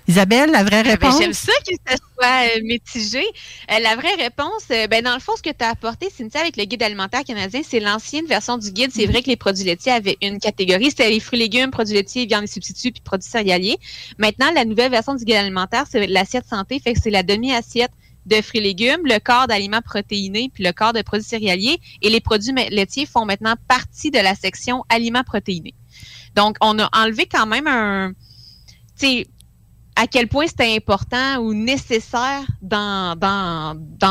Isabelle, 0.07 0.51
la 0.51 0.63
vraie 0.63 0.79
Ah, 0.79 0.83
ben, 0.83 0.91
réponse? 0.91 1.19
J'aime 1.19 1.33
ça 1.33 1.53
que 1.65 1.73
ça 1.87 1.95
soit 1.95 2.57
euh, 2.57 2.61
mitigé. 2.63 3.23
Euh, 3.71 3.79
la 3.79 3.95
vraie 3.95 4.15
réponse, 4.15 4.65
euh, 4.71 4.87
ben, 4.87 5.03
dans 5.03 5.13
le 5.13 5.19
fond, 5.19 5.31
ce 5.37 5.41
que 5.41 5.49
tu 5.49 5.63
as 5.63 5.69
apporté, 5.69 6.09
Cynthia, 6.09 6.41
avec 6.41 6.57
le 6.57 6.65
guide 6.65 6.83
alimentaire 6.83 7.23
canadien, 7.23 7.61
c'est 7.63 7.79
l'ancienne 7.79 8.25
version 8.25 8.57
du 8.57 8.71
guide. 8.71 8.91
C'est 8.93 9.05
vrai 9.05 9.21
que 9.21 9.29
les 9.29 9.37
produits 9.37 9.63
laitiers 9.63 9.93
avaient 9.93 10.17
une 10.21 10.39
catégorie. 10.39 10.89
C'était 10.89 11.09
les 11.09 11.21
fruits, 11.21 11.39
légumes, 11.39 11.71
produits 11.71 11.93
laitiers, 11.93 12.25
viande 12.25 12.43
et 12.43 12.47
substituts, 12.47 12.91
puis 12.91 13.01
produits 13.01 13.29
céréaliers. 13.29 13.77
Maintenant, 14.17 14.51
la 14.53 14.65
nouvelle 14.65 14.91
version 14.91 15.15
du 15.15 15.23
guide 15.23 15.37
alimentaire, 15.37 15.85
c'est 15.89 16.05
l'assiette 16.07 16.45
santé. 16.49 16.79
Fait 16.79 16.93
que 16.93 16.99
c'est 17.01 17.09
la 17.09 17.23
demi-assiette 17.23 17.91
de 18.25 18.41
fruits 18.41 18.59
et 18.59 18.63
légumes, 18.63 19.05
le 19.05 19.19
quart 19.19 19.47
d'aliments 19.47 19.81
protéinés, 19.81 20.49
puis 20.53 20.63
le 20.63 20.71
quart 20.73 20.93
de 20.93 21.01
produits 21.01 21.27
céréaliers. 21.27 21.79
Et 22.01 22.09
les 22.09 22.19
produits 22.19 22.53
laitiers 22.71 23.05
font 23.05 23.25
maintenant 23.25 23.55
partie 23.69 24.11
de 24.11 24.19
la 24.19 24.35
section 24.35 24.83
aliments 24.89 25.23
protéinés. 25.23 25.75
Donc, 26.35 26.57
on 26.61 26.77
a 26.79 26.89
enlevé 26.93 27.25
quand 27.25 27.45
même 27.45 27.67
un... 27.67 28.11
Tu 28.99 29.07
sais, 29.07 29.27
à 29.95 30.07
quel 30.07 30.27
point 30.27 30.47
c'était 30.47 30.75
important 30.75 31.37
ou 31.37 31.53
nécessaire 31.53 32.45
d'en, 32.61 33.15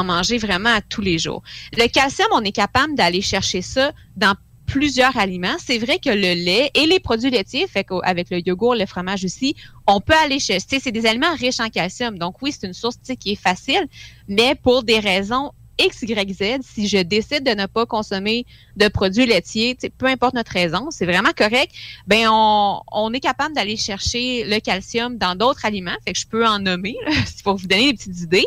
manger 0.04 0.38
vraiment 0.38 0.78
tous 0.88 1.00
les 1.00 1.18
jours. 1.18 1.42
Le 1.76 1.88
calcium, 1.88 2.28
on 2.32 2.42
est 2.42 2.52
capable 2.52 2.94
d'aller 2.94 3.20
chercher 3.20 3.62
ça 3.62 3.92
dans 4.16 4.34
plusieurs 4.66 5.16
aliments. 5.16 5.56
C'est 5.58 5.78
vrai 5.78 5.98
que 5.98 6.08
le 6.08 6.34
lait 6.34 6.70
et 6.74 6.86
les 6.86 7.00
produits 7.00 7.30
laitiers, 7.30 7.66
fait 7.66 7.84
qu'avec 7.84 8.30
le 8.30 8.38
yogourt, 8.46 8.74
le 8.74 8.86
fromage 8.86 9.24
aussi, 9.24 9.54
on 9.86 10.00
peut 10.00 10.14
aller 10.14 10.38
chercher. 10.38 10.80
C'est 10.80 10.92
des 10.92 11.04
aliments 11.06 11.34
riches 11.34 11.60
en 11.60 11.68
calcium. 11.68 12.18
Donc 12.18 12.40
oui, 12.42 12.52
c'est 12.52 12.66
une 12.66 12.72
source 12.72 12.96
qui 13.18 13.32
est 13.32 13.40
facile, 13.40 13.86
mais 14.28 14.54
pour 14.54 14.82
des 14.82 14.98
raisons 14.98 15.52
X, 15.78 16.02
Y, 16.02 16.32
Z, 16.32 16.58
si 16.62 16.88
je 16.88 16.98
décide 16.98 17.44
de 17.44 17.52
ne 17.52 17.66
pas 17.66 17.86
consommer 17.86 18.46
de 18.76 18.88
produits 18.88 19.26
laitiers, 19.26 19.76
peu 19.98 20.06
importe 20.06 20.34
notre 20.34 20.52
raison, 20.52 20.90
c'est 20.90 21.06
vraiment 21.06 21.32
correct, 21.36 21.72
ben 22.06 22.28
on, 22.30 23.12
est 23.12 23.20
capable 23.20 23.54
d'aller 23.54 23.76
chercher 23.76 24.44
le 24.44 24.58
calcium 24.60 25.18
dans 25.18 25.34
d'autres 25.34 25.64
aliments, 25.64 25.96
fait 26.06 26.12
que 26.12 26.18
je 26.18 26.26
peux 26.26 26.46
en 26.46 26.58
nommer, 26.58 26.96
là, 27.06 27.12
pour 27.44 27.56
vous 27.56 27.66
donner 27.66 27.92
des 27.92 27.98
petites 27.98 28.20
idées. 28.20 28.46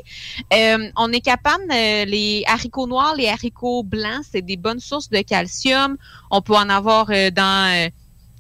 Euh, 0.54 0.90
on 0.96 1.12
est 1.12 1.22
capable, 1.22 1.64
euh, 1.72 2.06
les 2.06 2.44
haricots 2.48 2.88
noirs, 2.88 3.16
les 3.16 3.28
haricots 3.28 3.84
blancs, 3.84 4.24
c'est 4.32 4.42
des 4.42 4.58
bonnes 4.58 4.80
sources 4.80 5.10
de 5.10 5.22
calcium. 5.22 5.98
On 6.32 6.42
peut 6.42 6.56
en 6.56 6.70
avoir 6.70 7.08
euh, 7.10 7.30
dans... 7.32 7.90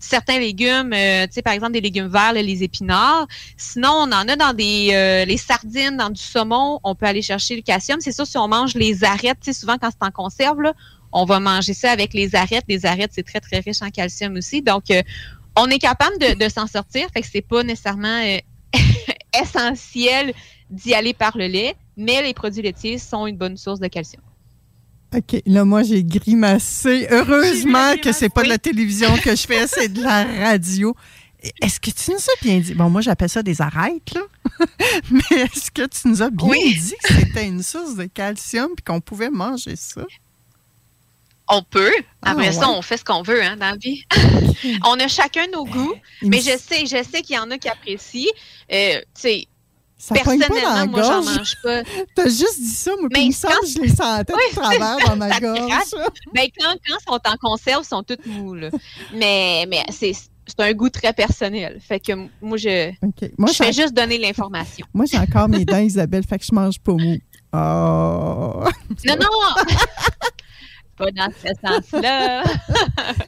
certains 0.06 0.40
légumes, 0.40 0.94
euh, 0.94 1.26
tu 1.28 1.34
sais, 1.34 1.42
par 1.42 1.54
exemple, 1.54 1.74
des 1.74 1.82
légumes 1.82 2.08
verts, 2.08 2.34
là, 2.34 2.42
les 2.42 2.64
épinards. 2.64 3.28
Sinon, 3.58 3.90
on 3.92 4.12
en 4.12 4.28
a 4.28 4.36
dans 4.36 4.54
des 4.54 4.90
euh, 4.94 5.26
les 5.26 5.38
sardines, 5.38 5.98
dans 5.98 6.10
du 6.10 6.22
saumon. 6.22 6.80
On 6.84 6.96
peut 6.96 7.06
aller 7.06 7.22
chercher 7.22 7.56
le 7.56 7.62
calcium. 7.62 8.00
C'est 8.02 8.12
sûr, 8.12 8.26
si 8.26 8.38
on 8.38 8.48
mange 8.48 8.76
les 8.76 9.04
arêtes, 9.04 9.40
tu 9.42 9.52
sais, 9.52 9.60
souvent 9.60 9.78
quand 9.78 9.90
c'est 9.92 10.08
en 10.08 10.12
conserve, 10.12 10.62
là, 10.62 10.74
on 11.12 11.26
va 11.26 11.40
manger 11.40 11.74
ça 11.74 11.92
avec 11.92 12.14
les 12.14 12.36
arêtes. 12.36 12.66
Les 12.68 12.86
arêtes, 12.86 13.12
c'est 13.14 13.26
très, 13.26 13.40
très 13.40 13.60
riche 13.60 13.82
en 13.82 13.90
calcium 13.90 14.36
aussi. 14.36 14.62
Donc, 14.62 14.92
euh, 14.92 15.02
on 15.56 15.68
est 15.70 15.80
capable 15.80 16.18
de, 16.20 16.34
de 16.34 16.50
s'en 16.50 16.68
sortir, 16.68 17.08
fait 17.14 17.22
que 17.22 17.28
c'est 17.32 17.42
pas 17.42 17.64
nécessairement 17.64 18.22
euh, 18.24 18.38
essentiel 19.42 20.34
d'y 20.70 20.94
aller 20.94 21.14
par 21.14 21.38
le 21.38 21.48
lait, 21.48 21.76
mais 21.96 22.22
les 22.22 22.34
produits 22.34 22.62
laitiers 22.62 22.98
sont 22.98 23.28
une 23.28 23.38
bonne 23.38 23.58
source 23.58 23.80
de 23.80 23.88
calcium. 23.88 24.22
OK. 25.14 25.42
Là, 25.46 25.66
moi, 25.66 25.84
j'ai 25.84 26.04
grimacé. 26.04 27.08
Heureusement 27.10 27.96
que 28.02 28.12
c'est 28.12 28.30
pas 28.30 28.44
de 28.44 28.50
la 28.50 28.58
télévision 28.58 29.16
que 29.18 29.36
je 29.36 29.46
fais, 29.48 29.68
c'est 29.68 29.90
de 29.90 30.02
la 30.02 30.24
radio. 30.24 30.96
Est-ce 31.62 31.80
que 31.80 31.92
tu 31.92 32.12
nous 32.12 32.18
as 32.18 32.42
bien 32.42 32.60
dit? 32.60 32.74
Bon, 32.74 32.90
moi, 32.90 33.02
j'appelle 33.02 33.30
ça 33.30 33.44
des 33.44 33.62
arêtes, 33.62 34.14
là. 34.16 34.22
Mais 35.12 35.38
est-ce 35.44 35.70
que 35.70 35.86
tu 35.86 36.08
nous 36.08 36.22
as 36.24 36.30
bien 36.32 36.48
dit 36.48 36.96
que 37.04 37.14
c'était 37.14 37.46
une 37.46 37.62
source 37.62 37.96
de 37.96 38.06
calcium 38.06 38.72
et 38.78 38.82
qu'on 38.82 39.00
pouvait 39.00 39.30
manger 39.30 39.76
ça? 39.76 40.02
On 41.48 41.62
peut. 41.62 41.92
Après 42.24 42.48
Ah, 42.48 42.52
ça, 42.52 42.70
ouais. 42.70 42.76
on 42.78 42.82
fait 42.82 42.98
ce 42.98 43.04
qu'on 43.06 43.22
veut 43.22 43.44
hein, 43.44 43.56
dans 43.58 43.70
la 43.72 43.76
vie. 43.78 44.04
on 44.86 45.00
a 45.00 45.08
chacun 45.08 45.46
nos 45.54 45.66
goûts, 45.66 45.94
mais 46.24 46.40
je 46.40 46.58
sais, 46.58 46.88
je 46.88 47.04
sais 47.08 47.22
qu'il 47.22 47.36
y 47.36 47.40
en 47.40 47.52
a 47.52 47.58
qui 47.60 47.70
apprécient. 47.70 48.32
Euh, 48.74 48.98
tu 49.00 49.04
sais, 49.14 49.48
Ça 49.98 50.16
pogne 50.24 50.40
pas 50.40 50.48
dans 50.50 50.56
la 50.56 50.62
personnellement, 50.62 50.92
moi, 50.92 51.02
j'en 51.04 51.24
mange 51.24 51.56
pas. 51.64 51.82
T'as 52.16 52.26
juste 52.26 52.60
dit 52.60 52.68
ça, 52.68 52.92
moi, 53.00 53.10
Mais 53.14 53.30
que 53.30 53.34
je 53.34 53.82
les 53.82 53.90
sentais 53.90 54.34
Oui, 54.34 54.42
de 54.52 54.56
travers 54.56 54.98
dans 55.08 55.16
ma 55.16 55.30
gorge. 55.40 55.60
gratte. 55.68 55.96
Ben, 56.34 56.48
quand, 56.60 56.74
quand 56.86 56.98
ils 57.00 57.06
sont 57.08 57.20
en 57.26 57.38
conserve, 57.50 57.82
ils 57.84 57.88
sont 57.88 58.04
toutes 58.04 58.26
mous. 58.26 58.54
là. 58.56 58.70
Mais, 59.14 59.66
mais 59.70 59.84
c'est 59.92 60.12
c'est 60.48 60.60
un 60.60 60.74
goût 60.74 60.90
très 60.90 61.12
personnel. 61.12 61.80
Fait 61.82 62.00
que 62.00 62.12
moi, 62.40 62.58
je, 62.58 62.92
Moi, 63.38 63.50
je 63.52 63.56
fais 63.56 63.74
juste 63.74 63.94
donner 63.94 64.20
l'information. 64.20 64.86
Moi, 64.94 65.06
j'ai 65.12 65.18
encore 65.18 65.50
mes 65.50 65.66
dents, 65.66 65.80
Isabelle, 65.80 66.24
fait 66.28 66.38
que 66.38 66.46
je 66.46 66.54
mange 66.54 66.80
pas 66.80 66.92
mou. 66.94 67.18
Oh! 67.52 68.64
Non, 69.08 69.16
non! 69.20 69.66
pas 70.98 71.12
dans 71.12 71.30
ce 71.44 71.50
sens-là. 71.68 72.44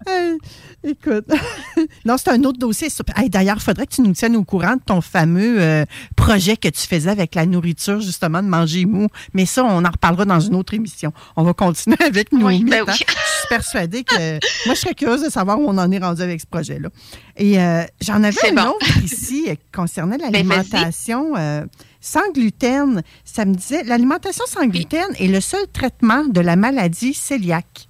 Hey, 0.08 0.38
écoute, 0.84 1.26
non, 2.06 2.16
c'est 2.18 2.30
un 2.30 2.42
autre 2.44 2.58
dossier. 2.58 2.88
Hey, 3.16 3.30
D'ailleurs, 3.30 3.58
il 3.58 3.64
faudrait 3.64 3.86
que 3.86 3.94
tu 3.94 4.02
nous 4.02 4.14
tiennes 4.14 4.38
au 4.38 4.44
courant 4.44 4.76
de 4.76 4.82
ton 4.86 5.02
fameux 5.02 5.62
euh, 5.62 5.84
projet 6.16 6.56
que 6.56 6.70
tu 6.70 6.88
faisais 6.88 7.10
avec 7.10 7.36
la 7.36 7.46
nourriture, 7.46 8.00
justement, 8.00 8.42
de 8.42 8.48
manger 8.48 8.86
mou. 8.86 9.08
Mais 9.34 9.46
ça, 9.46 9.66
on 9.66 9.84
en 9.84 9.90
reparlera 9.90 10.24
dans 10.24 10.40
une 10.40 10.56
autre 10.56 10.74
émission. 10.74 11.12
On 11.36 11.44
va 11.44 11.54
continuer 11.54 11.98
avec 12.06 12.32
nos 12.32 12.48
Oui, 12.48 12.64
ben 12.64 12.82
hein. 12.82 12.84
oui. 12.88 12.94
Je 12.94 13.04
suis 13.04 13.48
persuadée 13.50 14.04
que... 14.04 14.34
Moi, 14.66 14.76
je 14.76 14.80
serais 14.80 14.96
curieuse 14.96 15.24
de 15.24 15.30
savoir 15.30 15.60
où 15.60 15.66
on 15.68 15.78
en 15.78 15.92
est 15.92 16.00
rendu 16.00 16.22
avec 16.22 16.40
ce 16.40 16.48
projet-là. 16.48 16.90
Et 17.36 17.60
euh, 17.60 17.84
j'en 18.02 18.24
avais 18.24 18.50
un 18.50 18.54
bon. 18.54 18.70
autre 18.72 18.98
ici 19.04 19.46
euh, 19.50 19.56
concernant 19.74 20.18
Ben, 20.18 20.32
l'alimentation 20.32 21.34
euh, 21.38 21.66
sans 22.02 22.32
gluten. 22.32 23.02
Ça 23.26 23.46
me 23.46 23.56
disait, 23.56 23.84
l'alimentation 23.84 24.46
sans 24.48 24.66
gluten 24.66 25.08
est 25.20 25.28
le 25.28 25.42
seul 25.42 25.68
traitement 25.72 26.24
de 26.26 26.42
la 26.42 26.56
maladie 26.56 27.18
cœliaque. 27.18 27.88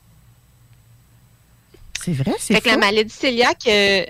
C'est 2.03 2.13
vrai, 2.13 2.33
c'est 2.39 2.53
Fait 2.55 2.61
que 2.61 2.69
la 2.69 2.77
maladie 2.77 3.13
cœliaque, 3.19 3.67
euh, 3.67 4.05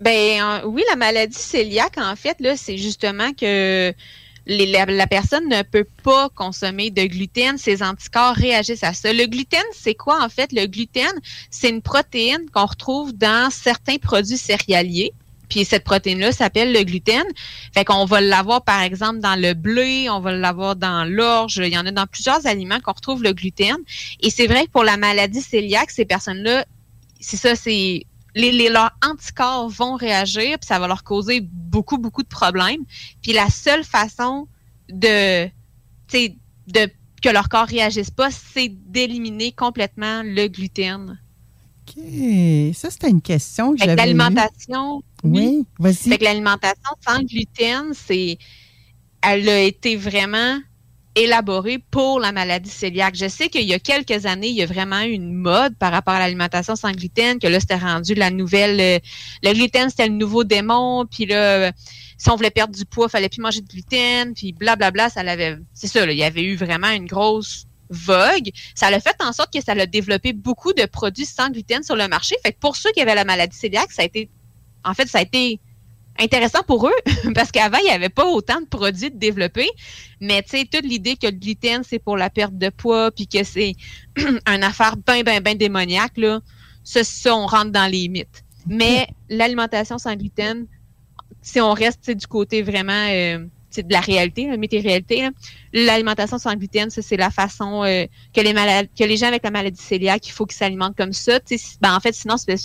ben 0.00 0.40
euh, 0.40 0.60
oui, 0.66 0.82
la 0.88 0.96
maladie 0.96 1.38
cœliaque, 1.50 1.98
en 1.98 2.14
fait, 2.16 2.36
là, 2.40 2.56
c'est 2.56 2.76
justement 2.76 3.32
que 3.32 3.92
les- 4.46 4.66
la, 4.66 4.86
la 4.86 5.06
personne 5.06 5.48
ne 5.48 5.62
peut 5.62 5.86
pas 6.02 6.28
consommer 6.30 6.90
de 6.90 7.02
gluten, 7.02 7.58
ses 7.58 7.82
anticorps 7.82 8.34
réagissent 8.34 8.84
à 8.84 8.94
ça. 8.94 9.12
Le 9.12 9.26
gluten, 9.26 9.62
c'est 9.72 9.94
quoi 9.94 10.22
en 10.22 10.28
fait? 10.28 10.52
Le 10.52 10.66
gluten, 10.66 11.12
c'est 11.50 11.68
une 11.70 11.82
protéine 11.82 12.48
qu'on 12.52 12.66
retrouve 12.66 13.12
dans 13.12 13.50
certains 13.50 13.98
produits 13.98 14.38
céréaliers. 14.38 15.12
Puis 15.50 15.66
cette 15.66 15.84
protéine-là 15.84 16.32
s'appelle 16.32 16.72
le 16.72 16.82
gluten. 16.84 17.24
Fait 17.74 17.84
qu'on 17.84 18.06
va 18.06 18.22
l'avoir, 18.22 18.64
par 18.64 18.80
exemple, 18.80 19.18
dans 19.18 19.38
le 19.38 19.52
blé, 19.52 20.08
on 20.08 20.20
va 20.20 20.32
l'avoir 20.32 20.76
dans 20.76 21.04
l'orge. 21.04 21.60
Il 21.62 21.72
y 21.72 21.76
en 21.76 21.84
a 21.84 21.90
dans 21.90 22.06
plusieurs 22.06 22.46
aliments 22.46 22.80
qu'on 22.80 22.92
retrouve 22.92 23.22
le 23.22 23.32
gluten. 23.32 23.76
Et 24.20 24.30
c'est 24.30 24.46
vrai 24.46 24.64
que 24.64 24.70
pour 24.70 24.84
la 24.84 24.96
maladie 24.96 25.44
cœliaque, 25.44 25.90
ces 25.90 26.06
personnes-là, 26.06 26.64
c'est 27.20 27.36
ça, 27.36 27.54
c'est 27.54 28.06
les, 28.34 28.68
leurs 28.68 28.92
anticorps 29.04 29.68
vont 29.68 29.96
réagir, 29.96 30.58
puis 30.58 30.66
ça 30.66 30.78
va 30.78 30.86
leur 30.86 31.02
causer 31.02 31.40
beaucoup, 31.42 31.98
beaucoup 31.98 32.22
de 32.22 32.28
problèmes. 32.28 32.84
Puis 33.22 33.32
la 33.32 33.50
seule 33.50 33.84
façon 33.84 34.46
de, 34.88 35.46
de 36.12 36.90
que 37.22 37.28
leur 37.28 37.48
corps 37.48 37.66
réagisse 37.66 38.10
pas, 38.10 38.30
c'est 38.30 38.68
d'éliminer 38.68 39.52
complètement 39.52 40.22
le 40.24 40.46
gluten. 40.48 41.18
OK. 41.96 42.74
Ça, 42.74 42.90
c'était 42.90 43.10
une 43.10 43.22
question 43.22 43.72
que 43.72 43.78
j'avais. 43.78 43.96
l'alimentation, 43.96 45.02
Oui, 45.24 45.64
vas-y. 45.78 45.94
fait 45.94 46.18
que 46.18 46.24
l'alimentation 46.24 46.90
sans 47.06 47.22
gluten, 47.22 47.92
c'est, 47.94 48.38
elle 49.22 49.48
a 49.48 49.60
été 49.60 49.96
vraiment 49.96 50.58
élaborée 51.16 51.78
pour 51.90 52.20
la 52.20 52.32
maladie 52.32 52.70
cœliaque. 52.70 53.16
Je 53.16 53.28
sais 53.28 53.48
qu'il 53.48 53.68
y 53.68 53.74
a 53.74 53.78
quelques 53.78 54.26
années, 54.26 54.48
il 54.48 54.54
y 54.54 54.62
a 54.62 54.66
vraiment 54.66 55.02
eu 55.02 55.10
une 55.10 55.34
mode 55.34 55.76
par 55.76 55.90
rapport 55.92 56.14
à 56.14 56.20
l'alimentation 56.20 56.76
sans 56.76 56.92
gluten, 56.92 57.38
que 57.38 57.48
là, 57.48 57.58
c'était 57.58 57.76
rendu 57.76 58.14
la 58.14 58.30
nouvelle, 58.30 58.80
euh, 58.80 58.98
le 59.42 59.52
gluten, 59.52 59.90
c'était 59.90 60.06
le 60.06 60.14
nouveau 60.14 60.44
démon, 60.44 61.06
puis 61.10 61.26
là, 61.26 61.72
si 62.16 62.30
on 62.30 62.36
voulait 62.36 62.50
perdre 62.50 62.74
du 62.74 62.84
poids, 62.84 63.08
fallait 63.08 63.28
plus 63.28 63.40
manger 63.40 63.60
de 63.60 63.66
gluten, 63.66 64.34
puis 64.34 64.52
blablabla, 64.52 65.10
ça 65.10 65.22
l'avait, 65.22 65.58
c'est 65.74 65.88
ça, 65.88 66.06
là, 66.06 66.12
il 66.12 66.18
y 66.18 66.22
avait 66.22 66.44
eu 66.44 66.54
vraiment 66.54 66.90
une 66.90 67.06
grosse 67.06 67.66
vogue. 67.90 68.50
Ça 68.74 68.90
l'a 68.90 69.00
fait 69.00 69.16
en 69.20 69.32
sorte 69.32 69.52
que 69.52 69.62
ça 69.62 69.72
a 69.72 69.86
développé 69.86 70.32
beaucoup 70.32 70.72
de 70.72 70.86
produits 70.86 71.26
sans 71.26 71.50
gluten 71.50 71.82
sur 71.82 71.96
le 71.96 72.08
marché. 72.08 72.36
Fait 72.42 72.52
que 72.52 72.58
pour 72.58 72.76
ceux 72.76 72.90
qui 72.92 73.00
avaient 73.00 73.14
la 73.14 73.24
maladie 73.24 73.58
cœliaque, 73.58 73.92
ça 73.92 74.02
a 74.02 74.04
été, 74.04 74.30
en 74.84 74.94
fait, 74.94 75.08
ça 75.08 75.18
a 75.18 75.22
été 75.22 75.60
intéressant 76.18 76.62
pour 76.62 76.86
eux 76.86 76.94
parce 77.34 77.50
qu'avant, 77.50 77.78
il 77.78 77.84
n'y 77.84 77.90
avait 77.90 78.08
pas 78.08 78.26
autant 78.26 78.60
de 78.60 78.66
produits 78.66 79.10
de 79.10 79.18
développer. 79.18 79.68
Mais 80.20 80.42
tu 80.42 80.50
sais, 80.50 80.64
toute 80.70 80.84
l'idée 80.84 81.16
que 81.16 81.26
le 81.26 81.32
gluten, 81.32 81.82
c'est 81.82 81.98
pour 81.98 82.16
la 82.16 82.30
perte 82.30 82.56
de 82.56 82.68
poids 82.68 83.10
puis 83.10 83.26
que 83.26 83.42
c'est 83.44 83.74
une 84.16 84.64
affaire 84.64 84.96
bien, 84.96 85.22
bien, 85.22 85.40
bien 85.40 85.54
démoniaque, 85.54 86.16
là, 86.16 86.40
ça, 86.84 87.04
ça, 87.04 87.34
on 87.34 87.46
rentre 87.46 87.70
dans 87.70 87.90
les 87.90 88.08
mythes. 88.08 88.44
Mais 88.66 89.08
l'alimentation 89.28 89.98
sans 89.98 90.14
gluten, 90.14 90.66
si 91.42 91.60
on 91.60 91.72
reste 91.72 92.10
du 92.10 92.26
côté 92.26 92.62
vraiment 92.62 93.06
euh, 93.08 93.46
sais, 93.76 93.82
de 93.82 93.92
la 93.92 94.00
réalité, 94.00 94.46
la 94.46 94.56
mythe 94.56 94.72
et 94.74 94.80
réalité, 94.80 95.22
là, 95.22 95.30
l'alimentation 95.72 96.38
sans 96.38 96.54
gluten, 96.54 96.90
ça, 96.90 97.02
c'est 97.02 97.16
la 97.16 97.30
façon 97.30 97.84
euh, 97.84 98.06
que, 98.34 98.40
les 98.40 98.52
malades, 98.52 98.88
que 98.98 99.04
les 99.04 99.16
gens 99.16 99.26
avec 99.26 99.42
la 99.44 99.50
maladie 99.50 99.80
cœliaque, 99.88 100.26
il 100.26 100.32
faut 100.32 100.46
qu'ils 100.46 100.56
s'alimentent 100.56 100.96
comme 100.96 101.12
ça. 101.12 101.38
Ben, 101.80 101.94
en 101.94 102.00
fait, 102.00 102.14
sinon, 102.14 102.36
c'est 102.36 102.56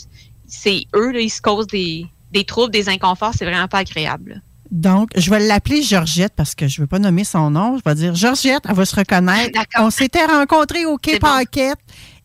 c'est 0.48 0.86
eux, 0.96 1.12
là, 1.12 1.20
ils 1.20 1.30
se 1.30 1.42
causent 1.42 1.68
des, 1.68 2.06
des 2.32 2.44
troubles, 2.44 2.72
des 2.72 2.88
inconforts, 2.88 3.34
c'est 3.36 3.46
vraiment 3.46 3.68
pas 3.68 3.80
agréable. 3.80 4.42
Donc, 4.70 5.10
je 5.16 5.30
vais 5.30 5.40
l'appeler 5.40 5.82
Georgette 5.82 6.34
parce 6.36 6.54
que 6.54 6.68
je 6.68 6.80
ne 6.80 6.84
veux 6.84 6.88
pas 6.88 7.00
nommer 7.00 7.24
son 7.24 7.50
nom. 7.50 7.78
Je 7.78 7.90
vais 7.90 7.96
dire 7.96 8.16
Georgette, 8.16 8.64
elle 8.68 8.76
va 8.76 8.86
se 8.86 8.96
reconnaître. 8.96 9.60
On 9.80 9.90
s'était 9.90 10.26
rencontrés 10.26 10.86
au 10.86 10.98
Quai 10.98 11.20
Paquette 11.20 11.80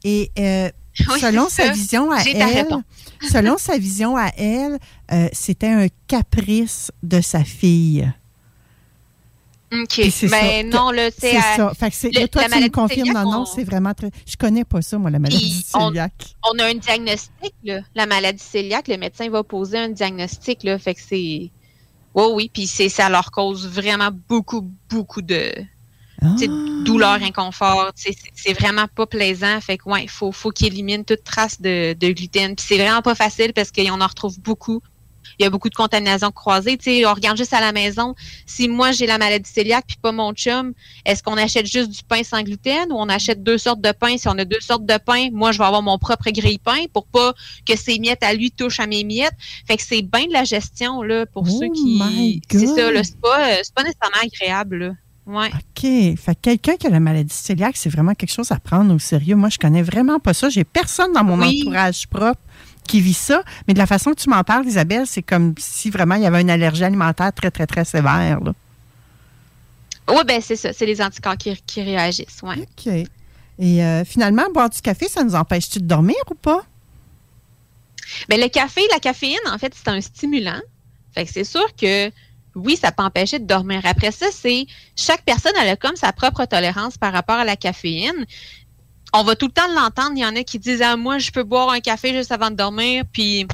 et 0.05 0.31
euh, 0.39 0.70
Oui, 1.09 1.20
selon 1.20 1.47
c'est 1.49 1.66
sa 1.66 1.72
vision 1.72 2.11
à 2.11 2.22
elle, 2.22 2.66
selon 3.31 3.57
sa 3.59 3.78
vision 3.78 4.16
à 4.16 4.31
elle, 4.37 4.78
c'était 5.33 5.68
un 5.68 5.87
caprice 6.09 6.91
de 7.03 7.20
sa 7.20 7.45
fille. 7.45 8.11
OK. 9.73 9.99
Mais 9.99 10.11
ça. 10.11 10.62
non, 10.64 10.91
là, 10.91 11.11
C'est 11.16 11.31
c'est. 11.33 11.41
ça. 11.57 11.73
Fait 11.79 11.91
que 11.91 11.97
c'est- 11.97 12.11
le- 12.12 12.21
là, 12.23 12.29
toi, 12.29 12.49
la 12.49 12.57
tu 12.57 12.62
me 12.64 12.68
confirmes. 12.71 13.12
Non, 13.12 13.31
non, 13.31 13.39
on- 13.43 13.47
c'est 13.47 13.64
vraiment 13.64 13.95
très. 13.95 14.11
Je 14.27 14.37
connais 14.37 14.64
pas 14.64 14.83
ça, 14.83 14.99
moi, 14.99 15.11
la 15.11 15.18
maladie 15.18 15.64
on- 15.75 15.89
cœliaque. 15.89 16.35
On 16.53 16.59
a 16.59 16.64
un 16.66 16.75
diagnostic, 16.75 17.55
là. 17.64 17.81
La 17.95 18.07
maladie 18.07 18.43
cœliaque, 18.53 18.89
le 18.89 18.97
médecin 18.97 19.29
va 19.31 19.43
poser 19.45 19.79
un 19.79 19.89
diagnostic, 19.89 20.64
là. 20.64 20.79
Fait 20.79 20.95
que 20.95 21.01
c'est. 21.01 21.51
Oui, 22.14 22.25
oui. 22.33 22.51
Puis 22.53 22.66
c'est, 22.66 22.89
ça 22.89 23.09
leur 23.09 23.31
cause 23.31 23.68
vraiment 23.68 24.11
beaucoup, 24.29 24.68
beaucoup 24.89 25.23
de. 25.23 25.53
Ah. 26.23 26.35
douleur, 26.85 27.23
inconfort. 27.23 27.93
C'est 27.95 28.14
c'est 28.35 28.53
vraiment 28.53 28.87
pas 28.95 29.07
plaisant. 29.07 29.59
Fait 29.62 29.79
que, 29.79 29.89
ouais, 29.89 30.03
il 30.03 30.11
faut, 30.11 30.33
faut 30.33 30.51
qu'ils 30.51 30.66
éliminent 30.66 31.03
toute 31.03 31.25
trace 31.25 31.59
de, 31.62 31.95
de 31.95 32.12
gluten. 32.12 32.55
Puis 32.57 32.66
c'est 32.68 32.77
vraiment 32.77 33.01
pas 33.01 33.14
facile 33.14 33.55
parce 33.55 33.71
qu'on 33.73 33.99
en 34.01 34.07
retrouve 34.07 34.39
beaucoup. 34.41 34.83
Il 35.39 35.43
y 35.43 35.47
a 35.47 35.51
beaucoup 35.51 35.68
de 35.68 35.74
contamination 35.74 36.31
croisée. 36.31 36.76
Tu 36.76 36.85
sais, 36.85 37.07
on 37.07 37.14
regarde 37.14 37.37
juste 37.37 37.53
à 37.55 37.61
la 37.61 37.72
maison. 37.72 38.14
Si 38.47 38.68
moi, 38.68 38.93
j'ai 38.93 39.07
la 39.07 39.18
maladie 39.18 39.51
cœliaque 39.53 39.85
puis 39.89 39.97
pas 40.01 40.12
mon 40.12 40.33
chum, 40.33 40.72
est-ce 41.05 41.22
qu'on 41.22 41.37
achète 41.37 41.66
juste 41.66 41.91
du 41.91 42.03
pain 42.03 42.22
sans 42.22 42.43
gluten 42.43 42.91
ou 42.93 42.97
on 42.97 43.09
achète 43.09 43.43
deux 43.43 43.59
sortes 43.59 43.81
de 43.81 43.93
pain? 43.93 44.16
Si 44.18 44.28
on 44.28 44.39
a 44.39 44.45
deux 44.45 44.61
sortes 44.61 44.85
de 44.87 44.99
pain, 44.99 45.28
moi, 45.33 45.53
je 45.53 45.59
vais 45.59 45.64
avoir 45.64 45.83
mon 45.83 45.99
propre 45.99 46.31
grille-pain 46.31 46.87
pour 46.93 47.07
pas 47.07 47.33
que 47.66 47.76
ses 47.76 47.99
miettes 47.99 48.22
à 48.22 48.35
lui 48.35 48.51
touchent 48.51 48.81
à 48.81 48.87
mes 48.87 49.05
miettes. 49.05 49.35
Fait 49.66 49.76
que 49.76 49.83
c'est 49.83 50.03
bien 50.03 50.26
de 50.26 50.33
la 50.33 50.45
gestion, 50.45 51.03
là, 51.03 51.26
pour 51.26 51.45
Oh 51.47 51.59
ceux 51.61 51.68
qui... 51.72 52.41
C'est 52.51 52.66
ça, 52.66 52.91
là. 52.91 53.03
C'est 53.05 53.20
pas, 53.20 53.51
euh, 53.51 53.57
pas 53.74 53.83
nécessairement 53.83 54.22
agréable, 54.22 54.76
là. 54.78 54.93
Ouais. 55.26 55.49
OK. 55.49 56.18
Fait 56.18 56.35
que 56.35 56.41
quelqu'un 56.41 56.76
qui 56.76 56.87
a 56.89 56.91
la 56.91 56.99
maladie 56.99 57.35
cœliaque, 57.47 57.76
c'est 57.76 57.91
vraiment 57.91 58.14
quelque 58.14 58.33
chose 58.33 58.51
à 58.51 58.59
prendre 58.59 58.93
au 58.93 58.99
sérieux. 58.99 59.37
Moi, 59.37 59.49
je 59.49 59.59
connais 59.59 59.83
vraiment 59.83 60.18
pas 60.18 60.35
ça. 60.35 60.49
J'ai 60.49 60.64
personne 60.64 61.12
dans 61.12 61.22
mon 61.22 61.39
Oui. 61.39 61.61
entourage 61.62 62.09
propre 62.09 62.41
qui 62.91 63.01
vit 63.01 63.14
ça. 63.14 63.43
Mais 63.68 63.74
de 63.74 63.78
la 63.78 63.86
façon 63.86 64.11
que 64.11 64.20
tu 64.20 64.28
m'en 64.28 64.43
parles, 64.43 64.66
Isabelle, 64.66 65.07
c'est 65.07 65.22
comme 65.22 65.55
si 65.59 65.91
vraiment 65.91 66.16
il 66.16 66.22
y 66.22 66.26
avait 66.26 66.41
une 66.41 66.51
allergie 66.51 66.84
alimentaire 66.84 67.32
très, 67.32 67.51
très, 67.51 67.66
très 67.66 67.84
sévère. 67.84 68.41
là. 68.41 68.53
Oui, 70.09 70.22
ben 70.26 70.41
c'est 70.43 70.57
ça. 70.57 70.72
C'est 70.72 70.86
les 70.86 71.01
anticorps 71.01 71.36
qui, 71.36 71.57
qui 71.66 71.82
réagissent, 71.82 72.43
ouais. 72.43 72.59
OK. 72.59 72.93
Et 73.59 73.84
euh, 73.84 74.05
finalement, 74.05 74.43
boire 74.53 74.70
du 74.70 74.80
café, 74.80 75.07
ça 75.09 75.22
nous 75.22 75.36
empêche-tu 75.36 75.78
de 75.78 75.84
dormir 75.84 76.16
ou 76.30 76.34
pas? 76.34 76.62
Ben, 78.28 78.41
le 78.41 78.49
café, 78.49 78.80
la 78.91 78.99
caféine, 78.99 79.38
en 79.47 79.59
fait, 79.59 79.72
c'est 79.74 79.88
un 79.88 80.01
stimulant. 80.01 80.61
Fait 81.14 81.24
que 81.26 81.30
c'est 81.30 81.45
sûr 81.45 81.64
que 81.80 82.11
oui, 82.57 82.76
ça 82.76 82.91
peut 82.91 83.05
empêcher 83.05 83.38
de 83.38 83.47
dormir. 83.47 83.82
Après 83.84 84.11
ça, 84.11 84.26
c'est 84.32 84.66
chaque 84.97 85.22
personne 85.24 85.53
elle 85.62 85.68
a 85.68 85.76
comme 85.76 85.95
sa 85.95 86.12
propre 86.12 86.45
tolérance 86.45 86.99
par 86.99 87.12
rapport 87.12 87.36
à 87.36 87.45
la 87.45 87.55
caféine. 87.55 88.26
On 89.12 89.24
va 89.24 89.36
tout 89.36 89.46
le 89.46 89.52
temps 89.52 89.68
l'entendre. 89.74 90.12
Il 90.16 90.20
y 90.20 90.26
en 90.26 90.36
a 90.36 90.42
qui 90.42 90.58
disent 90.58 90.82
ah 90.82 90.96
moi 90.96 91.18
je 91.18 91.30
peux 91.30 91.42
boire 91.42 91.70
un 91.70 91.80
café 91.80 92.12
juste 92.12 92.32
avant 92.32 92.50
de 92.50 92.56
dormir, 92.56 93.04
puis 93.12 93.46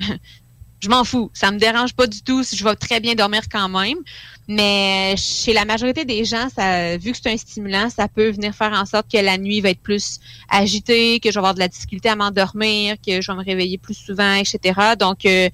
je 0.80 0.88
m'en 0.88 1.04
fous. 1.04 1.30
Ça 1.32 1.50
me 1.50 1.58
dérange 1.58 1.94
pas 1.94 2.06
du 2.06 2.22
tout 2.22 2.42
si 2.42 2.56
je 2.56 2.64
vais 2.64 2.76
très 2.76 3.00
bien 3.00 3.14
dormir 3.14 3.42
quand 3.50 3.68
même. 3.68 3.98
Mais 4.46 5.14
chez 5.16 5.54
la 5.54 5.64
majorité 5.64 6.04
des 6.04 6.24
gens, 6.26 6.48
ça, 6.54 6.98
vu 6.98 7.12
que 7.12 7.18
c'est 7.22 7.32
un 7.32 7.36
stimulant, 7.36 7.88
ça 7.88 8.08
peut 8.08 8.30
venir 8.30 8.54
faire 8.54 8.72
en 8.72 8.84
sorte 8.84 9.10
que 9.10 9.16
la 9.16 9.38
nuit 9.38 9.62
va 9.62 9.70
être 9.70 9.80
plus 9.80 10.20
agitée, 10.50 11.18
que 11.20 11.30
je 11.30 11.34
vais 11.34 11.38
avoir 11.38 11.54
de 11.54 11.60
la 11.60 11.68
difficulté 11.68 12.10
à 12.10 12.16
m'endormir, 12.16 12.96
que 12.96 13.22
je 13.22 13.32
vais 13.32 13.38
me 13.38 13.44
réveiller 13.44 13.78
plus 13.78 13.94
souvent, 13.94 14.34
etc. 14.34 14.80
Donc, 14.98 15.24
euh, 15.24 15.48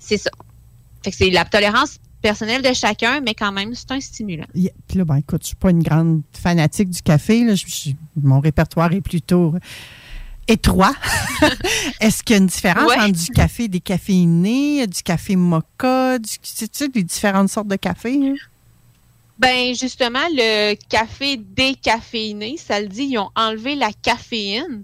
c'est 0.00 0.18
ça. 0.18 0.30
Fait 1.04 1.12
que 1.12 1.16
c'est 1.16 1.30
la 1.30 1.44
tolérance 1.44 1.98
personnelle 2.22 2.62
de 2.62 2.72
chacun, 2.72 3.20
mais 3.20 3.34
quand 3.34 3.52
même, 3.52 3.74
c'est 3.74 3.90
un 3.90 4.00
stimulant. 4.00 4.46
Yeah. 4.54 4.72
Puis 4.88 4.98
là, 4.98 5.04
ben, 5.04 5.16
écoute, 5.16 5.42
je 5.42 5.48
suis 5.48 5.56
pas 5.56 5.70
une 5.70 5.82
grande 5.82 6.22
fanatique 6.32 6.88
du 6.90 7.02
café. 7.02 7.44
Là. 7.44 7.54
Je- 7.54 7.66
je- 7.66 7.90
mon 8.22 8.40
répertoire 8.40 8.92
est 8.92 9.00
plutôt 9.00 9.54
étroit. 10.48 10.94
Est-ce 12.00 12.22
qu'il 12.22 12.34
y 12.34 12.38
a 12.38 12.42
une 12.42 12.46
différence 12.46 12.88
Ouais. 12.88 12.98
entre 13.00 13.12
du 13.18 13.26
café 13.32 13.68
décaféiné, 13.68 14.86
du 14.86 15.02
café 15.02 15.36
mocha, 15.36 16.18
du, 16.18 16.30
tu 16.42 16.66
sais, 16.72 16.88
les 16.94 17.02
différentes 17.02 17.48
sortes 17.48 17.68
de 17.68 17.76
café? 17.76 18.18
hein? 18.28 18.34
Ben 19.38 19.74
justement, 19.74 20.20
le 20.32 20.74
café 20.88 21.36
décaféiné, 21.36 22.56
ça 22.58 22.80
le 22.80 22.86
dit, 22.86 23.04
ils 23.10 23.18
ont 23.18 23.30
enlevé 23.34 23.74
la 23.74 23.90
caféine. 23.92 24.82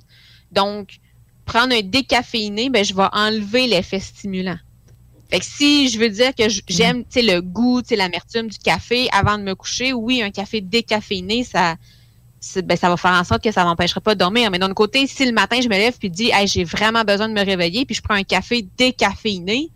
Donc, 0.51 0.99
prendre 1.45 1.75
un 1.75 1.83
décaféiné, 1.83 2.69
ben 2.71 2.85
je 2.85 2.95
vais 2.95 3.07
enlever 3.13 3.67
l'effet 3.69 4.01
stimulant. 4.01 4.59
Fait 5.31 5.41
que 5.41 5.45
si 5.45 5.89
je 5.91 5.99
veux 5.99 6.09
dire 6.09 6.35
que 6.35 6.49
j- 6.49 6.63
j'aime, 6.69 7.05
tu 7.05 7.21
sais, 7.21 7.23
le 7.23 7.41
goût, 7.43 7.83
tu 7.83 7.89
sais, 7.89 7.97
l'amertume 7.97 8.49
du 8.49 8.59
café 8.59 9.09
avant 9.13 9.37
de 9.37 9.43
me 9.43 9.55
coucher, 9.55 9.93
oui, 9.93 10.23
un 10.23 10.31
café 10.31 10.61
décaféiné, 10.61 11.45
ça, 11.45 11.77
ben, 12.65 12.77
ça 12.77 12.89
va 12.89 12.97
faire 12.97 13.13
en 13.13 13.25
sorte 13.25 13.43
que 13.43 13.53
ça 13.53 13.65
m'empêchera 13.65 14.01
pas 14.01 14.15
de 14.15 14.21
dormir. 14.21 14.51
Mais 14.51 14.59
d'un 14.59 14.67
autre 14.67 14.75
côté, 14.75 15.07
si 15.07 15.27
le 15.27 15.33
matin 15.33 15.61
je 15.61 15.69
me 15.69 15.75
lève 15.75 15.97
puis 15.99 16.09
dis, 16.11 16.31
hey, 16.33 16.47
j'ai 16.47 16.65
vraiment 16.65 17.05
besoin 17.05 17.29
de 17.29 17.35
me 17.35 17.45
réveiller, 17.45 17.85
puis 17.85 17.95
je 17.95 18.03
prends 18.03 18.15
un 18.15 18.23
café 18.23 18.67
décaféiné, 18.79 19.71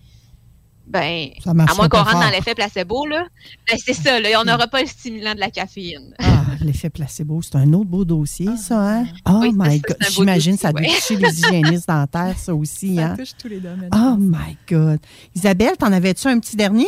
ben, 0.93 1.31
Ça 1.43 1.51
à 1.51 1.55
moins 1.55 1.89
qu'on 1.89 1.99
rentre 1.99 2.21
dans 2.21 2.31
l'effet 2.31 2.55
placebo, 2.55 3.07
là, 3.07 3.27
ben, 3.69 3.79
c'est 3.85 3.95
ça, 3.95 4.21
là, 4.21 4.29
on 4.41 4.45
n'aura 4.45 4.69
pas 4.69 4.83
le 4.83 4.87
stimulant 4.87 5.35
de 5.35 5.41
la 5.41 5.51
caféine. 5.51 6.15
Ah, 6.19 6.45
l'effet 6.61 6.91
placebo, 6.91 7.41
c'est 7.43 7.57
un 7.57 7.73
autre 7.73 7.89
beau 7.89 8.05
dossier, 8.05 8.49
ça, 8.59 8.79
hein? 8.79 9.07
Oh 9.27 9.39
Oui, 9.41 9.53
my 9.55 9.79
ça, 9.81 9.83
God. 9.89 9.97
un 10.01 10.11
J'imagine 10.11 10.57
ça 10.59 10.71
doit 10.73 10.83
toucher 10.83 11.17
les 11.17 11.31
hygiénistes 11.41 11.89
dentaires, 11.89 12.37
ça 12.39 12.55
aussi, 12.55 12.97
Ça 12.97 13.07
hein? 13.07 13.17
touche 13.17 13.33
tous 13.41 13.49
les 13.49 13.61
domaines. 13.61 13.89
Oh 13.95 14.17
my 14.19 14.57
God. 14.69 15.01
Isabelle, 15.35 15.77
t'en 15.79 15.93
avais-tu 15.93 16.29
un 16.29 16.39
petit 16.39 16.57
dernier? 16.57 16.87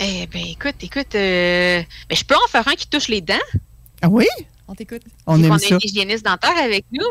Eh 0.00 0.26
ben, 0.32 0.42
écoute, 0.46 0.76
écoute, 0.80 1.14
euh, 1.14 1.82
ben, 2.08 2.16
je 2.16 2.24
peux 2.24 2.36
en 2.36 2.48
faire 2.48 2.66
un 2.68 2.74
qui 2.74 2.86
touche 2.88 3.08
les 3.08 3.20
dents. 3.20 3.34
Ah 4.00 4.08
oui? 4.08 4.26
On 4.68 4.74
t'écoute. 4.74 5.02
On 5.26 5.42
aime 5.42 5.48
qu'on 5.48 5.54
a 5.56 5.58
ça. 5.58 5.74
une 5.74 5.80
hygiéniste 5.82 6.24
dentaire 6.24 6.56
avec 6.62 6.84
nous. 6.92 7.04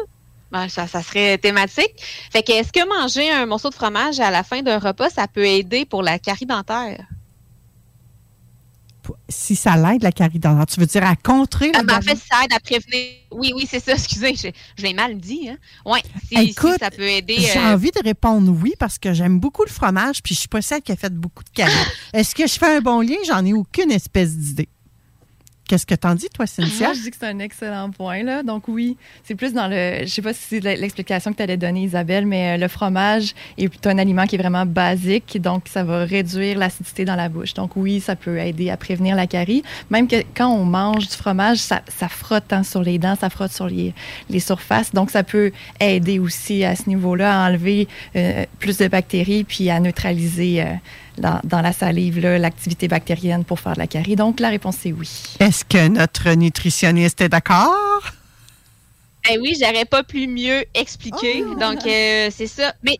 Ben, 0.51 0.69
ça, 0.69 0.87
ça 0.87 1.03
serait 1.03 1.37
thématique. 1.37 1.93
Fait 2.31 2.43
que, 2.43 2.51
est-ce 2.51 2.71
que 2.71 3.01
manger 3.01 3.29
un 3.29 3.45
morceau 3.45 3.69
de 3.69 3.75
fromage 3.75 4.19
à 4.19 4.31
la 4.31 4.43
fin 4.43 4.61
d'un 4.61 4.79
repas, 4.79 5.09
ça 5.09 5.27
peut 5.27 5.45
aider 5.45 5.85
pour 5.85 6.03
la 6.03 6.19
carie 6.19 6.45
dentaire? 6.45 7.05
Si 9.29 9.55
ça 9.55 9.77
l'aide, 9.77 10.03
la 10.03 10.11
carie 10.11 10.39
dentaire, 10.39 10.65
tu 10.65 10.79
veux 10.81 10.85
dire 10.85 11.05
à 11.05 11.15
contrer 11.15 11.71
la 11.71 11.79
Ah, 11.79 11.83
ben, 11.83 11.97
en 11.97 12.01
fait, 12.01 12.17
ça 12.17 12.43
aide 12.43 12.53
à 12.53 12.59
prévenir. 12.59 13.13
Oui, 13.31 13.53
oui, 13.55 13.67
c'est 13.69 13.81
ça, 13.81 13.93
excusez, 13.93 14.35
je, 14.35 14.47
je 14.77 14.83
l'ai 14.83 14.93
mal 14.93 15.17
dit. 15.17 15.49
Hein? 15.49 15.57
Oui, 15.85 15.99
si, 16.27 16.49
Écoute, 16.49 16.73
si 16.73 16.79
ça 16.79 16.91
peut 16.91 17.07
aider. 17.07 17.37
J'ai 17.39 17.57
euh, 17.57 17.73
envie 17.73 17.91
de 17.91 18.01
répondre 18.03 18.51
oui 18.61 18.73
parce 18.79 18.97
que 18.97 19.13
j'aime 19.13 19.39
beaucoup 19.39 19.63
le 19.63 19.71
fromage 19.71 20.21
puis 20.21 20.35
je 20.35 20.39
suis 20.39 20.49
pas 20.49 20.61
celle 20.61 20.81
qui 20.81 20.91
a 20.91 20.97
fait 20.97 21.13
beaucoup 21.13 21.43
de 21.43 21.49
caries. 21.49 21.73
Est-ce 22.13 22.35
que 22.35 22.47
je 22.47 22.53
fais 22.53 22.77
un 22.77 22.81
bon 22.81 23.01
lien? 23.01 23.17
J'en 23.25 23.45
ai 23.45 23.53
aucune 23.53 23.91
espèce 23.91 24.35
d'idée. 24.35 24.69
Qu'est-ce 25.67 25.85
que 25.85 25.95
t'en 25.95 26.15
dis, 26.15 26.29
toi, 26.33 26.47
Cynthia? 26.47 26.87
Moi, 26.87 26.93
je 26.93 27.01
dis 27.01 27.11
que 27.11 27.17
c'est 27.19 27.27
un 27.27 27.39
excellent 27.39 27.91
point. 27.91 28.23
Là. 28.23 28.41
Donc, 28.41 28.67
oui, 28.67 28.95
c'est 29.23 29.35
plus 29.35 29.53
dans 29.53 29.67
le. 29.67 29.99
Je 30.03 30.07
sais 30.07 30.21
pas 30.21 30.33
si 30.33 30.41
c'est 30.49 30.59
l'explication 30.59 31.31
que 31.31 31.37
tu 31.37 31.43
allais 31.43 31.57
donner, 31.57 31.83
Isabelle, 31.83 32.25
mais 32.25 32.55
euh, 32.55 32.57
le 32.57 32.67
fromage 32.67 33.33
est 33.57 33.85
un 33.87 33.97
aliment 33.97 34.25
qui 34.25 34.35
est 34.35 34.39
vraiment 34.39 34.65
basique. 34.65 35.41
Donc, 35.41 35.65
ça 35.69 35.83
va 35.83 36.05
réduire 36.05 36.57
l'acidité 36.57 37.03
dans 37.03 37.15
la 37.15 37.27
bouche. 37.27 37.53
Donc, 37.53 37.75
oui, 37.75 37.99
ça 37.99 38.15
peut 38.15 38.37
aider 38.39 38.69
à 38.69 38.77
prévenir 38.77 39.15
la 39.15 39.27
carie. 39.27 39.61
Même 39.89 40.07
que 40.07 40.23
quand 40.35 40.47
on 40.47 40.63
mange 40.63 41.07
du 41.07 41.15
fromage, 41.15 41.57
ça, 41.57 41.81
ça 41.87 42.07
frotte 42.07 42.53
hein, 42.53 42.63
sur 42.63 42.81
les 42.81 42.97
dents, 42.97 43.15
ça 43.15 43.29
frotte 43.29 43.51
sur 43.51 43.67
les, 43.67 43.93
les 44.29 44.39
surfaces. 44.39 44.93
Donc, 44.93 45.11
ça 45.11 45.23
peut 45.23 45.51
aider 45.81 46.19
aussi 46.19 46.63
à 46.63 46.75
ce 46.75 46.87
niveau-là 46.87 47.43
à 47.43 47.49
enlever 47.49 47.87
euh, 48.15 48.45
plus 48.59 48.77
de 48.77 48.87
bactéries 48.87 49.43
puis 49.43 49.69
à 49.69 49.79
neutraliser. 49.79 50.61
euh, 50.61 50.65
dans, 51.17 51.39
dans 51.43 51.61
la 51.61 51.73
salive 51.73 52.19
là, 52.19 52.37
l'activité 52.37 52.87
bactérienne 52.87 53.43
pour 53.43 53.59
faire 53.59 53.73
de 53.73 53.79
la 53.79 53.87
carie. 53.87 54.15
Donc, 54.15 54.39
la 54.39 54.49
réponse 54.49 54.85
est 54.85 54.91
oui. 54.91 55.09
Est-ce 55.39 55.65
que 55.65 55.87
notre 55.87 56.31
nutritionniste 56.31 57.21
est 57.21 57.29
d'accord? 57.29 58.11
Eh 59.29 59.37
oui, 59.39 59.57
j'aurais 59.59 59.85
pas 59.85 60.03
pu 60.03 60.27
mieux 60.27 60.63
expliquer. 60.73 61.43
Oh! 61.45 61.55
Donc, 61.55 61.85
euh, 61.85 62.29
c'est 62.31 62.47
ça. 62.47 62.73
Mais 62.83 62.99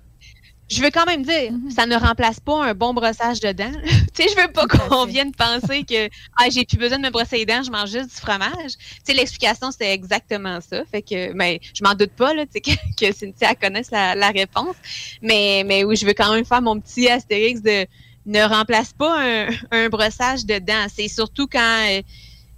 je 0.70 0.82
veux 0.82 0.90
quand 0.90 1.06
même 1.06 1.24
dire, 1.24 1.52
Mm-hmm. 1.52 1.72
ça 1.72 1.86
ne 1.86 1.96
remplace 1.96 2.40
pas 2.40 2.66
un 2.66 2.74
bon 2.74 2.94
brossage 2.94 3.40
de 3.40 3.52
dents. 3.52 3.72
tu 4.14 4.24
sais, 4.24 4.30
je 4.30 4.42
veux 4.42 4.52
pas 4.52 4.68
qu'on 4.68 5.06
vienne 5.06 5.32
penser 5.32 5.84
que 5.84 6.10
ah, 6.38 6.50
j'ai 6.50 6.66
plus 6.66 6.78
besoin 6.78 6.98
de 6.98 7.04
me 7.04 7.10
brosser 7.10 7.38
les 7.38 7.46
dents, 7.46 7.64
je 7.64 7.72
mange 7.72 7.92
juste 7.92 8.10
du 8.10 8.16
fromage. 8.16 8.74
Tu 8.78 9.00
sais, 9.06 9.14
l'explication, 9.14 9.72
c'était 9.72 9.94
exactement 9.94 10.60
ça. 10.62 10.84
Fait 10.92 11.02
que, 11.02 11.32
mais 11.34 11.62
je 11.74 11.84
m'en 11.84 11.94
doute 11.94 12.12
pas, 12.12 12.34
là, 12.34 12.46
tu 12.46 12.54
sais, 12.54 12.62
que, 12.98 13.06
que 13.06 13.16
Cynthia 13.16 13.56
connaisse 13.56 13.92
la, 13.92 14.16
la 14.16 14.30
réponse. 14.30 14.76
Mais, 15.22 15.64
mais 15.66 15.84
oui, 15.84 15.96
je 15.96 16.06
veux 16.06 16.14
quand 16.14 16.34
même 16.34 16.46
faire 16.46 16.62
mon 16.62 16.80
petit 16.80 17.08
astérix 17.08 17.62
de 17.62 17.86
ne 18.28 18.42
remplace 18.44 18.94
pas 18.94 19.20
un, 19.22 19.48
un 19.72 19.90
brossage 19.90 20.46
de 20.46 20.60
dents. 20.60 20.86
C'est 20.94 21.08
surtout 21.08 21.48
quand 21.48 21.86
euh, 21.90 22.02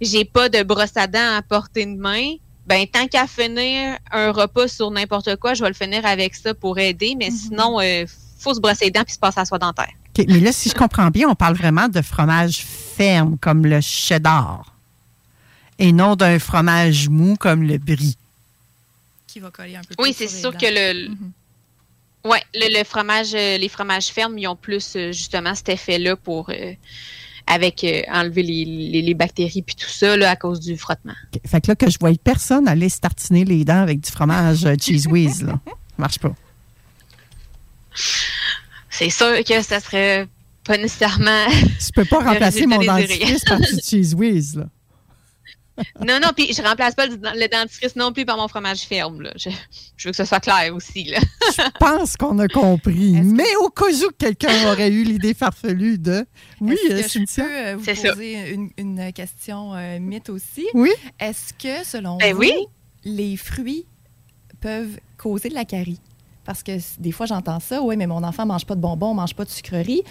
j'ai 0.00 0.24
pas 0.24 0.48
de 0.48 0.62
brosse 0.62 0.96
à 0.96 1.06
dents 1.06 1.36
à 1.36 1.42
portée 1.42 1.86
de 1.86 1.96
main, 1.96 2.34
ben 2.66 2.86
tant 2.86 3.06
qu'à 3.06 3.26
finir 3.26 3.96
un 4.12 4.32
repas 4.32 4.68
sur 4.68 4.90
n'importe 4.90 5.36
quoi, 5.36 5.54
je 5.54 5.62
vais 5.62 5.68
le 5.68 5.74
finir 5.74 6.04
avec 6.04 6.34
ça 6.34 6.52
pour 6.54 6.78
aider. 6.78 7.14
Mais 7.18 7.30
sinon, 7.30 7.80
euh, 7.80 8.04
faut 8.38 8.52
se 8.54 8.60
brosser 8.60 8.86
les 8.86 8.90
dents 8.90 9.04
puis 9.04 9.14
se 9.14 9.18
passer 9.18 9.40
à 9.40 9.44
soie 9.44 9.58
dentaire. 9.58 9.88
OK, 10.18 10.24
mais 10.28 10.40
là, 10.40 10.52
si 10.52 10.68
je 10.68 10.74
comprends 10.74 11.08
bien, 11.08 11.28
on 11.28 11.34
parle 11.36 11.54
vraiment 11.54 11.88
de 11.88 12.02
fromage 12.02 12.64
ferme 12.96 13.38
comme 13.38 13.64
le 13.64 13.80
cheddar 13.80 14.74
et 15.78 15.92
non 15.92 16.16
d'un 16.16 16.38
fromage 16.38 17.08
mou 17.08 17.36
comme 17.36 17.62
le 17.62 17.78
brie. 17.78 18.16
Qui 19.26 19.38
va 19.40 19.50
coller 19.50 19.76
un 19.76 19.82
peu 19.82 19.94
Oui, 20.00 20.12
plus 20.12 20.26
c'est 20.26 20.28
sur 20.28 20.34
les 20.36 20.40
sûr 20.40 20.52
dents. 20.52 20.58
que 20.58 20.66
le, 21.06 21.08
ouais, 22.24 22.42
le, 22.54 22.78
le 22.78 22.84
fromage, 22.84 23.34
euh, 23.34 23.58
les 23.58 23.68
fromages 23.68 24.06
fermes, 24.08 24.38
ils 24.38 24.46
ont 24.46 24.56
plus 24.56 24.94
euh, 24.96 25.12
justement 25.12 25.54
cet 25.54 25.68
effet-là 25.70 26.16
pour 26.16 26.50
euh, 26.50 26.72
avec 27.46 27.82
euh, 27.84 28.02
enlever 28.12 28.42
les, 28.42 28.64
les, 28.64 29.02
les 29.02 29.14
bactéries 29.14 29.62
puis 29.62 29.74
tout 29.74 29.88
ça 29.88 30.16
là, 30.16 30.30
à 30.30 30.36
cause 30.36 30.60
du 30.60 30.76
frottement. 30.76 31.14
Fait 31.46 31.60
que 31.60 31.68
là, 31.68 31.74
que 31.74 31.90
je 31.90 31.98
voyais 31.98 32.18
personne 32.22 32.68
aller 32.68 32.88
se 32.88 33.00
tartiner 33.00 33.44
les 33.44 33.64
dents 33.64 33.82
avec 33.82 34.00
du 34.00 34.10
fromage 34.10 34.66
cheese 34.80 35.06
whiz, 35.08 35.42
là. 35.42 35.58
Ça 35.66 35.74
marche 35.98 36.18
pas. 36.18 36.34
C'est 38.88 39.10
sûr 39.10 39.42
que 39.44 39.62
ça 39.62 39.80
serait 39.80 40.28
pas 40.64 40.76
nécessairement. 40.76 41.46
Tu 41.50 41.92
peux 41.94 42.04
pas 42.04 42.20
remplacer 42.20 42.66
mon 42.66 42.78
désiré. 42.78 43.18
dentifrice 43.18 43.44
par 43.44 43.58
du 43.58 43.80
cheese 43.82 44.14
whiz, 44.14 44.56
là. 44.56 44.66
Non, 46.06 46.18
non, 46.22 46.28
puis 46.36 46.52
je 46.52 46.62
remplace 46.62 46.94
pas 46.94 47.06
le, 47.06 47.14
le 47.16 47.48
dentifrice 47.48 47.96
non 47.96 48.12
plus 48.12 48.24
par 48.24 48.36
mon 48.36 48.48
fromage 48.48 48.80
ferme. 48.80 49.22
Là. 49.22 49.32
Je, 49.36 49.50
je 49.96 50.08
veux 50.08 50.10
que 50.12 50.16
ce 50.16 50.24
soit 50.24 50.40
clair 50.40 50.74
aussi. 50.74 51.04
Là. 51.04 51.18
Je 51.56 51.62
pense 51.78 52.16
qu'on 52.16 52.38
a 52.38 52.48
compris. 52.48 53.12
Mais 53.22 53.56
au 53.62 53.68
cas 53.70 53.86
où 53.90 54.10
quelqu'un 54.18 54.70
aurait 54.72 54.90
eu 54.90 55.04
l'idée 55.04 55.34
farfelue 55.34 55.98
de. 55.98 56.26
Oui, 56.60 56.76
Est-ce 56.88 56.92
euh, 56.92 56.96
que 56.96 57.02
je 57.02 57.08
Cynthia? 57.08 57.44
peux 57.44 57.50
euh, 57.50 57.76
vous 57.76 57.84
poser 58.12 58.50
une, 58.50 58.70
une 58.78 59.12
question 59.12 59.74
euh, 59.74 59.98
mythe 59.98 60.28
aussi? 60.30 60.66
Oui. 60.74 60.90
Est-ce 61.18 61.52
que, 61.54 61.84
selon 61.86 62.16
Ben 62.18 62.34
vous, 62.34 62.40
oui. 62.40 62.52
les 63.04 63.36
fruits 63.36 63.86
peuvent 64.60 64.98
causer 65.16 65.48
de 65.48 65.54
la 65.54 65.64
carie? 65.64 66.00
Parce 66.44 66.62
que 66.62 66.72
des 66.98 67.12
fois, 67.12 67.26
j'entends 67.26 67.60
ça. 67.60 67.82
Oui, 67.82 67.96
mais 67.96 68.06
mon 68.06 68.22
enfant 68.24 68.46
mange 68.46 68.64
pas 68.66 68.74
de 68.74 68.80
bonbons, 68.80 69.14
mange 69.14 69.34
pas 69.34 69.44
de 69.44 69.50
sucreries. 69.50 70.02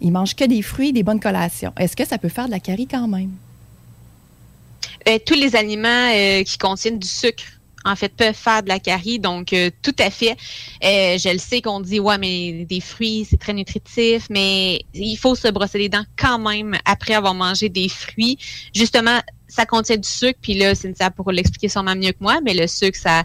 Il 0.00 0.10
mange 0.10 0.34
que 0.34 0.44
des 0.44 0.62
fruits, 0.62 0.92
des 0.92 1.02
bonnes 1.02 1.20
collations. 1.20 1.72
Est-ce 1.78 1.94
que 1.96 2.04
ça 2.06 2.18
peut 2.18 2.28
faire 2.28 2.46
de 2.46 2.50
la 2.50 2.60
carie 2.60 2.86
quand 2.88 3.06
même? 3.06 3.30
Euh, 5.08 5.18
tous 5.24 5.34
les 5.34 5.56
aliments 5.56 6.10
euh, 6.14 6.42
qui 6.42 6.58
contiennent 6.58 6.98
du 6.98 7.08
sucre, 7.08 7.44
en 7.84 7.96
fait, 7.96 8.10
peuvent 8.10 8.34
faire 8.34 8.62
de 8.62 8.68
la 8.68 8.78
carie. 8.78 9.18
Donc, 9.18 9.52
euh, 9.52 9.70
tout 9.82 9.94
à 9.98 10.10
fait. 10.10 10.36
Je 10.80 11.32
le 11.32 11.38
sais 11.38 11.60
qu'on 11.60 11.80
dit, 11.80 11.98
ouais, 11.98 12.18
mais 12.18 12.64
des 12.64 12.80
fruits, 12.80 13.26
c'est 13.28 13.38
très 13.38 13.52
nutritif, 13.52 14.26
mais 14.30 14.82
il 14.94 15.16
faut 15.16 15.34
se 15.34 15.48
brosser 15.48 15.78
les 15.78 15.88
dents 15.88 16.04
quand 16.16 16.38
même 16.38 16.76
après 16.84 17.14
avoir 17.14 17.34
mangé 17.34 17.68
des 17.68 17.88
fruits. 17.88 18.38
Justement, 18.74 19.20
ça 19.48 19.66
contient 19.66 19.96
du 19.96 20.08
sucre, 20.08 20.38
puis 20.40 20.54
là, 20.54 20.74
Cynthia 20.74 21.10
pourra 21.10 21.32
l'expliquer 21.32 21.68
sûrement 21.68 21.96
mieux 21.96 22.12
que 22.12 22.20
moi, 22.20 22.40
mais 22.44 22.54
le 22.54 22.68
sucre, 22.68 22.96
ça, 22.96 23.24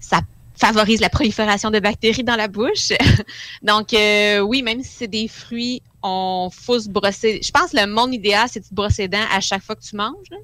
ça 0.00 0.22
favorise 0.56 1.00
la 1.00 1.08
prolifération 1.08 1.70
de 1.70 1.78
bactéries 1.78 2.24
dans 2.24 2.36
la 2.36 2.48
bouche. 2.48 2.88
Donc, 3.62 3.90
oui, 3.92 4.62
même 4.62 4.82
si 4.82 4.90
c'est 4.90 5.08
des 5.08 5.28
fruits, 5.28 5.82
on 6.02 6.50
faut 6.52 6.80
se 6.80 6.88
brosser. 6.88 7.40
Je 7.42 7.50
pense 7.52 7.70
que 7.70 7.76
le 7.76 7.86
monde 7.86 8.12
idéal, 8.12 8.48
c'est 8.50 8.60
de 8.60 8.66
se 8.66 8.74
brosser 8.74 9.02
les 9.02 9.08
dents 9.08 9.26
à 9.32 9.40
chaque 9.40 9.62
fois 9.62 9.76
que 9.76 9.82
tu 9.82 9.94
manges. 9.96 10.34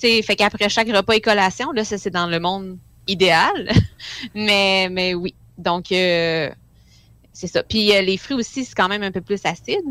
Sais, 0.00 0.22
fait 0.22 0.36
qu'après 0.36 0.68
chaque 0.68 0.88
repas 0.88 1.14
et 1.14 1.20
collation, 1.20 1.72
là, 1.72 1.84
ça, 1.84 1.98
c'est 1.98 2.10
dans 2.10 2.26
le 2.26 2.40
monde 2.40 2.78
idéal. 3.06 3.68
mais, 4.34 4.88
mais 4.90 5.14
oui. 5.14 5.34
Donc, 5.56 5.90
euh, 5.92 6.50
c'est 7.32 7.46
ça. 7.48 7.62
Puis 7.62 7.94
euh, 7.94 8.02
les 8.02 8.16
fruits 8.16 8.36
aussi, 8.36 8.64
c'est 8.64 8.74
quand 8.74 8.88
même 8.88 9.02
un 9.02 9.10
peu 9.12 9.20
plus 9.20 9.40
acide. 9.44 9.82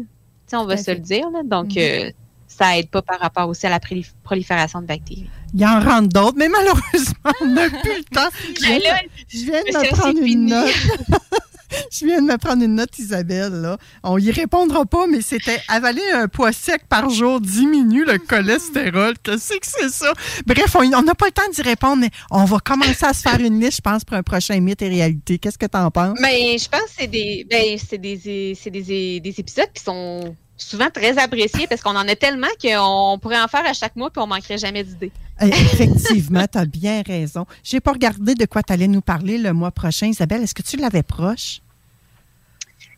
On 0.53 0.65
va 0.65 0.77
se 0.77 0.91
le 0.91 0.99
dire. 0.99 1.29
Là. 1.31 1.41
Donc, 1.43 1.71
Mhm. 1.75 1.77
euh, 1.79 2.11
ça 2.47 2.77
aide 2.77 2.89
pas 2.89 3.01
par 3.01 3.19
rapport 3.19 3.49
aussi 3.49 3.67
à 3.67 3.69
la 3.69 3.79
prolif- 3.79 4.13
prolifération 4.23 4.81
de 4.81 4.85
bactéries. 4.87 5.29
Il 5.53 5.65
en 5.65 5.79
rentre 5.81 6.07
d'autres, 6.07 6.37
mais 6.37 6.47
malheureusement, 6.47 7.31
on 7.41 7.45
n'a 7.47 7.69
plus 7.69 7.97
le 7.97 8.03
temps. 8.05 8.29
Je 8.55 8.65
viens, 8.65 8.79
là, 8.79 8.99
je 9.27 9.37
viens 9.39 9.61
de 9.61 9.71
c'est 9.71 9.91
me 9.91 9.97
prendre 9.97 10.17
une 10.19 10.25
fini. 10.25 10.45
note. 10.51 10.71
Je 11.91 12.05
viens 12.05 12.21
de 12.21 12.27
me 12.27 12.37
prendre 12.37 12.63
une 12.63 12.75
note, 12.75 12.97
Isabelle. 12.97 13.53
Là. 13.53 13.77
On 14.03 14.17
y 14.17 14.31
répondra 14.31 14.85
pas, 14.85 15.07
mais 15.07 15.21
c'était 15.21 15.59
avaler 15.67 16.01
un 16.13 16.27
poids 16.27 16.51
sec 16.51 16.83
par 16.87 17.09
jour 17.09 17.41
diminue 17.41 18.05
le 18.05 18.17
cholestérol. 18.17 19.15
Qu'est-ce 19.23 19.53
que 19.53 19.67
c'est 19.67 19.89
ça? 19.89 20.11
Bref, 20.45 20.75
on 20.75 21.01
n'a 21.01 21.15
pas 21.15 21.25
le 21.27 21.31
temps 21.31 21.49
d'y 21.53 21.61
répondre, 21.61 21.97
mais 22.01 22.09
on 22.31 22.45
va 22.45 22.59
commencer 22.59 23.05
à 23.05 23.13
se 23.13 23.21
faire 23.21 23.39
une 23.39 23.59
liste, 23.59 23.77
je 23.77 23.81
pense, 23.81 24.03
pour 24.03 24.17
un 24.17 24.23
prochain 24.23 24.59
mythe 24.59 24.81
et 24.81 24.89
réalité. 24.89 25.37
Qu'est-ce 25.37 25.57
que 25.57 25.65
tu 25.65 25.77
en 25.77 25.91
penses? 25.91 26.17
Mais 26.21 26.57
je 26.57 26.69
pense 26.69 26.81
que 26.81 26.91
c'est 26.99 27.07
des, 27.07 27.45
ben, 27.49 27.77
c'est 27.77 27.97
des, 27.97 28.55
c'est 28.59 28.71
des, 28.71 29.19
des 29.19 29.39
épisodes 29.39 29.71
qui 29.73 29.83
sont 29.83 30.35
souvent 30.57 30.89
très 30.89 31.17
appréciés 31.19 31.67
parce 31.67 31.81
qu'on 31.81 31.95
en 31.95 32.07
a 32.07 32.15
tellement 32.15 32.47
qu'on 32.61 33.19
pourrait 33.21 33.39
en 33.41 33.47
faire 33.47 33.65
à 33.65 33.73
chaque 33.73 33.95
mois 33.95 34.09
puis 34.09 34.21
on 34.21 34.27
manquerait 34.27 34.57
jamais 34.57 34.83
d'idées. 34.83 35.11
Eh, 35.41 35.45
Effectivement, 35.47 36.45
tu 36.51 36.57
as 36.57 36.65
bien 36.65 37.03
raison. 37.05 37.45
J'ai 37.63 37.79
pas 37.79 37.91
regardé 37.91 38.33
de 38.33 38.45
quoi 38.45 38.63
tu 38.63 38.73
allais 38.73 38.87
nous 38.87 39.01
parler 39.01 39.37
le 39.37 39.53
mois 39.53 39.69
prochain. 39.71 40.07
Isabelle, 40.07 40.41
est-ce 40.43 40.55
que 40.55 40.63
tu 40.63 40.77
l'avais 40.77 41.03
proche? 41.03 41.61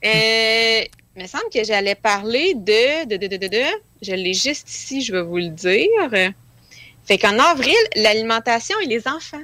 Euh, 0.05 0.81
il 1.17 1.21
me 1.23 1.27
semble 1.27 1.45
que 1.53 1.63
j'allais 1.65 1.95
parler 1.95 2.53
de, 2.55 3.05
de, 3.05 3.17
de, 3.17 3.27
de, 3.27 3.37
de, 3.37 3.47
de- 3.47 3.81
je 4.01 4.13
l'ai 4.13 4.33
juste 4.33 4.69
ici, 4.69 5.01
je 5.01 5.11
vais 5.11 5.21
vous 5.21 5.37
le 5.37 5.49
dire. 5.49 6.33
Fait 7.03 7.17
qu'en 7.17 7.37
avril, 7.39 7.73
l'alimentation 7.97 8.77
et 8.83 8.87
les 8.87 9.05
enfants. 9.07 9.41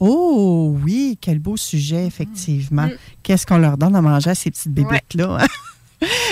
Oh 0.00 0.76
oui, 0.82 1.16
quel 1.20 1.38
beau 1.38 1.56
sujet, 1.56 2.04
effectivement. 2.06 2.88
Qu'est-ce 3.22 3.46
qu'on 3.46 3.58
leur 3.58 3.76
donne 3.78 3.94
à 3.94 4.00
manger 4.02 4.30
à 4.30 4.34
ces 4.34 4.50
petites 4.50 4.72
bébêtes-là? 4.72 5.38
hein? 5.40 5.46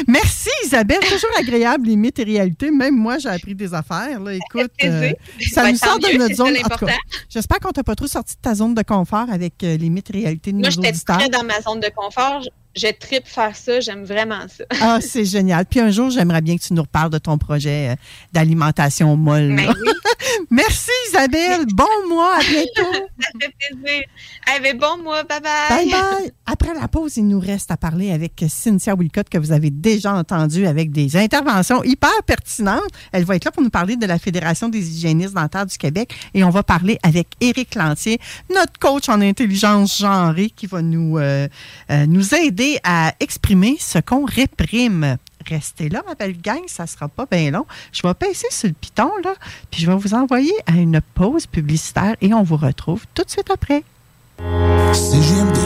Merci 0.09 0.51
Isabelle, 0.65 1.01
toujours 1.01 1.31
agréable 1.39 1.87
les 1.89 1.97
mythes 1.97 2.19
et 2.19 2.25
réalités. 2.25 2.71
Même 2.71 2.97
moi, 2.97 3.19
j'ai 3.19 3.29
appris 3.29 3.55
des 3.55 3.73
affaires. 3.75 4.21
Là. 4.21 4.35
Écoute, 4.35 4.71
euh, 4.85 5.13
ça 5.53 5.71
nous 5.71 5.77
sort 5.77 5.99
de 5.99 6.17
notre 6.19 6.35
zone. 6.35 6.49
en 6.49 6.51
tout 6.51 6.63
cas, 6.63 6.69
l'important. 6.87 6.99
J'espère 7.29 7.61
qu'on 7.61 7.71
t'a 7.73 7.83
pas 7.85 7.95
trop 7.95 8.07
sorti 8.07 8.35
de 8.37 8.41
ta 8.41 8.55
zone 8.55 8.75
de 8.75 8.83
confort 8.83 9.27
avec 9.31 9.63
euh, 9.65 9.77
les 9.77 9.89
mythes 9.91 10.11
et 10.11 10.21
réalités 10.25 10.53
de 10.53 10.57
Moi, 10.59 10.67
nos 10.69 10.71
j'étais 10.71 10.89
auditeurs. 10.89 11.19
très 11.19 11.29
dans 11.29 11.45
ma 11.45 11.61
zone 11.61 11.81
de 11.81 11.91
confort. 11.95 12.43
Je, 12.75 12.89
tripe 12.93 13.27
faire 13.27 13.57
ça. 13.57 13.81
J'aime 13.81 14.05
vraiment 14.05 14.47
ça. 14.49 14.65
Ah, 14.81 14.99
c'est 15.01 15.25
génial. 15.25 15.67
Puis 15.67 15.81
un 15.81 15.91
jour, 15.91 16.11
j'aimerais 16.11 16.41
bien 16.41 16.57
que 16.57 16.63
tu 16.63 16.75
nous 16.75 16.83
reparles 16.83 17.11
de 17.11 17.19
ton 17.19 17.39
projet 17.39 17.91
euh, 17.91 17.97
d'alimentation 18.33 19.17
molle. 19.17 19.57
Ben. 19.57 19.73
Merci 20.51 20.91
Isabelle. 21.09 21.67
Bon 21.75 21.85
mois. 22.09 22.37
À 22.37 22.41
bientôt. 22.41 23.09
ça 23.21 23.29
fait 23.41 23.55
plaisir. 23.59 24.03
Eh 24.57 24.61
ben, 24.61 24.79
bon 24.79 25.03
mois. 25.03 25.25
Bye 25.25 25.41
bye. 25.41 25.69
Bye 25.71 25.91
bye. 25.91 26.33
Après 26.47 26.75
la 26.75 26.89
pause, 26.89 27.17
il 27.17 27.27
nous 27.27 27.41
reste 27.41 27.71
à 27.71 27.77
parler 27.77 28.13
avec 28.13 28.45
Cynthia 28.49 28.95
Wilcott, 28.95 29.29
que 29.29 29.39
vous 29.39 29.53
avez 29.53 29.71
déjà 29.71 30.15
entendu 30.15 30.67
avec 30.67 30.91
des 30.93 31.17
interventions 31.17 31.83
hyper 31.85 32.23
pertinentes. 32.27 32.83
Elle 33.13 33.25
va 33.25 33.37
être 33.37 33.45
là 33.45 33.51
pour 33.51 33.63
nous 33.63 33.71
parler 33.71 33.97
de 33.97 34.07
la 34.07 34.19
Fédération 34.19 34.69
des 34.69 34.91
hygiénistes 34.91 35.35
dentaires 35.35 35.67
du 35.67 35.77
Québec. 35.77 36.15
Et 36.35 36.45
on 36.45 36.51
va 36.51 36.63
parler 36.63 36.99
avec 37.03 37.29
Éric 37.41 37.75
Lantier, 37.75 38.21
notre 38.55 38.79
coach 38.79 39.09
en 39.09 39.21
intelligence 39.21 39.99
genrée, 39.99 40.51
qui 40.51 40.67
va 40.67 40.83
nous, 40.83 41.19
euh, 41.19 41.49
euh, 41.91 42.07
nous 42.07 42.35
aider 42.35 42.62
à 42.85 43.15
exprimer 43.21 43.77
ce 43.81 43.99
qu'on 43.99 44.25
réprime. 44.25 45.17
Restez 45.49 45.89
là, 45.89 46.03
ma 46.07 46.15
belle 46.15 46.41
gang, 46.41 46.61
ça 46.67 46.87
sera 46.87 47.09
pas 47.09 47.27
bien 47.31 47.51
long. 47.51 47.67
Je 47.93 48.03
vais 48.03 48.15
passer 48.15 48.47
sur 48.51 48.69
le 48.69 48.75
piton, 48.75 49.11
là, 49.25 49.35
puis 49.71 49.83
je 49.83 49.91
vais 49.91 49.97
vous 49.97 50.15
envoyer 50.15 50.55
à 50.67 50.73
une 50.73 51.01
pause 51.15 51.47
publicitaire 51.47 52.17
et 52.21 52.33
on 52.33 52.43
vous 52.43 52.57
retrouve 52.57 53.05
tout 53.15 53.25
de 53.25 53.31
suite 53.31 53.51
après. 53.51 53.83
CGMD. 54.93 55.59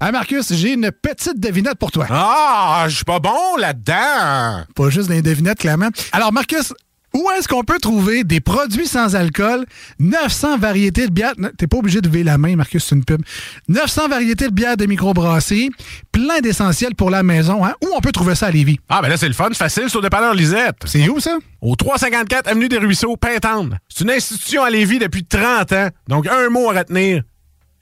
Ah 0.00 0.12
Marcus, 0.12 0.52
j'ai 0.52 0.74
une 0.74 0.90
petite 0.90 1.40
devinette 1.40 1.78
pour 1.78 1.90
toi. 1.90 2.06
Ah, 2.10 2.84
je 2.88 2.96
suis 2.96 3.04
pas 3.04 3.20
bon 3.20 3.56
là-dedans. 3.58 4.64
Pas 4.74 4.90
juste 4.90 5.08
des 5.08 5.22
devinettes, 5.22 5.58
clairement. 5.58 5.88
Alors 6.12 6.32
Marcus, 6.32 6.74
où 7.14 7.30
est-ce 7.38 7.48
qu'on 7.48 7.64
peut 7.64 7.78
trouver 7.78 8.24
des 8.24 8.40
produits 8.40 8.86
sans 8.86 9.14
alcool, 9.16 9.64
900 10.00 10.58
variétés 10.58 11.06
de 11.06 11.12
bières, 11.12 11.34
t'es 11.56 11.66
pas 11.66 11.78
obligé 11.78 12.00
de 12.00 12.08
lever 12.08 12.24
la 12.24 12.38
main 12.38 12.56
Marcus, 12.56 12.84
c'est 12.84 12.94
une 12.94 13.04
pub, 13.04 13.22
900 13.68 14.08
variétés 14.08 14.48
de 14.48 14.52
bières 14.52 14.76
de 14.76 14.86
microbrasserie, 14.86 15.70
plein 16.12 16.40
d'essentiels 16.40 16.94
pour 16.94 17.10
la 17.10 17.22
maison, 17.22 17.64
hein? 17.64 17.74
Où 17.82 17.88
on 17.96 18.00
peut 18.00 18.12
trouver 18.12 18.34
ça 18.34 18.46
à 18.46 18.50
Lévis? 18.50 18.78
Ah, 18.88 19.00
ben 19.00 19.08
là, 19.08 19.16
c'est 19.16 19.28
le 19.28 19.34
fun, 19.34 19.48
c'est 19.52 19.58
facile, 19.58 19.86
au 19.94 20.00
dépanneur 20.00 20.34
Lisette. 20.34 20.76
C'est 20.84 21.08
où, 21.08 21.20
ça? 21.20 21.38
Au 21.60 21.76
354 21.76 22.48
Avenue 22.48 22.68
des 22.68 22.78
Ruisseaux, 22.78 23.16
Pintendre. 23.16 23.76
C'est 23.88 24.04
une 24.04 24.10
institution 24.10 24.62
à 24.62 24.70
Lévis 24.70 24.98
depuis 24.98 25.24
30 25.24 25.72
ans. 25.72 25.88
Donc, 26.08 26.26
un 26.26 26.48
mot 26.50 26.70
à 26.70 26.78
retenir. 26.78 27.22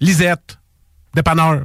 Lisette. 0.01 0.59
Dépanneur. 1.15 1.65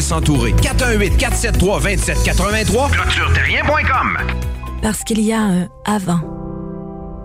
s'entourer. 0.00 0.52
418 0.52 1.16
473 1.16 1.82
2783 1.82 2.90
clôtureterrien.com 2.90 4.18
Parce 4.82 5.04
qu'il 5.04 5.20
y 5.20 5.32
a 5.32 5.40
un 5.40 5.68
avant 5.84 6.20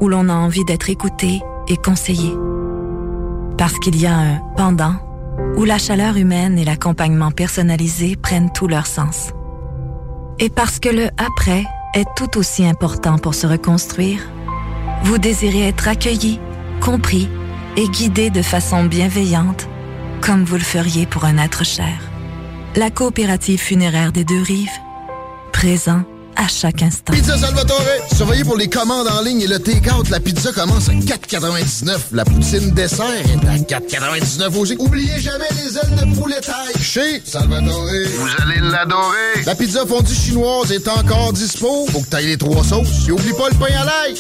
où 0.01 0.09
l'on 0.09 0.29
a 0.29 0.33
envie 0.33 0.65
d'être 0.65 0.89
écouté 0.89 1.41
et 1.67 1.77
conseillé. 1.77 2.33
Parce 3.57 3.77
qu'il 3.79 3.99
y 3.99 4.05
a 4.05 4.15
un 4.15 4.41
pendant 4.57 4.95
où 5.55 5.65
la 5.65 5.77
chaleur 5.77 6.17
humaine 6.17 6.57
et 6.57 6.65
l'accompagnement 6.65 7.31
personnalisé 7.31 8.15
prennent 8.15 8.51
tout 8.51 8.67
leur 8.67 8.87
sens. 8.87 9.31
Et 10.39 10.49
parce 10.49 10.79
que 10.79 10.89
le 10.89 11.07
après 11.17 11.63
est 11.93 12.07
tout 12.15 12.37
aussi 12.37 12.65
important 12.65 13.17
pour 13.17 13.35
se 13.35 13.45
reconstruire, 13.45 14.19
vous 15.03 15.17
désirez 15.17 15.67
être 15.67 15.87
accueilli, 15.87 16.39
compris 16.81 17.29
et 17.77 17.87
guidé 17.87 18.29
de 18.29 18.41
façon 18.41 18.85
bienveillante, 18.85 19.67
comme 20.21 20.43
vous 20.43 20.55
le 20.55 20.61
feriez 20.61 21.05
pour 21.05 21.25
un 21.25 21.37
être 21.37 21.63
cher. 21.63 22.12
La 22.75 22.89
coopérative 22.89 23.59
funéraire 23.59 24.11
des 24.11 24.23
deux 24.23 24.41
rives, 24.41 24.67
présent 25.51 26.01
à 26.35 26.47
chaque 26.47 26.81
instant. 26.81 27.13
Pizza 27.13 27.37
Salvatore, 27.37 27.85
surveillez 28.15 28.43
pour 28.43 28.57
les 28.57 28.67
commandes 28.67 29.07
en 29.07 29.21
ligne 29.21 29.41
et 29.41 29.47
le 29.47 29.59
take-out. 29.59 30.09
La 30.09 30.19
pizza 30.19 30.51
commence 30.51 30.89
à 30.89 30.93
4,99. 30.93 31.97
La 32.13 32.25
poutine 32.25 32.71
dessert 32.71 33.05
est 33.11 33.47
à 33.47 33.79
4,99 33.79 34.57
aussi. 34.57 34.75
Oubliez 34.79 35.19
jamais 35.19 35.45
les 35.51 35.77
ailes 35.77 35.95
de 36.09 36.19
poulet 36.19 36.41
taille. 36.41 36.81
Chez 36.81 37.21
Salvatore, 37.23 37.85
vous 38.17 38.27
allez 38.41 38.59
l'adorer. 38.59 39.43
La 39.45 39.53
pizza 39.53 39.85
fondue 39.85 40.11
chinoise 40.11 40.71
est 40.71 40.87
encore 40.87 41.31
dispo. 41.31 41.85
Faut 41.91 42.01
que 42.01 42.07
t'ailles 42.07 42.25
les 42.25 42.37
trois 42.37 42.63
sauces. 42.63 43.07
Et 43.07 43.11
oublie 43.11 43.33
pas 43.33 43.49
le 43.51 43.55
pain 43.55 43.75
à 43.79 43.85
l'ail. 43.85 44.15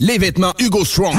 Les 0.00 0.18
vêtements 0.18 0.52
Hugo 0.58 0.84
Strong. 0.84 1.14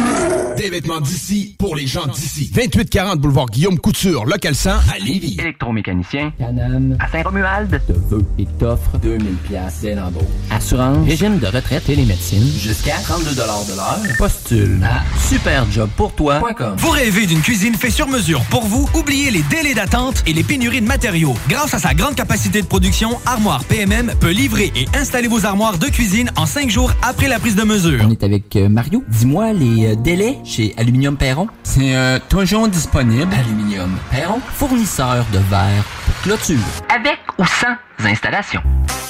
Des 0.56 0.70
vêtements 0.70 1.00
d'ici 1.02 1.56
pour 1.58 1.76
les 1.76 1.88
gens 1.88 2.06
d'ici. 2.08 2.52
2840 2.54 3.20
boulevard 3.20 3.48
Guillaume 3.48 3.80
Couture, 3.80 4.26
local 4.26 4.54
100 4.56 4.70
à 4.72 5.00
Lévis. 5.00 5.38
Électromécanicien, 5.40 6.32
Canam, 6.38 6.96
à 7.00 7.08
Saint-Romuald, 7.12 7.80
te 7.88 7.94
veut 7.94 8.26
et 8.40 8.46
t'offre 8.60 8.98
2000 8.98 9.36
pièces 9.48 9.80
dès 9.82 9.96
l'embauche. 9.96 10.24
Assurance, 10.52 11.08
régime 11.08 11.38
de 11.40 11.48
retraite 11.48 11.90
et 11.90 11.96
les 11.96 12.06
médecines, 12.06 12.52
jusqu'à 12.60 12.96
32 13.04 13.32
de 13.32 13.38
l'heure. 13.38 14.18
Postule 14.18 14.80
à 14.84 15.04
superjobpourtoi.com. 15.28 16.76
Vous 16.78 16.90
rêvez 16.90 17.26
d'une 17.28 17.42
cuisine 17.42 17.76
faite 17.76 17.92
sur 17.92 18.08
mesure 18.08 18.42
pour 18.50 18.64
vous? 18.66 18.88
Oubliez 18.96 19.32
les 19.32 19.44
délais 19.44 19.76
d'attente 19.76 20.24
et 20.26 20.34
les 20.34 20.44
pénuries 20.44 20.82
de 20.82 20.88
matériaux. 20.88 21.36
Grâce 21.50 21.74
à 21.74 21.80
sa 21.80 21.94
grande 21.94 22.16
capacité 22.16 22.62
de 22.62 22.68
production, 22.68 23.12
Armoire 23.26 23.64
PMM 23.66 24.14
peut 24.20 24.32
livrer 24.32 24.72
et 24.76 24.86
installer 24.96 25.28
vos 25.28 25.46
armoires 25.46 25.78
de 25.78 25.88
cuisine 25.88 26.32
en 26.36 26.46
cinq 26.48 26.70
jours 26.70 26.92
après 27.04 27.28
la 27.28 27.40
prise 27.40 27.56
de 27.56 27.64
mesure. 27.64 28.04
On 28.08 28.12
est 28.12 28.24
avec 28.24 28.56
euh, 28.56 28.67
Mario. 28.70 29.04
Dis-moi 29.08 29.54
les 29.54 29.88
euh, 29.88 29.96
délais 29.96 30.38
chez 30.44 30.74
Aluminium 30.78 31.18
Perron. 31.18 31.48
C'est 31.64 31.96
euh, 31.96 32.20
toujours 32.30 32.68
disponible. 32.68 33.34
Aluminium 33.34 33.98
Perron, 34.12 34.40
fournisseur 34.54 35.26
de 35.34 35.40
verre 35.40 35.84
pour 36.06 36.22
clôture. 36.24 36.58
Avec 36.94 37.20
ou 37.38 37.44
sans 37.46 38.08
installation. 38.10 38.62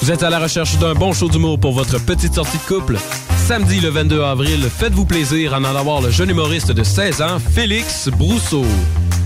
Vous 0.02 0.12
êtes 0.12 0.24
à 0.24 0.30
la 0.30 0.40
recherche 0.40 0.78
d'un 0.78 0.94
bon 0.94 1.14
show 1.14 1.30
d'humour 1.30 1.60
pour 1.60 1.74
votre 1.74 2.00
petite 2.00 2.34
sortie 2.36 2.58
de 2.58 2.64
couple? 2.64 2.98
Samedi 3.36 3.80
le 3.80 3.90
22 3.90 4.22
avril, 4.22 4.70
faites-vous 4.70 5.06
plaisir 5.06 5.54
en 5.54 5.64
allant 5.64 5.84
voir 5.84 6.02
le 6.02 6.12
jeune 6.12 6.30
humoriste 6.30 6.72
de 6.72 6.84
16 6.84 7.22
ans, 7.22 7.40
Félix 7.40 8.10
Brousseau. 8.10 8.66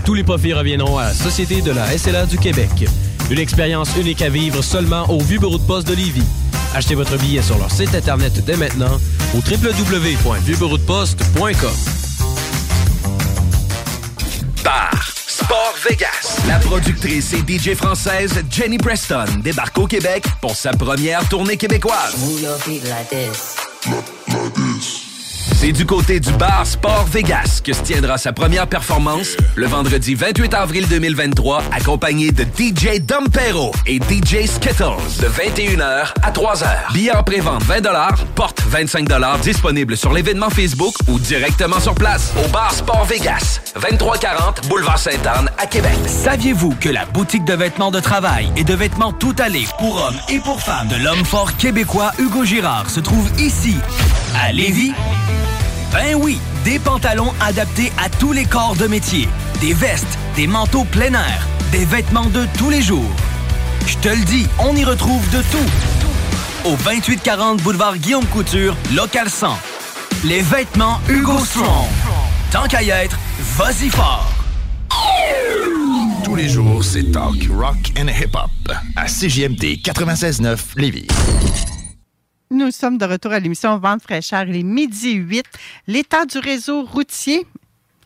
Tous 0.04 0.14
les 0.14 0.24
profits 0.24 0.52
reviendront 0.52 0.98
à 0.98 1.04
la 1.04 1.12
Société 1.12 1.60
de 1.60 1.70
la 1.70 1.96
SLA 1.96 2.26
du 2.26 2.38
Québec. 2.38 2.70
Une 3.32 3.38
expérience 3.38 3.96
unique 3.96 4.20
à 4.20 4.28
vivre 4.28 4.60
seulement 4.62 5.08
au 5.08 5.18
Vieux 5.18 5.38
Bureau 5.38 5.56
de 5.56 5.62
Poste 5.62 5.88
de 5.88 5.94
Lévis. 5.94 6.26
Achetez 6.74 6.94
votre 6.94 7.16
billet 7.16 7.40
sur 7.40 7.56
leur 7.56 7.70
site 7.70 7.94
internet 7.94 8.44
dès 8.44 8.58
maintenant 8.58 9.00
au 9.34 9.38
www.vieuxbureaudeposte.com. 9.38 11.72
Bar 14.62 15.14
Sport 15.26 15.74
Vegas. 15.88 16.42
La 16.46 16.58
productrice 16.58 17.32
et 17.32 17.38
DJ 17.38 17.74
française 17.74 18.44
Jenny 18.50 18.76
Preston 18.76 19.24
débarque 19.42 19.78
au 19.78 19.86
Québec 19.86 20.26
pour 20.42 20.54
sa 20.54 20.72
première 20.72 21.26
tournée 21.30 21.56
québécoise. 21.56 22.14
C'est 25.62 25.70
du 25.70 25.86
côté 25.86 26.18
du 26.18 26.32
bar 26.32 26.66
Sport 26.66 27.06
Vegas 27.06 27.60
que 27.62 27.72
se 27.72 27.82
tiendra 27.82 28.18
sa 28.18 28.32
première 28.32 28.66
performance 28.66 29.36
le 29.54 29.68
vendredi 29.68 30.16
28 30.16 30.54
avril 30.54 30.88
2023, 30.88 31.62
accompagné 31.70 32.32
de 32.32 32.42
DJ 32.42 32.98
Dompero 33.00 33.70
et 33.86 33.98
DJ 33.98 34.46
Skittles 34.46 35.20
de 35.20 35.28
21h 35.28 36.14
à 36.20 36.32
3h. 36.32 36.92
Billets 36.92 37.14
en 37.14 37.22
pré-vente 37.22 37.62
20 37.62 37.80
porte 38.34 38.60
25 38.66 39.08
disponible 39.40 39.96
sur 39.96 40.12
l'événement 40.12 40.50
Facebook 40.50 40.94
ou 41.06 41.20
directement 41.20 41.78
sur 41.78 41.94
place 41.94 42.32
au 42.44 42.48
bar 42.48 42.72
Sport 42.72 43.04
Vegas, 43.04 43.60
2340 43.80 44.66
Boulevard 44.66 44.98
Sainte-Anne 44.98 45.48
à 45.58 45.66
Québec. 45.66 45.96
Saviez-vous 46.06 46.74
que 46.80 46.88
la 46.88 47.04
boutique 47.04 47.44
de 47.44 47.54
vêtements 47.54 47.92
de 47.92 48.00
travail 48.00 48.50
et 48.56 48.64
de 48.64 48.74
vêtements 48.74 49.12
tout 49.12 49.36
allés 49.38 49.68
pour 49.78 49.94
hommes 49.94 50.18
et 50.28 50.40
pour 50.40 50.60
femmes 50.60 50.88
de 50.88 50.96
l'homme 50.96 51.24
fort 51.24 51.56
québécois 51.56 52.10
Hugo 52.18 52.44
Girard 52.44 52.90
se 52.90 52.98
trouve 52.98 53.30
ici, 53.38 53.76
à 54.42 54.50
Lévis? 54.50 54.92
Ben 55.92 56.14
oui, 56.14 56.38
des 56.64 56.78
pantalons 56.78 57.34
adaptés 57.38 57.92
à 58.02 58.08
tous 58.08 58.32
les 58.32 58.46
corps 58.46 58.74
de 58.76 58.86
métier, 58.86 59.28
des 59.60 59.74
vestes, 59.74 60.18
des 60.36 60.46
manteaux 60.46 60.84
plein 60.84 61.12
air, 61.12 61.46
des 61.70 61.84
vêtements 61.84 62.30
de 62.30 62.46
tous 62.56 62.70
les 62.70 62.80
jours. 62.80 63.10
Je 63.86 63.98
te 63.98 64.08
le 64.08 64.24
dis, 64.24 64.46
on 64.58 64.74
y 64.74 64.84
retrouve 64.84 65.22
de 65.30 65.42
tout. 65.42 66.68
Au 66.68 66.76
2840 66.76 67.60
boulevard 67.62 67.98
Guillaume 67.98 68.24
Couture, 68.26 68.74
local 68.94 69.28
100. 69.28 69.58
Les 70.24 70.40
vêtements 70.40 70.98
Hugo 71.10 71.44
Strong. 71.44 71.88
Tant 72.50 72.66
qu'à 72.68 72.82
y 72.82 72.88
être, 72.88 73.18
vas-y 73.56 73.90
fort. 73.90 74.32
Tous 76.24 76.36
les 76.36 76.48
jours, 76.48 76.82
c'est 76.82 77.12
talk, 77.12 77.48
rock 77.50 77.92
and 77.98 78.08
hip-hop 78.08 78.50
à 78.96 79.04
CJMD 79.04 79.82
96.9 79.82 80.56
Lévis. 80.76 81.06
Nous 82.52 82.70
sommes 82.70 82.98
de 82.98 83.06
retour 83.06 83.32
à 83.32 83.40
l'émission 83.40 83.78
Vente 83.78 84.02
fraîcheur. 84.02 84.44
Il 84.46 84.56
est 84.56 84.62
midi 84.62 85.12
8. 85.12 85.42
L'état 85.86 86.26
du 86.26 86.36
réseau 86.36 86.84
routier, 86.84 87.46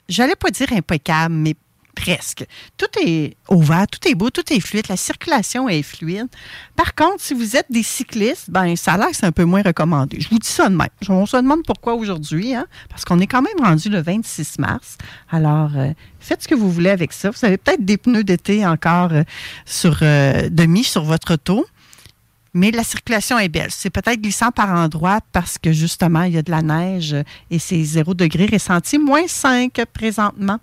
j'allais 0.08 0.36
pas 0.36 0.50
dire 0.50 0.72
impeccable, 0.72 1.34
mais 1.34 1.56
presque. 1.96 2.46
Tout 2.76 2.86
est 3.04 3.36
ouvert, 3.50 3.88
tout 3.88 4.08
est 4.08 4.14
beau, 4.14 4.30
tout 4.30 4.44
est 4.52 4.60
fluide, 4.60 4.86
la 4.88 4.96
circulation 4.96 5.68
est 5.68 5.82
fluide. 5.82 6.28
Par 6.76 6.94
contre, 6.94 7.20
si 7.20 7.34
vous 7.34 7.56
êtes 7.56 7.66
des 7.70 7.82
cyclistes, 7.82 8.48
ben 8.48 8.76
ça 8.76 8.92
a 8.92 8.98
l'air 8.98 9.08
c'est 9.12 9.26
un 9.26 9.32
peu 9.32 9.42
moins 9.42 9.62
recommandé. 9.62 10.20
Je 10.20 10.28
vous 10.28 10.38
dis 10.38 10.46
ça 10.46 10.68
de 10.68 10.76
même. 10.76 10.86
On 11.08 11.26
se 11.26 11.36
demande 11.36 11.64
pourquoi 11.66 11.94
aujourd'hui, 11.94 12.54
hein? 12.54 12.66
parce 12.88 13.04
qu'on 13.04 13.18
est 13.18 13.26
quand 13.26 13.42
même 13.42 13.58
rendu 13.60 13.88
le 13.88 14.00
26 14.00 14.60
mars. 14.60 14.96
Alors, 15.28 15.70
euh, 15.74 15.90
faites 16.20 16.44
ce 16.44 16.46
que 16.46 16.54
vous 16.54 16.70
voulez 16.70 16.90
avec 16.90 17.12
ça. 17.12 17.30
Vous 17.30 17.44
avez 17.44 17.56
peut-être 17.56 17.84
des 17.84 17.96
pneus 17.96 18.22
d'été 18.22 18.64
encore 18.64 19.12
euh, 19.12 19.24
sur 19.64 19.98
euh, 20.02 20.48
demi 20.52 20.84
sur 20.84 21.02
votre 21.02 21.34
auto. 21.34 21.66
Mais 22.56 22.70
la 22.70 22.84
circulation 22.84 23.38
est 23.38 23.50
belle. 23.50 23.70
C'est 23.70 23.90
peut-être 23.90 24.18
glissant 24.18 24.50
par 24.50 24.70
endroits 24.70 25.20
parce 25.30 25.58
que 25.58 25.72
justement, 25.72 26.22
il 26.22 26.32
y 26.32 26.38
a 26.38 26.42
de 26.42 26.50
la 26.50 26.62
neige 26.62 27.14
et 27.50 27.58
c'est 27.58 27.84
0 27.84 28.14
degré 28.14 28.46
ressenti, 28.46 28.96
moins 28.98 29.28
5 29.28 29.78
présentement. 29.92 30.58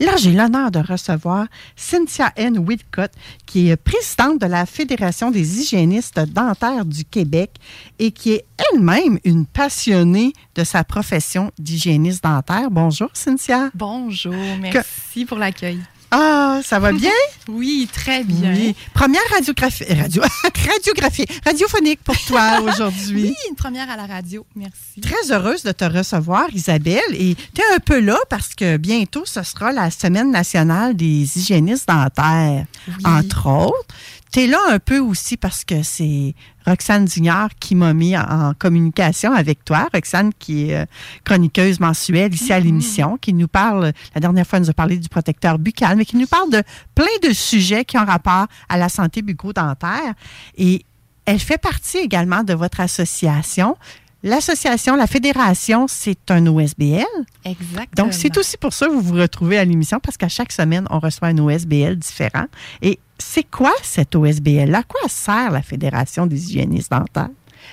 Là, 0.00 0.16
j'ai 0.16 0.32
l'honneur 0.32 0.70
de 0.70 0.78
recevoir 0.78 1.46
Cynthia 1.76 2.32
N. 2.36 2.58
Whitcott, 2.58 3.12
qui 3.44 3.68
est 3.68 3.76
présidente 3.76 4.40
de 4.40 4.46
la 4.46 4.64
Fédération 4.64 5.30
des 5.30 5.60
hygiénistes 5.60 6.18
dentaires 6.20 6.86
du 6.86 7.04
Québec 7.04 7.50
et 7.98 8.10
qui 8.10 8.32
est 8.32 8.46
elle-même 8.72 9.18
une 9.24 9.44
passionnée 9.44 10.32
de 10.54 10.64
sa 10.64 10.84
profession 10.84 11.52
d'hygiéniste 11.58 12.24
dentaire. 12.24 12.70
Bonjour, 12.70 13.10
Cynthia. 13.12 13.68
Bonjour, 13.74 14.34
merci 14.58 15.26
pour 15.26 15.36
l'accueil. 15.36 15.80
Ah, 16.14 16.60
ça 16.62 16.78
va 16.78 16.92
bien? 16.92 17.10
oui, 17.48 17.88
très 17.90 18.22
bien. 18.22 18.52
Première 18.92 19.22
radiographie, 19.30 19.84
radio, 19.94 20.22
radiographie, 20.70 21.24
radiophonique 21.42 22.00
pour 22.04 22.18
toi 22.26 22.60
aujourd'hui. 22.68 23.30
oui, 23.30 23.34
une 23.48 23.56
première 23.56 23.88
à 23.88 23.96
la 23.96 24.04
radio. 24.04 24.44
Merci. 24.54 25.00
Très 25.00 25.32
heureuse 25.32 25.62
de 25.62 25.72
te 25.72 25.86
recevoir, 25.86 26.48
Isabelle. 26.52 27.00
Et 27.14 27.34
tu 27.54 27.62
es 27.62 27.74
un 27.74 27.78
peu 27.78 27.98
là 27.98 28.18
parce 28.28 28.54
que 28.54 28.76
bientôt, 28.76 29.24
ce 29.24 29.42
sera 29.42 29.72
la 29.72 29.90
Semaine 29.90 30.30
nationale 30.30 30.94
des 30.94 31.26
hygiénistes 31.38 31.88
dentaires, 31.88 32.66
entre 33.06 33.46
autres. 33.48 33.86
Tu 34.32 34.40
es 34.40 34.46
là 34.46 34.58
un 34.70 34.78
peu 34.78 34.98
aussi 34.98 35.36
parce 35.36 35.62
que 35.62 35.82
c'est 35.82 36.34
Roxane 36.66 37.04
Dignard 37.04 37.50
qui 37.60 37.74
m'a 37.74 37.92
mis 37.92 38.16
en 38.16 38.54
communication 38.58 39.34
avec 39.34 39.62
toi. 39.62 39.88
Roxane, 39.92 40.32
qui 40.38 40.70
est 40.70 40.76
euh, 40.76 40.86
chroniqueuse 41.24 41.80
mensuelle 41.80 42.32
ici 42.32 42.50
à 42.50 42.58
Mm-hmm. 42.58 42.64
l'émission, 42.64 43.18
qui 43.18 43.34
nous 43.34 43.48
parle, 43.48 43.92
la 44.14 44.20
dernière 44.20 44.46
fois, 44.46 44.58
elle 44.58 44.64
nous 44.64 44.70
a 44.70 44.74
parlé 44.74 44.96
du 44.96 45.08
protecteur 45.08 45.58
buccal, 45.58 45.96
mais 45.96 46.04
qui 46.04 46.16
nous 46.16 46.26
parle 46.26 46.50
de 46.50 46.62
plein 46.94 47.04
de 47.22 47.32
sujets 47.32 47.84
qui 47.84 47.98
ont 47.98 48.04
rapport 48.04 48.46
à 48.68 48.78
la 48.78 48.88
santé 48.88 49.20
bucco-dentaire. 49.20 50.14
Et 50.56 50.84
elle 51.26 51.38
fait 51.38 51.58
partie 51.58 51.98
également 51.98 52.42
de 52.42 52.54
votre 52.54 52.80
association. 52.80 53.76
L'association, 54.22 54.94
la 54.94 55.08
fédération, 55.08 55.86
c'est 55.88 56.30
un 56.30 56.46
OSBL. 56.46 57.04
Exactement. 57.44 57.86
Donc, 57.96 58.14
c'est 58.14 58.36
aussi 58.38 58.56
pour 58.56 58.72
ça 58.72 58.86
que 58.86 58.92
vous 58.92 59.00
vous 59.00 59.14
retrouvez 59.14 59.58
à 59.58 59.64
l'émission, 59.64 59.98
parce 59.98 60.16
qu'à 60.16 60.28
chaque 60.28 60.52
semaine, 60.52 60.86
on 60.90 61.00
reçoit 61.00 61.28
un 61.28 61.38
OSBL 61.38 61.96
différent. 61.96 62.46
Et 62.82 63.00
c'est 63.22 63.44
quoi 63.44 63.72
cet 63.82 64.14
OSBL? 64.14 64.74
À 64.74 64.82
quoi 64.82 65.08
sert 65.08 65.50
la 65.50 65.62
Fédération 65.62 66.26
des 66.26 66.50
hygiénistes 66.50 66.90
dentaires? 66.90 67.28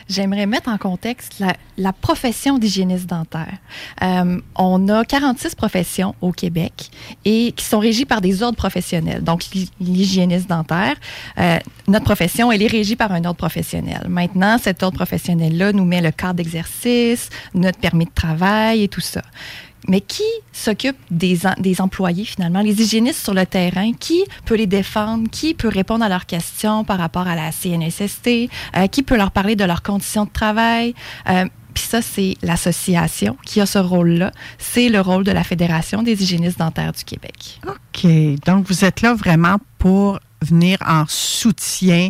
J'aimerais 0.08 0.46
mettre 0.46 0.70
en 0.70 0.78
contexte 0.78 1.42
la, 1.78 1.94
profession 1.94 2.60
d'hygiéniste 2.60 3.08
dentaire. 3.08 3.58
Euh, 4.04 4.40
on 4.56 4.88
a 4.88 5.04
46 5.04 5.56
professions 5.56 6.14
au 6.22 6.32
Québec 6.32 6.92
et 7.26 7.52
qui 7.56 7.66
sont 7.66 7.80
régies 7.80 8.06
par 8.06 8.22
des 8.22 8.44
ordres 8.44 8.56
professionnels. 8.58 9.24
Donc, 9.24 9.46
l'hy- 9.54 9.70
l'hygiéniste 9.82 10.48
dentaire, 10.48 10.96
euh, 11.40 11.58
notre 11.88 12.06
profession, 12.06 12.52
elle 12.52 12.62
est 12.62 12.68
régie 12.68 12.96
par 12.96 13.12
un 13.12 13.26
ordre 13.26 13.38
professionnel. 13.38 14.06
Maintenant, 14.08 14.58
cet 14.60 14.84
ordre 14.84 14.98
professionnel-là 14.98 15.74
nous 15.74 15.86
met 15.86 16.02
le 16.02 16.12
cadre 16.12 16.36
d'exercice, 16.36 17.30
notre 17.56 17.80
permis 17.80 18.06
de 18.06 18.12
travail 18.14 18.84
et 18.84 18.88
tout 18.88 19.02
ça. 19.02 19.22
Mais 19.88 20.02
qui 20.02 20.24
s'occupe 20.52 20.98
des, 21.10 21.40
des 21.60 21.82
employés 21.82 22.26
finalement, 22.26 22.62
les 22.62 22.82
hygiénistes 22.82 23.24
sur 23.24 23.34
le 23.34 23.46
terrain? 23.46 23.94
Qui 23.94 24.24
peut 24.46 24.56
les 24.56 24.68
défendre? 24.68 25.30
Qui 25.30 25.54
peut 25.54 25.70
répondre 25.70 26.04
à 26.04 26.10
leurs 26.10 26.26
questions 26.26 26.84
par 26.84 26.98
rapport 26.98 27.28
à 27.28 27.36
la 27.36 27.52
CNSST? 27.52 28.50
Euh, 28.76 28.88
qui 28.88 29.04
peut 29.04 29.16
leur 29.18 29.32
parler 29.32 29.56
de 29.56 29.64
leurs 29.64 29.82
conditions 29.82 30.26
de 30.26 30.32
travail? 30.32 30.94
Euh, 31.30 31.46
Puis 31.74 31.84
ça, 31.84 32.02
c'est 32.02 32.36
l'association 32.42 33.38
qui 33.46 33.62
a 33.62 33.66
ce 33.66 33.80
rôle-là. 33.80 34.32
C'est 34.58 34.90
le 34.90 35.00
rôle 35.00 35.24
de 35.24 35.32
la 35.32 35.44
Fédération 35.44 36.04
des 36.04 36.22
hygiénistes 36.22 36.60
dentaires 36.60 36.92
du 36.92 37.04
Québec. 37.04 37.60
OK. 37.66 38.06
Donc, 38.46 38.68
vous 38.68 38.84
êtes 38.84 39.02
là 39.02 39.14
vraiment 39.14 39.58
pour 39.78 40.20
venir 40.42 40.78
en 40.86 41.06
soutien 41.08 42.10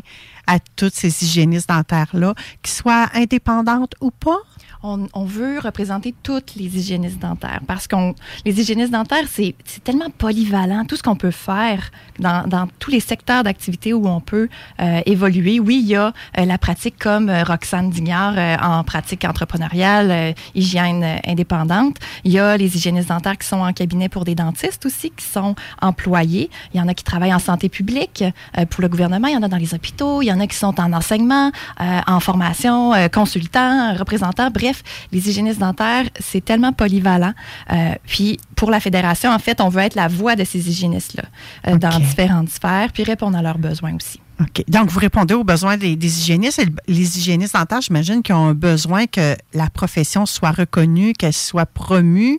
à 0.49 0.57
toutes 0.75 0.95
ces 0.95 1.23
hygiénistes 1.23 1.69
dentaires-là, 1.69 2.33
qu'ils 2.63 2.73
soient 2.73 3.07
indépendantes 3.13 3.93
ou 4.01 4.11
pas? 4.11 4.39
On, 4.81 5.25
veut 5.25 5.59
représenter 5.59 6.15
toutes 6.23 6.55
les 6.55 6.77
hygiénistes 6.77 7.19
dentaires 7.19 7.59
parce 7.67 7.85
qu'on 7.85 8.15
les 8.45 8.61
hygiénistes 8.61 8.93
dentaires, 8.93 9.25
c'est 9.27 9.53
tellement 9.83 10.09
polyvalent, 10.09 10.85
tout 10.85 10.95
ce 10.95 11.03
qu'on 11.03 11.17
peut 11.17 11.31
faire 11.31 11.91
dans, 12.17 12.47
dans 12.47 12.65
tous 12.79 12.89
les 12.89 13.01
secteurs 13.01 13.43
d'activité 13.43 13.93
où 13.93 14.07
on 14.07 14.21
peut 14.21 14.47
euh, 14.79 15.01
évoluer. 15.05 15.59
Oui, 15.59 15.81
il 15.83 15.87
y 15.89 15.95
a 15.95 16.13
euh, 16.37 16.45
la 16.45 16.57
pratique 16.57 16.97
comme 16.97 17.29
euh, 17.29 17.43
Roxane 17.43 17.89
Dignard 17.89 18.35
euh, 18.37 18.55
en 18.61 18.85
pratique 18.85 19.25
entrepreneuriale, 19.25 20.33
hygiène 20.55 21.19
indépendante. 21.27 21.97
Il 22.23 22.31
y 22.31 22.39
a 22.39 22.55
les 22.55 22.75
hygiénistes 22.77 23.09
dentaires 23.09 23.37
qui 23.37 23.47
sont 23.47 23.59
en 23.59 23.73
cabinet 23.73 24.07
pour 24.07 24.23
des 24.23 24.35
dentistes 24.35 24.85
aussi, 24.85 25.11
qui 25.11 25.25
sont 25.25 25.55
employés. 25.81 26.49
Il 26.73 26.77
y 26.77 26.81
en 26.81 26.87
a 26.87 26.93
qui 26.93 27.03
travaillent 27.03 27.33
en 27.33 27.39
santé 27.39 27.67
publique 27.67 28.23
pour 28.69 28.81
le 28.81 28.87
gouvernement. 28.87 29.27
Il 29.27 29.33
y 29.33 29.37
en 29.37 29.43
a 29.43 29.47
dans 29.47 29.57
les 29.57 29.73
hôpitaux. 29.73 30.21
Il 30.21 30.27
y 30.27 30.31
en 30.31 30.38
qui 30.47 30.55
sont 30.55 30.79
en 30.79 30.93
enseignement, 30.93 31.51
euh, 31.81 31.99
en 32.07 32.19
formation, 32.19 32.93
euh, 32.93 33.07
consultants, 33.07 33.95
représentants. 33.95 34.49
Bref, 34.51 34.83
les 35.11 35.29
hygiénistes 35.29 35.59
dentaires, 35.59 36.05
c'est 36.19 36.43
tellement 36.43 36.73
polyvalent. 36.73 37.33
Euh, 37.71 37.93
puis 38.05 38.39
pour 38.55 38.71
la 38.71 38.79
fédération, 38.79 39.31
en 39.31 39.39
fait, 39.39 39.61
on 39.61 39.69
veut 39.69 39.81
être 39.81 39.95
la 39.95 40.07
voix 40.07 40.35
de 40.35 40.43
ces 40.43 40.69
hygiénistes-là 40.69 41.23
euh, 41.67 41.77
dans 41.77 41.97
différentes 41.99 42.49
sphères, 42.49 42.91
puis 42.93 43.03
répondre 43.03 43.37
à 43.37 43.41
leurs 43.41 43.57
besoins 43.57 43.95
aussi. 43.95 44.19
OK. 44.41 44.63
Donc, 44.69 44.89
vous 44.89 44.99
répondez 44.99 45.33
aux 45.33 45.43
besoins 45.43 45.75
des, 45.75 45.95
des 45.95 46.19
hygiénistes. 46.19 46.63
Les 46.87 47.17
hygiénistes 47.17 47.53
dentaires, 47.53 47.81
j'imagine 47.81 48.21
qu'ils 48.23 48.35
ont 48.35 48.47
un 48.47 48.53
besoin 48.53 49.05
que 49.05 49.35
la 49.53 49.69
profession 49.69 50.25
soit 50.25 50.51
reconnue, 50.51 51.13
qu'elle 51.13 51.33
soit 51.33 51.65
promue. 51.65 52.37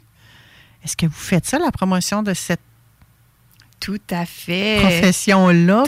Est-ce 0.83 0.97
que 0.97 1.07
vous 1.07 1.13
faites 1.13 1.47
ça, 1.47 1.59
la 1.59 1.71
promotion 1.71 2.23
de 2.23 2.33
cette 2.33 2.61
Tout 3.81 3.99
à 4.11 4.27
fait. 4.27 4.79
profession-là, 4.81 5.85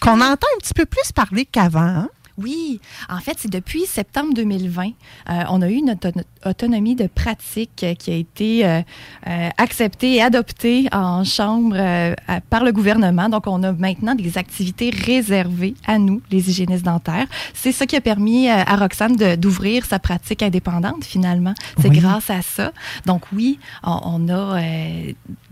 qu'on 0.00 0.20
entend 0.20 0.46
un 0.54 0.58
petit 0.60 0.74
peu 0.74 0.84
plus 0.86 1.12
parler 1.14 1.44
qu'avant? 1.46 1.80
hein? 1.80 2.08
Oui, 2.38 2.80
en 3.10 3.18
fait, 3.20 3.34
c'est 3.38 3.50
depuis 3.50 3.84
septembre 3.84 4.32
2020, 4.32 4.86
euh, 4.86 5.42
on 5.50 5.60
a 5.60 5.68
eu 5.68 5.82
notre 5.82 6.08
auto- 6.08 6.20
autonomie 6.46 6.96
de 6.96 7.06
pratique 7.06 7.82
euh, 7.84 7.94
qui 7.94 8.10
a 8.10 8.14
été 8.14 8.64
euh, 8.66 8.80
euh, 9.28 9.48
acceptée 9.58 10.14
et 10.14 10.22
adoptée 10.22 10.88
en 10.92 11.24
chambre 11.24 11.76
par 12.48 12.64
le 12.64 12.72
gouvernement. 12.72 13.28
Donc, 13.28 13.46
on 13.46 13.62
a 13.62 13.72
maintenant 13.72 14.14
des 14.14 14.38
activités 14.38 14.88
réservées 14.88 15.74
à 15.86 15.98
nous, 15.98 16.22
les 16.30 16.48
hygiénistes 16.48 16.86
dentaires. 16.86 17.26
C'est 17.52 17.70
ça 17.70 17.84
qui 17.84 17.96
a 17.96 18.00
permis 18.00 18.48
à 18.48 18.76
Roxane 18.76 19.14
d'ouvrir 19.36 19.84
sa 19.84 19.98
pratique 19.98 20.42
indépendante, 20.42 21.04
finalement. 21.04 21.52
C'est 21.82 21.90
Oui. 21.90 21.98
grâce 21.98 22.30
à 22.30 22.40
ça. 22.40 22.72
Donc, 23.04 23.24
oui, 23.34 23.58
on, 23.84 24.00
on 24.04 24.28
a 24.30 24.58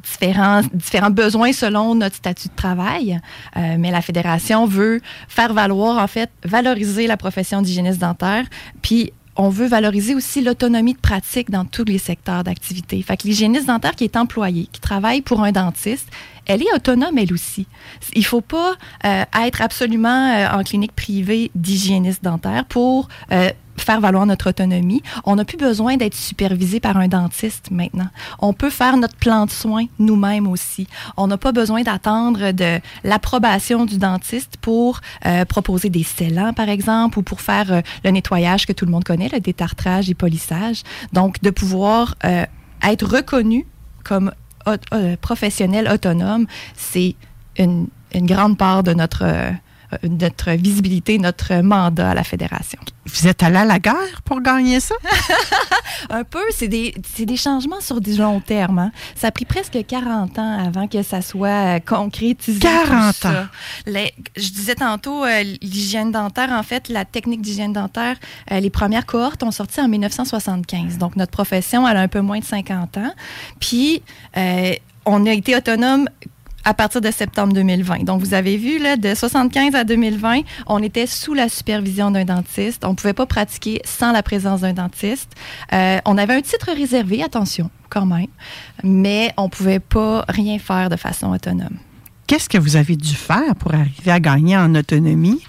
différents, 0.02 0.62
besoins 1.10 1.52
selon 1.52 1.94
notre 1.94 2.16
statut 2.16 2.48
de 2.48 2.56
travail, 2.56 3.20
Euh, 3.56 3.77
mais 3.78 3.90
la 3.90 4.01
Fédération 4.01 4.66
veut 4.66 5.01
faire 5.28 5.52
valoir, 5.52 5.98
en 5.98 6.06
fait, 6.06 6.31
valoriser 6.44 7.06
la 7.06 7.16
profession 7.16 7.62
d'hygiéniste 7.62 7.98
dentaire, 7.98 8.44
puis 8.82 9.12
on 9.36 9.48
veut 9.48 9.66
valoriser 9.66 10.14
aussi 10.14 10.43
l'autonomie 10.43 10.94
de 10.94 10.98
pratique 10.98 11.51
dans 11.51 11.64
tous 11.64 11.85
les 11.85 11.98
secteurs 11.98 12.44
d'activité. 12.44 13.01
Fait 13.02 13.16
que 13.16 13.27
l'hygiéniste 13.27 13.66
dentaire 13.66 13.94
qui 13.94 14.05
est 14.05 14.16
employée, 14.16 14.68
qui 14.70 14.81
travaille 14.81 15.22
pour 15.22 15.43
un 15.43 15.52
dentiste, 15.52 16.09
elle 16.51 16.62
est 16.62 16.74
autonome 16.74 17.16
elle 17.16 17.32
aussi. 17.32 17.66
Il 18.14 18.24
faut 18.24 18.40
pas 18.40 18.74
euh, 19.05 19.24
être 19.44 19.62
absolument 19.62 20.35
euh, 20.35 20.48
en 20.51 20.64
clinique 20.64 20.94
privée 20.97 21.52
d'hygiéniste 21.55 22.24
dentaire 22.24 22.64
pour 22.64 23.09
euh, 23.31 23.51
faire 23.77 24.01
valoir 24.01 24.27
notre 24.27 24.48
autonomie. 24.51 25.01
On 25.24 25.36
n'a 25.36 25.44
plus 25.44 25.56
besoin 25.56 25.97
d'être 25.97 26.16
supervisé 26.16 26.81
par 26.81 26.97
un 26.97 27.06
dentiste 27.06 27.70
maintenant. 27.70 28.09
On 28.40 28.52
peut 28.52 28.68
faire 28.68 28.97
notre 28.97 29.14
plan 29.14 29.47
de 29.47 29.51
soins 29.52 29.86
nous-mêmes 30.01 30.48
aussi. 30.48 30.89
On 31.16 31.28
n'a 31.28 31.39
pas 31.39 31.52
besoin 31.52 31.82
d'attendre 31.82 32.51
de 32.51 32.81
l'approbation 33.05 33.86
du 33.86 33.97
dentiste 33.97 34.56
pour 34.60 35.01
proposer 35.48 35.89
des 35.89 36.02
scellants, 36.02 36.52
par 36.52 36.68
exemple, 36.68 37.20
ou 37.20 37.22
pour 37.22 37.40
faire 37.40 37.82
le 38.05 38.10
nettoyage 38.10 38.66
que 38.66 38.74
tout 38.74 38.85
le 38.85 38.90
monde 38.90 39.05
connaît, 39.05 39.31
le 39.32 39.40
détartrage 39.40 40.10
et 40.10 40.14
polissage. 40.14 40.82
Donc, 41.14 41.40
de 41.40 41.48
pouvoir 41.48 42.16
être 42.82 43.06
reconnu 43.06 43.66
comme 44.05 44.32
au- 44.66 44.95
euh, 44.95 45.16
professionnel 45.20 45.89
autonome, 45.89 46.47
c'est 46.77 47.15
une, 47.59 47.89
une 48.15 48.27
grande 48.27 48.57
part 48.59 48.82
de 48.82 48.93
notre, 48.95 49.23
euh, 49.24 49.51
notre 50.09 50.51
visibilité, 50.53 51.19
notre 51.19 51.55
mandat 51.62 52.11
à 52.11 52.15
la 52.15 52.25
fédération. 52.25 52.79
Vous 53.07 53.27
êtes 53.27 53.43
allé 53.43 53.57
à 53.57 53.65
la 53.65 53.79
guerre 53.79 54.23
pour 54.25 54.41
gagner 54.41 54.79
ça? 54.81 54.95
Un 56.11 56.25
peu, 56.25 56.43
c'est 56.51 56.69
des, 56.69 56.95
des 57.19 57.37
changements 57.37 57.81
sur 57.81 58.01
du 58.01 58.17
long 58.17 58.41
terme. 58.41 58.79
hein. 58.79 58.93
Ça 59.17 59.29
a 59.29 59.31
pris 59.31 59.45
presque 59.45 59.79
40 59.87 60.39
ans 60.39 60.59
avant 60.67 60.87
que 60.87 61.03
ça 61.03 61.21
soit 61.23 61.77
euh, 61.77 61.79
concrétisé. 61.81 62.61
40 62.61 63.12
tout 63.15 63.21
ça. 63.23 63.31
ans. 63.43 63.47
Les- 63.87 64.15
je 64.37 64.49
disais 64.51 64.75
tantôt, 64.77 65.25
euh, 65.25 65.43
l'hygiène 65.62 66.12
dentaire, 66.12 66.51
en 66.53 66.62
fait, 66.62 66.89
la 66.89 67.05
technique 67.05 67.43
d'hygiène 67.43 67.73
dentaire, 67.73 68.17
euh, 68.53 68.61
les 68.61 68.71
premières 68.71 69.07
cohortes 69.07 69.43
ont 69.43 69.51
sorti 69.51 69.81
en 69.81 69.89
1975. 69.89 70.99
Donc, 70.99 71.17
notre 71.17 71.33
profession, 71.33 71.87
elle 71.89 71.97
a 71.97 72.01
un 72.01 72.09
peu 72.09 72.21
moins 72.21 72.39
de 72.39 72.45
50 72.45 72.97
ans. 72.99 73.12
Puis, 73.59 74.03
euh, 74.37 74.73
on 75.07 75.27
a 75.27 75.33
été 75.33 75.57
autonome 75.57 76.09
à 76.65 76.74
partir 76.74 77.01
de 77.01 77.11
septembre 77.11 77.53
2020. 77.53 78.05
Donc, 78.05 78.20
vous 78.20 78.35
avez 78.35 78.57
vu, 78.57 78.78
là, 78.78 78.97
de 78.97 79.15
75 79.15 79.74
à 79.74 79.85
2020, 79.85 80.41
on 80.66 80.82
était 80.82 81.07
sous 81.07 81.35
la 81.35 81.49
supervision 81.49 82.11
d'un 82.11 82.24
dentiste. 82.24 82.85
On 82.85 82.91
ne 82.91 82.95
pouvait 82.95 83.12
pas 83.12 83.27
pratiquer 83.27 83.81
sans 83.85 84.12
la 84.12 84.23
présence 84.23 84.61
d'un 84.61 84.73
dentiste. 84.73 85.32
Euh, 85.73 85.99
on 86.05 86.19
avait 86.19 86.35
un 86.35 86.43
titre 86.43 86.73
réservé, 86.74 87.23
attention, 87.23 87.70
quand 87.89 88.07
même, 88.07 88.27
mais 88.82 89.32
on 89.37 89.45
ne 89.45 89.49
pouvait 89.49 89.81
pas 89.81 90.24
rien 90.28 90.59
faire 90.59 90.89
de 90.89 90.97
façon 90.97 91.32
autonome. 91.32 91.78
Qu'est-ce 92.27 92.49
que 92.49 92.59
vous 92.59 92.77
avez 92.77 92.97
dû 92.97 93.15
faire 93.15 93.57
pour 93.57 93.74
arriver 93.74 94.12
à 94.12 94.20
gagner 94.20 94.57
en 94.57 94.74
autonomie? 94.74 95.43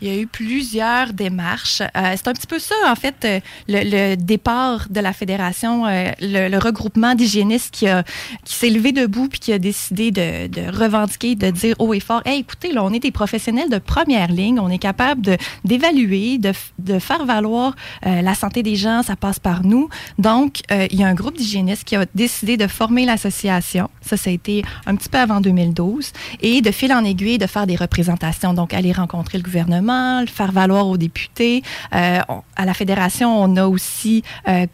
Il 0.00 0.08
y 0.08 0.10
a 0.10 0.20
eu 0.20 0.26
plusieurs 0.26 1.12
démarches. 1.12 1.80
Euh, 1.82 2.14
c'est 2.16 2.28
un 2.28 2.32
petit 2.32 2.46
peu 2.46 2.58
ça, 2.58 2.74
en 2.86 2.94
fait, 2.94 3.14
euh, 3.24 3.40
le, 3.68 4.10
le 4.10 4.16
départ 4.16 4.86
de 4.90 5.00
la 5.00 5.12
fédération, 5.12 5.86
euh, 5.86 6.10
le, 6.20 6.48
le 6.48 6.58
regroupement 6.58 7.14
d'hygiénistes 7.14 7.70
qui, 7.74 7.88
a- 7.88 8.02
qui 8.44 8.54
s'est 8.54 8.70
levé 8.70 8.92
debout 8.92 9.28
puis 9.28 9.40
qui 9.40 9.52
a 9.52 9.58
décidé 9.58 10.10
de, 10.10 10.46
de 10.48 10.62
revendiquer, 10.76 11.34
de 11.34 11.50
dire 11.50 11.74
haut 11.78 11.94
et 11.94 12.00
fort, 12.00 12.22
hey, 12.24 12.40
écoutez, 12.40 12.72
là, 12.72 12.82
on 12.84 12.92
est 12.92 13.00
des 13.00 13.10
professionnels 13.10 13.70
de 13.70 13.78
première 13.78 14.30
ligne, 14.30 14.58
on 14.60 14.68
est 14.70 14.78
capable 14.78 15.22
de- 15.22 15.36
d'évaluer, 15.64 16.38
de, 16.38 16.52
de 16.78 16.98
faire 16.98 17.24
valoir 17.24 17.74
euh, 18.06 18.22
la 18.22 18.34
santé 18.34 18.62
des 18.62 18.76
gens, 18.76 19.02
ça 19.02 19.16
passe 19.16 19.38
par 19.38 19.64
nous. 19.64 19.88
Donc, 20.18 20.60
euh, 20.70 20.86
il 20.90 20.98
y 21.00 21.04
a 21.04 21.06
un 21.08 21.14
groupe 21.14 21.36
d'hygiénistes 21.36 21.84
qui 21.84 21.96
a 21.96 22.06
décidé 22.14 22.56
de 22.56 22.66
former 22.66 23.04
l'association. 23.06 23.90
Ça, 24.00 24.16
ça 24.16 24.30
a 24.30 24.32
été 24.32 24.62
un 24.86 24.96
petit 24.96 25.08
peu 25.08 25.18
avant 25.18 25.40
2012. 25.40 26.12
Et 26.40 26.60
de 26.62 26.70
fil 26.70 26.92
en 26.92 27.04
aiguille, 27.04 27.38
de 27.38 27.46
faire 27.46 27.66
des 27.66 27.76
représentations. 27.76 28.54
Donc, 28.54 28.72
aller 28.74 28.92
rencontrer 28.92 29.38
le 29.38 29.42
gouvernement, 29.44 29.83
faire 30.26 30.52
valoir 30.52 30.86
aux 30.86 30.96
députés. 30.96 31.62
Euh, 31.94 32.20
à 32.56 32.64
la 32.64 32.74
fédération, 32.74 33.42
on 33.42 33.56
a 33.56 33.66
aussi 33.66 34.22
euh, 34.48 34.66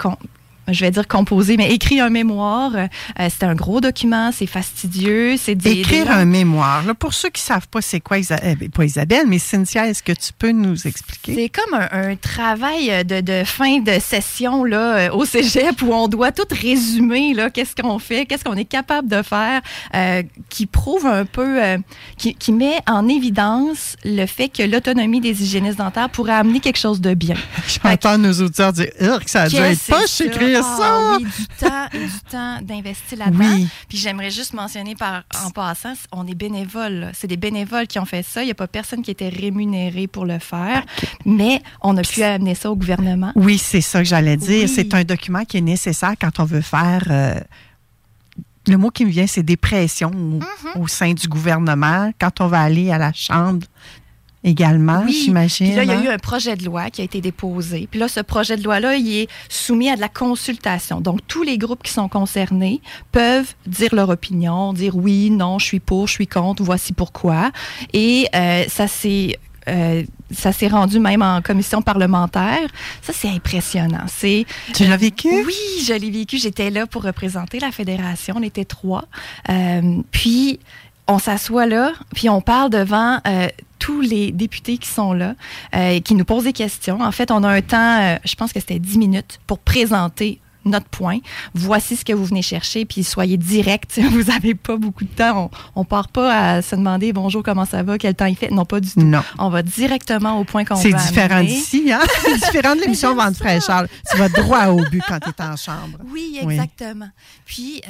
je 0.72 0.84
vais 0.84 0.90
dire 0.90 1.06
composé, 1.08 1.56
mais 1.56 1.72
écrit 1.72 2.00
un 2.00 2.10
mémoire. 2.10 2.72
Euh, 2.74 2.86
c'est 3.28 3.44
un 3.44 3.54
gros 3.54 3.80
document, 3.80 4.30
c'est 4.32 4.46
fastidieux, 4.46 5.36
c'est 5.36 5.54
des- 5.54 5.80
Écrire 5.80 6.04
des- 6.06 6.10
un 6.10 6.24
mémoire. 6.24 6.84
là, 6.86 6.94
pour 6.94 7.14
ceux 7.14 7.28
qui 7.30 7.42
ne 7.42 7.46
savent 7.46 7.68
pas 7.68 7.80
c'est 7.82 8.00
quoi, 8.00 8.18
Isa- 8.18 8.40
euh, 8.44 8.54
pas 8.74 8.84
Isabelle, 8.84 9.24
mais 9.28 9.38
Cynthia, 9.38 9.88
est-ce 9.88 10.02
que 10.02 10.12
tu 10.12 10.32
peux 10.38 10.52
nous 10.52 10.86
expliquer? 10.86 11.34
C'est 11.34 11.48
comme 11.48 11.74
un, 11.80 12.10
un 12.10 12.16
travail 12.16 13.04
de, 13.04 13.20
de 13.20 13.42
fin 13.44 13.78
de 13.80 13.98
session 14.00 14.64
là, 14.64 14.96
euh, 14.96 15.10
au 15.12 15.24
cégep 15.24 15.82
où 15.82 15.92
on 15.92 16.08
doit 16.08 16.32
tout 16.32 16.44
résumer, 16.50 17.34
là, 17.34 17.50
qu'est-ce 17.50 17.74
qu'on 17.80 17.98
fait, 17.98 18.26
qu'est-ce 18.26 18.44
qu'on 18.44 18.56
est 18.56 18.64
capable 18.64 19.08
de 19.08 19.22
faire, 19.22 19.60
euh, 19.94 20.22
qui 20.48 20.66
prouve 20.66 21.06
un 21.06 21.24
peu, 21.24 21.62
euh, 21.62 21.78
qui, 22.16 22.34
qui 22.34 22.52
met 22.52 22.78
en 22.86 23.08
évidence 23.08 23.96
le 24.04 24.26
fait 24.26 24.48
que 24.48 24.62
l'autonomie 24.62 25.20
des 25.20 25.42
hygiénistes 25.42 25.78
dentaires 25.78 26.10
pourrait 26.10 26.32
amener 26.34 26.60
quelque 26.60 26.78
chose 26.78 27.00
de 27.00 27.14
bien. 27.14 27.36
J'entends 27.82 28.18
nos 28.18 28.32
auditeurs 28.40 28.72
dire 28.72 28.88
Urgh, 29.00 29.22
ça 29.26 29.48
dû 29.48 29.56
être 29.56 29.78
que 29.78 30.06
c'est 30.06 30.26
écrire 30.26 30.59
Ah 30.64 30.76
ça. 30.78 31.16
oui, 31.18 31.24
du 31.24 31.46
temps, 31.58 31.86
du 31.92 32.20
temps 32.30 32.58
d'investir 32.62 33.18
là-dedans. 33.18 33.44
Oui. 33.54 33.68
Puis 33.88 33.98
j'aimerais 33.98 34.30
juste 34.30 34.52
mentionner 34.54 34.94
par, 34.94 35.22
en 35.44 35.50
passant, 35.50 35.92
on 36.12 36.26
est 36.26 36.34
bénévoles. 36.34 37.10
C'est 37.14 37.26
des 37.26 37.36
bénévoles 37.36 37.86
qui 37.86 37.98
ont 37.98 38.04
fait 38.04 38.22
ça. 38.22 38.42
Il 38.42 38.46
n'y 38.46 38.50
a 38.52 38.54
pas 38.54 38.66
personne 38.68 39.02
qui 39.02 39.10
était 39.10 39.28
rémunéré 39.28 40.06
pour 40.06 40.24
le 40.26 40.38
faire. 40.38 40.84
Mais 41.24 41.62
on 41.82 41.96
a 41.96 42.02
pu 42.02 42.22
amener 42.22 42.54
ça 42.54 42.70
au 42.70 42.76
gouvernement. 42.76 43.32
Oui, 43.34 43.58
c'est 43.58 43.80
ça 43.80 43.98
que 44.00 44.04
j'allais 44.04 44.36
dire. 44.36 44.62
Oui. 44.64 44.68
C'est 44.68 44.92
un 44.94 45.04
document 45.04 45.44
qui 45.44 45.58
est 45.58 45.62
nécessaire 45.62 46.14
quand 46.20 46.38
on 46.40 46.44
veut 46.44 46.60
faire. 46.62 47.02
euh, 47.10 47.34
le 48.66 48.76
mot 48.76 48.90
qui 48.90 49.04
me 49.06 49.10
vient, 49.10 49.26
c'est 49.26 49.42
des 49.42 49.56
pressions 49.56 50.10
au, 50.10 50.38
Mhm. 50.38 50.82
au 50.82 50.86
sein 50.86 51.12
du 51.12 51.26
gouvernement. 51.26 52.12
Quand 52.20 52.40
on 52.40 52.46
va 52.46 52.60
aller 52.60 52.90
à 52.92 52.98
la 52.98 53.12
Chambre 53.12 53.66
également, 54.42 55.02
Oui. 55.04 55.22
j'imagine. 55.24 55.66
Puis 55.68 55.76
là, 55.76 55.84
il 55.84 55.88
y 55.88 55.92
a 55.92 55.98
hein? 55.98 56.02
eu 56.04 56.08
un 56.08 56.18
projet 56.18 56.56
de 56.56 56.64
loi 56.64 56.90
qui 56.90 57.00
a 57.00 57.04
été 57.04 57.20
déposé. 57.20 57.88
Puis 57.90 58.00
là, 58.00 58.08
ce 58.08 58.20
projet 58.20 58.56
de 58.56 58.62
loi-là, 58.64 58.96
il 58.96 59.18
est 59.18 59.28
soumis 59.48 59.90
à 59.90 59.96
de 59.96 60.00
la 60.00 60.08
consultation. 60.08 61.00
Donc, 61.00 61.20
tous 61.26 61.42
les 61.42 61.58
groupes 61.58 61.82
qui 61.82 61.92
sont 61.92 62.08
concernés 62.08 62.80
peuvent 63.12 63.54
dire 63.66 63.94
leur 63.94 64.08
opinion, 64.08 64.72
dire 64.72 64.96
oui, 64.96 65.30
non, 65.30 65.58
je 65.58 65.66
suis 65.66 65.80
pour, 65.80 66.06
je 66.06 66.14
suis 66.14 66.26
contre, 66.26 66.62
voici 66.62 66.92
pourquoi. 66.92 67.50
Et 67.92 68.26
euh, 68.34 68.64
ça 68.68 68.88
s'est 68.88 69.38
euh, 69.68 70.04
ça 70.32 70.52
s'est 70.52 70.68
rendu 70.68 70.98
même 71.00 71.22
en 71.22 71.42
commission 71.42 71.82
parlementaire. 71.82 72.66
Ça, 73.02 73.12
c'est 73.12 73.28
impressionnant. 73.28 74.04
C'est, 74.06 74.46
Tu 74.74 74.86
l'as 74.86 74.96
vécu? 74.96 75.28
Oui, 75.28 75.54
je 75.84 75.92
l'ai 75.92 76.10
vécu. 76.10 76.38
J'étais 76.38 76.70
là 76.70 76.86
pour 76.86 77.02
représenter 77.02 77.58
la 77.58 77.70
fédération. 77.70 78.36
On 78.38 78.42
était 78.42 78.64
trois. 78.64 79.04
Euh, 79.48 80.00
puis, 80.10 80.60
on 81.08 81.18
s'assoit 81.18 81.66
là, 81.66 81.92
puis 82.14 82.28
on 82.28 82.40
parle 82.40 82.70
devant 82.70 83.18
euh, 83.26 83.48
tous 83.78 84.00
les 84.00 84.30
députés 84.32 84.78
qui 84.78 84.88
sont 84.88 85.12
là, 85.12 85.34
euh, 85.74 85.90
et 85.90 86.00
qui 86.00 86.14
nous 86.14 86.24
posent 86.24 86.44
des 86.44 86.52
questions. 86.52 87.00
En 87.00 87.12
fait, 87.12 87.30
on 87.30 87.42
a 87.42 87.48
un 87.48 87.62
temps, 87.62 88.00
euh, 88.00 88.16
je 88.24 88.34
pense 88.34 88.52
que 88.52 88.60
c'était 88.60 88.78
10 88.78 88.98
minutes, 88.98 89.40
pour 89.46 89.58
présenter 89.58 90.40
notre 90.66 90.86
point. 90.86 91.18
Voici 91.54 91.96
ce 91.96 92.04
que 92.04 92.12
vous 92.12 92.24
venez 92.24 92.42
chercher, 92.42 92.84
puis 92.84 93.02
soyez 93.02 93.38
direct. 93.38 93.98
Vous 94.10 94.24
n'avez 94.24 94.54
pas 94.54 94.76
beaucoup 94.76 95.04
de 95.04 95.10
temps. 95.10 95.50
On 95.74 95.80
ne 95.80 95.84
part 95.86 96.08
pas 96.08 96.56
à 96.56 96.62
se 96.62 96.76
demander 96.76 97.14
bonjour, 97.14 97.42
comment 97.42 97.64
ça 97.64 97.82
va, 97.82 97.96
quel 97.96 98.14
temps 98.14 98.26
il 98.26 98.36
fait. 98.36 98.50
Non, 98.50 98.66
pas 98.66 98.80
du 98.80 98.90
tout. 98.90 99.00
Non. 99.00 99.22
On 99.38 99.48
va 99.48 99.62
directement 99.62 100.38
au 100.38 100.44
point 100.44 100.66
qu'on 100.66 100.74
veut 100.74 100.82
C'est 100.82 100.92
différent 100.92 101.42
d'ici, 101.42 101.90
hein? 101.90 102.00
C'est 102.22 102.34
différent 102.34 102.76
de 102.76 102.82
l'émission 102.82 103.14
Vente 103.14 103.36
fraîcheur. 103.36 103.86
Tu 104.10 104.18
vas 104.18 104.28
droit 104.28 104.66
au 104.66 104.84
but 104.90 105.02
quand 105.08 105.18
tu 105.18 105.30
es 105.30 105.42
en 105.42 105.56
chambre. 105.56 105.98
Oui, 106.12 106.38
exactement. 106.42 107.08
Puis, 107.46 107.80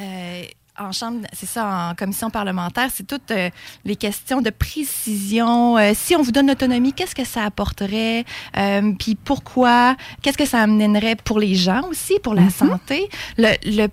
en 0.80 0.92
chambre, 0.92 1.18
c'est 1.32 1.48
ça, 1.48 1.90
en 1.90 1.94
commission 1.94 2.30
parlementaire, 2.30 2.88
c'est 2.92 3.06
toutes 3.06 3.30
euh, 3.30 3.50
les 3.84 3.96
questions 3.96 4.40
de 4.40 4.50
précision. 4.50 5.76
Euh, 5.78 5.92
si 5.94 6.16
on 6.16 6.22
vous 6.22 6.32
donne 6.32 6.46
l'autonomie, 6.48 6.92
qu'est-ce 6.92 7.14
que 7.14 7.24
ça 7.24 7.44
apporterait? 7.44 8.24
Euh, 8.56 8.92
puis 8.98 9.14
pourquoi? 9.14 9.96
Qu'est-ce 10.22 10.38
que 10.38 10.46
ça 10.46 10.60
amènerait 10.62 11.16
pour 11.16 11.38
les 11.38 11.54
gens 11.54 11.82
aussi, 11.88 12.14
pour 12.22 12.34
la 12.34 12.50
santé? 12.50 13.08
Le, 13.36 13.50
le- 13.64 13.88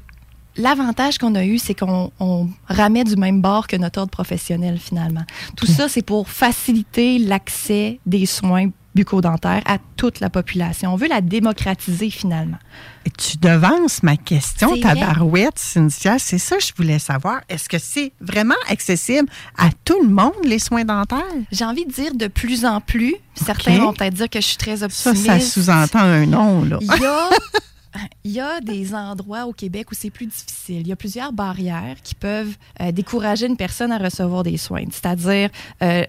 L'avantage 0.59 1.19
qu'on 1.19 1.35
a 1.35 1.45
eu, 1.45 1.59
c'est 1.59 1.75
qu'on 1.75 2.11
on 2.19 2.47
ramait 2.67 3.03
du 3.03 3.15
même 3.15 3.43
bord 3.43 3.67
que 3.67 3.75
notre 3.75 3.99
ordre 3.99 4.09
professionnel, 4.09 4.79
finalement. 4.79 5.21
Tout 5.55 5.67
ça, 5.67 5.87
c'est 5.87 6.01
pour 6.01 6.29
faciliter 6.29 7.19
l'accès 7.19 7.99
des 8.07 8.25
soins 8.25 8.69
bucco-dentaires 8.97 9.61
à 9.65 9.77
toute 9.95 10.19
la 10.19 10.29
population. 10.29 10.91
On 10.93 10.95
veut 10.95 11.07
la 11.07 11.21
démocratiser, 11.21 12.09
finalement. 12.09 12.57
Et 13.05 13.11
tu 13.11 13.37
devances 13.37 14.01
ma 14.03 14.17
question, 14.17 14.75
ta 14.81 14.95
barouette, 14.95 15.57
Cynthia. 15.59 16.17
C'est 16.19 16.39
ça 16.39 16.57
que 16.57 16.63
je 16.63 16.71
voulais 16.75 16.99
savoir. 16.99 17.41
Est-ce 17.47 17.69
que 17.69 17.77
c'est 17.77 18.11
vraiment 18.19 18.55
accessible 18.69 19.29
à 19.57 19.69
tout 19.85 20.01
le 20.01 20.09
monde, 20.09 20.33
les 20.43 20.59
soins 20.59 20.83
dentaires? 20.83 21.23
J'ai 21.51 21.63
envie 21.65 21.85
de 21.85 21.91
dire 21.91 22.15
de 22.15 22.27
plus 22.27 22.65
en 22.65 22.81
plus. 22.81 23.15
Certains 23.35 23.77
vont 23.77 23.93
peut-être 23.93 24.15
dire 24.15 24.29
que 24.29 24.41
je 24.41 24.47
suis 24.47 24.57
très 24.57 24.77
Ça, 24.77 24.85
optimiste. 24.85 25.25
ça 25.25 25.39
sous-entend 25.39 25.99
un 25.99 26.25
nom, 26.25 26.63
là. 26.65 26.79
Il 26.81 26.87
y 26.87 27.05
a, 27.05 27.29
il 28.23 28.31
y 28.31 28.39
a 28.39 28.59
des 28.61 28.93
endroits 28.93 29.45
au 29.45 29.53
Québec 29.53 29.91
où 29.91 29.95
c'est 29.95 30.09
plus 30.09 30.25
difficile. 30.27 30.81
Il 30.81 30.87
y 30.87 30.91
a 30.91 30.95
plusieurs 30.95 31.33
barrières 31.33 31.95
qui 32.03 32.15
peuvent 32.15 32.55
euh, 32.81 32.91
décourager 32.91 33.45
une 33.47 33.57
personne 33.57 33.91
à 33.91 33.97
recevoir 33.97 34.43
des 34.43 34.57
soins, 34.57 34.85
c'est-à-dire 34.91 35.49
euh, 35.81 36.03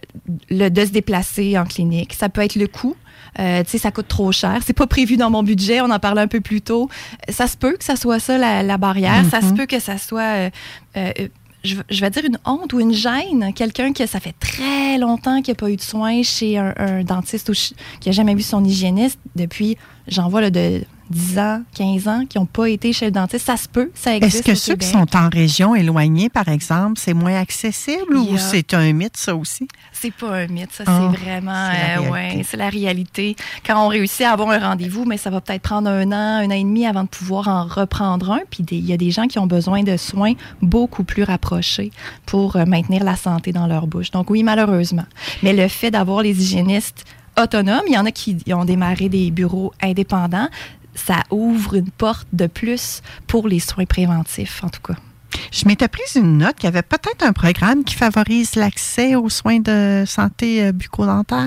le 0.50 0.68
de 0.68 0.84
se 0.84 0.90
déplacer 0.90 1.58
en 1.58 1.64
clinique. 1.64 2.14
Ça 2.14 2.28
peut 2.28 2.40
être 2.42 2.56
le 2.56 2.66
coût. 2.66 2.96
Euh, 3.38 3.62
tu 3.62 3.70
sais, 3.70 3.78
ça 3.78 3.90
coûte 3.90 4.08
trop 4.08 4.32
cher. 4.32 4.60
C'est 4.64 4.72
pas 4.72 4.86
prévu 4.86 5.16
dans 5.16 5.30
mon 5.30 5.42
budget. 5.42 5.80
On 5.80 5.90
en 5.90 5.98
parlait 5.98 6.22
un 6.22 6.28
peu 6.28 6.40
plus 6.40 6.60
tôt. 6.62 6.88
Ça 7.28 7.46
se 7.46 7.56
peut 7.56 7.76
que 7.76 7.84
ça 7.84 7.96
soit 7.96 8.18
ça 8.20 8.38
la, 8.38 8.62
la 8.62 8.78
barrière. 8.78 9.24
Ça 9.30 9.40
se 9.40 9.46
Mhm. 9.46 9.56
peut 9.56 9.66
que 9.66 9.78
ça 9.80 9.98
soit 9.98 10.50
je, 11.64 12.00
vais 12.00 12.10
dire 12.10 12.24
une 12.24 12.38
honte 12.44 12.72
ou 12.72 12.80
une 12.80 12.92
gêne. 12.92 13.52
Quelqu'un 13.54 13.92
que 13.92 14.06
ça 14.06 14.20
fait 14.20 14.34
très 14.38 14.98
longtemps 14.98 15.42
qu'il 15.42 15.52
n'a 15.52 15.56
pas 15.56 15.70
eu 15.70 15.76
de 15.76 15.82
soins 15.82 16.22
chez 16.22 16.56
un, 16.58 16.72
un 16.76 17.04
dentiste 17.04 17.48
ou 17.48 17.52
qui 17.52 18.08
n'a 18.08 18.12
jamais 18.12 18.34
vu 18.34 18.42
son 18.42 18.64
hygiéniste 18.64 19.18
depuis, 19.36 19.76
j'en 20.06 20.28
vois 20.28 20.40
là, 20.40 20.50
de 20.50 20.82
10 21.10 21.38
ans, 21.38 21.62
15 21.74 22.08
ans, 22.08 22.24
qui 22.28 22.38
n'ont 22.38 22.46
pas 22.46 22.68
été 22.68 22.92
chez 22.92 23.06
le 23.06 23.10
dentiste. 23.12 23.46
Ça 23.46 23.56
se 23.56 23.68
peut, 23.68 23.90
ça 23.94 24.14
existe. 24.16 24.36
Est-ce 24.36 24.46
que 24.46 24.52
au 24.52 24.54
ceux 24.54 24.76
qui 24.76 24.86
sont 24.86 25.06
en 25.16 25.28
région 25.28 25.74
éloignée, 25.74 26.28
par 26.28 26.48
exemple, 26.48 26.94
c'est 26.98 27.14
moins 27.14 27.34
accessible 27.40 28.16
ou 28.16 28.36
c'est 28.38 28.74
un 28.74 28.92
mythe, 28.92 29.16
ça 29.16 29.34
aussi? 29.34 29.66
C'est 29.92 30.12
pas 30.12 30.28
un 30.34 30.46
mythe, 30.46 30.72
ça, 30.72 30.84
Ah, 30.86 31.10
c'est 31.12 31.18
vraiment. 31.18 31.70
c'est 31.72 31.96
la 31.96 32.00
euh, 32.02 32.10
ouais, 32.10 32.42
c'est 32.44 32.56
la 32.56 32.68
réalité. 32.68 33.36
Quand 33.66 33.84
on 33.84 33.88
réussit 33.88 34.22
à 34.22 34.32
avoir 34.32 34.50
un 34.50 34.58
rendez-vous, 34.58 35.04
mais 35.04 35.16
ça 35.16 35.30
va 35.30 35.40
peut-être 35.40 35.62
prendre 35.62 35.88
un 35.88 36.12
an, 36.12 36.42
un 36.44 36.46
an 36.46 36.50
et 36.50 36.62
demi 36.62 36.86
avant 36.86 37.04
de 37.04 37.08
pouvoir 37.08 37.48
en 37.48 37.64
reprendre 37.66 38.30
un. 38.32 38.40
Puis 38.50 38.64
il 38.70 38.84
y 38.86 38.92
a 38.92 38.96
des 38.96 39.10
gens 39.10 39.26
qui 39.26 39.38
ont 39.38 39.46
besoin 39.46 39.82
de 39.82 39.96
soins 39.96 40.34
beaucoup 40.62 41.04
plus 41.04 41.22
rapprochés 41.22 41.90
pour 42.26 42.56
euh, 42.56 42.64
maintenir 42.64 43.04
la 43.04 43.16
santé 43.16 43.52
dans 43.52 43.66
leur 43.66 43.86
bouche. 43.86 44.10
Donc 44.10 44.30
oui, 44.30 44.42
malheureusement. 44.42 45.06
Mais 45.42 45.52
le 45.52 45.68
fait 45.68 45.90
d'avoir 45.90 46.22
les 46.22 46.40
hygiénistes 46.42 47.04
autonomes, 47.40 47.82
il 47.86 47.94
y 47.94 47.98
en 47.98 48.04
a 48.04 48.10
qui 48.10 48.36
ont 48.52 48.64
démarré 48.64 49.08
des 49.08 49.30
bureaux 49.30 49.72
indépendants, 49.80 50.48
ça 50.98 51.22
ouvre 51.30 51.74
une 51.74 51.90
porte 51.90 52.28
de 52.32 52.46
plus 52.46 53.02
pour 53.26 53.48
les 53.48 53.60
soins 53.60 53.86
préventifs, 53.86 54.62
en 54.62 54.68
tout 54.68 54.82
cas. 54.82 54.96
Je 55.50 55.66
m'étais 55.66 55.88
prise 55.88 56.14
une 56.16 56.38
note 56.38 56.56
qu'il 56.56 56.64
y 56.64 56.68
avait 56.68 56.82
peut-être 56.82 57.22
un 57.24 57.32
programme 57.32 57.84
qui 57.84 57.94
favorise 57.94 58.54
l'accès 58.56 59.14
aux 59.14 59.28
soins 59.28 59.60
de 59.60 60.04
santé 60.06 60.62
euh, 60.62 60.72
bucco-dentaire. 60.72 61.46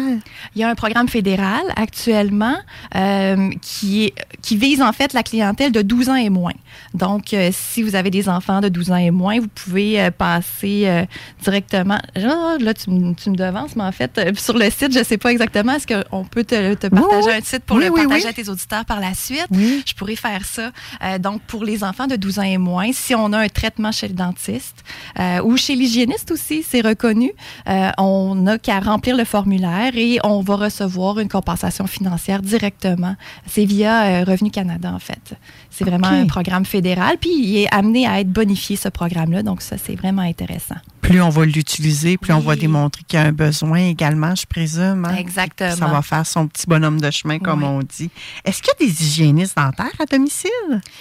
Il 0.55 0.61
y 0.61 0.63
a 0.63 0.69
un 0.69 0.75
programme 0.75 1.07
fédéral 1.07 1.61
actuellement 1.75 2.55
euh, 2.95 3.49
qui, 3.61 4.05
est, 4.05 4.13
qui 4.41 4.57
vise 4.57 4.81
en 4.81 4.91
fait 4.91 5.13
la 5.13 5.23
clientèle 5.23 5.71
de 5.71 5.81
12 5.81 6.09
ans 6.09 6.15
et 6.15 6.29
moins. 6.29 6.53
Donc, 6.93 7.33
euh, 7.33 7.49
si 7.53 7.83
vous 7.83 7.95
avez 7.95 8.09
des 8.09 8.27
enfants 8.27 8.59
de 8.61 8.69
12 8.69 8.91
ans 8.91 8.95
et 8.95 9.11
moins, 9.11 9.39
vous 9.39 9.47
pouvez 9.49 10.01
euh, 10.01 10.09
passer 10.11 11.05
directement. 11.43 11.99
Là, 12.15 12.73
tu, 12.73 12.89
me- 12.89 13.13
tu 13.13 13.29
me 13.29 13.35
devances, 13.35 13.75
mais 13.75 13.83
en 13.83 13.91
fait, 13.91 14.19
sur 14.37 14.57
le 14.57 14.69
site, 14.69 14.93
je 14.93 14.99
ne 14.99 15.03
sais 15.03 15.17
pas 15.17 15.31
exactement. 15.31 15.73
Est-ce 15.73 15.87
qu'on 15.87 16.23
peut 16.25 16.43
te, 16.43 16.73
te 16.73 16.87
partager 16.87 17.27
oui. 17.27 17.33
un 17.33 17.41
site 17.41 17.63
pour 17.65 17.77
Oui, 17.77 17.85
le 17.85 17.91
oui, 17.91 18.01
partager 18.01 18.27
à 18.27 18.33
tes 18.33 18.49
auditeurs 18.49 18.85
par 18.85 18.99
la 18.99 19.13
suite? 19.13 19.47
Je 19.51 19.93
pourrais 19.93 20.15
faire 20.15 20.43
ça. 20.45 20.71
Donc, 21.19 21.41
pour 21.43 21.63
les 21.63 21.83
enfants 21.83 22.07
de 22.07 22.15
12 22.15 22.39
ans 22.39 22.43
et 22.43 22.57
moins, 22.57 22.91
si 22.93 23.13
on 23.15 23.31
a 23.33 23.39
un 23.39 23.47
traitement 23.49 23.90
chez 23.91 24.07
le 24.07 24.13
dentiste 24.13 24.83
euh, 25.19 25.41
ou 25.43 25.57
chez 25.57 25.75
l'hygiéniste 25.75 26.31
aussi, 26.31 26.63
c'est 26.63 26.81
reconnu, 26.81 27.31
euh, 27.67 27.89
on 27.97 28.35
n'a 28.35 28.57
qu'à 28.57 28.79
remplir 28.79 29.15
le 29.15 29.23
formulaire 29.25 29.91
et 29.95 30.19
on 30.23 30.41
va 30.41 30.55
recevoir 30.55 31.19
une 31.19 31.29
compensation 31.29 31.87
financière 31.87 32.41
directement. 32.41 33.15
C'est 33.47 33.65
via 33.65 34.03
euh, 34.03 34.23
Revenu 34.23 34.51
Canada, 34.51 34.91
en 34.93 34.99
fait. 34.99 35.33
C'est 35.69 35.85
vraiment 35.85 36.07
un 36.07 36.25
programme 36.25 36.65
fédéral, 36.65 37.17
puis 37.19 37.31
il 37.33 37.57
est 37.57 37.73
amené 37.73 38.05
à 38.07 38.19
être 38.19 38.29
bonifié, 38.31 38.75
ce 38.75 38.89
programme-là. 38.89 39.43
Donc, 39.43 39.61
ça, 39.61 39.77
c'est 39.77 39.95
vraiment 39.95 40.21
intéressant. 40.21 40.75
Plus 41.01 41.21
on 41.21 41.29
va 41.29 41.45
l'utiliser, 41.45 42.17
plus 42.17 42.31
on 42.31 42.39
va 42.39 42.55
démontrer 42.55 43.01
qu'il 43.07 43.19
y 43.19 43.21
a 43.21 43.25
un 43.25 43.31
besoin 43.31 43.79
également, 43.79 44.35
je 44.35 44.45
présume. 44.45 45.05
hein. 45.09 45.15
Exactement. 45.17 45.75
Ça 45.75 45.87
va 45.87 46.01
faire 46.01 46.25
son 46.25 46.47
petit 46.47 46.67
bonhomme 46.67 47.01
de 47.01 47.09
chemin, 47.11 47.39
comme 47.39 47.63
Oui. 47.63 47.69
on 47.69 47.79
dit. 47.79 48.09
Est-ce 48.45 48.61
qu'il 48.61 48.71
y 48.79 48.83
a 48.83 48.87
des 48.87 49.03
hygiénistes 49.03 49.57
dentaires 49.57 49.91
à 49.99 50.05
domicile? 50.05 50.51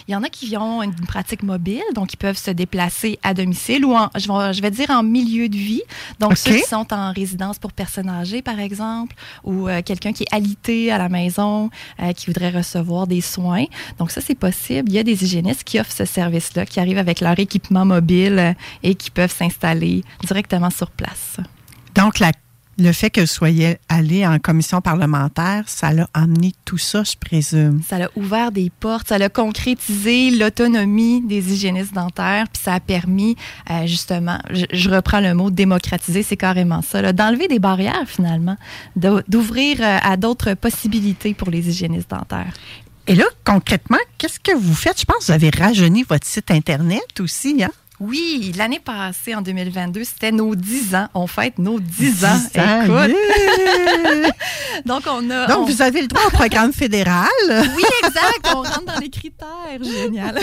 Il 0.09 0.13
y 0.13 0.17
en 0.17 0.23
a 0.23 0.29
qui 0.29 0.57
ont 0.57 0.83
une 0.83 0.95
pratique 0.95 1.43
mobile, 1.43 1.83
donc 1.95 2.15
ils 2.15 2.17
peuvent 2.17 2.39
se 2.39 2.51
déplacer 2.51 2.80
à 3.23 3.35
domicile 3.35 3.85
ou 3.85 3.95
en, 3.95 4.09
je, 4.17 4.27
vais, 4.31 4.53
je 4.55 4.63
vais 4.63 4.71
dire 4.71 4.91
en 4.91 5.03
milieu 5.03 5.49
de 5.49 5.57
vie. 5.57 5.83
Donc 6.19 6.37
ceux 6.37 6.53
qui 6.63 6.69
sont 6.69 6.87
en 6.93 7.13
résidence 7.13 7.59
pour 7.59 7.73
personnes 7.73 8.09
âgées, 8.09 8.43
par 8.43 8.59
exemple, 8.61 9.15
ou 9.45 9.69
euh, 9.69 9.83
quelqu'un 9.83 10.13
qui 10.13 10.25
est 10.25 10.35
alité 10.35 10.91
à 10.93 10.99
la 10.99 11.09
maison, 11.09 11.71
euh, 12.03 12.13
qui 12.13 12.27
voudrait 12.27 12.51
recevoir 12.51 13.07
des 13.07 13.21
soins. 13.21 13.65
Donc 13.99 14.11
ça, 14.11 14.21
c'est 14.21 14.35
possible. 14.35 14.89
Il 14.91 14.95
y 14.95 14.99
a 14.99 15.03
des 15.03 15.23
hygiénistes 15.25 15.65
qui 15.65 15.79
offrent 15.81 15.93
ce 15.93 16.05
service-là, 16.05 16.67
qui 16.67 16.81
arrivent 16.81 16.99
avec 16.99 17.21
leur 17.21 17.39
équipement 17.39 17.85
mobile 17.85 18.39
euh, 18.39 18.53
et 18.83 18.95
qui 18.95 19.11
peuvent 19.11 19.35
s'installer 19.35 20.03
directement 20.25 20.71
sur 20.71 20.91
place. 20.91 21.37
Donc, 21.95 22.19
la- 22.19 22.33
le 22.81 22.93
fait 22.93 23.11
que 23.11 23.21
vous 23.21 23.27
soyez 23.27 23.79
allé 23.89 24.27
en 24.27 24.39
commission 24.39 24.81
parlementaire, 24.81 25.65
ça 25.67 25.93
l'a 25.93 26.09
amené 26.15 26.55
tout 26.65 26.79
ça, 26.79 27.05
je 27.05 27.15
présume. 27.17 27.83
Ça 27.87 27.97
a 28.05 28.09
ouvert 28.17 28.51
des 28.53 28.71
portes, 28.81 29.09
ça 29.09 29.17
a 29.17 29.29
concrétisé 29.29 30.31
l'autonomie 30.31 31.21
des 31.21 31.53
hygiénistes 31.53 31.93
dentaires, 31.95 32.47
puis 32.53 32.63
ça 32.63 32.75
a 32.75 32.81
permis, 32.81 33.37
euh, 33.71 33.87
justement, 33.87 34.39
je, 34.51 34.65
je 34.73 34.91
reprends 34.91 35.21
le 35.21 35.35
mot 35.35 35.51
démocratiser, 35.51 36.23
c'est 36.23 36.37
carrément 36.37 36.83
ça, 36.83 37.13
d'enlever 37.13 37.49
des 37.49 37.59
barrières 37.59 38.05
finalement, 38.07 38.57
d'o- 38.97 39.21
d'ouvrir 39.29 39.79
euh, 39.81 39.99
à 40.03 40.17
d'autres 40.17 40.55
possibilités 40.55 41.35
pour 41.35 41.51
les 41.51 41.69
hygiénistes 41.69 42.11
dentaires. 42.11 42.55
Et 43.07 43.15
là, 43.15 43.25
concrètement, 43.45 43.99
qu'est-ce 44.19 44.39
que 44.39 44.57
vous 44.57 44.75
faites? 44.75 45.01
Je 45.01 45.05
pense 45.05 45.19
que 45.19 45.25
vous 45.27 45.33
avez 45.33 45.51
rajeuni 45.51 46.05
votre 46.09 46.27
site 46.27 46.51
Internet 46.51 47.21
aussi, 47.21 47.63
hein? 47.63 47.71
Oui, 48.01 48.53
l'année 48.57 48.79
passée, 48.81 49.35
en 49.35 49.43
2022, 49.43 50.05
c'était 50.05 50.33
nos 50.33 50.55
10 50.55 50.95
ans. 50.95 51.09
On 51.13 51.27
fête 51.27 51.59
nos 51.59 51.79
10 51.79 52.25
ans. 52.25 52.29
10 52.55 52.61
ans, 52.61 52.83
Écoute. 52.85 53.17
yeah! 53.17 54.31
Donc, 54.87 55.03
on 55.07 55.29
a. 55.31 55.47
Donc, 55.47 55.59
on- 55.59 55.65
vous 55.67 55.83
avez 55.83 56.01
le 56.01 56.07
droit 56.09 56.23
au 56.27 56.31
programme 56.31 56.73
fédéral. 56.73 57.29
Oui, 57.51 57.85
exact. 58.05 58.41
On 58.55 58.59
rentre 58.63 58.85
dans 58.87 58.99
les 59.01 59.11
critères. 59.11 59.47
Génial. 59.83 60.39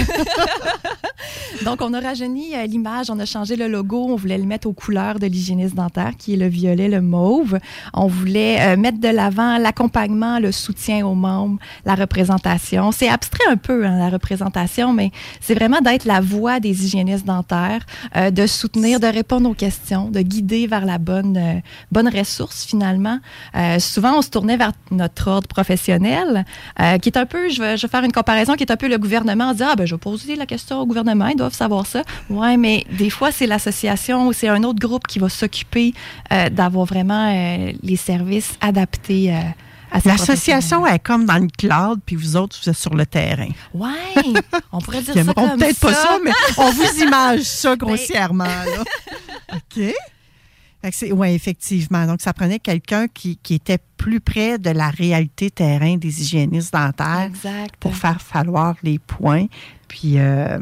Donc, 1.66 1.82
on 1.82 1.94
a 1.94 2.00
rajeuni 2.00 2.56
euh, 2.56 2.66
l'image, 2.68 3.10
on 3.10 3.18
a 3.20 3.26
changé 3.26 3.56
le 3.56 3.68
logo, 3.68 4.06
on 4.10 4.16
voulait 4.16 4.38
le 4.38 4.46
mettre 4.46 4.68
aux 4.68 4.74
couleurs 4.74 5.18
de 5.20 5.26
l'hygiéniste 5.26 5.74
dentaire, 5.76 6.12
qui 6.18 6.34
est 6.34 6.38
le 6.38 6.48
violet, 6.48 6.88
le 6.88 7.02
mauve. 7.02 7.58
On 7.94 8.06
voulait 8.08 8.60
euh, 8.62 8.78
mettre 8.78 9.00
de 9.00 9.08
l'avant 9.08 9.58
l'accompagnement, 9.58 10.38
le 10.40 10.52
soutien 10.52 11.06
aux 11.08 11.16
membres, 11.16 11.58
la 11.86 11.96
représentation. 11.96 12.92
C'est 12.92 13.10
abstrait 13.10 13.48
un 13.50 13.58
peu, 13.58 13.86
hein, 13.86 13.98
la 13.98 14.10
représentation, 14.10 14.94
mais 14.94 15.12
c'est 15.42 15.56
vraiment 15.56 15.82
d'être 15.82 16.06
la 16.06 16.22
voix 16.22 16.60
des 16.60 16.86
hygiénistes 16.86 17.26
dentaires, 17.26 17.47
euh, 17.54 18.32
de 18.32 18.48
soutenir, 18.48 19.00
de 19.00 19.08
répondre 19.08 19.50
aux 19.50 19.54
questions, 19.54 20.10
de 20.10 20.22
guider 20.22 20.68
vers 20.68 20.86
la 20.86 20.98
bonne, 20.98 21.38
euh, 21.38 21.60
bonne 21.92 22.08
ressource, 22.08 22.66
finalement. 22.66 23.20
Euh, 23.56 23.80
souvent, 23.80 24.18
on 24.18 24.22
se 24.22 24.30
tournait 24.30 24.58
vers 24.58 24.72
notre 24.92 25.30
ordre 25.30 25.48
professionnel, 25.48 26.46
euh, 26.80 26.98
qui 26.98 27.10
est 27.10 27.18
un 27.18 27.26
peu, 27.26 27.50
je 27.50 27.62
vais, 27.62 27.78
je 27.78 27.88
vais 27.88 27.92
faire 27.92 28.04
une 28.04 28.12
comparaison, 28.12 28.56
qui 28.56 28.64
est 28.64 28.72
un 28.72 28.78
peu 28.78 28.88
le 28.88 28.98
gouvernement. 28.98 29.50
On 29.52 29.54
dit, 29.54 29.64
ah, 29.64 29.76
ben, 29.76 29.86
je 29.86 29.96
vais 29.96 30.00
poser 30.00 30.36
la 30.36 30.46
question 30.46 30.80
au 30.80 30.86
gouvernement, 30.86 31.28
ils 31.28 31.38
doivent 31.38 31.54
savoir 31.54 31.86
ça. 31.86 32.04
Ouais, 32.30 32.58
mais 32.58 32.86
des 32.98 33.10
fois, 33.10 33.32
c'est 33.32 33.48
l'association 33.48 34.28
ou 34.28 34.34
c'est 34.34 34.50
un 34.50 34.64
autre 34.64 34.80
groupe 34.80 35.08
qui 35.08 35.20
va 35.20 35.30
s'occuper 35.30 35.94
euh, 36.32 36.50
d'avoir 36.50 36.86
vraiment 36.86 37.28
les 37.84 37.96
services 37.96 38.58
adaptés 38.62 39.34
L'association 40.06 40.86
est 40.86 41.00
comme 41.00 41.26
dans 41.26 41.38
le 41.38 41.48
cloud, 41.58 42.00
puis 42.06 42.16
vous 42.16 42.36
autres, 42.36 42.58
vous 42.62 42.70
êtes 42.70 42.78
sur 42.78 42.94
le 42.94 43.06
terrain. 43.06 43.50
Ouais, 43.74 43.90
on 44.72 44.80
pourrait 44.80 45.02
dire 45.02 45.14
ça 45.26 45.34
comme 45.34 45.58
peut-être 45.58 45.80
pas 45.80 45.94
ça. 45.94 46.04
ça, 46.04 46.20
mais 46.24 46.32
on 46.58 46.72
vous 46.72 47.02
image 47.04 47.42
ça 47.44 47.76
grossièrement. 47.78 48.44
là. 48.46 48.84
OK. 49.56 49.94
Oui, 51.12 51.30
effectivement. 51.34 52.06
Donc, 52.06 52.22
ça 52.22 52.34
prenait 52.34 52.60
quelqu'un 52.60 53.08
qui, 53.08 53.38
qui 53.38 53.56
était 53.56 53.80
plus 53.98 54.20
près 54.22 54.58
de 54.58 54.70
la 54.70 54.90
réalité 54.90 55.50
terrain 55.50 55.98
des 55.98 56.22
hygiénistes 56.22 56.72
dentaires 56.74 57.24
Exact. 57.24 57.76
pour 57.80 57.96
faire 57.96 58.22
falloir 58.22 58.76
les 58.84 59.00
points. 59.00 59.48
Puis, 59.88 60.20
euh, 60.20 60.60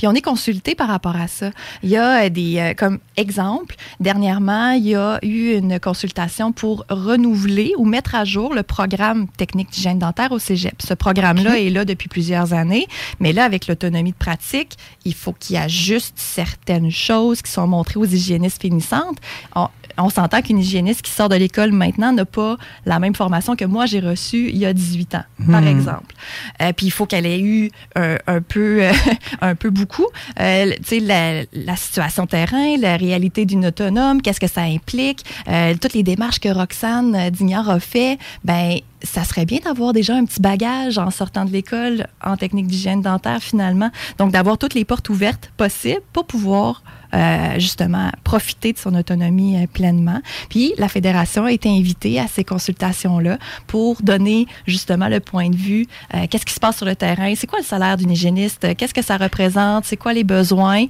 Puis 0.00 0.06
on 0.06 0.14
est 0.14 0.22
consulté 0.22 0.74
par 0.74 0.88
rapport 0.88 1.16
à 1.16 1.28
ça. 1.28 1.50
Il 1.82 1.90
y 1.90 1.98
a 1.98 2.24
euh, 2.24 2.28
des, 2.30 2.56
euh, 2.56 2.72
comme 2.72 3.00
exemple, 3.18 3.76
dernièrement, 4.00 4.70
il 4.70 4.86
y 4.86 4.94
a 4.94 5.18
eu 5.22 5.52
une 5.52 5.78
consultation 5.78 6.52
pour 6.52 6.86
renouveler 6.88 7.74
ou 7.76 7.84
mettre 7.84 8.14
à 8.14 8.24
jour 8.24 8.54
le 8.54 8.62
programme 8.62 9.28
technique 9.28 9.68
d'hygiène 9.68 9.98
dentaire 9.98 10.32
au 10.32 10.38
cégep. 10.38 10.80
Ce 10.80 10.94
programme-là 10.94 11.58
est 11.60 11.68
là 11.68 11.84
depuis 11.84 12.08
plusieurs 12.08 12.54
années, 12.54 12.86
mais 13.18 13.34
là, 13.34 13.44
avec 13.44 13.66
l'autonomie 13.66 14.12
de 14.12 14.16
pratique, 14.16 14.78
il 15.04 15.12
faut 15.12 15.34
qu'il 15.34 15.58
ajuste 15.58 16.14
certaines 16.16 16.90
choses 16.90 17.42
qui 17.42 17.52
sont 17.52 17.66
montrées 17.66 18.00
aux 18.00 18.06
hygiénistes 18.06 18.62
finissantes. 18.62 19.18
On, 19.54 19.68
on 19.98 20.08
s'entend 20.10 20.42
qu'une 20.42 20.58
hygiéniste 20.58 21.02
qui 21.02 21.10
sort 21.12 21.28
de 21.28 21.36
l'école 21.36 21.72
maintenant 21.72 22.12
n'a 22.12 22.24
pas 22.24 22.56
la 22.86 22.98
même 22.98 23.14
formation 23.14 23.56
que 23.56 23.64
moi 23.64 23.86
j'ai 23.86 24.00
reçue 24.00 24.48
il 24.50 24.56
y 24.58 24.66
a 24.66 24.72
18 24.72 25.14
ans, 25.16 25.24
par 25.50 25.62
Hmm. 25.62 25.66
exemple. 25.66 26.14
Euh, 26.62 26.72
puis 26.72 26.86
il 26.86 26.90
faut 26.90 27.06
qu'elle 27.06 27.26
ait 27.26 27.40
eu 27.40 27.70
un, 27.96 28.16
un 28.26 28.40
peu, 28.40 28.82
euh, 28.82 28.92
un 29.40 29.54
peu 29.54 29.70
beaucoup, 29.70 30.06
euh, 30.40 30.72
tu 30.78 30.84
sais, 30.84 31.00
la, 31.00 31.42
la 31.52 31.76
situation 31.76 32.26
terrain, 32.26 32.76
la 32.78 32.96
réalité 32.96 33.44
d'une 33.44 33.66
autonome, 33.66 34.22
qu'est-ce 34.22 34.40
que 34.40 34.46
ça 34.48 34.62
implique, 34.62 35.24
euh, 35.48 35.74
toutes 35.80 35.94
les 35.94 36.02
démarches 36.02 36.40
que 36.40 36.48
Roxane 36.48 37.30
Dignard 37.30 37.68
a 37.70 37.80
fait, 37.80 38.18
ben 38.44 38.78
ça 39.02 39.24
serait 39.24 39.46
bien 39.46 39.60
d'avoir 39.64 39.92
déjà 39.94 40.14
un 40.14 40.24
petit 40.26 40.40
bagage 40.42 40.98
en 40.98 41.10
sortant 41.10 41.46
de 41.46 41.50
l'école 41.50 42.06
en 42.22 42.36
technique 42.36 42.66
d'hygiène 42.66 43.00
dentaire 43.00 43.42
finalement. 43.42 43.90
Donc 44.18 44.30
d'avoir 44.32 44.58
toutes 44.58 44.74
les 44.74 44.84
portes 44.84 45.08
ouvertes 45.08 45.50
possibles 45.56 46.02
pour 46.12 46.26
pouvoir 46.26 46.82
euh, 47.14 47.58
justement 47.58 48.10
profiter 48.24 48.72
de 48.72 48.78
son 48.78 48.94
autonomie 48.94 49.56
euh, 49.56 49.66
pleinement. 49.66 50.20
Puis 50.48 50.74
la 50.78 50.88
fédération 50.88 51.44
a 51.44 51.52
été 51.52 51.68
invitée 51.68 52.20
à 52.20 52.28
ces 52.28 52.44
consultations-là 52.44 53.38
pour 53.66 54.00
donner 54.02 54.46
justement 54.66 55.08
le 55.08 55.20
point 55.20 55.50
de 55.50 55.56
vue, 55.56 55.86
euh, 56.14 56.26
qu'est-ce 56.30 56.46
qui 56.46 56.54
se 56.54 56.60
passe 56.60 56.76
sur 56.76 56.86
le 56.86 56.94
terrain, 56.94 57.34
c'est 57.36 57.46
quoi 57.46 57.58
le 57.58 57.64
salaire 57.64 57.96
d'une 57.96 58.10
hygiéniste, 58.10 58.76
qu'est-ce 58.76 58.94
que 58.94 59.02
ça 59.02 59.16
représente, 59.16 59.84
c'est 59.86 59.96
quoi 59.96 60.12
les 60.12 60.24
besoins. 60.24 60.86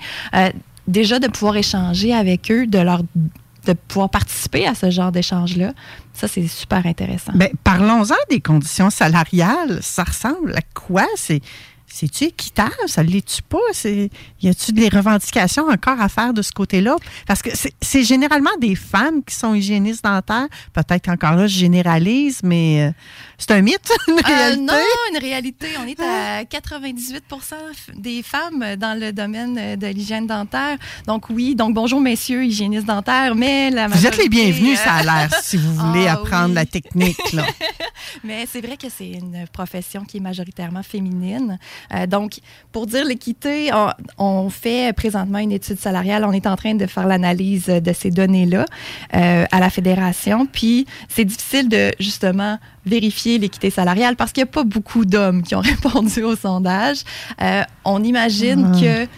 Déjà 0.86 1.18
de 1.18 1.28
pouvoir 1.28 1.56
échanger 1.56 2.12
avec 2.12 2.50
eux, 2.50 2.66
de 2.66 2.78
leur 2.78 3.02
de 3.66 3.72
pouvoir 3.74 4.08
participer 4.08 4.66
à 4.66 4.74
ce 4.74 4.90
genre 4.90 5.12
d'échange-là, 5.12 5.72
ça 6.14 6.28
c'est 6.28 6.46
super 6.48 6.86
intéressant. 6.86 7.32
ben, 7.34 7.48
parlons-en 7.62 8.14
des 8.30 8.40
conditions 8.40 8.90
salariales. 8.90 9.78
Ça 9.82 10.04
ressemble 10.04 10.54
à 10.56 10.62
quoi? 10.74 11.06
C'est 11.16 11.40
c'est-tu 11.92 12.24
équitable? 12.24 12.72
Ça 12.86 13.02
ne 13.02 13.08
l'est-tu 13.10 13.42
pas? 13.42 13.58
Y 13.84 14.48
a-tu 14.48 14.72
des 14.72 14.88
revendications 14.88 15.68
encore 15.68 16.00
à 16.00 16.08
faire 16.08 16.32
de 16.32 16.40
ce 16.42 16.52
côté-là? 16.52 16.96
Parce 17.26 17.42
que 17.42 17.50
c'est- 17.54 18.02
généralement 18.04 18.50
des 18.60 18.74
femmes 18.76 19.22
qui 19.24 19.34
sont 19.34 19.54
hygiénistes 19.54 20.04
dentaires. 20.04 20.46
Peut-être 20.72 21.04
qu'encore 21.04 21.32
là, 21.36 21.46
je 21.46 21.58
généralise, 21.58 22.40
mais 22.42 22.88
euh, 22.88 22.92
c'est 23.38 23.50
un 23.50 23.60
mythe, 23.60 23.90
une 24.08 24.14
Euh, 24.14 24.22
réalité. 24.24 24.62
non, 24.62 24.74
une 25.12 25.18
réalité. 25.18 25.66
On 25.82 25.86
est 25.86 26.00
à 26.00 26.44
98% 26.44 27.20
des 27.96 28.22
femmes 28.22 28.76
dans 28.76 28.98
le 28.98 29.12
domaine 29.12 29.76
de 29.76 29.86
l'hygiène 29.88 30.26
dentaire. 30.26 30.78
Donc 31.06 31.28
oui, 31.30 31.54
donc 31.54 31.74
bonjour 31.74 32.00
messieurs 32.00 32.44
hygiénistes 32.44 32.86
dentaires, 32.86 33.34
mais 33.34 33.70
la 33.70 33.88
Vous 33.88 34.06
êtes 34.06 34.16
les 34.18 34.28
majorité, 34.28 34.28
bienvenus, 34.28 34.78
euh, 34.80 34.84
ça 34.84 34.92
a 34.94 35.02
l'air, 35.02 35.30
si 35.42 35.56
vous 35.56 35.74
voulez 35.74 36.06
Ah, 36.06 36.12
apprendre 36.14 36.48
oui. 36.48 36.54
la 36.54 36.66
technique. 36.66 37.32
Là. 37.32 37.44
Mais 38.24 38.46
c'est 38.50 38.60
vrai 38.60 38.76
que 38.76 38.86
c'est 38.88 39.10
une 39.10 39.44
profession 39.52 40.04
qui 40.04 40.16
est 40.18 40.20
majoritairement 40.20 40.82
féminine. 40.82 41.58
Euh, 41.94 42.06
donc, 42.06 42.38
pour 42.72 42.86
dire 42.86 43.04
l'équité, 43.04 43.70
on, 43.72 43.90
on 44.18 44.50
fait 44.50 44.92
présentement 44.94 45.38
une 45.38 45.52
étude 45.52 45.78
salariale. 45.78 46.24
On 46.24 46.32
est 46.32 46.46
en 46.46 46.56
train 46.56 46.74
de 46.74 46.86
faire 46.86 47.06
l'analyse 47.06 47.66
de 47.66 47.92
ces 47.92 48.10
données-là 48.10 48.64
euh, 49.14 49.44
à 49.50 49.60
la 49.60 49.70
fédération. 49.70 50.46
Puis, 50.46 50.86
c'est 51.08 51.24
difficile 51.24 51.68
de 51.68 51.90
justement 51.98 52.58
vérifier 52.86 53.38
l'équité 53.38 53.70
salariale 53.70 54.16
parce 54.16 54.32
qu'il 54.32 54.42
n'y 54.42 54.48
a 54.48 54.52
pas 54.52 54.64
beaucoup 54.64 55.04
d'hommes 55.04 55.42
qui 55.42 55.54
ont 55.54 55.60
répondu 55.72 56.22
au 56.22 56.36
sondage. 56.36 56.98
Euh, 57.42 57.62
on 57.84 58.02
imagine 58.02 58.72
Ah. 58.74 58.80
que 58.80 59.08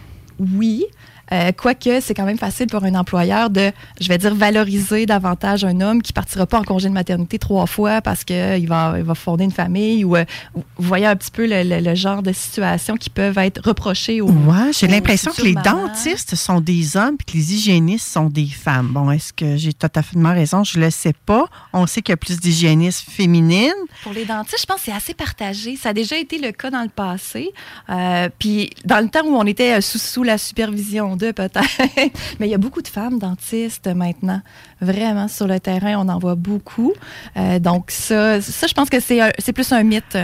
oui. 0.56 0.84
Euh, 1.32 1.50
quoique, 1.52 2.00
c'est 2.02 2.12
quand 2.14 2.26
même 2.26 2.36
facile 2.38 2.66
pour 2.66 2.84
un 2.84 2.94
employeur 2.94 3.48
de, 3.48 3.72
je 4.00 4.08
vais 4.08 4.18
dire, 4.18 4.34
valoriser 4.34 5.06
davantage 5.06 5.64
un 5.64 5.80
homme 5.80 6.02
qui 6.02 6.12
partira 6.12 6.46
pas 6.46 6.58
en 6.58 6.62
congé 6.64 6.88
de 6.88 6.92
maternité 6.94 7.38
trois 7.38 7.66
fois 7.66 8.02
parce 8.02 8.22
qu'il 8.22 8.68
va, 8.68 8.94
il 8.98 9.02
va 9.04 9.14
fonder 9.14 9.44
une 9.44 9.50
famille 9.52 10.04
ou 10.04 10.16
euh, 10.16 10.24
vous 10.54 10.62
voyez 10.88 11.06
un 11.06 11.16
petit 11.16 11.30
peu 11.30 11.46
le, 11.46 11.62
le- 11.62 11.80
le 11.80 11.94
genre 11.94 12.22
de 12.22 12.32
situations 12.32 12.96
qui 12.96 13.08
peuvent 13.08 13.38
être 13.38 13.66
reprochées 13.66 14.20
aux. 14.20 14.28
Ouais, 14.30 14.72
j'ai 14.78 14.88
l'impression 14.88 15.32
que 15.32 15.42
les 15.42 15.54
dentistes 15.54 16.34
sont 16.34 16.60
des 16.60 16.96
hommes 16.96 17.16
et 17.18 17.24
que 17.32 17.36
les 17.38 17.54
hygiénistes 17.54 18.06
sont 18.12 18.26
des 18.26 18.46
femmes. 18.46 18.88
Bon, 18.88 19.10
est-ce 19.10 19.32
que 19.32 19.56
j'ai 19.56 19.72
totalement 19.72 20.32
raison? 20.34 20.64
Je 20.64 20.78
le 20.78 20.90
sais 20.90 21.14
pas. 21.24 21.46
On 21.72 21.86
sait 21.86 22.02
qu'il 22.02 22.12
y 22.12 22.14
a 22.14 22.18
plus 22.18 22.38
d'hygiénistes 22.40 23.08
féminines. 23.08 23.72
Pour 24.02 24.12
les 24.12 24.24
dentistes, 24.26 24.60
je 24.60 24.66
pense 24.66 24.76
que 24.78 24.82
c'est 24.86 24.92
assez 24.92 25.14
partagé. 25.14 25.76
Ça 25.76 25.90
a 25.90 25.92
déjà 25.94 26.18
été 26.18 26.38
le 26.38 26.52
cas 26.52 26.70
dans 26.70 26.82
le 26.82 26.88
passé. 26.88 27.50
Euh, 27.88 28.28
puis 28.38 28.70
dans 28.84 29.00
le 29.02 29.08
temps 29.08 29.24
où 29.24 29.34
on 29.36 29.46
était 29.46 29.80
sous, 29.80 29.98
sous 29.98 30.22
la 30.24 30.36
supervision 30.36 31.16
peut-être. 31.30 31.60
Mais 32.40 32.48
il 32.48 32.50
y 32.50 32.54
a 32.54 32.58
beaucoup 32.58 32.82
de 32.82 32.88
femmes 32.88 33.18
dentistes 33.18 33.86
maintenant. 33.86 34.42
Vraiment, 34.80 35.28
sur 35.28 35.46
le 35.46 35.60
terrain, 35.60 35.96
on 35.98 36.08
en 36.08 36.18
voit 36.18 36.34
beaucoup. 36.34 36.92
Euh, 37.36 37.58
donc 37.58 37.90
ça, 37.90 38.40
ça, 38.40 38.66
je 38.66 38.74
pense 38.74 38.90
que 38.90 38.98
c'est 39.00 39.52
plus 39.52 39.72
un 39.72 39.82
mythe. 39.82 40.18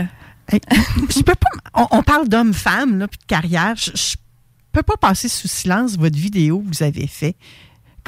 je 0.51 1.21
peux 1.21 1.35
pas. 1.35 1.85
On, 1.91 2.03
parle 2.03 2.27
d'hommes-femmes, 2.27 3.07
puis 3.09 3.19
de 3.19 3.25
carrière. 3.25 3.75
Je, 3.75 3.91
je 3.95 4.15
peux 4.71 4.83
pas 4.83 4.97
passer 4.97 5.27
sous 5.27 5.47
silence 5.47 5.97
votre 5.97 6.17
vidéo 6.17 6.59
que 6.59 6.75
vous 6.75 6.83
avez 6.83 7.07
fait, 7.07 7.35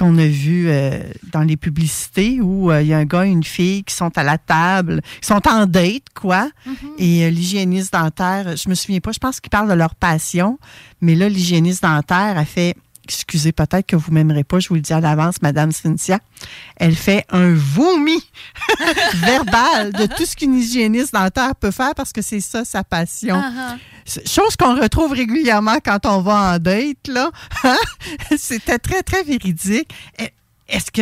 qu'on 0.01 0.17
a 0.17 0.25
vu 0.25 0.65
euh, 0.67 0.99
dans 1.31 1.43
les 1.43 1.57
publicités 1.57 2.41
où 2.41 2.71
euh, 2.71 2.81
il 2.81 2.87
y 2.87 2.93
a 2.93 2.97
un 2.97 3.05
gars 3.05 3.27
et 3.27 3.29
une 3.29 3.43
fille 3.43 3.83
qui 3.83 3.93
sont 3.93 4.17
à 4.17 4.23
la 4.23 4.39
table, 4.39 5.01
qui 5.21 5.27
sont 5.27 5.47
en 5.47 5.67
date, 5.67 6.05
quoi. 6.15 6.49
Et 6.97 7.23
euh, 7.23 7.29
l'hygiéniste 7.29 7.93
dentaire, 7.93 8.57
je 8.57 8.67
me 8.67 8.73
souviens 8.73 8.99
pas, 8.99 9.11
je 9.11 9.19
pense 9.19 9.39
qu'ils 9.39 9.51
parlent 9.51 9.69
de 9.69 9.75
leur 9.75 9.93
passion, 9.93 10.57
mais 11.01 11.13
là, 11.13 11.29
l'hygiéniste 11.29 11.83
dentaire 11.83 12.35
a 12.35 12.45
fait. 12.45 12.75
Excusez, 13.03 13.51
peut-être 13.51 13.87
que 13.87 13.95
vous 13.95 14.11
m'aimerez 14.11 14.43
pas, 14.43 14.59
je 14.59 14.69
vous 14.69 14.75
le 14.75 14.81
dis 14.81 14.93
à 14.93 14.99
l'avance, 15.01 15.41
Madame 15.41 15.71
Cynthia. 15.71 16.19
Elle 16.77 16.95
fait 16.95 17.25
un 17.29 17.53
vomi 17.53 18.23
verbal 19.15 19.91
de 19.91 20.05
tout 20.05 20.25
ce 20.25 20.35
qu'une 20.35 20.55
hygiéniste 20.55 21.13
dentaire 21.13 21.55
peut 21.55 21.71
faire 21.71 21.93
parce 21.95 22.13
que 22.13 22.21
c'est 22.21 22.39
ça 22.41 22.63
sa 22.63 22.83
passion. 22.83 23.35
Ah, 23.43 23.77
C'est- 24.05 24.27
Chose 24.27 24.55
qu'on 24.55 24.75
retrouve 24.79 25.11
régulièrement 25.13 25.77
quand 25.83 26.05
on 26.05 26.21
va 26.21 26.53
en 26.55 26.59
date, 26.59 27.07
là. 27.07 27.31
Hein? 27.63 27.77
C'était 28.37 28.79
très, 28.79 29.03
très 29.03 29.23
véridique. 29.23 29.89
Eh, 30.19 30.29
Est-ce 30.67 30.91
que. 30.91 31.01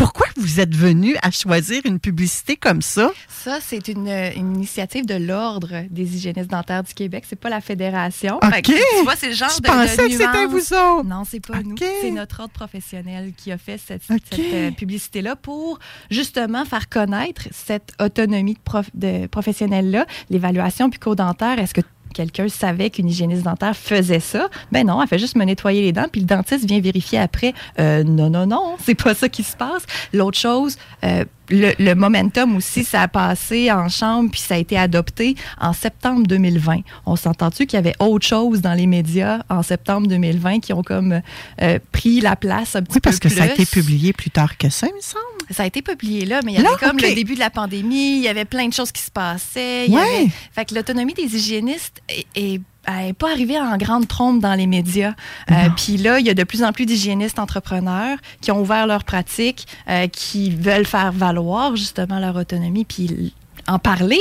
Pourquoi 0.00 0.26
vous 0.38 0.60
êtes 0.60 0.74
venu 0.74 1.14
à 1.20 1.30
choisir 1.30 1.82
une 1.84 1.98
publicité 2.00 2.56
comme 2.56 2.80
ça? 2.80 3.10
Ça, 3.28 3.58
c'est 3.60 3.86
une, 3.88 4.08
une 4.08 4.56
initiative 4.56 5.04
de 5.04 5.14
l'Ordre 5.14 5.84
des 5.90 6.16
hygiénistes 6.16 6.50
dentaires 6.50 6.82
du 6.82 6.94
Québec. 6.94 7.24
C'est 7.28 7.38
pas 7.38 7.50
la 7.50 7.60
Fédération. 7.60 8.36
OK. 8.42 8.50
Fait 8.54 8.62
que, 8.62 8.72
tu 8.98 9.04
vois, 9.04 9.14
c'est 9.16 9.28
le 9.28 9.34
genre 9.34 9.50
Je 9.54 9.60
de, 9.60 9.66
pensais 9.66 9.96
de 9.98 10.02
que 10.08 10.12
c'était 10.12 10.46
nuance. 10.46 10.50
vous 10.50 10.72
autres. 10.74 11.04
Non, 11.04 11.24
c'est 11.30 11.46
pas 11.46 11.62
nous. 11.62 11.76
C'est 12.00 12.10
notre 12.12 12.40
ordre 12.40 12.52
professionnel 12.54 13.34
qui 13.36 13.52
a 13.52 13.58
fait 13.58 13.78
cette, 13.78 14.02
euh, 14.38 14.70
publicité-là 14.70 15.36
pour 15.36 15.78
justement 16.10 16.64
faire 16.64 16.88
connaître 16.88 17.42
cette 17.50 17.92
autonomie 18.00 18.54
de, 18.54 18.60
prof- 18.64 18.90
de 18.94 19.26
professionnel-là, 19.26 20.06
l'évaluation 20.30 20.88
bucco-dentaire. 20.88 21.58
Est-ce 21.58 21.74
que 21.74 21.82
quelqu'un 22.14 22.48
savait 22.48 22.90
qu'une 22.90 23.08
hygiéniste 23.08 23.42
dentaire 23.42 23.76
faisait 23.76 24.20
ça? 24.20 24.48
Ben 24.72 24.86
non, 24.86 25.00
elle 25.02 25.08
fait 25.08 25.18
juste 25.18 25.36
me 25.36 25.44
nettoyer 25.44 25.82
les 25.82 25.92
dents, 25.92 26.06
puis 26.10 26.20
le 26.20 26.26
dentiste 26.26 26.64
vient 26.66 26.80
vérifier 26.80 27.18
après. 27.18 27.54
Euh, 27.78 28.02
non, 28.04 28.30
non, 28.30 28.46
non, 28.46 28.76
c'est 28.84 28.94
pas 28.94 29.14
ça 29.14 29.28
qui 29.28 29.42
se 29.42 29.56
passe. 29.56 29.82
L'autre 30.12 30.38
chose, 30.38 30.76
euh, 31.04 31.24
le, 31.48 31.72
le 31.78 31.94
momentum 31.94 32.56
aussi, 32.56 32.84
ça 32.84 33.02
a 33.02 33.08
passé 33.08 33.72
en 33.72 33.88
chambre, 33.88 34.30
puis 34.30 34.40
ça 34.40 34.54
a 34.54 34.58
été 34.58 34.78
adopté 34.78 35.34
en 35.60 35.72
septembre 35.72 36.26
2020. 36.26 36.78
On 37.06 37.16
s'entend-tu 37.16 37.66
qu'il 37.66 37.76
y 37.76 37.80
avait 37.80 37.94
autre 37.98 38.24
chose 38.26 38.60
dans 38.60 38.74
les 38.74 38.86
médias 38.86 39.40
en 39.48 39.62
septembre 39.62 40.06
2020 40.06 40.60
qui 40.60 40.72
ont 40.72 40.82
comme 40.82 41.20
euh, 41.62 41.78
pris 41.92 42.20
la 42.20 42.36
place 42.36 42.76
un 42.76 42.82
petit 42.82 42.94
Oui, 42.96 43.00
parce 43.00 43.18
peu 43.18 43.28
que 43.28 43.34
ça 43.34 43.44
a 43.44 43.46
été 43.46 43.66
publié 43.66 44.12
plus 44.12 44.30
tard 44.30 44.56
que 44.58 44.68
ça, 44.70 44.86
il 44.86 44.94
me 44.94 45.00
semble. 45.00 45.24
Ça 45.50 45.64
a 45.64 45.66
été 45.66 45.82
publié 45.82 46.26
là, 46.26 46.40
mais 46.44 46.52
il 46.52 46.54
y 46.54 46.58
avait 46.58 46.68
Là, 46.68 46.76
comme 46.78 46.98
le 46.98 47.12
début 47.14 47.34
de 47.34 47.40
la 47.40 47.50
pandémie, 47.50 48.18
il 48.18 48.22
y 48.22 48.28
avait 48.28 48.44
plein 48.44 48.68
de 48.68 48.72
choses 48.72 48.92
qui 48.92 49.02
se 49.02 49.10
passaient. 49.10 49.86
il 49.86 49.92
y 49.92 49.96
Ouais. 49.96 50.02
avait- 50.02 50.28
Fait 50.54 50.64
que 50.64 50.74
l'autonomie 50.76 51.14
des 51.14 51.34
hygiénistes 51.34 51.99
est, 52.08 52.60
elle 52.86 53.06
n'est 53.06 53.12
pas 53.12 53.30
arrivée 53.30 53.58
en 53.58 53.76
grande 53.76 54.08
trompe 54.08 54.40
dans 54.40 54.54
les 54.54 54.66
médias. 54.66 55.14
Euh, 55.50 55.68
Puis 55.76 55.96
là, 55.96 56.18
il 56.18 56.26
y 56.26 56.30
a 56.30 56.34
de 56.34 56.44
plus 56.44 56.64
en 56.64 56.72
plus 56.72 56.86
d'hygiénistes 56.86 57.38
entrepreneurs 57.38 58.16
qui 58.40 58.50
ont 58.50 58.60
ouvert 58.60 58.86
leur 58.86 59.04
pratique, 59.04 59.66
euh, 59.88 60.06
qui 60.08 60.50
veulent 60.50 60.86
faire 60.86 61.12
valoir 61.12 61.76
justement 61.76 62.18
leur 62.18 62.36
autonomie, 62.36 62.84
puis 62.84 63.32
en 63.66 63.78
parler. 63.78 64.20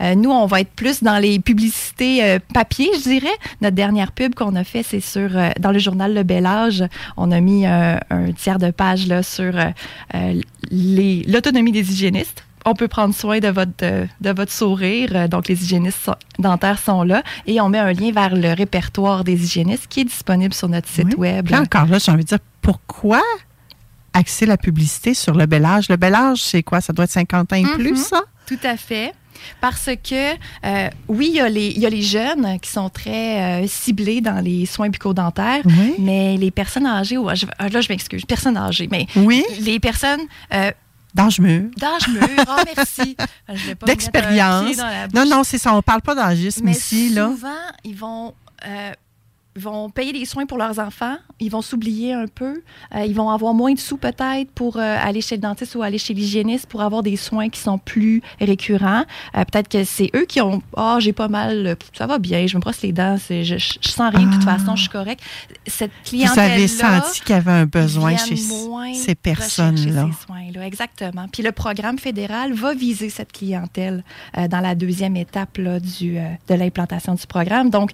Euh, 0.00 0.14
nous, 0.14 0.30
on 0.30 0.46
va 0.46 0.60
être 0.60 0.70
plus 0.70 1.02
dans 1.02 1.18
les 1.18 1.40
publicités 1.40 2.22
euh, 2.24 2.38
papier, 2.52 2.90
je 2.94 3.02
dirais. 3.02 3.28
Notre 3.60 3.74
dernière 3.74 4.12
pub 4.12 4.34
qu'on 4.34 4.54
a 4.56 4.64
fait, 4.64 4.82
c'est 4.82 5.00
sur 5.00 5.36
euh, 5.36 5.50
dans 5.58 5.72
le 5.72 5.78
journal 5.78 6.14
Le 6.14 6.22
Bel 6.22 6.46
Âge. 6.46 6.84
On 7.16 7.30
a 7.32 7.40
mis 7.40 7.66
un 7.66 7.98
tiers 8.36 8.58
de 8.58 8.70
page 8.70 9.06
là, 9.06 9.22
sur 9.22 9.52
l'autonomie 10.70 11.72
des 11.72 11.92
hygiénistes. 11.92 12.44
On 12.66 12.74
peut 12.74 12.88
prendre 12.88 13.14
soin 13.14 13.38
de 13.38 13.48
votre, 13.48 13.72
de, 13.78 14.06
de 14.20 14.30
votre 14.30 14.52
sourire. 14.52 15.10
Euh, 15.14 15.28
Donc, 15.28 15.48
les 15.48 15.62
hygiénistes 15.62 15.98
sont- 16.04 16.14
dentaires 16.38 16.78
sont 16.78 17.02
là. 17.02 17.22
Et 17.46 17.60
on 17.60 17.68
met 17.68 17.78
un 17.78 17.92
lien 17.92 18.12
vers 18.12 18.34
le 18.36 18.52
répertoire 18.52 19.24
des 19.24 19.42
hygiénistes 19.44 19.86
qui 19.88 20.00
est 20.00 20.04
disponible 20.04 20.52
sur 20.54 20.68
notre 20.68 20.88
site 20.88 21.16
web. 21.16 21.48
Là, 21.50 21.62
encore 21.62 21.86
là, 21.86 21.98
j'ai 21.98 22.12
envie 22.12 22.24
de 22.24 22.28
dire, 22.28 22.38
pourquoi 22.60 23.22
axer 24.12 24.44
la 24.46 24.56
publicité 24.56 25.14
sur 25.14 25.34
le 25.34 25.46
bel 25.46 25.64
âge? 25.64 25.88
Le 25.88 25.96
bel 25.96 26.14
âge, 26.14 26.42
c'est 26.42 26.62
quoi? 26.62 26.80
Ça 26.80 26.92
doit 26.92 27.04
être 27.04 27.10
50 27.12 27.52
ans 27.52 27.56
et 27.56 27.62
plus, 27.76 27.90
Mhm. 27.92 27.96
ça? 27.96 28.22
Tout 28.46 28.58
à 28.64 28.76
fait. 28.76 29.12
Parce 29.62 29.88
que, 30.04 30.34
euh, 30.66 30.88
oui, 31.08 31.28
il 31.30 31.36
y, 31.36 31.40
a 31.40 31.48
les, 31.48 31.68
il 31.68 31.78
y 31.78 31.86
a 31.86 31.88
les 31.88 32.02
jeunes 32.02 32.58
qui 32.60 32.68
sont 32.70 32.90
très 32.90 33.62
euh, 33.62 33.66
ciblés 33.68 34.20
dans 34.20 34.44
les 34.44 34.66
soins 34.66 34.90
bucco-dentaires, 34.90 35.62
Oui. 35.64 35.94
mais 35.98 36.36
les 36.36 36.50
personnes 36.50 36.84
âgées, 36.84 37.16
ou, 37.16 37.26
ah, 37.30 37.68
là, 37.70 37.80
je 37.80 37.88
m'excuse, 37.88 38.26
personnes 38.26 38.58
âgées, 38.58 38.88
mais 38.90 39.06
Oui. 39.16 39.42
les 39.60 39.80
personnes 39.80 40.20
euh, 40.52 40.72
D'âge 41.14 41.40
mûr. 41.40 41.70
d'âge 41.76 42.08
mûr, 42.08 42.22
ah, 42.46 42.62
merci. 42.76 43.16
Je 43.48 43.52
vais 43.52 43.56
pas 43.56 43.56
me 43.56 43.62
mettre 43.66 43.82
un 43.82 43.86
D'expérience. 43.86 44.76
Non, 45.14 45.26
non, 45.26 45.44
c'est 45.44 45.58
ça. 45.58 45.74
On 45.74 45.82
parle 45.82 46.02
pas 46.02 46.14
d'âgisme 46.14 46.68
ici, 46.68 47.10
là. 47.10 47.28
souvent, 47.30 47.48
ils 47.84 47.96
vont, 47.96 48.34
euh, 48.66 48.92
vont 49.56 49.90
payer 49.90 50.12
des 50.12 50.24
soins 50.24 50.46
pour 50.46 50.58
leurs 50.58 50.78
enfants, 50.78 51.16
ils 51.40 51.50
vont 51.50 51.62
s'oublier 51.62 52.12
un 52.12 52.26
peu, 52.26 52.62
euh, 52.94 53.04
ils 53.04 53.14
vont 53.14 53.30
avoir 53.30 53.52
moins 53.52 53.72
de 53.72 53.78
sous 53.78 53.96
peut-être 53.96 54.50
pour 54.54 54.76
euh, 54.76 54.96
aller 55.00 55.20
chez 55.20 55.34
le 55.34 55.40
dentiste 55.42 55.74
ou 55.74 55.82
aller 55.82 55.98
chez 55.98 56.14
l'hygiéniste 56.14 56.66
pour 56.66 56.82
avoir 56.82 57.02
des 57.02 57.16
soins 57.16 57.48
qui 57.48 57.58
sont 57.58 57.78
plus 57.78 58.22
récurrents. 58.40 59.04
Euh, 59.36 59.44
peut-être 59.44 59.68
que 59.68 59.82
c'est 59.82 60.10
eux 60.14 60.24
qui 60.24 60.40
ont 60.40 60.62
ah 60.76 60.98
j'ai 61.00 61.12
pas 61.12 61.26
mal, 61.26 61.76
ça 61.98 62.06
va 62.06 62.18
bien, 62.18 62.46
je 62.46 62.56
me 62.56 62.60
brosse 62.60 62.82
les 62.82 62.92
dents, 62.92 63.16
je, 63.28 63.56
sens 63.80 64.14
rien 64.14 64.28
de 64.28 64.34
toute 64.34 64.44
façon, 64.44 64.76
je 64.76 64.82
suis 64.82 64.90
correct. 64.90 65.20
Cette 65.66 65.90
Vous 65.90 66.10
clientèle 66.10 66.52
avez 66.52 66.68
senti 66.68 67.20
qu'il 67.20 67.34
y 67.34 67.38
avait 67.38 67.50
un 67.50 67.66
besoin 67.66 68.16
chez 68.16 68.36
ces 68.36 69.14
personnes-là. 69.16 70.06
ces 70.12 70.26
soins-là, 70.26 70.66
exactement. 70.66 71.26
Puis 71.32 71.42
le 71.42 71.52
programme 71.52 71.98
fédéral 71.98 72.52
va 72.52 72.74
viser 72.74 73.10
cette 73.10 73.32
clientèle 73.32 74.04
dans 74.48 74.60
la 74.60 74.74
deuxième 74.74 75.16
étape 75.16 75.58
là, 75.58 75.80
du, 75.80 76.18
de 76.48 76.54
l'implantation 76.54 77.14
du 77.14 77.26
programme. 77.26 77.70
Donc, 77.70 77.90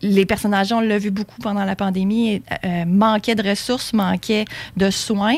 les 0.00 0.26
personnes 0.26 0.54
âgées, 0.54 0.77
on 0.78 0.80
l'a 0.80 0.98
vu 0.98 1.10
beaucoup 1.10 1.40
pendant 1.40 1.64
la 1.64 1.76
pandémie, 1.76 2.42
euh, 2.64 2.84
manquaient 2.84 3.34
de 3.34 3.48
ressources, 3.48 3.92
manquaient 3.92 4.44
de 4.76 4.90
soins. 4.90 5.36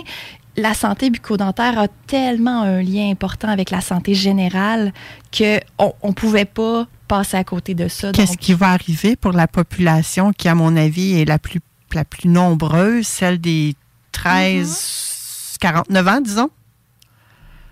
La 0.56 0.74
santé 0.74 1.10
bucco-dentaire 1.10 1.78
a 1.78 1.88
tellement 2.06 2.62
un 2.62 2.82
lien 2.82 3.10
important 3.10 3.48
avec 3.48 3.70
la 3.70 3.80
santé 3.80 4.14
générale 4.14 4.92
qu'on 5.36 6.08
ne 6.08 6.12
pouvait 6.12 6.44
pas 6.44 6.86
passer 7.08 7.36
à 7.36 7.44
côté 7.44 7.74
de 7.74 7.88
ça. 7.88 8.12
Qu'est-ce 8.12 8.36
qui 8.36 8.54
va 8.54 8.70
arriver 8.70 9.16
pour 9.16 9.32
la 9.32 9.46
population 9.46 10.32
qui, 10.32 10.48
à 10.48 10.54
mon 10.54 10.76
avis, 10.76 11.20
est 11.20 11.24
la 11.24 11.38
plus, 11.38 11.60
la 11.94 12.04
plus 12.04 12.28
nombreuse, 12.28 13.06
celle 13.06 13.40
des 13.40 13.74
13, 14.12 15.56
49 15.60 16.08
ans, 16.08 16.20
disons? 16.20 16.50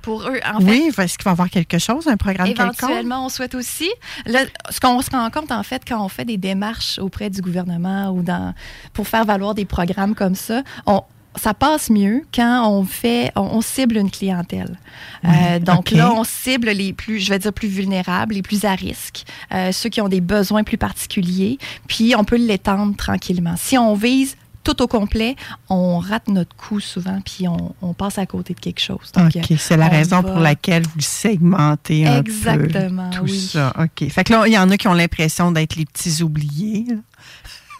Pour 0.08 0.22
eux. 0.22 0.40
En 0.50 0.60
fait, 0.60 0.64
oui, 0.64 0.90
est-ce 0.96 1.18
qu'il 1.18 1.24
va 1.24 1.32
y 1.32 1.32
avoir 1.32 1.50
quelque 1.50 1.78
chose, 1.78 2.08
un 2.08 2.16
programme 2.16 2.48
quelconque? 2.48 2.82
Éventuellement, 2.82 3.26
on 3.26 3.28
souhaite 3.28 3.54
aussi. 3.54 3.90
Là, 4.24 4.40
ce 4.70 4.80
qu'on 4.80 5.02
se 5.02 5.10
rend 5.10 5.28
compte, 5.28 5.52
en 5.52 5.62
fait, 5.62 5.82
quand 5.86 6.02
on 6.02 6.08
fait 6.08 6.24
des 6.24 6.38
démarches 6.38 6.98
auprès 6.98 7.28
du 7.28 7.42
gouvernement 7.42 8.08
ou 8.10 8.22
dans, 8.22 8.54
pour 8.94 9.06
faire 9.06 9.26
valoir 9.26 9.54
des 9.54 9.66
programmes 9.66 10.14
comme 10.14 10.34
ça, 10.34 10.62
on, 10.86 11.02
ça 11.36 11.52
passe 11.52 11.90
mieux 11.90 12.22
quand 12.34 12.66
on 12.70 12.84
fait, 12.84 13.32
on, 13.36 13.42
on 13.42 13.60
cible 13.60 13.98
une 13.98 14.10
clientèle. 14.10 14.78
Euh, 15.26 15.58
donc 15.58 15.90
là, 15.90 16.10
on 16.14 16.24
cible 16.24 16.70
les 16.70 16.94
plus, 16.94 17.20
je 17.20 17.28
vais 17.28 17.38
dire 17.38 17.52
plus 17.52 17.68
vulnérables, 17.68 18.34
les 18.34 18.42
plus 18.42 18.64
à 18.64 18.74
risque, 18.74 19.24
euh, 19.52 19.72
ceux 19.72 19.90
qui 19.90 20.00
ont 20.00 20.08
des 20.08 20.22
besoins 20.22 20.64
plus 20.64 20.78
particuliers, 20.78 21.58
puis 21.86 22.14
on 22.16 22.24
peut 22.24 22.38
l'étendre 22.38 22.96
tranquillement. 22.96 23.56
Si 23.58 23.76
on 23.76 23.92
vise 23.92 24.37
tout 24.64 24.82
au 24.82 24.86
complet, 24.86 25.34
on 25.70 25.98
rate 25.98 26.28
notre 26.28 26.54
coup 26.56 26.80
souvent, 26.80 27.20
puis 27.24 27.48
on, 27.48 27.74
on 27.80 27.94
passe 27.94 28.18
à 28.18 28.26
côté 28.26 28.54
de 28.54 28.60
quelque 28.60 28.80
chose. 28.80 29.12
Donc, 29.14 29.34
OK, 29.36 29.56
c'est 29.58 29.76
la 29.76 29.86
on 29.86 29.90
raison 29.90 30.20
va- 30.20 30.30
pour 30.30 30.38
laquelle 30.40 30.82
vous 30.82 31.00
segmentez 31.00 32.06
un 32.06 32.18
Exactement, 32.20 33.10
peu 33.10 33.16
tout 33.18 33.24
oui. 33.24 33.40
ça. 33.52 33.72
OK. 33.78 34.08
Fait 34.10 34.24
que 34.24 34.32
là, 34.32 34.44
il 34.46 34.52
y 34.52 34.58
en 34.58 34.68
a 34.70 34.76
qui 34.76 34.88
ont 34.88 34.94
l'impression 34.94 35.52
d'être 35.52 35.76
les 35.76 35.84
petits 35.86 36.22
oubliés. 36.22 36.84
là. 36.88 36.96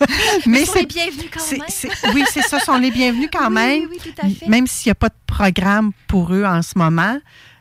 Mais 0.47 0.65
les 0.77 0.87
bienvenus 0.87 1.27
quand 1.33 1.41
c'est- 1.41 1.59
même. 1.59 1.67
c'est- 1.69 1.91
oui, 2.15 2.25
c'est 2.33 2.43
ça, 2.43 2.61
sont 2.61 2.79
les 2.79 2.91
bienvenus 2.93 3.29
quand 3.33 3.49
Oui, 3.49 3.55
même. 3.55 3.83
oui, 3.91 3.99
tout 4.03 4.11
à 4.25 4.29
fait. 4.29 4.47
Même 4.47 4.67
s'il 4.67 4.89
n'y 4.89 4.93
a 4.93 4.95
pas 4.95 5.09
de 5.09 5.15
programme 5.27 5.91
pour 6.07 6.33
eux 6.33 6.45
en 6.45 6.63
ce 6.63 6.79
moment, 6.79 7.19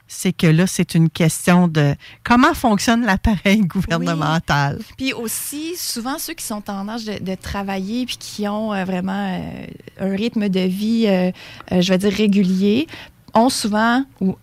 c'est 0.08 0.34
que 0.34 0.48
là, 0.48 0.68
c'est 0.68 0.96
une 0.96 1.10
question 1.10 1.68
de 1.68 1.96
comment 2.24 2.54
fonctionne 2.54 3.06
l'appareil 3.06 3.60
gouvernemental. 3.68 4.80
Puis 4.98 5.14
aussi, 5.14 5.76
souvent, 5.76 6.18
ceux 6.18 6.34
qui 6.34 6.46
sont 6.46 6.70
en 6.70 6.88
âge 6.88 7.06
de, 7.06 7.24
de 7.24 7.36
travailler 7.36 8.06
puis 8.06 8.18
qui 8.18 8.48
ont 8.48 8.74
euh, 8.74 8.86
vraiment 8.86 9.40
euh, 9.40 9.68
un 10.00 10.16
rythme 10.16 10.50
de 10.50 10.62
vie, 10.62 11.06
euh, 11.08 11.32
je 11.72 11.90
vais 11.90 11.98
dire, 11.98 12.12
régulier, 12.12 12.88
ont 13.34 13.50
souvent, 13.50 14.04
ou 14.22 14.36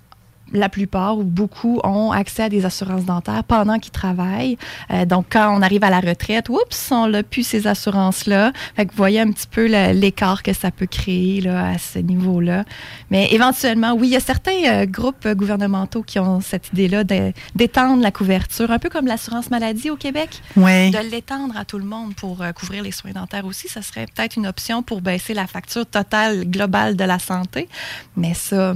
la 0.54 0.68
plupart 0.68 1.18
ou 1.18 1.24
beaucoup 1.24 1.80
ont 1.84 2.12
accès 2.12 2.44
à 2.44 2.48
des 2.48 2.64
assurances 2.64 3.04
dentaires 3.04 3.44
pendant 3.44 3.78
qu'ils 3.78 3.92
travaillent. 3.92 4.56
Euh, 4.90 5.04
donc, 5.04 5.26
quand 5.30 5.54
on 5.56 5.60
arrive 5.62 5.84
à 5.84 5.90
la 5.90 6.00
retraite, 6.00 6.48
oups, 6.48 6.90
on 6.92 7.08
n'a 7.08 7.22
plus 7.22 7.42
ces 7.46 7.66
assurances-là. 7.66 8.52
Fait 8.76 8.86
que 8.86 8.92
vous 8.92 8.96
voyez 8.96 9.20
un 9.20 9.30
petit 9.30 9.46
peu 9.46 9.66
l'écart 9.92 10.42
que 10.42 10.52
ça 10.52 10.70
peut 10.70 10.86
créer 10.86 11.40
là, 11.40 11.70
à 11.70 11.78
ce 11.78 11.98
niveau-là. 11.98 12.64
Mais 13.10 13.28
éventuellement, 13.32 13.92
oui, 13.92 14.08
il 14.08 14.12
y 14.12 14.16
a 14.16 14.20
certains 14.20 14.64
euh, 14.66 14.86
groupes 14.86 15.26
gouvernementaux 15.28 16.02
qui 16.02 16.18
ont 16.18 16.40
cette 16.40 16.68
idée-là 16.72 17.04
de- 17.04 17.32
d'étendre 17.54 18.02
la 18.02 18.10
couverture, 18.10 18.70
un 18.70 18.78
peu 18.78 18.88
comme 18.88 19.06
l'assurance 19.06 19.50
maladie 19.50 19.90
au 19.90 19.96
Québec. 19.96 20.40
Ouais. 20.56 20.90
De 20.90 21.10
l'étendre 21.10 21.56
à 21.56 21.64
tout 21.64 21.78
le 21.78 21.84
monde 21.84 22.14
pour 22.14 22.42
euh, 22.42 22.52
couvrir 22.52 22.82
les 22.82 22.92
soins 22.92 23.12
dentaires 23.12 23.44
aussi, 23.44 23.68
ça 23.68 23.82
serait 23.82 24.06
peut-être 24.14 24.36
une 24.36 24.46
option 24.46 24.82
pour 24.82 25.00
baisser 25.00 25.34
la 25.34 25.46
facture 25.46 25.86
totale 25.86 26.44
globale 26.44 26.96
de 26.96 27.04
la 27.04 27.18
santé. 27.18 27.68
Mais 28.16 28.34
ça, 28.34 28.74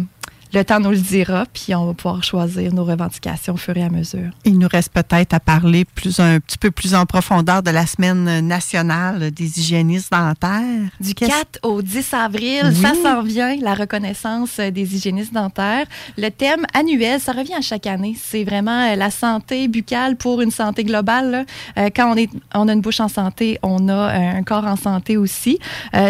le 0.53 0.62
temps 0.65 0.81
nous 0.81 0.91
le 0.91 0.97
dira, 0.97 1.45
puis 1.53 1.75
on 1.75 1.87
va 1.87 1.95
pouvoir 1.95 2.23
choisir 2.25 2.73
nos 2.73 2.85
revendications 2.85 3.55
au 3.55 3.57
fur 3.57 3.77
et 3.77 3.83
à 3.83 3.91
mesure. 3.91 4.31
Il 4.45 4.59
nous 4.59 4.69
reste 4.69 4.93
peut-être 4.93 5.35
à 5.35 5.41
parler 5.41 5.85
plus 5.85 6.19
un 6.20 6.41
petit 6.41 6.59
peu 6.59 6.70
plus 6.70 6.95
en 6.95 7.05
profondeur 7.07 7.62
de 7.62 7.70
la 7.70 7.87
semaine 7.87 8.41
nationale 8.47 9.31
des 9.31 9.59
hygiénistes 9.59 10.11
dentaires. 10.12 10.89
Du 11.01 11.15
Qu'est-ce- 11.15 11.31
4 11.31 11.59
au 11.62 11.83
10 11.83 12.15
avril, 12.15 12.62
Oui. 12.65 12.75
ça 12.75 12.93
s'en 13.03 13.23
vient, 13.23 13.57
la 13.61 13.75
reconnaissance 13.75 14.57
des 14.59 14.95
hygiénistes 14.95 15.33
dentaires. 15.35 15.87
Le 16.16 16.29
thème 16.31 16.65
annuel, 16.75 17.20
ça 17.20 17.33
revient 17.33 17.55
à 17.55 17.61
chaque 17.61 17.87
année. 17.87 18.16
C'est 18.20 18.45
vraiment 18.45 18.91
euh, 18.93 18.97
la 18.97 19.11
santé 19.11 19.69
buccale 19.69 20.16
pour 20.16 20.41
une 20.41 20.51
santé 20.51 20.85
globale. 20.85 21.31
là. 21.31 21.45
Euh, 21.79 21.91
quand 21.95 22.11
on, 22.12 22.16
est, 22.16 22.31
on 22.55 22.69
a 22.69 22.73
une 22.73 22.81
bouche 22.81 23.01
en 23.01 23.09
santé, 23.09 23.59
on 23.62 23.89
a 23.89 23.93
euh, 23.93 24.39
un 24.39 24.43
corps 24.43 24.65
en 24.66 24.77
santé 24.77 25.16
aussi. 25.16 25.59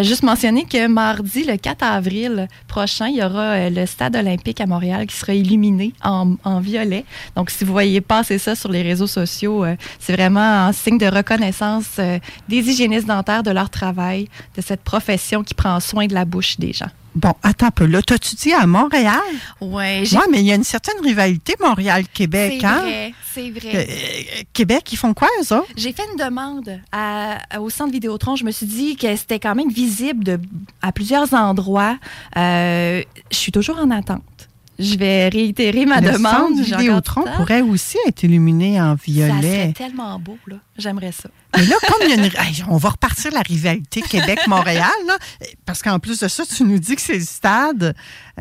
Juste 0.01 0.23
mentionner 0.23 0.65
que 0.65 0.87
mardi, 0.87 1.43
le 1.43 1.57
4 1.57 1.83
avril 1.83 2.47
prochain, 2.67 3.07
il 3.07 3.17
y 3.17 3.23
aura 3.23 3.69
le 3.69 3.85
stade 3.85 4.15
olympique 4.15 4.28
à 4.59 4.65
Montréal 4.65 5.07
qui 5.07 5.15
sera 5.15 5.33
illuminé 5.33 5.93
en, 6.03 6.59
violet. 6.59 7.05
Donc, 7.35 7.49
si 7.49 7.63
vous 7.63 7.71
voyez 7.71 8.01
passer 8.01 8.37
ça 8.37 8.55
sur 8.55 8.71
les 8.71 8.81
réseaux 8.81 9.07
sociaux, 9.07 9.63
euh, 9.63 9.75
c'est 9.99 10.13
vraiment 10.13 10.67
un 10.67 10.73
signe 10.73 10.97
de 10.97 11.05
reconnaissance 11.05 11.97
euh, 11.99 12.19
des 12.47 12.57
hygiénistes 12.57 13.07
dentaires, 13.07 13.43
de 13.43 13.51
leur 13.51 13.69
travail, 13.69 14.27
de 14.55 14.61
cette 14.61 14.81
profession 14.81 15.43
qui 15.43 15.53
prend 15.53 15.79
soin 15.79 16.07
de 16.07 16.13
la 16.13 16.25
bouche 16.25 16.57
des 16.57 16.73
gens. 16.73 16.89
Bon, 17.15 17.33
attends 17.43 17.67
un 17.67 17.71
peu. 17.71 17.85
Là, 17.85 18.01
t'as-tu 18.01 18.35
dit 18.35 18.53
à 18.53 18.65
Montréal? 18.67 19.19
Ouais, 19.61 20.03
Oui, 20.11 20.17
mais 20.31 20.39
il 20.39 20.45
y 20.45 20.51
a 20.51 20.55
une 20.55 20.63
certaine 20.63 20.99
rivalité 21.03 21.55
Montréal-Québec. 21.59 22.57
C'est 22.61 22.65
hein? 22.65 22.81
vrai, 22.81 23.13
c'est 23.33 23.49
vrai. 23.49 23.87
Euh, 23.89 24.43
Québec, 24.53 24.91
ils 24.91 24.95
font 24.97 25.13
quoi, 25.13 25.27
eux 25.41 25.53
autres? 25.53 25.67
J'ai 25.75 25.91
fait 25.91 26.03
une 26.11 26.23
demande 26.23 26.79
à- 26.91 27.37
à- 27.55 27.59
au 27.61 27.69
centre 27.69 27.91
Vidéotron. 27.91 28.35
Je 28.35 28.43
me 28.45 28.51
suis 28.51 28.65
dit 28.67 28.95
que 28.95 29.15
c'était 29.15 29.39
quand 29.39 29.55
même 29.55 29.69
visible 29.71 30.23
de, 30.23 30.39
à 30.81 30.91
plusieurs 30.91 31.33
endroits. 31.33 31.97
Euh, 32.37 33.01
je 33.31 33.35
suis 33.37 33.51
toujours 33.51 33.79
en 33.79 33.89
attente. 33.91 34.21
Je 34.79 34.97
vais 34.97 35.27
réitérer 35.27 35.85
ma 35.85 35.99
le 35.99 36.13
demande. 36.13 36.33
encore 36.53 36.63
Vidéotron 36.63 37.25
pourrait 37.35 37.61
aussi 37.61 37.97
être 38.07 38.23
illuminé 38.23 38.79
en 38.81 38.95
Ça 38.95 39.03
serait 39.05 39.11
violet. 39.11 39.73
tellement 39.75 40.17
beau, 40.19 40.37
là. 40.47 40.55
J'aimerais 40.77 41.11
ça. 41.11 41.29
Mais 41.55 41.65
là, 41.65 41.75
comme 41.87 41.97
il 42.03 42.09
y 42.09 42.13
a 42.13 42.15
une... 42.15 42.23
Hey, 42.25 42.63
on 42.69 42.77
va 42.77 42.89
repartir 42.89 43.31
la 43.33 43.41
rivalité 43.41 44.01
Québec-Montréal, 44.01 44.89
là, 45.07 45.17
parce 45.65 45.81
qu'en 45.81 45.99
plus 45.99 46.19
de 46.19 46.27
ça, 46.27 46.43
tu 46.45 46.63
nous 46.63 46.79
dis 46.79 46.95
que 46.95 47.01
c'est 47.01 47.17
le 47.17 47.25
stade. 47.25 47.93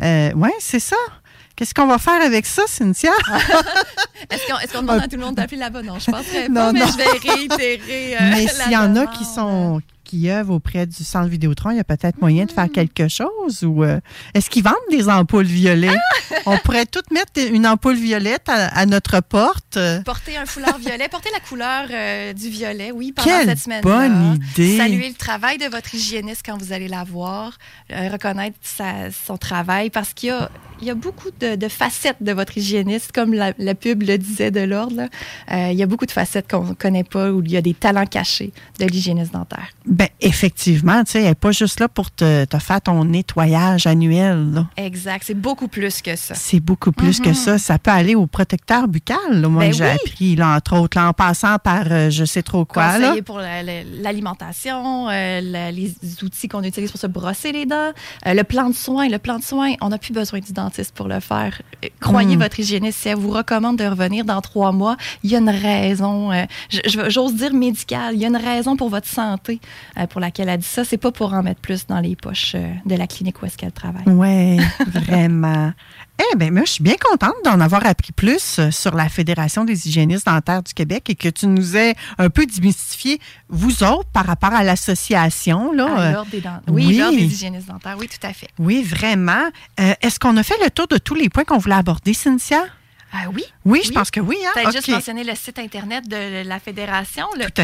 Euh, 0.02 0.30
oui, 0.36 0.50
c'est 0.60 0.80
ça. 0.80 0.96
Qu'est-ce 1.56 1.74
qu'on 1.74 1.88
va 1.88 1.98
faire 1.98 2.22
avec 2.22 2.46
ça, 2.46 2.62
Cynthia? 2.68 3.10
Est-ce 4.30 4.72
qu'on 4.72 4.82
demande 4.82 5.00
à 5.00 5.08
tout 5.08 5.16
le 5.16 5.22
monde 5.24 5.34
d'appeler 5.34 5.56
là-bas? 5.56 5.82
Non, 5.82 5.98
je 5.98 6.10
penserais 6.10 6.48
Non, 6.48 6.54
pas, 6.66 6.72
mais 6.72 6.80
non. 6.80 6.86
je 6.86 6.96
vais 6.96 7.32
réitérer. 7.34 8.14
euh, 8.16 8.30
Mais 8.30 8.46
s'il 8.46 8.72
y 8.72 8.76
en 8.76 8.94
a 8.94 9.06
qui 9.06 9.24
sont 9.24 9.80
qui 10.08 10.30
œuvrent 10.30 10.54
auprès 10.54 10.86
du 10.86 11.04
centre 11.04 11.28
Vidéotron, 11.28 11.70
il 11.70 11.76
y 11.76 11.80
a 11.80 11.84
peut-être 11.84 12.18
moyen 12.20 12.46
de 12.46 12.50
faire 12.52 12.68
quelque 12.72 13.08
chose 13.08 13.62
ou 13.62 13.84
euh, 13.84 14.00
est-ce 14.34 14.48
qu'ils 14.48 14.64
vendent 14.64 14.74
des 14.90 15.08
ampoules 15.08 15.44
violettes? 15.44 15.98
Ah! 16.30 16.34
On 16.46 16.56
pourrait 16.58 16.86
toutes 16.86 17.10
mettre 17.10 17.32
une 17.52 17.66
ampoule 17.66 17.96
violette 17.96 18.48
à, 18.48 18.68
à 18.68 18.86
notre 18.86 19.20
porte. 19.20 19.78
Porter 20.04 20.36
un 20.38 20.46
foulard 20.46 20.78
violet, 20.78 21.08
porter 21.10 21.28
la 21.32 21.40
couleur 21.40 21.84
euh, 21.90 22.32
du 22.32 22.48
violet, 22.48 22.90
oui, 22.90 23.12
pendant 23.12 23.28
Quelle 23.28 23.48
cette 23.48 23.58
semaine 23.58 23.82
bonne 23.82 24.36
idée. 24.54 24.76
Saluer 24.78 25.08
le 25.08 25.14
travail 25.14 25.58
de 25.58 25.66
votre 25.66 25.94
hygiéniste 25.94 26.42
quand 26.44 26.56
vous 26.56 26.72
allez 26.72 26.88
la 26.88 27.04
voir, 27.04 27.58
euh, 27.92 28.08
reconnaître 28.10 28.56
sa- 28.62 29.10
son 29.10 29.36
travail, 29.36 29.90
parce 29.90 30.14
qu'il 30.14 30.30
y 30.30 30.32
a, 30.32 30.50
il 30.80 30.86
y 30.86 30.90
a 30.90 30.94
beaucoup 30.94 31.28
de, 31.38 31.54
de 31.56 31.68
facettes 31.68 32.22
de 32.22 32.32
votre 32.32 32.56
hygiéniste, 32.56 33.12
comme 33.12 33.34
la, 33.34 33.52
la 33.58 33.74
pub 33.74 34.02
le 34.04 34.16
disait 34.16 34.50
de 34.50 34.60
l'ordre. 34.60 35.02
Euh, 35.52 35.68
il 35.70 35.76
y 35.78 35.82
a 35.82 35.86
beaucoup 35.86 36.06
de 36.06 36.10
facettes 36.12 36.50
qu'on 36.50 36.64
ne 36.64 36.72
connaît 36.74 37.04
pas, 37.04 37.30
où 37.30 37.42
il 37.44 37.50
y 37.50 37.56
a 37.58 37.62
des 37.62 37.74
talents 37.74 38.06
cachés 38.06 38.52
de 38.78 38.86
l'hygiéniste 38.86 39.32
dentaire. 39.32 39.68
Ben, 39.98 40.06
effectivement, 40.20 41.02
tu 41.02 41.10
sais, 41.10 41.18
elle 41.22 41.24
n'est 41.26 41.34
pas 41.34 41.50
juste 41.50 41.80
là 41.80 41.88
pour 41.88 42.10
te, 42.12 42.44
te 42.44 42.58
faire 42.58 42.80
ton 42.80 43.04
nettoyage 43.04 43.86
annuel. 43.88 44.52
là. 44.54 44.66
Exact, 44.76 45.24
c'est 45.26 45.34
beaucoup 45.34 45.66
plus 45.66 46.00
que 46.02 46.14
ça. 46.14 46.34
C'est 46.36 46.60
beaucoup 46.60 46.92
plus 46.92 47.18
que 47.20 47.30
Mhm. 47.30 47.34
ça. 47.34 47.58
Ça 47.58 47.78
peut 47.80 47.90
aller 47.90 48.14
au 48.14 48.28
protecteur 48.28 48.86
buccal, 48.86 49.16
là, 49.40 49.48
moi, 49.48 49.64
Ben 49.64 49.72
j'ai 49.74 49.84
oui. 49.84 49.90
appris, 49.90 50.36
là, 50.36 50.54
entre 50.56 50.76
autres, 50.78 50.96
là, 50.96 51.08
en 51.08 51.12
passant 51.12 51.56
par 51.58 51.84
euh, 51.90 52.10
je 52.10 52.24
sais 52.24 52.42
trop 52.44 52.64
quoi. 52.64 52.96
Là. 52.98 53.16
Pour 53.26 53.38
la- 53.38 53.64
la- 53.64 53.82
l'alimentation, 54.00 55.08
euh, 55.08 55.40
la- 55.42 55.72
les 55.72 55.92
outils 56.22 56.46
qu'on 56.46 56.62
utilise 56.62 56.92
pour 56.92 57.00
se 57.00 57.08
brosser 57.08 57.50
les 57.50 57.66
dents, 57.66 57.90
euh, 58.26 58.34
le 58.34 58.44
plan 58.44 58.68
de 58.70 58.74
soins. 58.74 59.08
Le 59.08 59.18
plan 59.18 59.38
de 59.38 59.44
soins, 59.44 59.72
on 59.80 59.88
n'a 59.88 59.98
plus 59.98 60.12
besoin 60.12 60.38
du 60.38 60.52
dentiste 60.52 60.94
pour 60.94 61.08
le 61.08 61.18
faire. 61.18 61.60
Croyez 62.00 62.36
Mm. 62.36 62.40
votre 62.42 62.60
hygiéniste, 62.60 63.00
si 63.00 63.08
elle 63.08 63.16
vous 63.16 63.30
recommande 63.30 63.78
de 63.78 63.84
revenir 63.84 64.24
dans 64.24 64.40
trois 64.40 64.70
mois, 64.70 64.96
il 65.24 65.30
y 65.30 65.34
a 65.34 65.38
une 65.40 65.50
raison, 65.50 66.30
j'ose 67.08 67.34
dire 67.34 67.52
médicale, 67.52 68.14
il 68.14 68.20
y 68.20 68.24
a 68.24 68.28
une 68.28 68.36
raison 68.36 68.76
pour 68.76 68.88
votre 68.90 69.08
santé 69.08 69.60
pour 70.06 70.20
laquelle 70.20 70.48
elle 70.48 70.60
dit 70.60 70.66
ça. 70.66 70.84
C'est 70.84 70.96
pas 70.98 71.10
pour 71.12 71.32
en 71.32 71.42
mettre 71.42 71.60
plus 71.60 71.86
dans 71.86 72.00
les 72.00 72.14
poches 72.16 72.52
euh, 72.54 72.72
de 72.86 72.94
la 72.94 73.06
clinique 73.06 73.42
où 73.42 73.46
est-ce 73.46 73.56
qu'elle 73.56 73.72
travaille. 73.72 74.04
Oui, 74.06 74.58
vraiment. 74.86 75.72
Eh 76.32 76.36
bien, 76.36 76.50
moi, 76.50 76.62
je 76.66 76.72
suis 76.72 76.82
bien 76.82 76.96
contente 77.00 77.34
d'en 77.44 77.60
avoir 77.60 77.86
appris 77.86 78.12
plus 78.12 78.58
euh, 78.58 78.70
sur 78.70 78.94
la 78.96 79.08
Fédération 79.08 79.64
des 79.64 79.86
hygiénistes 79.88 80.26
dentaires 80.26 80.62
du 80.62 80.74
Québec 80.74 81.08
et 81.10 81.14
que 81.14 81.28
tu 81.28 81.46
nous 81.46 81.76
aies 81.76 81.94
un 82.18 82.28
peu 82.28 82.44
démystifié, 82.46 83.20
vous 83.48 83.82
autres, 83.84 84.08
par 84.12 84.26
rapport 84.26 84.52
à 84.52 84.64
l'association. 84.64 85.72
là. 85.72 85.86
À 85.86 86.00
euh, 86.00 86.12
l'ordre 86.12 86.30
des 86.30 86.40
dent- 86.40 86.60
oui, 86.68 86.96
l'ordre 86.98 87.16
des 87.16 87.24
hygiénistes 87.24 87.68
dentaires, 87.68 87.96
oui, 87.98 88.08
tout 88.08 88.26
à 88.26 88.32
fait. 88.32 88.48
Oui, 88.58 88.82
vraiment. 88.82 89.44
Euh, 89.80 89.94
Est-ce 90.02 90.18
qu'on 90.18 90.36
a 90.36 90.42
fait 90.42 90.56
le 90.64 90.70
tour 90.70 90.88
de 90.88 90.98
tous 90.98 91.14
les 91.14 91.28
points 91.28 91.44
qu'on 91.44 91.58
voulait 91.58 91.76
aborder, 91.76 92.14
Cynthia? 92.14 92.64
Ah 93.12 93.28
oui? 93.32 93.42
Oui, 93.64 93.80
je 93.84 93.90
pense 93.92 94.10
que 94.10 94.20
oui. 94.20 94.36
Hein? 94.44 94.50
Peut-être 94.54 94.68
OK. 94.68 94.74
juste 94.74 94.88
mentionner 94.88 95.24
le 95.24 95.34
site 95.34 95.58
Internet 95.58 96.06
de 96.08 96.46
la 96.46 96.58
Fédération, 96.60 97.24
le 97.38 97.46
Tout 97.50 97.62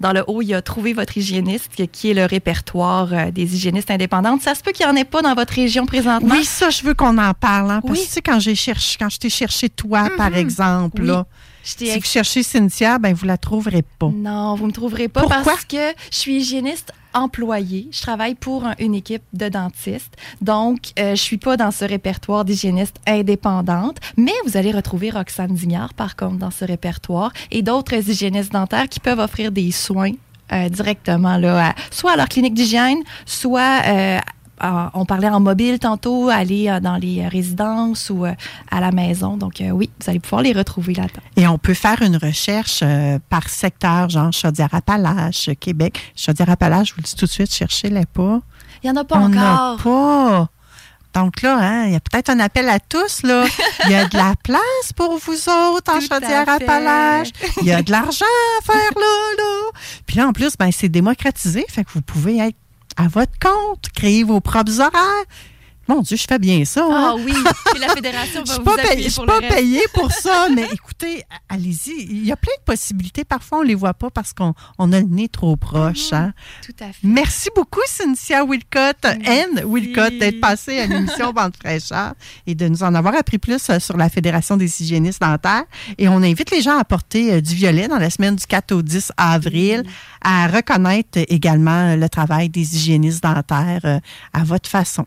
Dans 0.00 0.12
le 0.12 0.24
haut, 0.26 0.42
il 0.42 0.48
y 0.48 0.54
a 0.54 0.62
Trouver 0.62 0.92
votre 0.92 1.16
hygiéniste, 1.18 1.70
qui 1.92 2.10
est 2.10 2.14
le 2.14 2.24
répertoire 2.24 3.08
euh, 3.12 3.30
des 3.30 3.54
hygiénistes 3.54 3.90
indépendantes. 3.90 4.42
Ça 4.42 4.54
se 4.54 4.62
peut 4.62 4.72
qu'il 4.72 4.86
n'y 4.86 4.92
en 4.92 4.96
ait 4.96 5.04
pas 5.04 5.22
dans 5.22 5.34
votre 5.34 5.52
région 5.52 5.84
présentement. 5.86 6.34
Oui, 6.34 6.44
ça, 6.44 6.70
je 6.70 6.82
veux 6.82 6.94
qu'on 6.94 7.18
en 7.18 7.34
parle. 7.34 7.70
hein, 7.70 7.80
parce 7.86 8.00
que 8.00 8.14
tu 8.14 8.22
quand 8.22 8.40
cherché, 8.54 8.96
quand 8.98 9.08
je 9.08 9.18
t'ai 9.18 9.30
cherché 9.30 9.68
toi, 9.68 10.08
par 10.16 10.34
exemple, 10.34 11.24
si 11.62 11.94
vous 11.94 12.02
cherchez 12.04 12.42
Cynthia, 12.42 12.98
ben 12.98 13.14
vous 13.14 13.26
la 13.26 13.38
trouverez 13.38 13.82
pas. 13.82 14.10
Non, 14.14 14.54
vous 14.54 14.64
ne 14.64 14.68
me 14.68 14.72
trouverez 14.72 15.08
pas 15.08 15.26
parce 15.26 15.64
que 15.64 15.76
je 16.10 16.18
suis 16.18 16.36
hygiéniste 16.36 16.92
employée. 17.14 17.88
Je 17.92 18.02
travaille 18.02 18.34
pour 18.34 18.64
un- 18.64 18.74
une 18.78 18.94
équipe 18.94 19.22
de 19.32 19.48
dentistes. 19.48 20.14
Donc, 20.40 20.92
euh, 20.98 21.10
je 21.10 21.20
suis 21.20 21.38
pas 21.38 21.56
dans 21.56 21.70
ce 21.70 21.84
répertoire 21.84 22.44
d'hygiénistes 22.44 22.96
indépendantes. 23.06 23.98
Mais 24.16 24.32
vous 24.46 24.56
allez 24.56 24.72
retrouver 24.72 25.10
Roxane 25.10 25.54
Dignard, 25.54 25.94
par 25.94 26.16
contre, 26.16 26.36
dans 26.38 26.50
ce 26.50 26.64
répertoire 26.64 27.32
et 27.50 27.62
d'autres 27.62 27.94
hygiénistes 27.94 28.52
dentaires 28.52 28.88
qui 28.88 29.00
peuvent 29.00 29.18
offrir 29.20 29.50
des 29.52 29.70
soins 29.70 30.12
euh, 30.52 30.68
directement, 30.68 31.38
là, 31.38 31.74
soit 31.90 32.12
à 32.12 32.16
leur 32.16 32.28
clinique 32.28 32.52
d'hygiène, 32.54 32.98
soit 33.24 33.80
euh, 33.86 34.18
euh, 34.62 34.86
on 34.94 35.04
parlait 35.04 35.28
en 35.28 35.40
mobile 35.40 35.78
tantôt, 35.78 36.28
aller 36.28 36.68
euh, 36.68 36.78
dans 36.80 36.96
les 36.96 37.26
résidences 37.26 38.10
ou 38.10 38.24
euh, 38.24 38.32
à 38.70 38.80
la 38.80 38.92
maison. 38.92 39.36
Donc 39.36 39.60
euh, 39.60 39.70
oui, 39.70 39.90
vous 40.00 40.10
allez 40.10 40.20
pouvoir 40.20 40.42
les 40.42 40.52
retrouver 40.52 40.94
là-dedans. 40.94 41.22
Et 41.36 41.46
on 41.48 41.58
peut 41.58 41.74
faire 41.74 42.02
une 42.02 42.16
recherche 42.16 42.80
euh, 42.82 43.18
par 43.28 43.48
secteur, 43.48 44.08
genre 44.10 44.32
Chaudière-Appalaches, 44.32 45.50
Québec. 45.58 46.12
Chaudière-Appalaches, 46.16 46.88
je 46.90 46.94
vous 46.94 47.00
le 47.00 47.04
dis 47.04 47.16
tout 47.16 47.26
de 47.26 47.30
suite, 47.30 47.52
cherchez-les 47.52 48.06
pas. 48.06 48.40
Il 48.82 48.90
n'y 48.90 48.96
en 48.96 49.00
a 49.00 49.04
pas 49.04 49.18
on 49.18 49.32
encore. 49.32 49.82
pas. 49.82 50.48
Donc 51.14 51.42
là, 51.42 51.58
hein, 51.60 51.84
il 51.86 51.92
y 51.92 51.96
a 51.96 52.00
peut-être 52.00 52.28
un 52.28 52.40
appel 52.40 52.68
à 52.68 52.80
tous. 52.80 53.22
Là. 53.22 53.44
Il 53.84 53.92
y 53.92 53.94
a 53.94 54.06
de 54.06 54.16
la 54.16 54.34
place 54.42 54.92
pour 54.96 55.16
vous 55.16 55.48
autres 55.48 55.92
en 55.92 56.00
Chaudière-Appalaches. 56.00 57.30
Il 57.60 57.66
y 57.68 57.72
a 57.72 57.82
de 57.82 57.90
l'argent 57.90 58.24
à 58.60 58.64
faire 58.64 58.92
là, 58.96 59.36
là. 59.38 59.70
Puis 60.06 60.16
là, 60.16 60.26
en 60.26 60.32
plus, 60.32 60.56
ben, 60.58 60.70
c'est 60.72 60.88
démocratisé. 60.88 61.64
Fait 61.68 61.84
que 61.84 61.90
vous 61.92 62.02
pouvez 62.02 62.38
être 62.38 62.56
à 62.96 63.08
votre 63.08 63.38
compte, 63.40 63.88
créer 63.94 64.24
vos 64.24 64.40
propres 64.40 64.80
horaires. 64.80 65.24
Mon 65.88 66.00
Dieu, 66.00 66.16
je 66.16 66.24
fais 66.28 66.38
bien 66.38 66.64
ça. 66.64 66.86
Ah 66.90 67.10
hein? 67.14 67.16
oui, 67.24 67.32
puis 67.70 67.80
la 67.80 67.88
fédération 67.88 68.42
Je 68.44 68.48
va 68.48 68.54
suis 68.54 68.62
vous 68.62 68.64
pas, 68.64 68.76
payée- 68.76 68.86
appuyer 68.90 69.04
je 69.04 69.08
suis 69.10 69.16
pour 69.16 69.26
pas 69.26 69.40
payée 69.40 69.82
pour 69.92 70.12
ça, 70.24 70.48
mais 70.54 70.66
écoutez, 70.72 71.22
allez-y. 71.48 72.06
Il 72.10 72.24
y 72.26 72.32
a 72.32 72.36
plein 72.36 72.52
de 72.58 72.64
possibilités. 72.64 73.24
Parfois, 73.24 73.58
on 73.58 73.62
les 73.62 73.74
voit 73.74 73.94
pas 73.94 74.10
parce 74.10 74.32
qu'on 74.32 74.54
on 74.78 74.92
a 74.92 75.00
le 75.00 75.06
nez 75.06 75.28
trop 75.28 75.56
proche. 75.56 76.12
hein? 76.12 76.32
Tout 76.64 76.72
à 76.80 76.86
fait. 76.86 76.94
Merci 77.02 77.48
beaucoup, 77.54 77.80
Cynthia 77.86 78.44
Wilcott, 78.44 79.04
Anne 79.04 79.62
Wilcott, 79.64 80.16
d'être 80.18 80.40
passée 80.40 80.78
à 80.80 80.86
l'émission 80.86 81.32
Bande 81.34 81.54
fraîcheur 81.56 82.14
et 82.46 82.54
de 82.54 82.68
nous 82.68 82.82
en 82.82 82.94
avoir 82.94 83.14
appris 83.16 83.38
plus 83.38 83.68
euh, 83.70 83.78
sur 83.78 83.96
la 83.96 84.08
Fédération 84.08 84.56
des 84.56 84.82
hygiénistes 84.82 85.20
dentaires. 85.20 85.64
Et 85.98 86.08
on 86.08 86.16
invite 86.22 86.50
les 86.50 86.62
gens 86.62 86.78
à 86.78 86.84
porter 86.84 87.34
euh, 87.34 87.40
du 87.40 87.54
violet 87.54 87.88
dans 87.88 87.98
la 87.98 88.10
semaine 88.10 88.36
du 88.36 88.46
4 88.46 88.72
au 88.72 88.82
10 88.82 89.12
avril, 89.16 89.82
à 90.22 90.46
reconnaître 90.46 91.18
également 91.28 91.96
le 91.96 92.08
travail 92.08 92.48
des 92.48 92.76
hygiénistes 92.76 93.22
dentaires 93.22 93.80
euh, 93.84 93.98
à 94.32 94.44
votre 94.44 94.68
façon. 94.70 95.04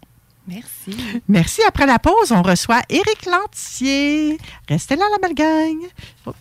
Merci. 0.48 1.22
Merci. 1.28 1.62
Après 1.68 1.86
la 1.86 2.00
pause, 2.00 2.32
on 2.32 2.42
reçoit 2.42 2.82
Éric 2.90 3.26
Lantier. 3.26 4.38
Restez 4.70 4.96
là, 4.96 5.06
la 5.12 5.28
belle 5.28 5.36
gang. 5.36 5.78
Oh. 6.26 6.34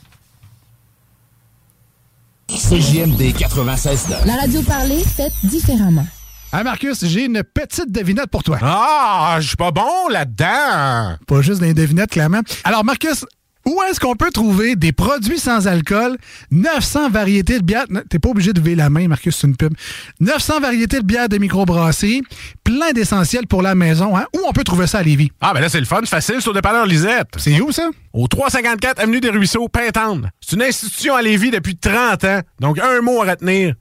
CJMD 2.49 3.37
96 3.37 4.09
La 4.25 4.37
radio 4.37 4.63
parlée, 4.63 5.03
faite 5.03 5.33
différemment. 5.43 6.07
Hein, 6.53 6.63
Marcus, 6.63 7.05
j'ai 7.05 7.25
une 7.25 7.43
petite 7.43 7.91
devinette 7.91 8.31
pour 8.31 8.45
toi. 8.45 8.59
Ah, 8.63 9.39
je 9.41 9.49
suis 9.49 9.57
pas 9.57 9.73
bon 9.73 10.09
là-dedans. 10.09 11.17
Pas 11.27 11.43
juste 11.43 11.61
des 11.61 11.75
devinettes, 11.75 12.11
clairement. 12.11 12.41
Alors, 12.63 12.85
Marcus, 12.85 13.27
où 13.67 13.83
est-ce 13.83 14.01
qu'on 14.01 14.15
peut 14.15 14.31
trouver 14.31 14.77
des 14.77 14.93
produits 14.93 15.39
sans 15.39 15.67
alcool, 15.67 16.17
900 16.51 17.11
variétés 17.11 17.59
de 17.59 17.65
bières... 17.65 17.87
T'es 18.09 18.19
pas 18.19 18.29
obligé 18.29 18.53
de 18.53 18.61
lever 18.61 18.75
la 18.77 18.89
main, 18.91 19.09
Marcus, 19.09 19.37
c'est 19.37 19.47
une 19.47 19.57
pub. 19.57 19.75
900 20.21 20.61
variétés 20.61 21.01
de 21.01 21.05
bières 21.05 21.29
de 21.29 21.39
microbrasserie, 21.39 22.23
plein 22.65 22.93
d'essentiels 22.93 23.47
pour 23.47 23.63
la 23.63 23.75
maison. 23.75 24.17
Hein? 24.17 24.27
Où 24.35 24.41
on 24.49 24.53
peut 24.53 24.65
trouver 24.65 24.87
ça 24.87 24.99
à 24.99 25.03
Lévis? 25.03 25.31
Ah, 25.41 25.53
ben 25.53 25.61
là, 25.61 25.69
c'est 25.69 25.81
le 25.81 25.87
fun, 25.87 26.03
facile, 26.05 26.39
au 26.47 26.53
dépanneur 26.53 26.87
Lisette. 26.87 27.29
C'est 27.37 27.61
où, 27.61 27.73
ça? 27.73 27.91
Au 28.13 28.29
354 28.29 29.01
Avenue 29.01 29.21
des 29.21 29.31
Ruisseaux, 29.31 29.69
Pintendre. 29.69 30.29
C'est 30.41 30.57
une 30.57 30.63
institution 30.63 31.15
à 31.15 31.23
Lévis 31.23 31.51
depuis 31.51 31.77
30 31.77 32.25
ans. 32.25 32.41
Donc, 32.61 32.79
un 32.79 33.01
mot 33.01 33.23
à 33.23 33.31
retenir. 33.31 33.75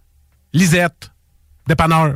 Lisette. 0.54 1.12
Dépanneur. 1.68 2.16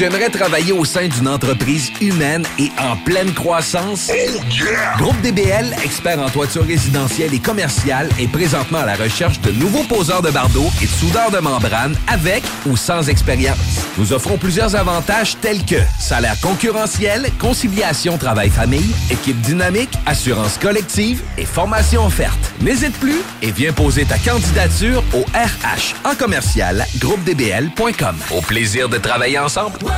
Tu 0.00 0.06
aimerais 0.06 0.30
travailler 0.30 0.72
au 0.72 0.86
sein 0.86 1.08
d'une 1.08 1.28
entreprise 1.28 1.92
humaine 2.00 2.42
et 2.58 2.70
en 2.78 2.96
pleine 2.96 3.34
croissance? 3.34 4.10
Groupe 4.96 5.20
DBL, 5.20 5.76
expert 5.84 6.18
en 6.18 6.30
toiture 6.30 6.64
résidentielle 6.64 7.34
et 7.34 7.38
commerciale, 7.38 8.08
est 8.18 8.32
présentement 8.32 8.78
à 8.78 8.86
la 8.86 8.94
recherche 8.94 9.42
de 9.42 9.50
nouveaux 9.50 9.82
poseurs 9.82 10.22
de 10.22 10.30
bardeaux 10.30 10.70
et 10.80 10.86
de 10.86 10.90
soudeurs 10.90 11.30
de 11.30 11.36
membrane 11.36 11.94
avec 12.08 12.42
ou 12.64 12.78
sans 12.78 13.10
expérience. 13.10 13.58
Nous 13.98 14.14
offrons 14.14 14.38
plusieurs 14.38 14.74
avantages 14.74 15.36
tels 15.42 15.66
que 15.66 15.76
salaire 15.98 16.40
concurrentiel, 16.40 17.26
conciliation 17.38 18.16
travail-famille, 18.16 18.94
équipe 19.10 19.42
dynamique, 19.42 19.92
assurance 20.06 20.56
collective 20.56 21.20
et 21.36 21.44
formation 21.44 22.06
offerte. 22.06 22.54
N'hésite 22.62 22.98
plus 23.00 23.20
et 23.42 23.50
viens 23.50 23.74
poser 23.74 24.06
ta 24.06 24.16
candidature 24.16 25.04
au 25.12 25.26
RH 25.34 25.94
en 26.10 26.14
commercial 26.14 26.86
groupedbl.com. 27.00 28.16
Au 28.34 28.40
plaisir 28.40 28.88
de 28.88 28.96
travailler 28.96 29.38
ensemble. 29.38 29.89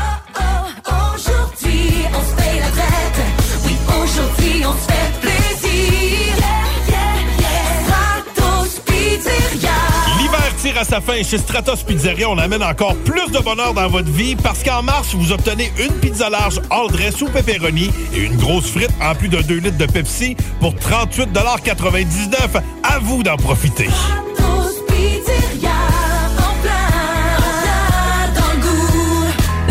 À 10.82 10.84
sa 10.84 11.00
fin 11.00 11.22
chez 11.22 11.38
Stratos 11.38 11.84
Pizzeria. 11.84 12.28
On 12.28 12.38
amène 12.38 12.62
encore 12.64 12.96
plus 13.04 13.30
de 13.30 13.38
bonheur 13.38 13.72
dans 13.72 13.88
votre 13.88 14.10
vie 14.10 14.34
parce 14.34 14.64
qu'en 14.64 14.82
mars, 14.82 15.14
vous 15.14 15.30
obtenez 15.30 15.70
une 15.78 15.92
pizza 16.00 16.28
large 16.28 16.60
all 16.70 16.88
dress 16.90 17.22
ou 17.22 17.26
pepperoni 17.26 17.88
et 18.12 18.18
une 18.18 18.36
grosse 18.36 18.68
frite 18.68 18.90
en 19.00 19.14
plus 19.14 19.28
de 19.28 19.40
2 19.42 19.58
litres 19.58 19.78
de 19.78 19.86
Pepsi 19.86 20.34
pour 20.58 20.74
38,99 20.74 22.60
À 22.82 22.98
vous 22.98 23.22
d'en 23.22 23.36
profiter. 23.36 23.86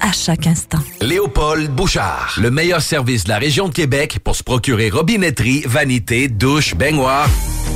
à 0.00 0.12
chaque 0.12 0.46
instant. 0.46 0.78
Léopold 1.00 1.70
Bouchard, 1.70 2.36
le 2.40 2.50
meilleur 2.50 2.82
service 2.82 3.24
de 3.24 3.30
la 3.30 3.38
région 3.38 3.68
de 3.68 3.74
Québec 3.74 4.18
pour 4.22 4.36
se 4.36 4.42
procurer 4.42 4.90
robinetterie, 4.90 5.62
vanité, 5.66 6.28
douche, 6.28 6.74
baignoire. 6.74 7.28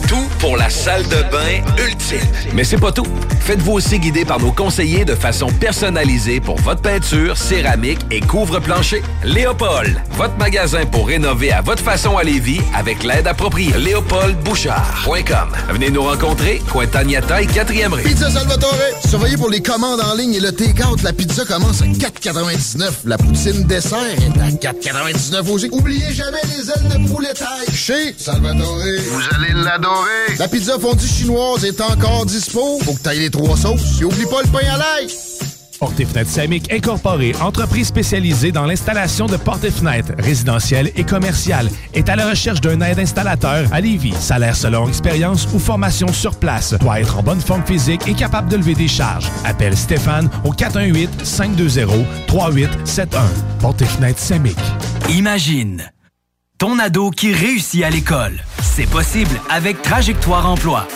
Tout 0.08 0.26
pour 0.40 0.56
la 0.56 0.70
salle 0.70 1.04
de 1.04 1.22
bain 1.30 1.62
ultime. 1.86 2.18
Mais 2.54 2.64
c'est 2.64 2.78
pas 2.78 2.90
tout. 2.90 3.06
Faites-vous 3.40 3.72
aussi 3.72 3.98
guider 3.98 4.24
par 4.24 4.40
nos 4.40 4.50
conseillers 4.50 5.04
de 5.04 5.14
façon 5.14 5.48
personnalisée 5.48 6.40
pour 6.40 6.56
votre 6.56 6.82
peinture, 6.82 7.36
céramique 7.36 8.00
et 8.10 8.20
couvre-plancher. 8.20 9.02
Léopold, 9.22 10.00
votre 10.12 10.36
magasin 10.36 10.84
pour 10.86 11.06
rénover 11.08 11.52
à 11.52 11.60
votre 11.60 11.82
façon 11.82 12.16
à 12.16 12.24
Lévis 12.24 12.60
avec 12.74 13.04
l'aide 13.04 13.26
appropriée. 13.26 13.72
LéopoldBouchard.com. 13.76 15.48
Venez 15.70 15.90
nous 15.90 16.02
rencontrer, 16.02 16.60
Cointagnata 16.72 17.42
et 17.42 17.46
4e 17.46 17.92
rue. 17.92 18.02
Pizza 18.02 18.30
Salvatore. 18.30 18.74
Surveillez 19.06 19.36
pour 19.36 19.50
les 19.50 19.62
commandes 19.62 20.00
en 20.00 20.14
ligne 20.14 20.34
et 20.34 20.40
le 20.40 20.52
take-out. 20.52 21.02
La 21.02 21.12
pizza 21.12 21.44
commence 21.44 21.82
à 21.82 21.86
4,99. 22.10 22.90
La 23.06 23.16
poutine 23.16 23.64
dessert 23.64 23.98
est 23.98 24.40
à 24.66 24.72
4,99 24.72 25.50
aussi. 25.50 25.68
Oubliez 25.72 26.12
jamais 26.12 26.40
les 26.56 26.70
ailes 26.70 27.02
de 27.02 27.08
poulet 27.08 27.32
taille. 27.32 27.74
Chez 27.74 28.14
Salvatore. 28.18 28.76
Vous 28.76 29.22
allez 29.36 29.52
l'adorer. 29.54 30.36
La 30.38 30.48
pizza 30.48 30.78
fondue 30.78 31.06
chinoise 31.06 31.64
est 31.64 31.80
encore 31.80 32.26
dispo. 32.26 32.78
Faut 32.84 32.94
que 32.94 33.00
t'ailles 33.00 33.20
les 33.20 33.30
trois 33.30 33.56
sauces. 33.56 34.00
Et 34.00 34.04
oublie 34.04 34.26
pas 34.26 34.42
le 34.42 34.48
pain 34.48 34.66
à 34.72 34.78
l'ail. 34.78 35.08
Portes 35.80 35.98
et 35.98 36.04
fenêtres 36.04 36.30
entreprise 37.40 37.86
spécialisée 37.86 38.52
dans 38.52 38.66
l'installation 38.66 39.24
de 39.24 39.38
portes 39.38 39.64
et 39.64 39.70
fenêtres 39.70 40.12
résidentielles 40.18 40.92
et 40.94 41.04
commerciales, 41.04 41.70
est 41.94 42.10
à 42.10 42.16
la 42.16 42.28
recherche 42.28 42.60
d'un 42.60 42.82
aide 42.82 42.98
installateur 42.98 43.66
à 43.72 43.80
Lévis. 43.80 44.12
Salaire 44.12 44.54
selon 44.54 44.88
expérience 44.88 45.48
ou 45.54 45.58
formation 45.58 46.12
sur 46.12 46.36
place. 46.36 46.74
Doit 46.74 47.00
être 47.00 47.16
en 47.16 47.22
bonne 47.22 47.40
forme 47.40 47.64
physique 47.64 48.06
et 48.06 48.12
capable 48.12 48.50
de 48.50 48.58
lever 48.58 48.74
des 48.74 48.88
charges. 48.88 49.30
Appelle 49.46 49.74
Stéphane 49.74 50.28
au 50.44 50.52
418-520-3871. 50.52 53.08
Portes 53.60 53.80
et. 53.80 54.58
Imagine 55.08 55.90
ton 56.58 56.78
ado 56.78 57.10
qui 57.10 57.32
réussit 57.32 57.84
à 57.84 57.88
l'école. 57.88 58.34
C'est 58.60 58.90
possible 58.90 59.40
avec 59.48 59.80
Trajectoire 59.80 60.46
Emploi. 60.46 60.86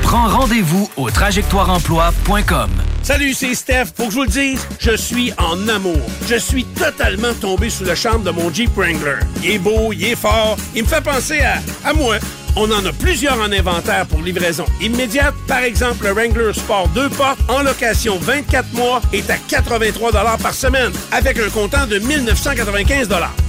Prends 0.00 0.26
rendez-vous 0.26 0.88
au 0.96 1.10
trajectoireemploi.com. 1.10 2.70
Salut, 3.02 3.34
c'est 3.34 3.54
Steph. 3.54 3.86
Pour 3.96 4.06
que 4.06 4.12
je 4.12 4.16
vous 4.18 4.22
le 4.22 4.28
dise, 4.28 4.60
je 4.78 4.96
suis 4.96 5.32
en 5.36 5.68
amour. 5.68 6.00
Je 6.28 6.36
suis 6.36 6.64
totalement 6.64 7.34
tombé 7.34 7.68
sous 7.68 7.84
le 7.84 7.96
charme 7.96 8.22
de 8.22 8.30
mon 8.30 8.52
Jeep 8.52 8.70
Wrangler. 8.76 9.18
Il 9.42 9.50
est 9.50 9.58
beau, 9.58 9.92
il 9.92 10.04
est 10.04 10.14
fort, 10.16 10.56
il 10.74 10.84
me 10.84 10.88
fait 10.88 11.00
penser 11.00 11.40
à, 11.40 11.60
à 11.84 11.92
moi. 11.94 12.16
On 12.54 12.70
en 12.70 12.84
a 12.86 12.92
plusieurs 12.92 13.40
en 13.40 13.50
inventaire 13.50 14.06
pour 14.06 14.20
livraison 14.20 14.66
immédiate. 14.80 15.34
Par 15.48 15.62
exemple, 15.64 16.04
le 16.04 16.12
Wrangler 16.12 16.52
Sport 16.52 16.88
2 16.94 17.08
portes 17.08 17.40
en 17.48 17.62
location 17.62 18.18
24 18.20 18.72
mois 18.74 19.02
est 19.12 19.28
à 19.30 19.36
83 19.48 20.12
par 20.38 20.54
semaine 20.54 20.92
avec 21.10 21.40
un 21.40 21.48
comptant 21.48 21.86
de 21.86 21.98
1995 21.98 23.08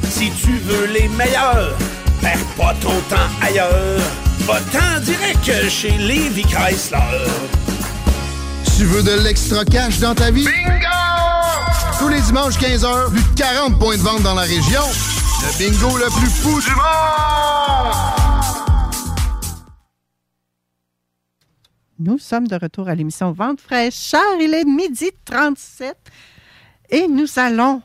Si 0.10 0.32
tu 0.32 0.58
veux 0.64 0.88
les 0.88 1.10
meilleurs, 1.10 1.78
perds 2.22 2.46
pas 2.58 2.74
ton 2.82 3.00
temps 3.08 3.30
ailleurs. 3.42 4.02
Va-t'en 4.48 5.00
direct 5.02 5.70
chez 5.70 5.92
Levi 5.92 6.42
Chrysler. 6.44 7.63
Tu 8.76 8.86
veux 8.86 9.04
de 9.04 9.24
l'extra 9.24 9.64
cash 9.66 10.00
dans 10.00 10.16
ta 10.16 10.32
vie? 10.32 10.46
Bingo! 10.46 10.88
Tous 12.00 12.08
les 12.08 12.20
dimanches 12.22 12.58
15h, 12.58 13.12
plus 13.12 13.22
de 13.22 13.38
40 13.38 13.78
points 13.78 13.98
de 13.98 14.02
vente 14.02 14.24
dans 14.24 14.34
la 14.34 14.42
région. 14.42 14.82
Le 15.42 15.58
bingo 15.60 15.98
le 15.98 16.06
plus 16.20 16.30
fou 16.30 16.60
du 16.60 16.70
monde! 16.70 17.94
Nous 22.00 22.18
sommes 22.18 22.48
de 22.48 22.56
retour 22.56 22.90
à 22.90 22.96
l'émission 22.96 23.32
Vente 23.32 23.62
fraîcheur. 23.62 24.22
Il 24.42 24.54
est 24.56 24.66
midi 24.66 25.12
37 25.26 25.96
et 26.90 27.08
nous 27.08 27.28
allons 27.38 27.84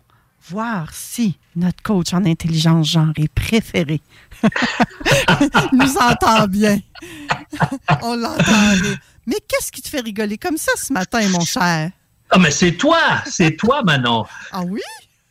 voir 0.48 0.88
si 0.94 1.38
notre 1.54 1.82
coach 1.82 2.14
en 2.14 2.24
intelligence 2.24 2.88
genre 2.88 3.12
est 3.16 3.32
préféré 3.32 4.00
nous 5.72 5.96
entend 5.98 6.46
bien. 6.48 6.78
On 8.02 8.16
l'entend. 8.16 8.72
Mais 9.28 9.36
qu'est-ce 9.46 9.70
qui 9.70 9.82
te 9.82 9.88
fait 9.90 10.00
rigoler 10.00 10.38
comme 10.38 10.56
ça 10.56 10.72
ce 10.76 10.90
matin, 10.90 11.20
mon 11.28 11.44
cher? 11.44 11.90
Ah, 12.30 12.38
mais 12.38 12.50
c'est 12.50 12.72
toi! 12.72 13.22
C'est 13.26 13.56
toi, 13.56 13.82
Manon! 13.82 14.24
Ah 14.52 14.62
oui? 14.62 14.80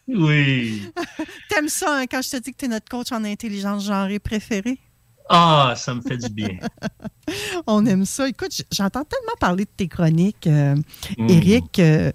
Oui. 0.08 0.84
T'aimes 1.50 1.68
ça 1.68 1.98
hein, 1.98 2.06
quand 2.06 2.22
je 2.22 2.30
te 2.30 2.38
dis 2.38 2.52
que 2.52 2.58
tu 2.58 2.66
es 2.66 2.68
notre 2.68 2.88
coach 2.88 3.12
en 3.12 3.24
intelligence 3.24 3.86
genrée 3.86 4.20
préféré? 4.20 4.78
Ah, 5.30 5.74
ça 5.76 5.96
me 5.96 6.02
fait 6.02 6.18
du 6.18 6.30
bien. 6.30 6.60
On 7.68 7.86
aime 7.88 8.06
ça. 8.06 8.30
Écoute, 8.30 8.52
j'entends 8.72 9.04
tellement 9.04 9.36
parler 9.40 9.66
de 9.66 9.70
tes 9.76 9.88
chroniques, 9.88 10.46
euh, 10.46 10.76
Mm. 11.18 11.28
Euh, 11.80 12.12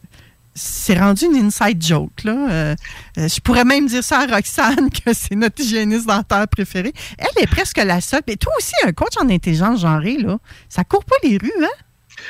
c'est 0.55 0.99
rendu 0.99 1.25
une 1.27 1.37
inside 1.37 1.83
joke. 1.83 2.25
Là. 2.25 2.51
Euh, 2.51 2.75
euh, 3.19 3.29
je 3.29 3.41
pourrais 3.41 3.65
même 3.65 3.87
dire 3.87 4.05
ça 4.05 4.21
à 4.21 4.27
Roxane 4.27 4.91
que 5.05 5.13
c'est 5.13 5.35
notre 5.35 5.61
hygiéniste 5.63 6.07
dentaire 6.07 6.47
préférée. 6.49 6.93
Elle 7.19 7.43
est 7.43 7.47
presque 7.47 7.79
la 7.79 8.01
seule. 8.01 8.23
Mais 8.27 8.37
toi 8.37 8.53
aussi, 8.59 8.73
un 8.85 8.93
coach 8.93 9.17
en 9.21 9.29
intelligence 9.29 9.81
genrée, 9.81 10.19
là, 10.19 10.39
ça 10.69 10.85
court 10.85 11.05
pas 11.05 11.17
les 11.23 11.39
rues, 11.39 11.65
hein? 11.65 12.25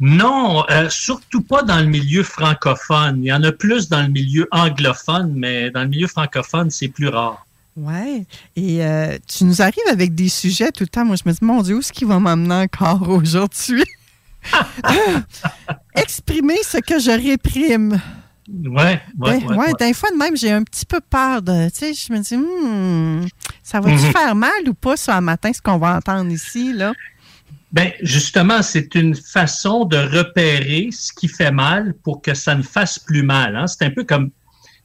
Non, 0.00 0.64
euh, 0.70 0.88
surtout 0.90 1.42
pas 1.42 1.62
dans 1.62 1.80
le 1.80 1.86
milieu 1.86 2.22
francophone. 2.22 3.18
Il 3.22 3.26
y 3.26 3.32
en 3.32 3.42
a 3.42 3.50
plus 3.50 3.88
dans 3.88 4.02
le 4.02 4.08
milieu 4.08 4.46
anglophone, 4.52 5.32
mais 5.34 5.70
dans 5.70 5.82
le 5.82 5.88
milieu 5.88 6.06
francophone, 6.06 6.70
c'est 6.70 6.88
plus 6.88 7.08
rare. 7.08 7.44
Ouais. 7.76 8.24
Et 8.54 8.84
euh, 8.84 9.18
tu 9.26 9.44
nous 9.44 9.60
arrives 9.60 9.88
avec 9.90 10.14
des 10.14 10.28
sujets 10.28 10.70
tout 10.70 10.84
le 10.84 10.88
temps. 10.88 11.04
Moi, 11.04 11.16
je 11.16 11.28
me 11.28 11.32
dis, 11.32 11.38
mon 11.42 11.62
Dieu, 11.62 11.76
où 11.76 11.78
est-ce 11.80 11.92
qu'il 11.92 12.06
va 12.06 12.18
m'emmener 12.18 12.54
encore 12.54 13.08
aujourd'hui? 13.08 13.84
Exprimer 15.94 16.56
ce 16.62 16.78
que 16.78 16.98
je 16.98 17.10
réprime. 17.10 18.00
Ouais, 18.50 18.72
ouais, 18.72 19.00
Ben, 19.14 19.36
ouais, 19.36 19.44
ouais, 19.46 19.56
ouais. 19.56 19.72
des 19.78 19.92
fois 19.92 20.10
de 20.10 20.16
même, 20.16 20.34
j'ai 20.36 20.50
un 20.52 20.62
petit 20.62 20.86
peu 20.86 21.00
peur 21.00 21.42
de. 21.42 21.68
Tu 21.68 21.76
sais, 21.76 21.94
je 21.94 22.12
me 22.12 22.18
dis, 22.20 22.36
Hmm, 22.36 23.26
ça 23.62 23.80
va-tu 23.80 23.96
Mhm. 24.06 24.12
faire 24.12 24.34
mal 24.34 24.50
ou 24.68 24.74
pas, 24.74 24.96
ce 24.96 25.20
matin, 25.20 25.52
ce 25.52 25.60
qu'on 25.60 25.76
va 25.76 25.96
entendre 25.96 26.30
ici, 26.30 26.72
là? 26.72 26.92
Ben, 27.72 27.92
justement, 28.00 28.62
c'est 28.62 28.94
une 28.94 29.14
façon 29.14 29.84
de 29.84 29.98
repérer 29.98 30.88
ce 30.90 31.12
qui 31.12 31.28
fait 31.28 31.50
mal 31.50 31.92
pour 32.02 32.22
que 32.22 32.32
ça 32.32 32.54
ne 32.54 32.62
fasse 32.62 32.98
plus 32.98 33.22
mal. 33.22 33.54
hein. 33.56 33.66
C'est 33.66 33.84
un 33.84 33.90
peu 33.90 34.04
comme 34.04 34.30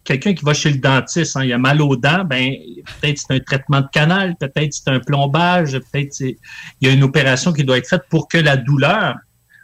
quelqu'un 0.04 0.34
qui 0.34 0.44
va 0.44 0.54
chez 0.54 0.70
le 0.70 0.80
dentiste, 0.80 1.38
hein, 1.38 1.46
il 1.46 1.54
a 1.54 1.58
mal 1.58 1.82
aux 1.82 1.96
dents, 1.96 2.26
ben, 2.26 2.52
peut-être 3.00 3.18
c'est 3.20 3.34
un 3.34 3.40
traitement 3.40 3.80
de 3.80 3.88
canal, 3.94 4.36
peut-être 4.38 4.74
c'est 4.74 4.90
un 4.90 5.00
plombage, 5.00 5.80
peut-être 5.80 6.20
il 6.20 6.36
y 6.82 6.88
a 6.88 6.92
une 6.92 7.04
opération 7.04 7.54
qui 7.54 7.64
doit 7.64 7.78
être 7.78 7.88
faite 7.88 8.04
pour 8.10 8.28
que 8.28 8.38
la 8.38 8.58
douleur 8.58 9.16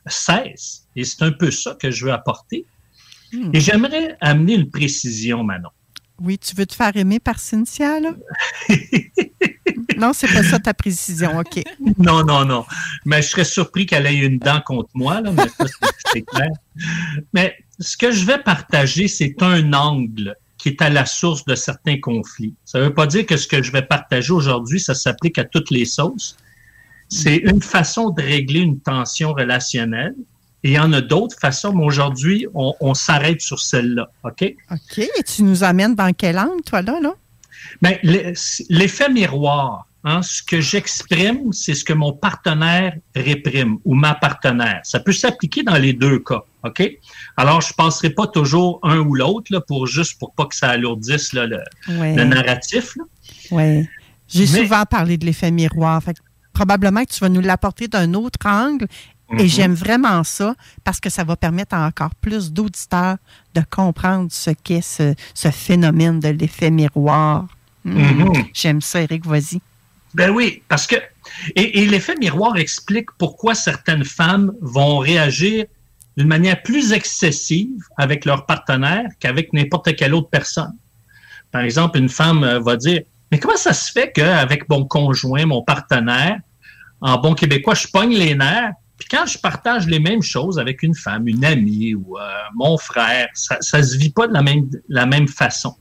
cesse. 0.09 0.85
Et 0.95 1.03
c'est 1.03 1.23
un 1.23 1.31
peu 1.31 1.51
ça 1.51 1.75
que 1.79 1.91
je 1.91 2.05
veux 2.05 2.11
apporter. 2.11 2.65
Hmm. 3.31 3.51
Et 3.53 3.59
j'aimerais 3.59 4.17
amener 4.21 4.55
une 4.55 4.69
précision, 4.69 5.43
Manon. 5.43 5.69
Oui, 6.21 6.37
tu 6.37 6.55
veux 6.55 6.65
te 6.65 6.75
faire 6.75 6.95
aimer 6.95 7.19
par 7.19 7.39
Cynthia, 7.39 7.99
là? 7.99 8.13
non, 9.97 10.11
c'est 10.13 10.27
pas 10.27 10.43
ça 10.43 10.59
ta 10.59 10.73
précision, 10.73 11.39
OK. 11.39 11.63
Non, 11.97 12.23
non, 12.25 12.43
non. 12.43 12.65
Mais 13.05 13.21
je 13.21 13.29
serais 13.29 13.45
surpris 13.45 13.85
qu'elle 13.85 14.05
ait 14.05 14.17
une 14.17 14.37
dent 14.37 14.61
contre 14.65 14.89
moi, 14.95 15.21
là, 15.21 15.31
mais 15.31 15.47
ça, 15.47 15.65
c'est 16.11 16.21
clair. 16.27 16.49
Mais 17.33 17.55
ce 17.79 17.95
que 17.95 18.11
je 18.11 18.25
vais 18.25 18.39
partager, 18.39 19.07
c'est 19.07 19.41
un 19.41 19.71
angle 19.73 20.35
qui 20.57 20.69
est 20.69 20.81
à 20.81 20.89
la 20.89 21.05
source 21.05 21.45
de 21.45 21.55
certains 21.55 21.99
conflits. 21.99 22.53
Ça 22.65 22.79
ne 22.79 22.85
veut 22.85 22.93
pas 22.93 23.07
dire 23.07 23.25
que 23.25 23.37
ce 23.37 23.47
que 23.47 23.63
je 23.63 23.71
vais 23.71 23.81
partager 23.81 24.33
aujourd'hui, 24.33 24.79
ça 24.79 24.93
s'applique 24.93 25.37
à 25.37 25.45
toutes 25.45 25.71
les 25.71 25.85
sauces. 25.85 26.35
C'est 27.09 27.37
une 27.37 27.61
façon 27.61 28.11
de 28.11 28.21
régler 28.21 28.59
une 28.61 28.79
tension 28.79 29.33
relationnelle. 29.33 30.13
Et 30.63 30.71
il 30.71 30.73
y 30.73 30.79
en 30.79 30.91
a 30.93 30.99
d'autres 31.01 31.37
façons, 31.39 31.73
mais 31.73 31.85
aujourd'hui, 31.85 32.45
on, 32.53 32.73
on 32.81 32.93
s'arrête 32.93 33.39
sur 33.41 33.59
celle-là. 33.59 34.11
OK? 34.25 34.53
OK. 34.71 34.97
Et 34.97 35.23
tu 35.23 35.43
nous 35.43 35.63
amènes 35.63 35.95
dans 35.95 36.11
quel 36.13 36.37
angle, 36.37 36.61
toi, 36.65 36.81
là? 36.81 36.99
là? 37.01 37.13
L'e- 38.03 38.33
l'effet 38.69 39.09
miroir, 39.09 39.87
hein, 40.03 40.21
ce 40.21 40.43
que 40.43 40.59
j'exprime, 40.59 41.53
c'est 41.53 41.73
ce 41.75 41.83
que 41.85 41.93
mon 41.93 42.11
partenaire 42.11 42.93
réprime 43.15 43.77
ou 43.85 43.95
ma 43.95 44.15
partenaire. 44.15 44.81
Ça 44.83 44.99
peut 44.99 45.13
s'appliquer 45.13 45.63
dans 45.63 45.77
les 45.77 45.93
deux 45.93 46.19
cas, 46.19 46.43
OK? 46.65 46.91
Alors, 47.37 47.61
je 47.61 47.69
ne 47.69 47.75
passerai 47.75 48.09
pas 48.09 48.27
toujours 48.27 48.79
un 48.83 48.97
ou 48.99 49.15
l'autre 49.15 49.51
là, 49.53 49.61
pour 49.61 49.87
juste 49.87 50.19
pour 50.19 50.33
pas 50.33 50.45
que 50.45 50.55
ça 50.55 50.69
alourdisse 50.71 51.31
là, 51.33 51.45
le, 51.47 51.59
Ouais. 51.87 52.15
le 52.15 52.23
narratif. 52.25 52.95
Oui. 53.51 53.87
J'ai 54.27 54.45
souvent 54.45 54.83
parlé 54.85 55.17
de 55.17 55.25
l'effet 55.25 55.51
miroir. 55.51 56.03
Fait 56.03 56.13
que 56.13 56.19
probablement 56.63 57.05
que 57.05 57.11
tu 57.13 57.19
vas 57.21 57.29
nous 57.29 57.39
l'apporter 57.39 57.87
d'un 57.87 58.13
autre 58.13 58.45
angle. 58.45 58.85
Et 59.37 59.43
Mhm. 59.43 59.47
j'aime 59.47 59.73
vraiment 59.75 60.23
ça 60.25 60.55
parce 60.83 60.99
que 60.99 61.09
ça 61.09 61.23
va 61.23 61.35
permettre 61.37 61.73
à 61.75 61.85
encore 61.85 62.13
plus 62.15 62.51
d'auditeurs 62.51 63.17
de 63.55 63.61
comprendre 63.69 64.27
ce 64.31 64.49
qu'est 64.49 64.81
ce, 64.81 65.13
ce 65.33 65.51
phénomène 65.51 66.19
de 66.19 66.29
l'effet 66.29 66.69
miroir. 66.71 67.45
Mhm. 67.85 68.01
Mhm. 68.01 68.33
J'aime 68.53 68.81
ça, 68.81 69.01
Eric, 69.01 69.25
vas-y. 69.25 69.61
Ben 70.15 70.31
oui, 70.31 70.63
parce 70.67 70.85
que 70.87 70.95
et, 71.55 71.79
et 71.79 71.85
l'effet 71.85 72.15
miroir 72.15 72.57
explique 72.57 73.09
pourquoi 73.17 73.53
certaines 73.55 74.03
femmes 74.03 74.51
vont 74.61 74.97
réagir 74.97 75.65
d'une 76.17 76.27
manière 76.27 76.61
plus 76.63 76.91
excessive 76.91 77.69
avec 77.97 78.25
leur 78.25 78.45
partenaire 78.47 79.05
qu'avec 79.19 79.53
n'importe 79.53 79.95
quelle 79.95 80.13
autre 80.15 80.29
personne. 80.29 80.73
Par 81.51 81.61
exemple, 81.61 81.97
une 81.99 82.09
femme 82.09 82.43
euh, 82.43 82.59
va 82.59 82.75
dire 82.75 83.01
Mais 83.31 83.37
comment 83.39 83.55
ça 83.57 83.73
se 83.73 83.91
fait 83.91 84.11
qu'avec 84.11 84.67
mon 84.67 84.83
conjoint, 84.85 85.45
mon 85.45 85.61
partenaire, 85.61 86.39
en 87.01 87.17
bon 87.19 87.33
québécois, 87.33 87.75
je 87.75 87.87
pogne 87.87 88.13
les 88.15 88.35
nerfs, 88.35 88.71
puis 88.97 89.07
quand 89.09 89.25
je 89.25 89.37
partage 89.37 89.87
les 89.87 89.99
mêmes 89.99 90.21
choses 90.21 90.59
avec 90.59 90.83
une 90.83 90.95
femme, 90.95 91.27
une 91.27 91.45
amie 91.45 91.95
ou 91.95 92.17
euh, 92.17 92.21
mon 92.55 92.77
frère, 92.77 93.27
ça, 93.33 93.57
ça 93.61 93.81
se 93.81 93.97
vit 93.97 94.09
pas 94.11 94.27
de 94.27 94.33
la 94.33 94.41
même, 94.41 94.69
la 94.89 95.05
même 95.05 95.27
façon. 95.27 95.75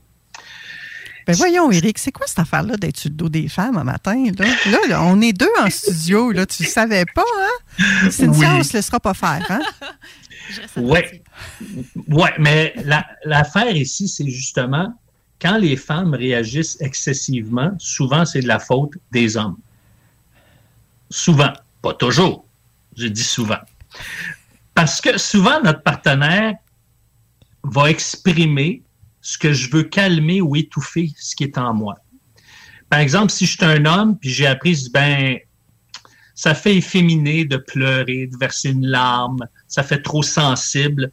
Ben 1.27 1.35
voyons, 1.35 1.69
Eric, 1.71 1.99
c'est 1.99 2.11
quoi 2.11 2.25
cette 2.25 2.39
affaire-là 2.39 2.75
d'être 2.77 2.97
sur 2.97 3.09
le 3.11 3.15
dos 3.15 3.29
des 3.29 3.47
femmes 3.49 3.77
un 3.77 3.83
matin? 3.83 4.23
Là, 4.39 4.45
là, 4.71 4.77
là, 4.87 5.03
on 5.03 5.21
est 5.21 5.33
deux 5.33 5.49
en 5.61 5.69
studio, 5.69 6.31
là, 6.31 6.45
tu 6.47 6.63
le 6.63 6.69
savais 6.69 7.05
pas, 7.13 7.21
hein? 7.39 8.09
Cynthia, 8.09 8.49
Oui. 8.53 8.59
on 8.59 8.63
se 8.63 8.73
laissera 8.73 8.99
pas 8.99 9.13
faire, 9.13 9.45
hein? 9.49 9.59
Ouais. 10.77 11.21
Ouais, 12.07 12.33
mais 12.39 12.73
la- 12.83 13.05
l'affaire 13.25 13.75
ici, 13.75 14.07
c'est 14.07 14.27
justement 14.27 14.93
quand 15.39 15.57
les 15.57 15.75
femmes 15.75 16.15
réagissent 16.15 16.77
excessivement, 16.81 17.71
souvent 17.77 18.25
c'est 18.25 18.41
de 18.41 18.47
la 18.47 18.57
faute 18.59 18.93
des 19.11 19.37
hommes. 19.37 19.57
Souvent, 21.09 21.53
pas 21.81 21.93
toujours. 21.93 22.45
Je 22.97 23.07
dis 23.07 23.23
souvent. 23.23 23.59
Parce 24.73 25.01
que 25.01 25.17
souvent, 25.17 25.61
notre 25.61 25.81
partenaire 25.81 26.55
va 27.63 27.89
exprimer 27.89 28.83
ce 29.21 29.37
que 29.37 29.53
je 29.53 29.69
veux 29.71 29.83
calmer 29.83 30.41
ou 30.41 30.55
étouffer 30.55 31.11
ce 31.17 31.35
qui 31.35 31.43
est 31.43 31.57
en 31.57 31.73
moi. 31.73 31.95
Par 32.89 32.99
exemple, 32.99 33.31
si 33.31 33.45
je 33.45 33.51
suis 33.51 33.65
un 33.65 33.85
homme, 33.85 34.17
puis 34.17 34.29
j'ai 34.29 34.47
appris, 34.47 34.87
ben, 34.93 35.37
ça 36.33 36.55
fait 36.55 36.75
efféminé 36.75 37.45
de 37.45 37.57
pleurer, 37.57 38.27
de 38.27 38.37
verser 38.37 38.69
une 38.69 38.87
larme, 38.87 39.45
ça 39.67 39.83
fait 39.83 40.01
trop 40.01 40.23
sensible. 40.23 41.11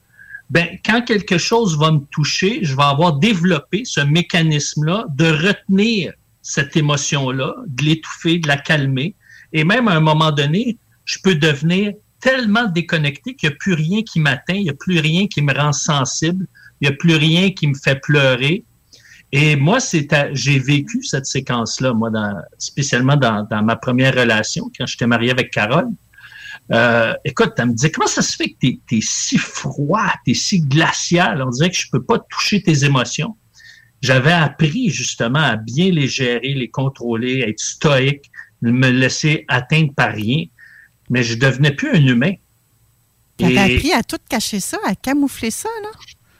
Ben, 0.48 0.78
quand 0.84 1.02
quelque 1.02 1.36
chose 1.36 1.76
va 1.76 1.90
me 1.90 2.00
toucher, 2.10 2.60
je 2.62 2.76
vais 2.76 2.84
avoir 2.84 3.14
développé 3.14 3.84
ce 3.84 4.00
mécanisme-là 4.00 5.06
de 5.10 5.26
retenir 5.26 6.12
cette 6.42 6.76
émotion-là, 6.76 7.54
de 7.66 7.84
l'étouffer, 7.84 8.38
de 8.38 8.46
la 8.46 8.56
calmer. 8.56 9.16
Et 9.56 9.64
même 9.64 9.88
à 9.88 9.92
un 9.92 10.00
moment 10.00 10.32
donné, 10.32 10.76
je 11.06 11.18
peux 11.18 11.34
devenir 11.34 11.94
tellement 12.20 12.66
déconnecté 12.66 13.34
qu'il 13.34 13.48
n'y 13.48 13.54
a 13.54 13.56
plus 13.58 13.72
rien 13.72 14.02
qui 14.02 14.20
m'atteint, 14.20 14.52
il 14.52 14.64
n'y 14.64 14.70
a 14.70 14.74
plus 14.74 15.00
rien 15.00 15.26
qui 15.28 15.40
me 15.40 15.54
rend 15.54 15.72
sensible, 15.72 16.46
il 16.78 16.88
n'y 16.88 16.94
a 16.94 16.96
plus 16.96 17.16
rien 17.16 17.50
qui 17.52 17.66
me 17.66 17.74
fait 17.74 17.98
pleurer. 17.98 18.64
Et 19.32 19.56
moi, 19.56 19.78
j'ai 20.32 20.58
vécu 20.58 21.02
cette 21.02 21.24
séquence-là, 21.24 21.94
moi, 21.94 22.10
spécialement 22.58 23.16
dans, 23.16 23.46
ma 23.64 23.76
première 23.76 24.14
relation, 24.14 24.70
quand 24.76 24.84
j'étais 24.86 25.06
marié 25.06 25.30
avec 25.30 25.50
Carole. 25.50 25.88
Euh, 26.72 27.14
écoute, 27.24 27.54
elle 27.56 27.68
me 27.68 27.72
disait, 27.72 27.90
comment 27.90 28.08
ça 28.08 28.20
se 28.20 28.36
fait 28.36 28.50
que 28.50 28.58
t'es 28.60 28.78
es 28.92 29.00
si 29.00 29.38
froid, 29.38 30.12
t'es 30.26 30.34
si 30.34 30.60
glacial? 30.60 31.40
On 31.40 31.48
dirait 31.48 31.70
que 31.70 31.76
je 31.76 31.88
peux 31.90 32.02
pas 32.02 32.18
toucher 32.18 32.62
tes 32.62 32.84
émotions. 32.84 33.34
J'avais 34.02 34.32
appris 34.32 34.90
justement 34.90 35.38
à 35.38 35.56
bien 35.56 35.90
les 35.90 36.08
gérer, 36.08 36.52
les 36.52 36.68
contrôler, 36.68 37.42
à 37.42 37.48
être 37.48 37.60
stoïque, 37.60 38.30
me 38.72 38.90
laisser 38.90 39.44
atteindre 39.48 39.92
par 39.94 40.12
rien, 40.12 40.44
mais 41.10 41.22
je 41.22 41.34
devenais 41.34 41.72
plus 41.72 41.90
un 41.90 42.06
humain. 42.06 42.34
T'avais 43.36 43.54
Et- 43.54 43.76
appris 43.76 43.92
à 43.92 44.02
tout 44.02 44.18
cacher 44.28 44.60
ça, 44.60 44.78
à 44.84 44.94
camoufler 44.94 45.50
ça, 45.50 45.68
là? 45.82 45.90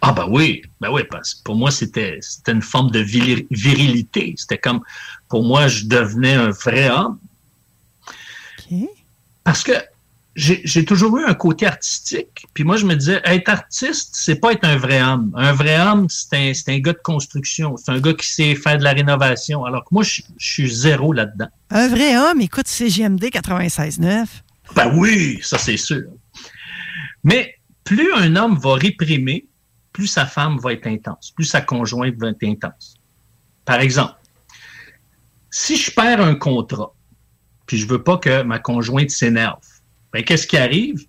Ah 0.02 0.12
ben 0.12 0.26
oui, 0.30 0.62
ben 0.80 0.90
oui, 0.90 1.02
parce 1.10 1.34
que 1.34 1.42
pour 1.42 1.56
moi, 1.56 1.70
c'était 1.70 2.20
une 2.48 2.62
forme 2.62 2.90
de 2.90 3.00
virilité. 3.00 4.34
C'était 4.36 4.58
comme, 4.58 4.80
pour 5.28 5.42
moi, 5.42 5.68
je 5.68 5.84
devenais 5.84 6.34
un 6.34 6.50
vrai 6.50 6.90
homme. 6.90 7.18
Parce 9.42 9.62
que 9.62 9.72
j'ai 10.36 10.84
toujours 10.84 11.16
eu 11.16 11.24
un 11.24 11.34
côté 11.34 11.66
artistique. 11.66 12.46
Puis 12.52 12.62
moi, 12.62 12.76
je 12.76 12.84
me 12.84 12.94
disais, 12.94 13.22
être 13.24 13.48
artiste, 13.48 14.10
c'est 14.12 14.36
pas 14.36 14.52
être 14.52 14.64
un 14.64 14.76
vrai 14.76 15.00
homme. 15.00 15.32
Un 15.34 15.52
vrai 15.52 15.80
homme, 15.80 16.08
c'est 16.10 16.36
un, 16.36 16.52
c'est 16.52 16.70
un 16.72 16.78
gars 16.78 16.92
de 16.92 17.00
construction. 17.02 17.76
C'est 17.78 17.90
un 17.90 18.00
gars 18.00 18.12
qui 18.12 18.28
sait 18.28 18.54
faire 18.54 18.76
de 18.76 18.84
la 18.84 18.92
rénovation. 18.92 19.64
Alors 19.64 19.82
que 19.84 19.88
moi, 19.92 20.02
je, 20.02 20.20
je 20.36 20.46
suis 20.46 20.70
zéro 20.70 21.14
là-dedans. 21.14 21.48
Un 21.70 21.88
vrai 21.88 22.18
homme, 22.18 22.42
écoute 22.42 22.68
CGMD 22.68 23.24
96.9. 23.24 24.26
Ben 24.74 24.94
oui, 24.94 25.38
ça 25.42 25.56
c'est 25.56 25.78
sûr. 25.78 26.04
Mais 27.24 27.54
plus 27.84 28.12
un 28.12 28.36
homme 28.36 28.58
va 28.58 28.74
réprimer, 28.74 29.46
plus 29.92 30.06
sa 30.06 30.26
femme 30.26 30.58
va 30.58 30.74
être 30.74 30.86
intense, 30.86 31.32
plus 31.34 31.44
sa 31.44 31.62
conjointe 31.62 32.16
va 32.18 32.28
être 32.28 32.44
intense. 32.44 32.96
Par 33.64 33.80
exemple, 33.80 34.16
si 35.50 35.76
je 35.76 35.90
perds 35.90 36.20
un 36.20 36.34
contrat, 36.34 36.92
puis 37.66 37.78
je 37.78 37.86
veux 37.86 38.02
pas 38.02 38.18
que 38.18 38.42
ma 38.42 38.58
conjointe 38.58 39.10
s'énerve, 39.10 39.64
ben 40.16 40.24
qu'est-ce 40.24 40.46
qui 40.46 40.56
arrive? 40.56 41.04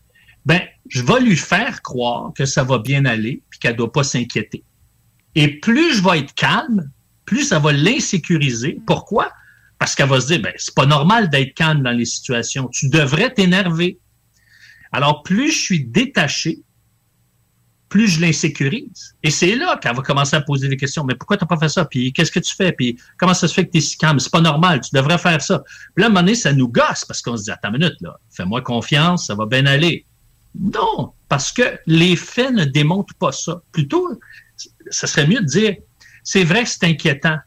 Ben, 0.45 0.59
je 0.89 1.01
vais 1.01 1.21
lui 1.21 1.37
faire 1.37 1.81
croire 1.81 2.33
que 2.35 2.43
ça 2.43 2.65
va 2.65 2.79
bien 2.79 3.05
aller, 3.05 3.41
puis 3.49 3.57
qu'elle 3.57 3.77
doit 3.77 3.93
pas 3.93 4.03
s'inquiéter. 4.03 4.65
Et 5.33 5.61
plus 5.61 5.95
je 5.95 6.03
vais 6.03 6.19
être 6.19 6.35
calme, 6.35 6.91
plus 7.23 7.43
ça 7.43 7.57
va 7.57 7.71
l'insécuriser. 7.71 8.81
Pourquoi? 8.85 9.31
Parce 9.79 9.95
qu'elle 9.95 10.09
va 10.09 10.19
se 10.19 10.27
dire, 10.27 10.41
ben, 10.41 10.51
c'est 10.57 10.75
pas 10.75 10.85
normal 10.85 11.29
d'être 11.29 11.53
calme 11.53 11.83
dans 11.83 11.93
les 11.93 12.03
situations. 12.03 12.67
Tu 12.67 12.89
devrais 12.89 13.33
t'énerver. 13.33 13.97
Alors, 14.91 15.23
plus 15.23 15.53
je 15.53 15.57
suis 15.57 15.85
détaché, 15.85 16.59
plus 17.89 18.07
je 18.07 18.21
l'insécurise. 18.21 19.15
Et 19.23 19.31
c'est 19.31 19.55
là 19.55 19.77
qu'elle 19.77 19.95
va 19.95 20.01
commencer 20.01 20.35
à 20.35 20.41
poser 20.41 20.67
des 20.67 20.77
questions. 20.77 21.03
Mais 21.03 21.15
pourquoi 21.15 21.37
t'as 21.37 21.45
pas 21.45 21.57
fait 21.57 21.69
ça? 21.69 21.85
Puis 21.85 22.11
qu'est-ce 22.11 22.31
que 22.31 22.39
tu 22.39 22.53
fais? 22.55 22.71
Puis 22.71 22.97
comment 23.17 23.33
ça 23.33 23.47
se 23.47 23.53
fait 23.53 23.65
que 23.65 23.71
tu 23.71 23.77
es 23.77 23.81
si 23.81 23.97
calme? 23.97 24.19
C'est 24.19 24.31
pas 24.31 24.41
normal. 24.41 24.81
Tu 24.81 24.89
devrais 24.93 25.17
faire 25.17 25.41
ça. 25.41 25.59
Puis 25.95 26.01
là, 26.01 26.05
à 26.05 26.07
un 26.07 26.09
moment 26.09 26.21
donné, 26.21 26.35
ça 26.35 26.53
nous 26.53 26.67
gosse 26.67 27.05
parce 27.05 27.21
qu'on 27.21 27.37
se 27.37 27.43
dit, 27.43 27.51
attends 27.51 27.69
une 27.69 27.79
minute, 27.79 27.95
là. 28.01 28.17
Fais-moi 28.29 28.61
confiance, 28.61 29.27
ça 29.27 29.35
va 29.35 29.45
bien 29.45 29.65
aller. 29.65 30.05
Non, 30.59 31.13
parce 31.29 31.51
que 31.51 31.79
les 31.85 32.15
faits 32.15 32.51
ne 32.51 32.65
démontrent 32.65 33.13
pas 33.15 33.31
ça. 33.31 33.61
Plutôt, 33.71 34.19
ça 34.89 35.07
serait 35.07 35.27
mieux 35.27 35.39
de 35.39 35.45
dire, 35.45 35.75
c'est 36.23 36.43
vrai 36.43 36.63
que 36.63 36.69
c'est 36.69 36.83
inquiétant. 36.83 37.37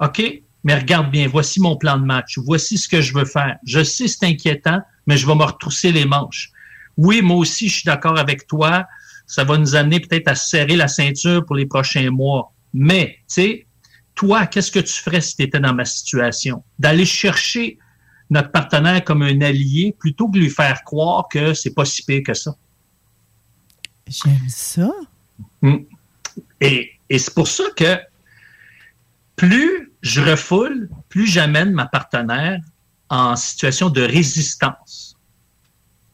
OK? 0.00 0.22
Mais 0.62 0.74
regarde 0.74 1.10
bien, 1.10 1.26
voici 1.26 1.60
mon 1.60 1.76
plan 1.76 1.98
de 1.98 2.04
match. 2.04 2.38
Voici 2.38 2.78
ce 2.78 2.88
que 2.88 3.00
je 3.00 3.14
veux 3.14 3.24
faire. 3.24 3.56
Je 3.64 3.82
sais 3.82 4.08
c'est 4.08 4.24
inquiétant, 4.26 4.80
mais 5.06 5.16
je 5.16 5.26
vais 5.26 5.34
me 5.34 5.44
retrousser 5.44 5.92
les 5.92 6.04
manches. 6.04 6.50
Oui, 6.96 7.22
moi 7.22 7.36
aussi, 7.36 7.68
je 7.68 7.76
suis 7.76 7.86
d'accord 7.86 8.18
avec 8.18 8.46
toi. 8.46 8.86
Ça 9.30 9.44
va 9.44 9.56
nous 9.56 9.76
amener 9.76 10.00
peut-être 10.00 10.26
à 10.26 10.34
serrer 10.34 10.74
la 10.74 10.88
ceinture 10.88 11.46
pour 11.46 11.54
les 11.54 11.64
prochains 11.64 12.10
mois. 12.10 12.52
Mais, 12.74 13.18
tu 13.20 13.24
sais, 13.28 13.66
toi, 14.16 14.48
qu'est-ce 14.48 14.72
que 14.72 14.80
tu 14.80 14.92
ferais 14.92 15.20
si 15.20 15.36
tu 15.36 15.44
étais 15.44 15.60
dans 15.60 15.72
ma 15.72 15.84
situation? 15.84 16.64
D'aller 16.80 17.04
chercher 17.04 17.78
notre 18.28 18.50
partenaire 18.50 19.04
comme 19.04 19.22
un 19.22 19.40
allié 19.40 19.94
plutôt 19.96 20.26
que 20.26 20.32
de 20.32 20.40
lui 20.40 20.50
faire 20.50 20.82
croire 20.82 21.28
que 21.30 21.54
c'est 21.54 21.72
pas 21.72 21.84
si 21.84 22.02
pire 22.02 22.22
que 22.26 22.34
ça. 22.34 22.56
J'aime 24.08 24.48
ça. 24.48 24.90
Mm. 25.62 25.76
Et, 26.60 26.90
et 27.08 27.18
c'est 27.20 27.32
pour 27.32 27.46
ça 27.46 27.62
que 27.76 28.00
plus 29.36 29.92
je 30.02 30.20
refoule, 30.22 30.90
plus 31.08 31.28
j'amène 31.28 31.70
ma 31.70 31.86
partenaire 31.86 32.58
en 33.10 33.36
situation 33.36 33.90
de 33.90 34.02
résistance. 34.02 35.16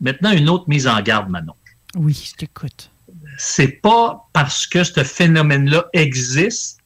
Maintenant, 0.03 0.33
une 0.33 0.51
autre 0.51 0.69
mise 0.69 0.87
en 0.87 1.01
garde, 1.01 1.31
Manon. 1.31 1.55
Oui, 1.95 2.13
je 2.13 2.37
t'écoute. 2.37 2.91
C'est 3.39 3.69
pas 3.83 4.29
parce 4.33 4.67
que 4.67 4.83
ce 4.85 5.05
phénomène-là 5.05 5.87
existe 5.93 6.79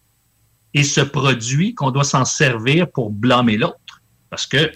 et 0.74 0.82
se 0.84 1.00
produit 1.00 1.74
qu'on 1.74 1.90
doit 1.90 2.04
s'en 2.04 2.24
servir 2.24 2.90
pour 2.90 3.10
blâmer 3.10 3.56
l'autre. 3.56 4.00
Parce 4.30 4.46
que 4.46 4.70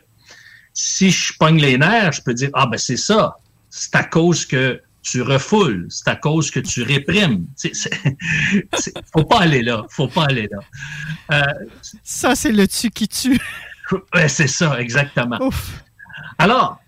si 0.73 1.11
je 1.11 1.33
pogne 1.39 1.61
les 1.61 1.79
nerfs, 1.79 2.13
je 2.13 2.23
peux 2.23 2.35
dire, 2.35 2.51
ah 2.55 2.67
ben 2.67 2.79
c'est 2.79 2.97
ça, 2.97 3.37
c'est 3.71 3.95
à 3.95 4.03
cause 4.05 4.45
que 4.47 4.81
tu 5.03 5.21
refoules, 5.23 5.87
c'est 5.91 6.09
à 6.09 6.17
cause 6.17 6.51
que 6.51 6.61
tu 6.61 6.83
réprimes. 6.83 7.47
C'est- 7.57 8.95
faut 9.13 9.25
pas 9.25 9.41
aller 9.41 9.63
là, 9.63 9.85
faut 9.91 10.09
pas 10.09 10.25
aller 10.25 10.49
là. 10.51 10.59
Euh, 11.33 11.67
Ça, 12.03 12.35
c'est 12.35 12.53
le 12.53 12.67
tu 12.67 12.89
qui 12.91 13.07
tue. 13.07 13.39
C'est 14.29 14.47
ça, 14.49 14.81
exactement. 14.81 15.39
Alors, 16.39 16.81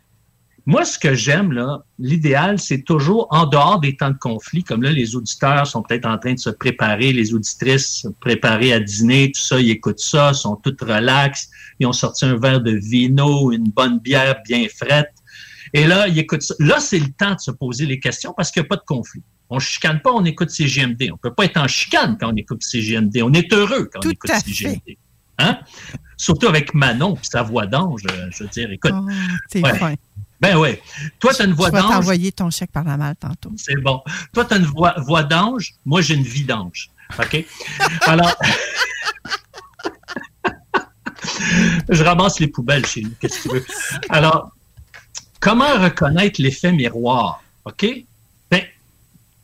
moi, 0.69 0.85
ce 0.85 0.99
que 0.99 1.15
j'aime, 1.15 1.53
là, 1.53 1.85
l'idéal, 2.01 2.59
c'est 2.59 2.83
toujours 2.83 3.29
en 3.31 3.47
dehors 3.47 3.79
des 3.79 3.97
temps 3.97 4.11
de 4.11 4.19
conflit, 4.19 4.65
comme 4.65 4.83
là, 4.83 4.91
les 4.91 5.15
auditeurs 5.15 5.65
sont 5.65 5.81
peut-être 5.83 6.07
en 6.07 6.19
train 6.19 6.35
de 6.35 6.41
se 6.41 6.51
préparer, 6.51 7.13
les 7.13 7.35
auditrices 7.35 8.03
se 8.03 8.09
préparer 8.09 8.73
à 8.73 8.81
dîner, 8.81 9.31
tout 9.31 9.41
ça, 9.41 9.61
ils 9.61 9.71
écoutent 9.71 10.01
ça, 10.01 10.35
sont 10.35 10.57
toutes 10.57 10.81
relax, 10.81 11.49
ils 11.79 11.87
ont 11.87 11.93
sorti 11.93 12.25
un 12.25 12.37
verre 12.37 12.61
de 12.61 12.73
vino, 12.73 13.53
une 13.53 13.69
bonne 13.69 14.01
bière 14.01 14.43
bien 14.45 14.67
frette. 14.69 15.13
Et 15.73 15.87
là, 15.87 16.09
ils 16.09 16.19
écoutent 16.19 16.43
ça. 16.43 16.55
Là, 16.59 16.81
c'est 16.81 16.99
le 16.99 17.13
temps 17.13 17.35
de 17.35 17.41
se 17.41 17.53
poser 17.53 17.87
les 17.87 18.01
questions 18.01 18.35
parce 18.37 18.51
qu'il 18.51 18.63
n'y 18.63 18.67
a 18.67 18.69
pas 18.69 18.77
de 18.77 18.85
conflit. 18.87 19.23
On 19.49 19.57
ne 19.57 19.61
chicane 19.61 20.01
pas, 20.01 20.11
on 20.13 20.25
écoute 20.25 20.51
CGMD. 20.51 21.11
On 21.13 21.17
peut 21.17 21.33
pas 21.33 21.45
être 21.45 21.59
en 21.59 21.69
chicane 21.69 22.17
quand 22.19 22.33
on 22.33 22.37
écoute 22.37 22.65
CGMD. 22.65 23.19
On 23.23 23.33
est 23.33 23.53
heureux 23.53 23.89
quand 23.93 24.05
on 24.05 24.11
écoute 24.11 24.33
CGMD. 24.45 24.97
Hein? 25.39 25.61
Surtout 26.17 26.49
avec 26.49 26.75
Manon 26.75 27.15
puis 27.15 27.27
sa 27.31 27.43
voix 27.43 27.67
d'ange, 27.67 28.03
euh, 28.11 28.29
je 28.31 28.43
veux 28.43 28.49
dire, 28.49 28.71
écoute. 28.73 28.95
Oh, 28.95 29.07
t'es 29.51 29.61
Ouais. 29.61 29.97
Ben 30.41 30.57
oui. 30.59 30.79
Toi, 31.19 31.33
tu 31.35 31.43
as 31.43 31.45
une 31.47 31.53
voix 31.55 31.69
Je 31.69 31.73
vais 31.73 31.81
d'ange. 31.81 31.91
t'envoyer 31.93 32.33
ton 32.33 32.51
chèque 32.51 32.71
par 32.73 32.85
la 32.85 32.97
malle 32.97 33.17
tantôt. 33.17 33.53
C'est 33.57 33.81
bon. 33.81 34.03
Toi, 34.33 34.45
tu 34.45 34.55
as 34.55 34.57
une 34.59 34.65
voix, 34.67 34.95
voix 34.99 35.23
d'ange. 35.23 35.75
Moi, 35.85 36.03
j'ai 36.03 36.15
une 36.15 36.23
vie 36.23 36.45
d'ange. 36.45 36.91
OK? 37.19 37.45
Alors, 38.03 38.37
je 41.89 42.03
ramasse 42.03 42.41
les 42.41 42.49
poubelles 42.49 42.85
chez 42.87 43.03
nous. 43.03 43.13
Qu'est-ce 43.21 43.39
que 43.39 43.49
tu 43.49 43.55
veux? 43.55 43.67
Alors, 44.11 44.51
comment 45.41 45.73
reconnaître 45.83 46.41
l'effet 46.43 46.73
miroir? 46.73 47.43
OK? 47.65 47.87
Ben, 48.51 48.63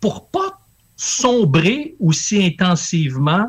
pour 0.01 0.29
pas 0.29 0.61
sombrer 0.97 1.95
aussi 2.01 2.45
intensivement, 2.45 3.47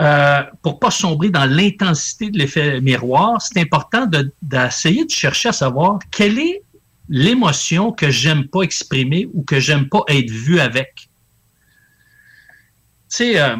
euh, 0.00 0.42
pour 0.62 0.78
pas 0.78 0.90
sombrer 0.90 1.30
dans 1.30 1.44
l'intensité 1.44 2.30
de 2.30 2.38
l'effet 2.38 2.80
miroir, 2.80 3.40
c'est 3.42 3.58
important 3.60 4.06
de- 4.06 4.32
d'essayer 4.42 5.04
de 5.04 5.10
chercher 5.10 5.50
à 5.50 5.52
savoir 5.52 5.98
quelle 6.10 6.38
est 6.38 6.62
l'émotion 7.08 7.92
que 7.92 8.10
j'aime 8.10 8.46
pas 8.48 8.62
exprimer 8.62 9.28
ou 9.34 9.42
que 9.42 9.60
j'aime 9.60 9.88
pas 9.88 10.02
être 10.08 10.30
vu 10.30 10.60
avec. 10.60 11.08
Tu 13.10 13.16
sais, 13.16 13.40
euh, 13.40 13.56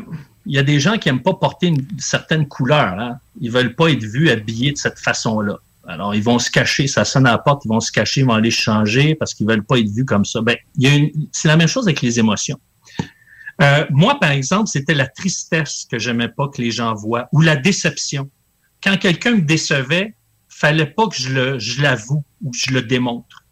il 0.46 0.54
y 0.54 0.58
a 0.58 0.62
des 0.62 0.80
gens 0.80 0.96
qui 0.98 1.08
aiment 1.08 1.22
pas 1.22 1.34
porter 1.34 1.66
une 1.66 1.86
certaine 1.98 2.46
couleur. 2.46 2.98
Hein? 2.98 3.18
Ils 3.40 3.50
veulent 3.50 3.74
pas 3.74 3.88
être 3.90 4.04
vus 4.04 4.30
habillés 4.30 4.72
de 4.72 4.76
cette 4.78 4.98
façon-là. 4.98 5.56
Alors, 5.86 6.14
ils 6.14 6.22
vont 6.22 6.38
se 6.38 6.50
cacher, 6.50 6.86
ça 6.86 7.04
sonne 7.04 7.26
à 7.26 7.32
la 7.32 7.38
porte, 7.38 7.64
ils 7.64 7.68
vont 7.68 7.80
se 7.80 7.90
cacher, 7.90 8.20
ils 8.20 8.26
vont 8.26 8.34
aller 8.34 8.50
changer 8.50 9.14
parce 9.14 9.34
qu'ils 9.34 9.46
veulent 9.46 9.64
pas 9.64 9.78
être 9.78 9.88
vus 9.88 10.04
comme 10.04 10.24
ça. 10.24 10.40
Ben, 10.40 10.56
c'est 11.32 11.48
la 11.48 11.56
même 11.56 11.68
chose 11.68 11.86
avec 11.86 12.00
les 12.00 12.18
émotions. 12.18 12.58
Euh, 13.62 13.84
moi, 13.90 14.18
par 14.18 14.30
exemple, 14.30 14.68
c'était 14.68 14.94
la 14.94 15.06
tristesse 15.06 15.86
que 15.90 15.98
j'aimais 15.98 16.28
pas 16.28 16.48
que 16.48 16.62
les 16.62 16.70
gens 16.70 16.94
voient 16.94 17.28
ou 17.32 17.40
la 17.42 17.56
déception. 17.56 18.30
Quand 18.82 18.96
quelqu'un 18.96 19.32
me 19.32 19.42
décevait, 19.42 20.14
fallait 20.48 20.86
pas 20.86 21.08
que 21.08 21.16
je 21.16 21.82
l'avoue 21.82 22.24
ou 22.42 22.50
que 22.50 22.56
je 22.56 22.72
le 22.72 22.82
démontre. 22.82 23.44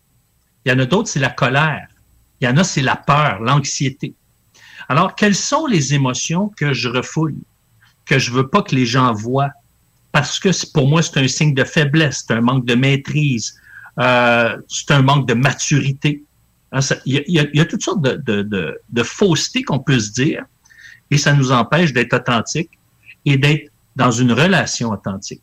Il 0.64 0.72
y 0.72 0.74
en 0.74 0.78
a 0.78 0.86
d'autres, 0.86 1.09
c'est 1.09 1.20
la 1.20 1.30
colère. 1.30 1.89
Il 2.40 2.47
y 2.47 2.48
en 2.48 2.56
a, 2.56 2.64
c'est 2.64 2.82
la 2.82 2.97
peur, 2.97 3.40
l'anxiété. 3.40 4.14
Alors, 4.89 5.14
quelles 5.14 5.35
sont 5.35 5.66
les 5.66 5.94
émotions 5.94 6.51
que 6.56 6.72
je 6.72 6.89
refoule, 6.89 7.35
que 8.06 8.18
je 8.18 8.30
veux 8.30 8.48
pas 8.48 8.62
que 8.62 8.74
les 8.74 8.86
gens 8.86 9.12
voient? 9.12 9.51
Parce 10.12 10.39
que 10.39 10.48
pour 10.72 10.89
moi, 10.89 11.02
c'est 11.02 11.18
un 11.18 11.28
signe 11.28 11.55
de 11.55 11.64
faiblesse, 11.64 12.24
c'est 12.26 12.35
un 12.35 12.40
manque 12.40 12.64
de 12.64 12.74
maîtrise, 12.74 13.60
euh, 13.98 14.56
c'est 14.68 14.90
un 14.93 15.02
manque 15.02 15.28
de 15.28 15.35
maturité. 15.35 16.22
Hein, 16.73 16.81
Il 17.07 17.23
y, 17.27 17.61
a- 17.61 17.65
toutes 17.65 17.82
sortes 17.82 18.03
de, 18.03 19.03
faussetés 19.03 19.62
qu'on 19.62 19.78
peut 19.78 19.99
se 19.99 20.12
dire, 20.12 20.45
et 21.11 21.19
ça 21.19 21.32
nous 21.32 21.53
empêche 21.53 21.93
d'être 21.93 22.15
authentique 22.15 22.70
et 23.24 23.39
d'être 23.39 23.70
dans 23.97 24.11
une 24.11 24.32
relation 24.32 24.90
authentique. 24.90 25.43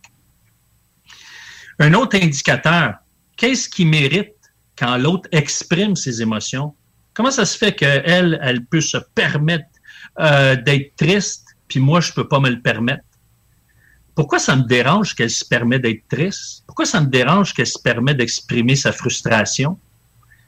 Un 1.80 1.94
autre 1.94 2.18
indicateur, 2.18 2.96
qu'est-ce 3.36 3.68
qui 3.68 3.86
mérite 3.86 4.34
quand 4.78 4.98
l'autre 4.98 5.28
exprime 5.32 5.96
ses 5.96 6.22
émotions? 6.22 6.74
Comment 7.14 7.32
ça 7.32 7.46
se 7.46 7.58
fait 7.58 7.74
qu'elle, 7.74 8.40
elle 8.42 8.66
peut 8.66 8.82
se 8.82 8.98
permettre 9.16 9.66
euh, 10.20 10.56
d'être 10.56 10.96
triste, 10.96 11.56
puis 11.68 11.80
moi, 11.80 12.00
je 12.02 12.14
peux 12.14 12.28
pas 12.28 12.40
me 12.40 12.50
le 12.50 12.62
permettre? 12.62 13.04
Pourquoi 14.14 14.40
ça 14.40 14.56
me 14.56 14.64
dérange 14.64 15.14
qu'elle 15.16 15.30
se 15.30 15.44
permet 15.44 15.80
d'être 15.80 16.08
triste? 16.08 16.64
Pourquoi 16.66 16.86
ça 16.86 17.02
me 17.02 17.08
dérange 17.08 17.54
qu'elle 17.54 17.68
se 17.68 17.80
permet 17.80 18.14
d'exprimer 18.14 18.76
sa 18.78 18.94
frustration? 18.94 19.78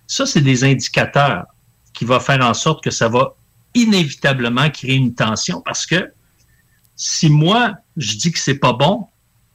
Ça, 0.07 0.25
c'est 0.25 0.41
des 0.41 0.63
indicateurs 0.63 1.45
qui 1.93 2.05
vont 2.05 2.19
faire 2.19 2.43
en 2.45 2.53
sorte 2.53 2.83
que 2.83 2.91
ça 2.91 3.09
va 3.09 3.35
inévitablement 3.73 4.69
créer 4.69 4.95
une 4.95 5.13
tension 5.13 5.61
parce 5.61 5.85
que 5.85 6.11
si 6.95 7.29
moi, 7.29 7.73
je 7.95 8.17
dis 8.17 8.31
que 8.31 8.39
c'est 8.39 8.57
pas 8.57 8.73
bon, 8.73 9.07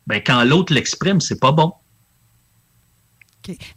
ben 0.06 0.22
quand 0.24 0.44
l'autre 0.44 0.72
l'exprime, 0.72 1.20
c'est 1.20 1.40
pas 1.40 1.52
bon. 1.52 1.72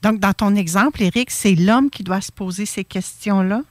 Donc, 0.03 0.19
dans 0.19 0.33
ton 0.33 0.55
exemple, 0.55 1.01
Éric, 1.01 1.31
c'est 1.31 1.55
l'homme 1.55 1.89
qui 1.89 2.03
doit 2.03 2.21
se 2.21 2.31
poser 2.31 2.67
ces 2.67 2.83
questions-là? 2.83 3.63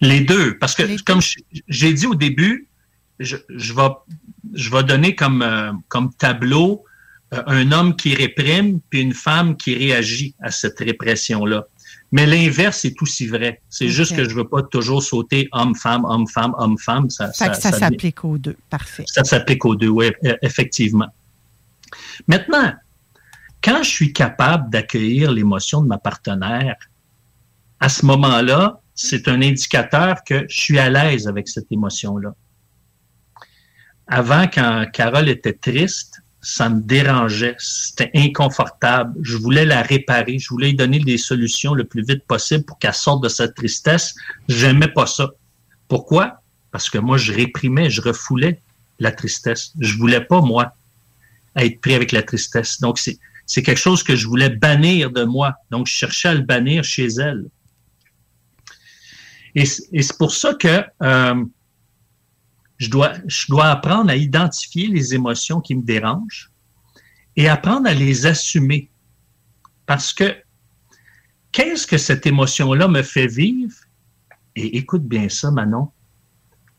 Les 0.00 0.20
deux, 0.20 0.58
parce 0.58 0.74
que 0.74 1.02
comme 1.02 1.20
j'ai 1.68 1.92
dit 1.94 2.06
au 2.06 2.14
début, 2.14 2.68
je, 3.18 3.36
je 3.48 3.72
vais, 3.72 3.88
je 4.52 4.70
vais 4.70 4.84
donner 4.84 5.14
comme, 5.14 5.42
euh, 5.42 5.72
comme 5.88 6.12
tableau 6.12 6.84
euh, 7.32 7.42
un 7.46 7.72
homme 7.72 7.96
qui 7.96 8.14
réprime 8.14 8.80
puis 8.90 9.00
une 9.00 9.14
femme 9.14 9.56
qui 9.56 9.74
réagit 9.74 10.34
à 10.40 10.50
cette 10.50 10.78
répression-là. 10.78 11.66
Mais 12.14 12.26
l'inverse 12.26 12.84
est 12.84 13.02
aussi 13.02 13.26
vrai. 13.26 13.60
C'est 13.68 13.88
juste 13.88 14.14
que 14.14 14.28
je 14.28 14.36
veux 14.36 14.46
pas 14.46 14.62
toujours 14.62 15.02
sauter 15.02 15.48
homme-femme, 15.50 16.04
homme-femme, 16.04 16.54
homme-femme. 16.58 17.10
Ça, 17.10 17.32
ça- 17.32 17.52
s'applique 17.54 18.24
aux 18.24 18.38
deux. 18.38 18.56
Parfait. 18.70 19.02
ça 19.08 19.24
s'applique 19.24 19.64
aux 19.64 19.74
deux, 19.74 19.88
oui, 19.88 20.12
e- 20.24 20.36
effectivement. 20.40 21.08
Maintenant, 22.28 22.72
quand 23.60 23.82
je 23.82 23.90
suis 23.90 24.12
capable 24.12 24.70
d'accueillir 24.70 25.32
l'émotion 25.32 25.82
de 25.82 25.88
ma 25.88 25.98
partenaire, 25.98 26.76
à 27.80 27.88
ce 27.88 28.06
moment-là, 28.06 28.80
c'est 28.94 29.26
un 29.26 29.42
indicateur 29.42 30.22
que 30.22 30.46
je 30.48 30.60
suis 30.60 30.78
à 30.78 30.88
l'aise 30.90 31.26
avec 31.26 31.48
cette 31.48 31.72
émotion-là. 31.72 32.32
Avant, 34.06 34.46
quand 34.46 34.86
Carole 34.92 35.28
était 35.28 35.54
triste, 35.54 36.13
ça 36.44 36.68
me 36.68 36.82
dérangeait, 36.82 37.56
c'était 37.58 38.10
inconfortable. 38.14 39.18
Je 39.22 39.36
voulais 39.38 39.64
la 39.64 39.80
réparer, 39.80 40.38
je 40.38 40.48
voulais 40.50 40.68
lui 40.68 40.76
donner 40.76 40.98
des 40.98 41.16
solutions 41.16 41.72
le 41.72 41.84
plus 41.84 42.04
vite 42.04 42.24
possible 42.24 42.64
pour 42.64 42.78
qu'elle 42.78 42.94
sorte 42.94 43.22
de 43.22 43.30
sa 43.30 43.48
tristesse. 43.48 44.14
J'aimais 44.46 44.88
pas 44.88 45.06
ça. 45.06 45.30
Pourquoi? 45.88 46.42
Parce 46.70 46.90
que 46.90 46.98
moi, 46.98 47.16
je 47.16 47.32
réprimais, 47.32 47.88
je 47.88 48.02
refoulais 48.02 48.60
la 48.98 49.10
tristesse. 49.10 49.72
Je 49.80 49.96
voulais 49.96 50.20
pas, 50.20 50.42
moi, 50.42 50.76
être 51.56 51.80
pris 51.80 51.94
avec 51.94 52.12
la 52.12 52.22
tristesse. 52.22 52.78
Donc, 52.78 52.98
c'est, 52.98 53.18
c'est 53.46 53.62
quelque 53.62 53.80
chose 53.80 54.02
que 54.02 54.14
je 54.14 54.26
voulais 54.26 54.50
bannir 54.50 55.10
de 55.10 55.24
moi. 55.24 55.54
Donc, 55.70 55.86
je 55.86 55.92
cherchais 55.92 56.28
à 56.28 56.34
le 56.34 56.42
bannir 56.42 56.84
chez 56.84 57.06
elle. 57.06 57.46
Et, 59.54 59.64
et 59.92 60.02
c'est 60.02 60.18
pour 60.18 60.32
ça 60.32 60.52
que 60.52 60.84
euh, 61.02 61.44
je, 62.78 62.90
dois, 62.90 63.66
apprendre 63.66 64.10
à 64.10 64.16
identifier 64.16 64.88
les 64.88 65.14
émotions 65.14 65.60
qui 65.60 65.74
me 65.74 65.82
dérangent 65.82 66.50
et 67.36 67.48
apprendre 67.48 67.88
à 67.88 67.94
les 67.94 68.26
assumer. 68.26 68.90
Parce 69.86 70.12
que 70.12 70.36
qu'est-ce 71.52 71.86
que 71.86 71.98
cette 71.98 72.26
émotion-là 72.26 72.88
me 72.88 73.02
fait 73.02 73.26
vivre? 73.26 73.76
Et 74.56 74.76
écoute 74.76 75.04
bien 75.04 75.28
ça, 75.28 75.50
Manon. 75.50 75.90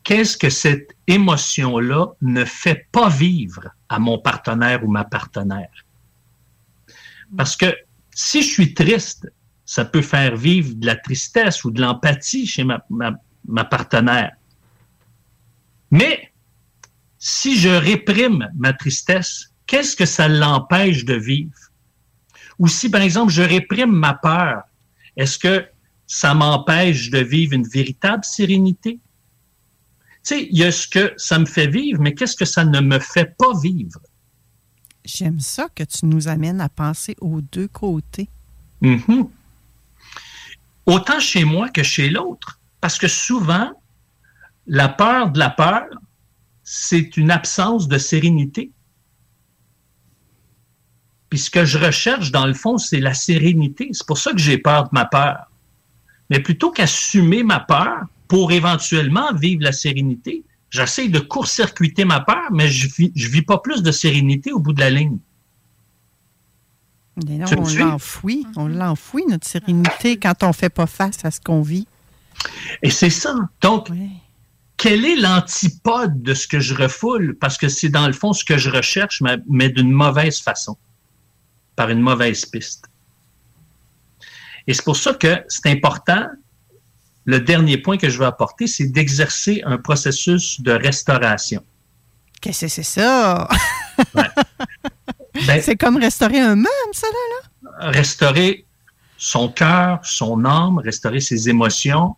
Qu'est-ce 0.03 0.37
que 0.37 0.49
cette 0.49 0.95
émotion-là 1.07 2.07
ne 2.21 2.45
fait 2.45 2.87
pas 2.91 3.09
vivre 3.09 3.69
à 3.89 3.97
mon 3.99 4.19
partenaire 4.19 4.83
ou 4.83 4.91
ma 4.91 5.03
partenaire? 5.03 5.85
Parce 7.35 7.55
que 7.55 7.75
si 8.13 8.43
je 8.43 8.49
suis 8.49 8.73
triste, 8.73 9.31
ça 9.65 9.83
peut 9.83 10.03
faire 10.03 10.35
vivre 10.35 10.75
de 10.75 10.85
la 10.85 10.95
tristesse 10.95 11.63
ou 11.63 11.71
de 11.71 11.81
l'empathie 11.81 12.45
chez 12.45 12.63
ma 12.63 13.63
partenaire. 13.63 14.35
Mais 15.95 16.29
si 17.17 17.57
je 17.57 17.69
réprime 17.69 18.49
ma 18.57 18.73
tristesse, 18.73 19.53
qu'est-ce 19.65 19.95
que 19.95 20.05
ça 20.05 20.27
l'empêche 20.27 21.05
de 21.05 21.13
vivre? 21.13 21.57
Ou 22.59 22.67
si, 22.67 22.89
par 22.89 23.01
exemple, 23.01 23.31
je 23.31 23.41
réprime 23.41 23.91
ma 23.91 24.13
peur, 24.13 24.63
est-ce 25.15 25.39
que 25.39 25.65
ça 26.05 26.33
m'empêche 26.33 27.09
de 27.11 27.19
vivre 27.19 27.53
une 27.53 27.65
véritable 27.67 28.25
sérénité? 28.25 28.95
Tu 28.95 28.99
sais, 30.23 30.47
il 30.51 30.57
y 30.57 30.65
a 30.65 30.71
ce 30.73 30.85
que 30.85 31.13
ça 31.15 31.39
me 31.39 31.45
fait 31.45 31.67
vivre, 31.67 32.01
mais 32.01 32.13
qu'est-ce 32.13 32.35
que 32.35 32.45
ça 32.45 32.65
ne 32.65 32.81
me 32.81 32.99
fait 32.99 33.33
pas 33.37 33.57
vivre? 33.57 34.01
J'aime 35.05 35.39
ça 35.39 35.69
que 35.73 35.83
tu 35.83 36.07
nous 36.07 36.27
amènes 36.27 36.59
à 36.59 36.67
penser 36.67 37.15
aux 37.21 37.39
deux 37.39 37.69
côtés. 37.69 38.27
Mhm. 38.81 39.29
Autant 40.87 41.21
chez 41.21 41.45
moi 41.45 41.69
que 41.69 41.83
chez 41.83 42.09
l'autre. 42.09 42.59
Parce 42.81 42.97
que 42.97 43.07
souvent, 43.07 43.71
la 44.67 44.89
peur 44.89 45.31
de 45.31 45.39
la 45.39 45.49
peur, 45.49 45.85
c'est 46.63 47.17
une 47.17 47.31
absence 47.31 47.87
de 47.87 47.97
sérénité. 47.97 48.71
Puis 51.29 51.39
ce 51.39 51.49
que 51.49 51.65
je 51.65 51.77
recherche, 51.77 52.31
dans 52.31 52.45
le 52.45 52.53
fond, 52.53 52.77
c'est 52.77 52.99
la 52.99 53.13
sérénité. 53.13 53.89
C'est 53.91 54.05
pour 54.05 54.17
ça 54.17 54.31
que 54.31 54.37
j'ai 54.37 54.57
peur 54.57 54.85
de 54.85 54.89
ma 54.93 55.05
peur. 55.05 55.51
Mais 56.29 56.39
plutôt 56.39 56.71
qu'assumer 56.71 57.43
ma 57.43 57.59
peur 57.59 58.05
pour 58.27 58.51
éventuellement 58.51 59.33
vivre 59.33 59.63
la 59.63 59.71
sérénité, 59.71 60.43
j'essaie 60.69 61.07
de 61.09 61.19
court-circuiter 61.19 62.05
ma 62.05 62.21
peur, 62.21 62.51
mais 62.51 62.67
je 62.67 62.87
vis, 62.95 63.11
je 63.15 63.27
vis 63.27 63.43
pas 63.43 63.59
plus 63.59 63.83
de 63.83 63.91
sérénité 63.91 64.51
au 64.51 64.59
bout 64.59 64.73
de 64.73 64.79
la 64.79 64.89
ligne. 64.89 65.19
Mais 67.27 67.37
non, 67.37 67.45
on 67.57 67.75
l'enfouit. 67.75 68.45
On 68.55 68.67
l'enfouit, 68.67 69.23
notre 69.29 69.47
sérénité, 69.47 70.17
quand 70.17 70.43
on 70.43 70.47
ne 70.47 70.53
fait 70.53 70.69
pas 70.69 70.87
face 70.87 71.23
à 71.23 71.31
ce 71.31 71.39
qu'on 71.39 71.61
vit. 71.61 71.87
Et 72.81 72.89
c'est 72.89 73.09
ça. 73.09 73.35
Donc, 73.61 73.89
quel 74.77 75.05
est 75.05 75.15
l'antipode 75.15 76.21
de 76.21 76.33
ce 76.33 76.47
que 76.47 76.59
je 76.59 76.73
refoule? 76.75 77.37
Parce 77.39 77.57
que 77.57 77.69
c'est 77.69 77.89
dans 77.89 78.07
le 78.07 78.13
fond 78.13 78.33
ce 78.33 78.43
que 78.43 78.57
je 78.57 78.69
recherche, 78.69 79.21
mais, 79.21 79.37
mais 79.49 79.69
d'une 79.69 79.91
mauvaise 79.91 80.39
façon, 80.39 80.77
par 81.75 81.89
une 81.89 82.01
mauvaise 82.01 82.45
piste. 82.45 82.85
Et 84.67 84.73
c'est 84.73 84.83
pour 84.83 84.97
ça 84.97 85.13
que 85.13 85.43
c'est 85.47 85.69
important. 85.69 86.27
Le 87.25 87.39
dernier 87.39 87.77
point 87.77 87.97
que 87.97 88.09
je 88.09 88.19
veux 88.19 88.25
apporter, 88.25 88.67
c'est 88.67 88.87
d'exercer 88.87 89.61
un 89.65 89.77
processus 89.77 90.61
de 90.61 90.71
restauration. 90.71 91.63
Qu'est-ce 92.41 92.65
que 92.65 92.67
c'est 92.67 92.83
ça? 92.83 93.47
Ben, 95.47 95.61
c'est 95.61 95.75
comme 95.75 95.97
restaurer 95.97 96.39
un 96.39 96.55
meuble, 96.55 96.69
ça, 96.93 97.07
là? 97.07 97.69
là? 97.81 97.91
restaurer 97.91 98.65
son 99.17 99.49
cœur, 99.49 99.99
son 100.03 100.45
âme, 100.45 100.77
restaurer 100.77 101.19
ses 101.19 101.49
émotions. 101.49 102.15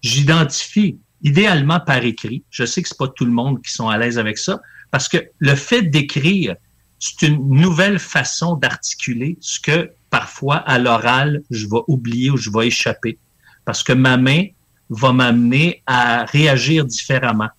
J'identifie, 0.00 0.98
idéalement 1.26 1.80
par 1.80 2.04
écrit. 2.04 2.44
Je 2.50 2.64
sais 2.64 2.80
que 2.80 2.88
c'est 2.88 2.96
pas 2.96 3.08
tout 3.08 3.24
le 3.24 3.32
monde 3.32 3.60
qui 3.60 3.72
sont 3.72 3.88
à 3.88 3.98
l'aise 3.98 4.18
avec 4.18 4.38
ça, 4.38 4.60
parce 4.92 5.08
que 5.08 5.18
le 5.38 5.56
fait 5.56 5.82
d'écrire, 5.82 6.54
c'est 7.00 7.26
une 7.26 7.48
nouvelle 7.50 7.98
façon 7.98 8.54
d'articuler 8.54 9.36
ce 9.40 9.58
que 9.58 9.90
parfois 10.08 10.56
à 10.58 10.78
l'oral, 10.78 11.42
je 11.50 11.66
vais 11.66 11.82
oublier 11.88 12.30
ou 12.30 12.36
je 12.36 12.48
vais 12.50 12.68
échapper. 12.68 13.18
Parce 13.64 13.82
que 13.82 13.92
ma 13.92 14.16
main 14.16 14.44
va 14.88 15.12
m'amener 15.12 15.82
à 15.86 16.24
réagir 16.26 16.84
différemment. 16.84 17.50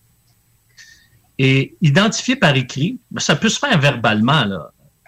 Et 1.38 1.76
identifier 1.82 2.38
par 2.38 2.56
écrit, 2.56 3.00
ben, 3.12 3.20
ça 3.20 3.36
peut 3.36 3.50
se 3.50 3.60
faire 3.60 3.78
verbalement. 3.80 4.46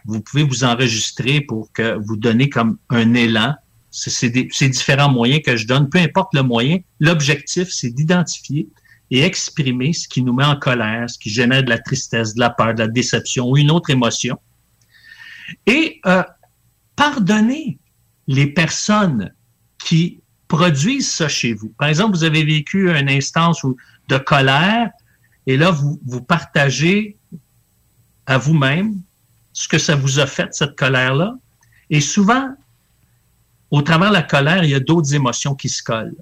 Vous 0.05 0.21
pouvez 0.21 0.43
vous 0.43 0.65
enregistrer 0.65 1.39
pour 1.39 1.71
que 1.71 1.97
vous 2.05 2.17
donnez 2.17 2.49
comme 2.49 2.77
un 2.89 3.13
élan. 3.13 3.55
C'est- 3.91 4.29
différents 4.69 5.09
moyens 5.09 5.41
que 5.43 5.55
je 5.57 5.65
donne. 5.65 5.89
Peu 5.89 5.99
importe 5.99 6.33
le 6.33 6.43
moyen, 6.43 6.77
l'objectif, 6.99 7.69
c'est 7.71 7.89
d'identifier 7.89 8.67
et 9.11 9.23
exprimer 9.23 9.93
ce 9.93 10.07
qui 10.07 10.21
nous 10.21 10.33
met 10.33 10.45
en 10.45 10.55
colère, 10.55 11.09
ce 11.09 11.17
qui 11.17 11.29
génère 11.31 11.63
de 11.63 11.69
la 11.69 11.79
tristesse, 11.79 12.35
de 12.35 12.39
la 12.39 12.51
peur, 12.51 12.75
de 12.75 12.79
la 12.79 12.87
déception 12.87 13.49
ou 13.49 13.57
une 13.57 13.71
autre 13.71 13.89
émotion. 13.89 14.37
Et 15.65 15.99
euh, 16.05 16.23
pardonner 16.95 17.79
les 18.27 18.45
personnes 18.45 19.33
qui 19.83 20.21
produisent 20.47 21.09
ça 21.09 21.27
chez 21.27 21.53
vous. 21.53 21.69
Par 21.69 21.87
exemple, 21.87 22.15
vous 22.15 22.23
avez 22.23 22.43
vécu 22.43 22.91
une 22.91 23.09
instance 23.09 23.65
de 24.07 24.17
colère 24.17 24.91
et 25.47 25.57
là, 25.57 25.71
vous, 25.71 25.99
vous 26.05 26.21
partagez 26.21 27.17
à 28.27 28.37
vous-même 28.37 29.01
ce 29.53 29.67
que 29.67 29.79
ça 29.79 29.95
vous 29.95 30.19
a 30.19 30.27
fait, 30.27 30.53
cette 30.53 30.75
colère-là. 30.75 31.35
Et 31.89 32.01
souvent, 32.01 32.55
au 33.71 33.81
travers 33.81 34.09
de 34.09 34.15
la 34.15 34.23
colère, 34.23 34.63
il 34.63 34.71
y 34.71 34.75
a 34.75 34.79
d'autres 34.79 35.13
émotions 35.13 35.55
qui 35.55 35.69
se 35.69 35.83
collent. 35.83 36.15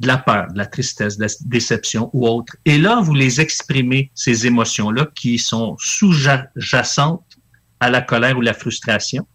De 0.00 0.06
la 0.06 0.18
peur, 0.18 0.52
de 0.52 0.58
la 0.58 0.66
tristesse, 0.66 1.16
de 1.16 1.22
la 1.22 1.30
déception 1.46 2.10
ou 2.12 2.28
autre. 2.28 2.54
Et 2.66 2.76
là, 2.76 3.00
vous 3.00 3.14
les 3.14 3.40
exprimez, 3.40 4.10
ces 4.14 4.46
émotions-là, 4.46 5.08
qui 5.14 5.38
sont 5.38 5.76
sous-jacentes 5.78 7.38
à 7.80 7.88
la 7.88 8.02
colère 8.02 8.36
ou 8.36 8.42
la 8.42 8.52
frustration. 8.52 9.26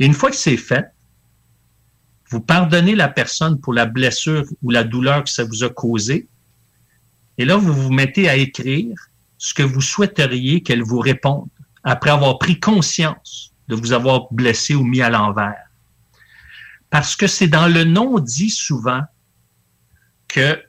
Et 0.00 0.06
une 0.06 0.14
fois 0.14 0.30
que 0.30 0.36
c'est 0.36 0.56
fait, 0.56 0.88
vous 2.30 2.40
pardonnez 2.40 2.94
la 2.94 3.08
personne 3.08 3.60
pour 3.60 3.72
la 3.72 3.86
blessure 3.86 4.44
ou 4.62 4.70
la 4.70 4.84
douleur 4.84 5.24
que 5.24 5.30
ça 5.30 5.44
vous 5.44 5.62
a 5.64 5.70
causé. 5.70 6.28
Et 7.38 7.44
là, 7.44 7.56
vous 7.56 7.72
vous 7.72 7.90
mettez 7.90 8.28
à 8.28 8.36
écrire 8.36 8.94
ce 9.38 9.54
que 9.54 9.62
vous 9.62 9.80
souhaiteriez 9.80 10.62
qu'elle 10.62 10.82
vous 10.82 10.98
réponde 10.98 11.48
après 11.84 12.10
avoir 12.10 12.38
pris 12.38 12.58
conscience 12.58 13.52
de 13.68 13.76
vous 13.76 13.92
avoir 13.92 14.32
blessé 14.32 14.74
ou 14.74 14.82
mis 14.82 15.00
à 15.00 15.10
l'envers. 15.10 15.67
Parce 16.90 17.16
que 17.16 17.26
c'est 17.26 17.48
dans 17.48 17.68
le 17.68 17.84
non-dit 17.84 18.50
souvent 18.50 19.02
que, 20.26 20.62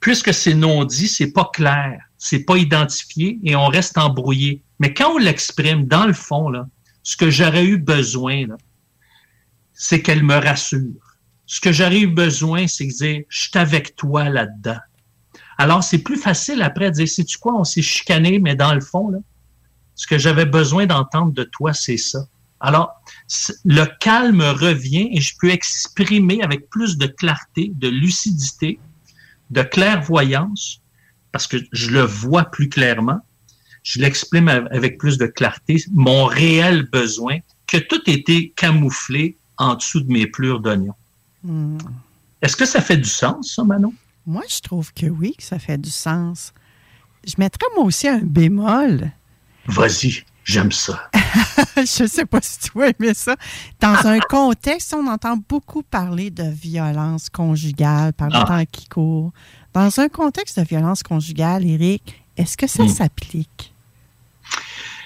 puisque 0.00 0.34
c'est 0.34 0.54
non-dit, 0.54 1.08
c'est 1.08 1.32
pas 1.32 1.50
clair, 1.52 2.00
c'est 2.18 2.44
pas 2.44 2.56
identifié 2.56 3.38
et 3.44 3.54
on 3.54 3.66
reste 3.66 3.98
embrouillé. 3.98 4.62
Mais 4.80 4.92
quand 4.92 5.14
on 5.14 5.18
l'exprime 5.18 5.86
dans 5.86 6.06
le 6.06 6.12
fond, 6.12 6.48
là, 6.48 6.66
ce 7.02 7.16
que 7.16 7.30
j'aurais 7.30 7.64
eu 7.64 7.76
besoin, 7.76 8.46
c'est 9.72 10.02
qu'elle 10.02 10.22
me 10.22 10.36
rassure. 10.36 11.16
Ce 11.46 11.60
que 11.60 11.72
j'aurais 11.72 12.00
eu 12.00 12.06
besoin, 12.06 12.66
c'est 12.66 12.86
de 12.86 12.92
dire, 12.92 13.22
je 13.28 13.42
suis 13.42 13.58
avec 13.58 13.96
toi 13.96 14.28
là-dedans. 14.28 14.78
Alors, 15.58 15.84
c'est 15.84 15.98
plus 15.98 16.16
facile 16.16 16.62
après 16.62 16.90
de 16.90 16.96
dire, 16.96 17.08
sais-tu 17.08 17.38
quoi, 17.38 17.54
on 17.54 17.64
s'est 17.64 17.82
chicané, 17.82 18.38
mais 18.38 18.56
dans 18.56 18.74
le 18.74 18.80
fond, 18.80 19.10
là, 19.10 19.18
ce 19.94 20.06
que 20.06 20.18
j'avais 20.18 20.46
besoin 20.46 20.86
d'entendre 20.86 21.32
de 21.32 21.44
toi, 21.44 21.72
c'est 21.72 21.96
ça. 21.96 22.26
Alors, 22.64 22.94
le 23.64 23.84
calme 24.00 24.40
revient 24.40 25.08
et 25.12 25.20
je 25.20 25.34
peux 25.38 25.50
exprimer 25.50 26.42
avec 26.42 26.70
plus 26.70 26.96
de 26.96 27.06
clarté, 27.06 27.70
de 27.74 27.88
lucidité, 27.88 28.78
de 29.50 29.62
clairvoyance, 29.62 30.80
parce 31.30 31.46
que 31.46 31.58
je 31.72 31.90
le 31.90 32.00
vois 32.00 32.44
plus 32.44 32.70
clairement. 32.70 33.20
Je 33.82 34.00
l'exprime 34.00 34.48
av- 34.48 34.68
avec 34.70 34.96
plus 34.96 35.18
de 35.18 35.26
clarté, 35.26 35.76
mon 35.92 36.24
réel 36.24 36.88
besoin, 36.90 37.38
que 37.66 37.76
tout 37.76 38.00
était 38.06 38.50
camouflé 38.56 39.36
en 39.58 39.74
dessous 39.74 40.00
de 40.00 40.10
mes 40.10 40.26
plures 40.26 40.60
d'oignons. 40.60 40.94
Hmm. 41.42 41.76
Est-ce 42.40 42.56
que 42.56 42.64
ça 42.64 42.80
fait 42.80 42.96
du 42.96 43.08
sens, 43.08 43.52
ça, 43.54 43.62
Manon? 43.62 43.92
Moi, 44.26 44.42
je 44.48 44.60
trouve 44.60 44.90
que 44.94 45.04
oui, 45.06 45.34
que 45.36 45.42
ça 45.44 45.58
fait 45.58 45.76
du 45.76 45.90
sens. 45.90 46.54
Je 47.26 47.34
mettrais 47.36 47.66
moi 47.76 47.84
aussi 47.84 48.08
un 48.08 48.20
bémol. 48.20 49.10
Vas-y, 49.66 50.24
j'aime 50.44 50.70
ça. 50.72 51.08
je 51.76 52.02
ne 52.04 52.08
sais 52.08 52.24
pas 52.26 52.38
si 52.42 52.58
tu 52.60 52.78
vas 52.78 52.88
aimer 52.88 53.14
ça. 53.14 53.34
Dans 53.80 54.06
un 54.06 54.18
contexte, 54.28 54.94
on 54.94 55.06
entend 55.08 55.36
beaucoup 55.48 55.82
parler 55.82 56.30
de 56.30 56.44
violence 56.44 57.28
conjugale 57.30 58.12
par 58.12 58.28
le 58.28 58.36
Ah. 58.36 58.44
temps 58.46 58.64
qui 58.70 58.86
court. 58.88 59.32
Dans 59.72 59.98
un 60.00 60.08
contexte 60.08 60.60
de 60.60 60.64
violence 60.64 61.02
conjugale, 61.02 61.64
Eric, 61.66 62.22
est-ce 62.36 62.56
que 62.56 62.66
ça 62.66 62.84
Hmm. 62.84 62.88
s'applique, 62.88 63.72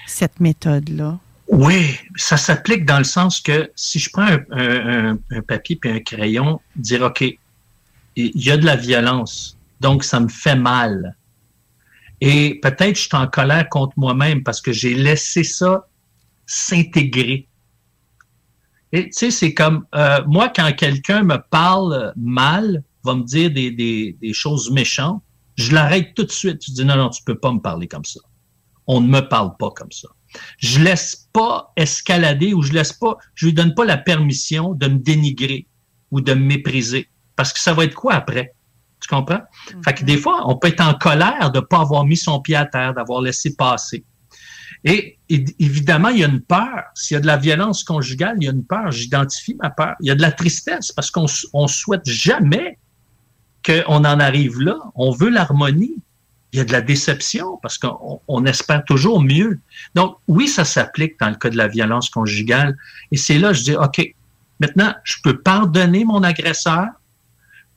cette 0.07 0.39
méthode-là? 0.39 1.17
Oui, 1.47 1.95
ça 2.15 2.37
s'applique 2.37 2.85
dans 2.85 2.99
le 2.99 3.03
sens 3.03 3.39
que 3.41 3.71
si 3.75 3.97
je 3.97 4.09
prends 4.11 4.21
un, 4.27 4.39
un- 4.51 5.11
un- 5.13 5.17
un 5.31 5.41
papier 5.41 5.79
et 5.83 5.91
un 5.91 5.99
crayon, 5.99 6.61
dire 6.75 7.01
OK, 7.01 7.21
il 7.21 7.39
y 8.35 8.51
a 8.51 8.57
de 8.57 8.65
la 8.65 8.75
violence, 8.75 9.57
donc 9.81 10.03
ça 10.03 10.19
me 10.19 10.27
fait 10.27 10.55
mal. 10.55 11.15
Et 12.21 12.59
peut-être 12.61 12.95
je 12.95 13.01
suis 13.01 13.15
en 13.15 13.27
colère 13.27 13.67
contre 13.69 13.93
moi-même 13.97 14.43
parce 14.43 14.61
que 14.61 14.71
j'ai 14.71 14.93
laissé 14.93 15.43
ça 15.43 15.87
s'intégrer. 16.45 17.47
Tu 18.91 19.07
sais, 19.11 19.31
c'est 19.31 19.53
comme 19.53 19.85
euh, 19.93 20.19
moi, 20.25 20.51
quand 20.53 20.71
quelqu'un 20.75 21.23
me 21.23 21.37
parle 21.51 22.11
mal, 22.15 22.83
va 23.03 23.15
me 23.15 23.23
dire 23.23 23.51
des, 23.51 24.33
choses 24.33 24.71
méchantes, 24.71 25.21
je 25.55 25.73
l'arrête 25.73 26.13
tout 26.15 26.23
de 26.23 26.31
suite. 26.31 26.63
Je 26.65 26.71
dis 26.73 26.85
non, 26.85 26.95
non, 26.95 27.09
tu 27.09 27.23
peux 27.23 27.37
pas 27.37 27.51
me 27.51 27.59
parler 27.59 27.87
comme 27.87 28.05
ça. 28.05 28.19
On 28.87 29.01
ne 29.01 29.07
me 29.07 29.21
parle 29.21 29.55
pas 29.57 29.69
comme 29.71 29.91
ça. 29.91 30.07
Je 30.57 30.79
laisse 30.79 31.29
pas 31.33 31.71
escalader 31.75 32.53
ou 32.53 32.61
je 32.61 32.73
laisse 32.73 32.93
pas, 32.93 33.17
je 33.35 33.47
lui 33.47 33.53
donne 33.53 33.73
pas 33.73 33.85
la 33.85 33.97
permission 33.97 34.73
de 34.73 34.87
me 34.87 34.97
dénigrer 34.97 35.67
ou 36.11 36.21
de 36.21 36.33
me 36.33 36.43
mépriser. 36.43 37.09
Parce 37.35 37.53
que 37.53 37.59
ça 37.59 37.73
va 37.73 37.85
être 37.85 37.95
quoi 37.95 38.13
après? 38.13 38.53
Tu 39.01 39.07
comprends? 39.07 39.41
Fait 39.85 39.93
que 39.93 40.03
des 40.03 40.17
fois, 40.17 40.43
on 40.49 40.57
peut 40.57 40.67
être 40.67 40.81
en 40.81 40.93
colère 40.93 41.51
de 41.51 41.59
pas 41.59 41.79
avoir 41.79 42.05
mis 42.05 42.17
son 42.17 42.39
pied 42.41 42.55
à 42.55 42.65
terre, 42.65 42.93
d'avoir 42.93 43.21
laissé 43.21 43.55
passer. 43.55 44.03
Et, 44.83 45.17
et- 45.29 45.45
évidemment, 45.59 46.09
il 46.09 46.19
y 46.19 46.23
a 46.23 46.27
une 46.27 46.41
peur. 46.41 46.83
S'il 46.95 47.15
y 47.15 47.17
a 47.17 47.21
de 47.21 47.27
la 47.27 47.37
violence 47.37 47.83
conjugale, 47.83 48.35
il 48.39 48.45
y 48.45 48.47
a 48.47 48.51
une 48.51 48.63
peur. 48.65 48.91
J'identifie 48.91 49.55
ma 49.61 49.69
peur. 49.69 49.95
Il 50.01 50.07
y 50.07 50.11
a 50.11 50.15
de 50.15 50.21
la 50.21 50.31
tristesse 50.31 50.91
parce 50.91 51.11
qu'on 51.11 51.25
on 51.53 51.67
souhaite 51.67 52.05
jamais 52.09 52.77
qu'on 53.65 53.83
en 54.05 54.19
arrive 54.19 54.59
là. 54.61 54.77
On 54.95 55.11
veut 55.11 55.29
l'harmonie. 55.29 55.95
Il 56.51 56.57
y 56.57 56.61
a 56.61 56.65
de 56.65 56.71
la 56.71 56.81
déception 56.81 57.59
parce 57.61 57.77
qu'on 57.77 58.21
on 58.27 58.45
espère 58.45 58.83
toujours 58.85 59.21
mieux. 59.21 59.59
Donc, 59.95 60.17
oui, 60.27 60.47
ça 60.47 60.65
s'applique 60.65 61.19
dans 61.19 61.29
le 61.29 61.35
cas 61.35 61.49
de 61.49 61.57
la 61.57 61.67
violence 61.67 62.09
conjugale. 62.09 62.75
Et 63.11 63.17
c'est 63.17 63.37
là, 63.37 63.53
je 63.53 63.63
dis, 63.63 63.75
OK, 63.75 64.01
maintenant, 64.59 64.93
je 65.03 65.15
peux 65.23 65.39
pardonner 65.41 66.05
mon 66.05 66.23
agresseur, 66.23 66.87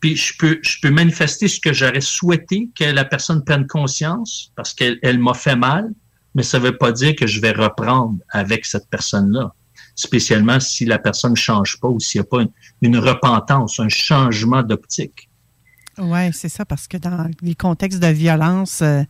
puis 0.03 0.17
je 0.17 0.37
peux, 0.37 0.59
je 0.63 0.79
peux 0.83 0.91
manifester 0.91 1.47
ce 1.47 1.61
que 1.61 1.73
j'aurais 1.73 2.01
souhaité 2.01 2.69
que 2.79 2.85
la 2.85 3.05
personne 3.05 3.43
prenne 3.45 3.69
conscience 3.69 4.53
parce 4.57 4.75
qu'elle 4.75 4.99
elle 5.01 5.21
m'a 5.21 5.33
fait 5.33 5.55
mal, 5.55 5.93
mais 6.35 6.43
ça 6.43 6.59
ne 6.59 6.65
veut 6.65 6.77
pas 6.77 6.91
dire 6.91 7.15
que 7.15 7.27
je 7.27 7.41
vais 7.41 7.53
reprendre 7.53 8.19
avec 8.31 8.67
cette 8.67 8.89
personne-là, 8.91 9.55
spécialement 9.95 10.59
si 10.59 10.85
la 10.87 10.99
personne 10.99 11.33
ne 11.33 11.37
change 11.37 11.79
pas 11.81 11.87
ou 11.87 12.01
s'il 12.01 12.21
n'y 12.21 12.27
a 12.27 12.29
pas 12.29 12.43
une, 12.43 12.51
une 12.83 12.99
repentance, 12.99 13.79
un 13.79 13.89
changement 13.89 14.65
d'optique. 14.65 15.31
Oui, 15.99 16.33
c'est 16.33 16.49
ça, 16.49 16.65
parce 16.65 16.89
que 16.89 16.97
dans 16.97 17.31
les 17.41 17.55
contextes 17.55 18.01
de 18.01 18.09
violence, 18.09 18.83
euh, 18.83 19.05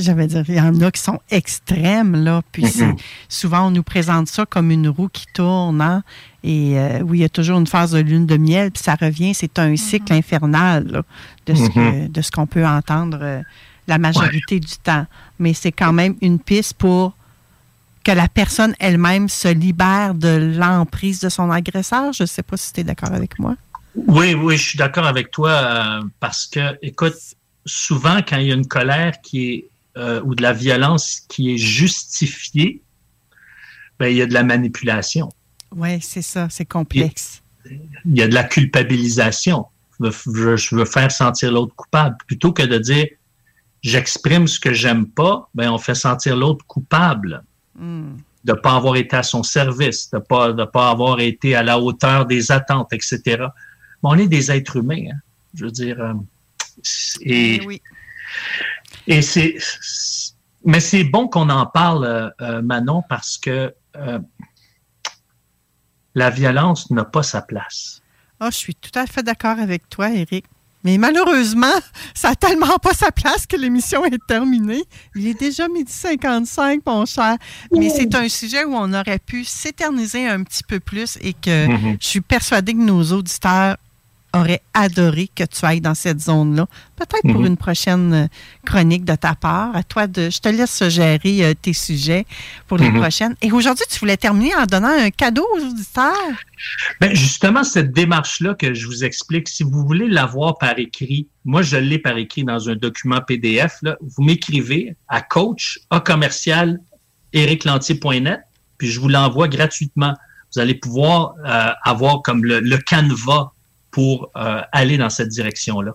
j'avais 0.00 0.26
dire, 0.26 0.44
il 0.48 0.54
y 0.54 0.60
en 0.60 0.80
a 0.80 0.90
qui 0.90 1.00
sont 1.00 1.20
extrêmes, 1.30 2.16
là. 2.16 2.42
Puis 2.52 2.66
c'est- 2.66 2.86
Mhm. 2.86 2.96
souvent, 3.28 3.66
on 3.68 3.70
nous 3.70 3.82
présente 3.82 4.28
ça 4.28 4.46
comme 4.46 4.70
une 4.70 4.88
roue 4.88 5.08
qui 5.08 5.26
tourne, 5.32 5.80
hein. 5.80 6.02
Et 6.44 6.78
euh, 6.78 7.00
oui, 7.00 7.18
il 7.18 7.20
y 7.22 7.24
a 7.24 7.28
toujours 7.28 7.58
une 7.58 7.66
phase 7.66 7.92
de 7.92 7.98
lune 7.98 8.26
de 8.26 8.36
miel, 8.36 8.70
puis 8.70 8.82
ça 8.82 8.94
revient, 8.94 9.34
c'est 9.34 9.58
un 9.58 9.74
cycle 9.76 10.12
infernal, 10.12 10.86
là, 10.88 11.02
de 11.46 11.54
ce 11.54 11.68
que- 11.70 11.78
Mhm. 12.04 12.08
de 12.08 12.20
ce 12.22 12.30
qu'on 12.30 12.46
peut 12.46 12.66
entendre 12.66 13.18
euh, 13.20 13.42
la 13.88 13.98
majorité 13.98 14.60
du 14.60 14.76
temps. 14.82 15.06
Mais 15.38 15.54
c'est 15.54 15.72
quand 15.72 15.92
même 15.92 16.14
une 16.20 16.38
piste 16.38 16.74
pour 16.74 17.16
que 18.04 18.12
la 18.12 18.28
personne 18.28 18.74
elle-même 18.78 19.28
se 19.28 19.48
libère 19.48 20.14
de 20.14 20.52
l'emprise 20.56 21.18
de 21.20 21.28
son 21.28 21.50
agresseur. 21.50 22.12
Je 22.12 22.22
ne 22.22 22.26
sais 22.28 22.42
pas 22.44 22.56
si 22.56 22.72
tu 22.72 22.80
es 22.80 22.84
d'accord 22.84 23.12
avec 23.12 23.38
moi. 23.38 23.56
Oui, 24.06 24.34
oui, 24.34 24.56
je 24.56 24.62
suis 24.62 24.78
d'accord 24.78 25.06
avec 25.06 25.30
toi 25.32 25.50
euh, 25.50 26.02
parce 26.20 26.46
que, 26.46 26.78
écoute, 26.82 27.14
souvent 27.64 28.18
quand 28.28 28.36
il 28.36 28.46
y 28.46 28.52
a 28.52 28.54
une 28.54 28.66
colère 28.68 29.14
qui 29.22 29.48
est 29.50 29.64
euh, 29.96 30.20
ou 30.24 30.34
de 30.34 30.42
la 30.42 30.52
violence 30.52 31.22
qui 31.28 31.54
est 31.54 31.58
justifiée, 31.58 32.82
ben, 33.98 34.08
il 34.08 34.16
y 34.16 34.22
a 34.22 34.26
de 34.26 34.34
la 34.34 34.42
manipulation, 34.42 35.28
Oui, 35.74 36.00
c'est 36.00 36.22
ça, 36.22 36.48
c'est 36.50 36.66
complexe. 36.66 37.42
il 38.04 38.16
y 38.16 38.22
a 38.22 38.28
de 38.28 38.34
la 38.34 38.44
culpabilisation. 38.44 39.66
Je 40.00 40.10
veux, 40.26 40.56
je 40.56 40.74
veux 40.76 40.84
faire 40.84 41.10
sentir 41.10 41.50
l'autre 41.52 41.74
coupable 41.74 42.16
plutôt 42.26 42.52
que 42.52 42.62
de 42.62 42.76
dire 42.78 43.06
j'exprime 43.82 44.46
ce 44.46 44.58
que 44.60 44.72
j'aime 44.72 45.06
pas, 45.06 45.48
ben 45.54 45.70
on 45.70 45.78
fait 45.78 45.94
sentir 45.94 46.36
l'autre 46.36 46.64
coupable 46.66 47.42
Hmm. 47.78 48.16
de 48.44 48.52
ne 48.52 48.56
pas 48.56 48.74
avoir 48.76 48.96
été 48.96 49.16
à 49.16 49.22
son 49.22 49.42
service, 49.42 50.10
de 50.10 50.16
ne 50.16 50.22
pas, 50.22 50.52
de 50.52 50.64
pas 50.64 50.88
avoir 50.90 51.20
été 51.20 51.54
à 51.54 51.62
la 51.62 51.78
hauteur 51.78 52.24
des 52.24 52.50
attentes, 52.50 52.90
etc. 52.92 53.20
Mais 53.28 53.46
on 54.02 54.14
est 54.14 54.28
des 54.28 54.50
êtres 54.50 54.76
humains. 54.76 55.08
hein. 55.12 55.18
Je 55.54 55.66
veux 55.66 55.70
dire, 55.70 56.00
euh, 56.00 56.14
et, 57.20 57.60
et 59.06 59.22
c'est, 59.22 59.56
mais 60.64 60.80
c'est 60.80 61.04
bon 61.04 61.28
qu'on 61.28 61.48
en 61.50 61.66
parle, 61.66 62.04
euh, 62.04 62.30
euh, 62.40 62.62
Manon, 62.62 63.02
parce 63.08 63.38
que 63.38 63.74
euh, 63.96 64.18
la 66.14 66.30
violence 66.30 66.90
n'a 66.90 67.04
pas 67.04 67.22
sa 67.22 67.42
place. 67.42 68.00
Ah, 68.40 68.50
je 68.50 68.56
suis 68.56 68.74
tout 68.74 68.96
à 68.98 69.06
fait 69.06 69.22
d'accord 69.22 69.58
avec 69.58 69.88
toi, 69.88 70.10
Eric. 70.10 70.44
Mais 70.84 70.98
malheureusement, 70.98 71.66
ça 72.14 72.30
n'a 72.30 72.36
tellement 72.36 72.78
pas 72.78 72.92
sa 72.92 73.10
place 73.10 73.46
que 73.46 73.56
l'émission 73.56 74.04
est 74.04 74.18
terminée. 74.28 74.84
Il 75.14 75.26
est 75.26 75.38
déjà 75.38 75.68
midi 75.68 75.90
55, 75.92 76.80
mon 76.86 77.04
cher. 77.06 77.36
Mais 77.72 77.90
c'est 77.90 78.14
un 78.14 78.28
sujet 78.28 78.64
où 78.64 78.74
on 78.74 78.92
aurait 78.94 79.18
pu 79.18 79.44
s'éterniser 79.44 80.28
un 80.28 80.42
petit 80.44 80.62
peu 80.62 80.78
plus 80.78 81.18
et 81.20 81.32
que 81.32 81.66
Mhm. 81.66 81.96
je 82.00 82.06
suis 82.06 82.20
persuadée 82.20 82.72
que 82.72 82.78
nos 82.78 83.02
auditeurs 83.12 83.76
auraient 84.40 84.62
adoré 84.74 85.28
que 85.34 85.44
tu 85.44 85.64
ailles 85.64 85.80
dans 85.80 85.94
cette 85.94 86.20
zone-là. 86.20 86.66
Peut-être 86.96 87.22
pour 87.32 87.40
Mhm. 87.40 87.46
une 87.46 87.56
prochaine 87.56 88.14
euh, 88.14 88.26
chronique 88.64 89.04
de 89.04 89.14
ta 89.14 89.34
part. 89.34 89.74
À 89.76 89.82
toi 89.82 90.06
de. 90.06 90.30
Je 90.30 90.38
te 90.40 90.48
laisse 90.48 90.88
gérer 90.88 91.44
euh, 91.44 91.54
tes 91.60 91.72
sujets 91.72 92.24
pour 92.68 92.78
les 92.78 92.90
Mhm. 92.90 93.00
prochaines. 93.00 93.34
Et 93.42 93.52
aujourd'hui, 93.52 93.84
tu 93.90 93.98
voulais 93.98 94.16
terminer 94.16 94.54
en 94.56 94.64
donnant 94.64 94.88
un 94.98 95.10
cadeau 95.10 95.46
aux 95.56 95.60
auditeurs? 95.60 96.14
Ben, 97.00 97.14
justement, 97.14 97.64
cette 97.64 97.92
démarche-là 97.92 98.54
que 98.54 98.72
je 98.72 98.86
vous 98.86 99.04
explique, 99.04 99.48
si 99.48 99.62
vous 99.62 99.84
voulez 99.86 100.08
l'avoir 100.08 100.56
par 100.58 100.78
écrit, 100.78 101.28
moi, 101.44 101.62
je 101.62 101.76
l'ai 101.76 101.98
par 101.98 102.16
écrit 102.16 102.44
dans 102.44 102.68
un 102.70 102.76
document 102.76 103.20
PDF, 103.20 103.76
là, 103.82 103.96
vous 104.00 104.22
m'écrivez 104.22 104.96
à 105.08 105.20
coach, 105.20 105.78
à 105.90 106.00
commercial, 106.00 106.80
ericlantier.net, 107.32 108.40
puis 108.78 108.88
je 108.90 108.98
vous 109.00 109.08
l'envoie 109.08 109.48
gratuitement. 109.48 110.14
Vous 110.54 110.60
allez 110.60 110.74
pouvoir 110.74 111.34
euh, 111.46 111.70
avoir 111.84 112.22
comme 112.22 112.44
le, 112.44 112.60
le 112.60 112.78
canevas 112.78 113.50
pour 113.96 114.30
euh, 114.36 114.60
aller 114.72 114.98
dans 114.98 115.08
cette 115.08 115.30
direction-là. 115.30 115.94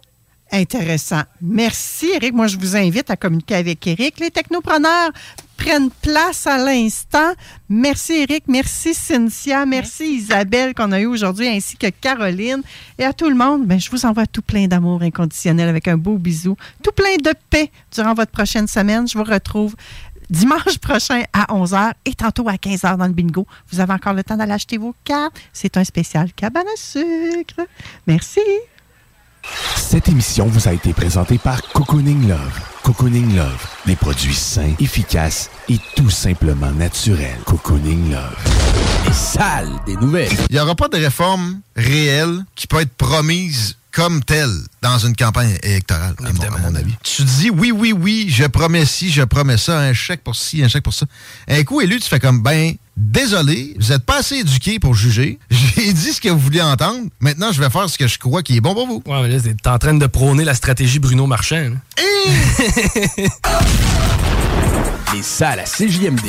Intéressant. 0.51 1.21
Merci, 1.39 2.09
Eric. 2.15 2.33
Moi, 2.33 2.47
je 2.47 2.57
vous 2.57 2.75
invite 2.75 3.11
à 3.11 3.15
communiquer 3.15 3.53
avec 3.53 3.85
Eric. 3.85 4.19
Les 4.19 4.31
technopreneurs 4.31 5.11
prennent 5.55 5.91
place 6.01 6.47
à 6.47 6.57
l'instant. 6.57 7.33
Merci, 7.69 8.25
Eric. 8.27 8.45
Merci, 8.47 8.95
Cynthia. 8.95 9.67
Merci, 9.67 10.15
Isabelle, 10.15 10.73
qu'on 10.73 10.91
a 10.93 10.99
eu 10.99 11.05
aujourd'hui, 11.05 11.47
ainsi 11.47 11.77
que 11.77 11.91
Caroline. 11.91 12.63
Et 12.97 13.05
à 13.05 13.13
tout 13.13 13.29
le 13.29 13.35
monde, 13.35 13.67
ben, 13.67 13.79
je 13.79 13.91
vous 13.91 14.03
envoie 14.03 14.25
tout 14.25 14.41
plein 14.41 14.65
d'amour 14.65 15.03
inconditionnel 15.03 15.69
avec 15.69 15.87
un 15.87 15.97
beau 15.97 16.17
bisou. 16.17 16.57
Tout 16.81 16.93
plein 16.93 17.17
de 17.17 17.35
paix 17.51 17.69
durant 17.93 18.15
votre 18.15 18.31
prochaine 18.31 18.65
semaine. 18.65 19.07
Je 19.07 19.15
vous 19.15 19.23
retrouve 19.23 19.75
dimanche 20.31 20.79
prochain 20.79 21.23
à 21.33 21.53
11h 21.53 21.91
et 22.05 22.15
tantôt 22.15 22.47
à 22.47 22.53
15h 22.53 22.97
dans 22.97 23.05
le 23.05 23.13
bingo. 23.13 23.45
Vous 23.71 23.79
avez 23.79 23.93
encore 23.93 24.13
le 24.13 24.23
temps 24.23 24.37
d'aller 24.37 24.53
acheter 24.53 24.77
vos 24.77 24.95
cartes. 25.03 25.35
C'est 25.53 25.77
un 25.77 25.83
spécial 25.83 26.31
cabane 26.33 26.65
à 26.65 26.77
sucre. 26.77 27.67
Merci. 28.07 28.39
Cette 29.75 30.07
émission 30.07 30.45
vous 30.45 30.67
a 30.67 30.73
été 30.73 30.93
présentée 30.93 31.37
par 31.37 31.61
Cocooning 31.73 32.29
Love. 32.29 32.59
Cocooning 32.83 33.35
Love, 33.35 33.67
des 33.85 33.95
produits 33.95 34.33
sains, 34.33 34.73
efficaces 34.79 35.49
et 35.69 35.77
tout 35.95 36.09
simplement 36.09 36.71
naturels. 36.71 37.39
Cocooning 37.45 38.11
Love. 38.11 38.37
Les 39.05 39.13
salles 39.13 39.71
des 39.85 39.95
nouvelles. 39.97 40.31
Il 40.49 40.55
n'y 40.55 40.61
aura 40.61 40.75
pas 40.75 40.87
de 40.87 40.97
réforme 40.97 41.59
réelle 41.75 42.45
qui 42.55 42.67
peut 42.67 42.81
être 42.81 42.93
promise 42.95 43.77
comme 43.91 44.23
tel 44.23 44.49
dans 44.81 44.97
une 44.99 45.15
campagne 45.15 45.57
électorale, 45.63 46.15
à 46.23 46.31
mon, 46.31 46.43
à 46.43 46.59
mon 46.69 46.76
avis. 46.76 46.93
Tu 47.03 47.23
dis 47.23 47.49
oui, 47.49 47.72
oui, 47.72 47.91
oui, 47.91 48.27
je 48.30 48.45
promets 48.45 48.85
ci, 48.85 49.11
je 49.11 49.22
promets 49.23 49.57
ça, 49.57 49.80
un 49.80 49.93
chèque 49.93 50.23
pour 50.23 50.35
ci, 50.35 50.63
un 50.63 50.68
chèque 50.68 50.84
pour 50.84 50.93
ça. 50.93 51.05
Un 51.47 51.63
coup 51.63 51.81
élu, 51.81 51.99
tu 51.99 52.07
fais 52.07 52.19
comme, 52.19 52.41
ben, 52.41 52.73
désolé, 52.95 53.76
vous 53.80 53.89
n'êtes 53.89 54.05
pas 54.05 54.19
assez 54.19 54.38
éduqué 54.38 54.80
pour 54.80 54.95
juger. 54.95 55.39
J'ai 55.49 55.91
dit 55.93 56.13
ce 56.13 56.22
que 56.22 56.30
vous 56.30 56.39
vouliez 56.39 56.61
entendre. 56.61 57.01
Maintenant, 57.19 57.51
je 57.51 57.59
vais 57.61 57.69
faire 57.69 57.89
ce 57.89 57.97
que 57.97 58.07
je 58.07 58.18
crois 58.18 58.43
qui 58.43 58.57
est 58.57 58.61
bon 58.61 58.73
pour 58.73 58.88
vous. 58.88 59.03
Ouais, 59.05 59.22
mais 59.23 59.30
là, 59.30 59.39
t'es 59.41 59.69
en 59.69 59.77
train 59.77 59.93
de 59.93 60.07
prôner 60.07 60.45
la 60.45 60.53
stratégie 60.53 60.99
Bruno 60.99 61.27
Marchand. 61.27 61.69
là. 61.69 61.77
Les 65.13 65.23
salles 65.23 65.59
à 65.59 65.63
CJMD. 65.65 66.22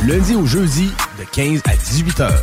Du 0.00 0.06
lundi 0.06 0.34
au 0.36 0.46
jeudi, 0.46 0.90
de 1.18 1.24
15 1.32 1.62
à 1.66 1.74
18 1.76 2.20
heures. 2.20 2.42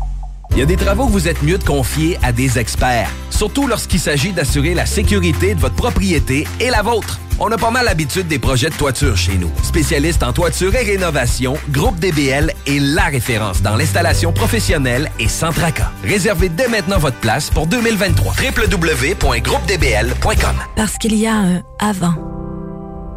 Il 0.53 0.59
y 0.59 0.61
a 0.61 0.65
des 0.65 0.75
travaux 0.75 1.07
que 1.07 1.11
vous 1.11 1.29
êtes 1.29 1.41
mieux 1.43 1.57
de 1.57 1.63
confier 1.63 2.19
à 2.21 2.33
des 2.33 2.59
experts, 2.59 3.09
surtout 3.29 3.67
lorsqu'il 3.67 3.99
s'agit 3.99 4.31
d'assurer 4.33 4.73
la 4.73 4.85
sécurité 4.85 5.55
de 5.55 5.61
votre 5.61 5.75
propriété 5.75 6.45
et 6.59 6.69
la 6.69 6.81
vôtre. 6.81 7.21
On 7.39 7.49
a 7.51 7.57
pas 7.57 7.71
mal 7.71 7.85
l'habitude 7.85 8.27
des 8.27 8.37
projets 8.37 8.69
de 8.69 8.75
toiture 8.75 9.15
chez 9.17 9.37
nous. 9.37 9.49
Spécialiste 9.63 10.23
en 10.23 10.33
toiture 10.33 10.75
et 10.75 10.83
rénovation, 10.83 11.55
Groupe 11.69 11.97
DBL 11.99 12.53
est 12.67 12.79
la 12.79 13.05
référence 13.05 13.61
dans 13.63 13.77
l'installation 13.77 14.33
professionnelle 14.33 15.09
et 15.19 15.27
sans 15.27 15.51
tracas. 15.51 15.89
Réservez 16.03 16.49
dès 16.49 16.67
maintenant 16.67 16.99
votre 16.99 17.17
place 17.17 17.49
pour 17.49 17.65
2023. 17.65 18.33
www.groupedbl.com 18.33 20.55
Parce 20.75 20.97
qu'il 20.97 21.15
y 21.15 21.25
a 21.25 21.33
un 21.33 21.63
avant 21.79 22.13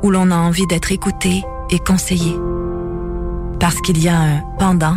où 0.03 0.11
l'on 0.11 0.31
a 0.31 0.37
envie 0.37 0.67
d'être 0.69 0.91
écouté 0.93 1.43
et 1.71 1.81
conseillé. 1.81 2.35
Parce 3.59 3.81
qu'il 3.83 4.01
y 4.03 4.09
a 4.09 4.17
un 4.17 4.41
pendant 4.59 4.97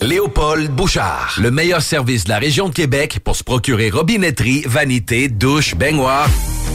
Léopold 0.00 0.70
Bouchard, 0.70 1.36
le 1.40 1.50
meilleur 1.50 1.82
service 1.82 2.22
de 2.24 2.28
la 2.28 2.38
région 2.38 2.68
de 2.68 2.74
Québec 2.74 3.18
pour 3.24 3.34
se 3.34 3.42
procurer 3.42 3.90
robinetterie, 3.90 4.62
vanité, 4.66 5.28
douche, 5.28 5.74
baignoire. 5.74 6.28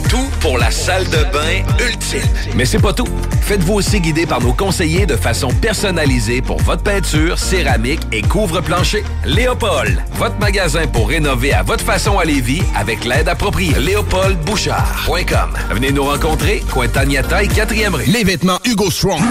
Tout 0.09 0.27
pour 0.41 0.57
la 0.57 0.69
salle 0.71 1.05
de 1.05 1.23
bain 1.31 1.63
ultime. 1.80 2.27
Mais 2.55 2.65
c'est 2.65 2.80
pas 2.80 2.93
tout. 2.93 3.07
Faites-vous 3.41 3.76
aussi 3.76 4.01
guider 4.01 4.26
par 4.26 4.41
nos 4.41 4.53
conseillers 4.53 5.05
de 5.05 5.15
façon 5.15 5.49
personnalisée 5.49 6.41
pour 6.41 6.57
votre 6.61 6.84
peinture, 6.84 7.38
céramique 7.38 8.01
et 8.11 8.21
couvre-plancher. 8.21 9.03
Léopold, 9.26 9.97
votre 10.15 10.38
magasin 10.39 10.88
pour 10.88 11.09
rénover 11.09 11.53
à 11.53 11.63
votre 11.63 11.84
façon 11.84 12.17
à 12.17 12.26
Lévis 12.26 12.63
avec 12.76 13.05
l'aide 13.05 13.30
appropriée. 13.30 13.80
LéopoldBouchard.com. 13.80 15.53
Venez 15.71 15.91
nous 15.91 16.03
rencontrer, 16.03 16.63
Cointagnata 16.71 17.43
et 17.43 17.47
4e 17.47 17.93
rue. 17.93 18.05
Les 18.05 18.23
vêtements 18.23 18.59
Hugo 18.65 18.89
Strong. 18.89 19.21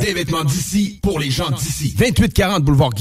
Des 0.00 0.12
vêtements 0.12 0.44
d'ici 0.44 1.00
pour 1.02 1.18
les 1.18 1.30
gens 1.30 1.50
d'ici. 1.50 1.94
2840 1.98 2.62
boulevard 2.62 2.90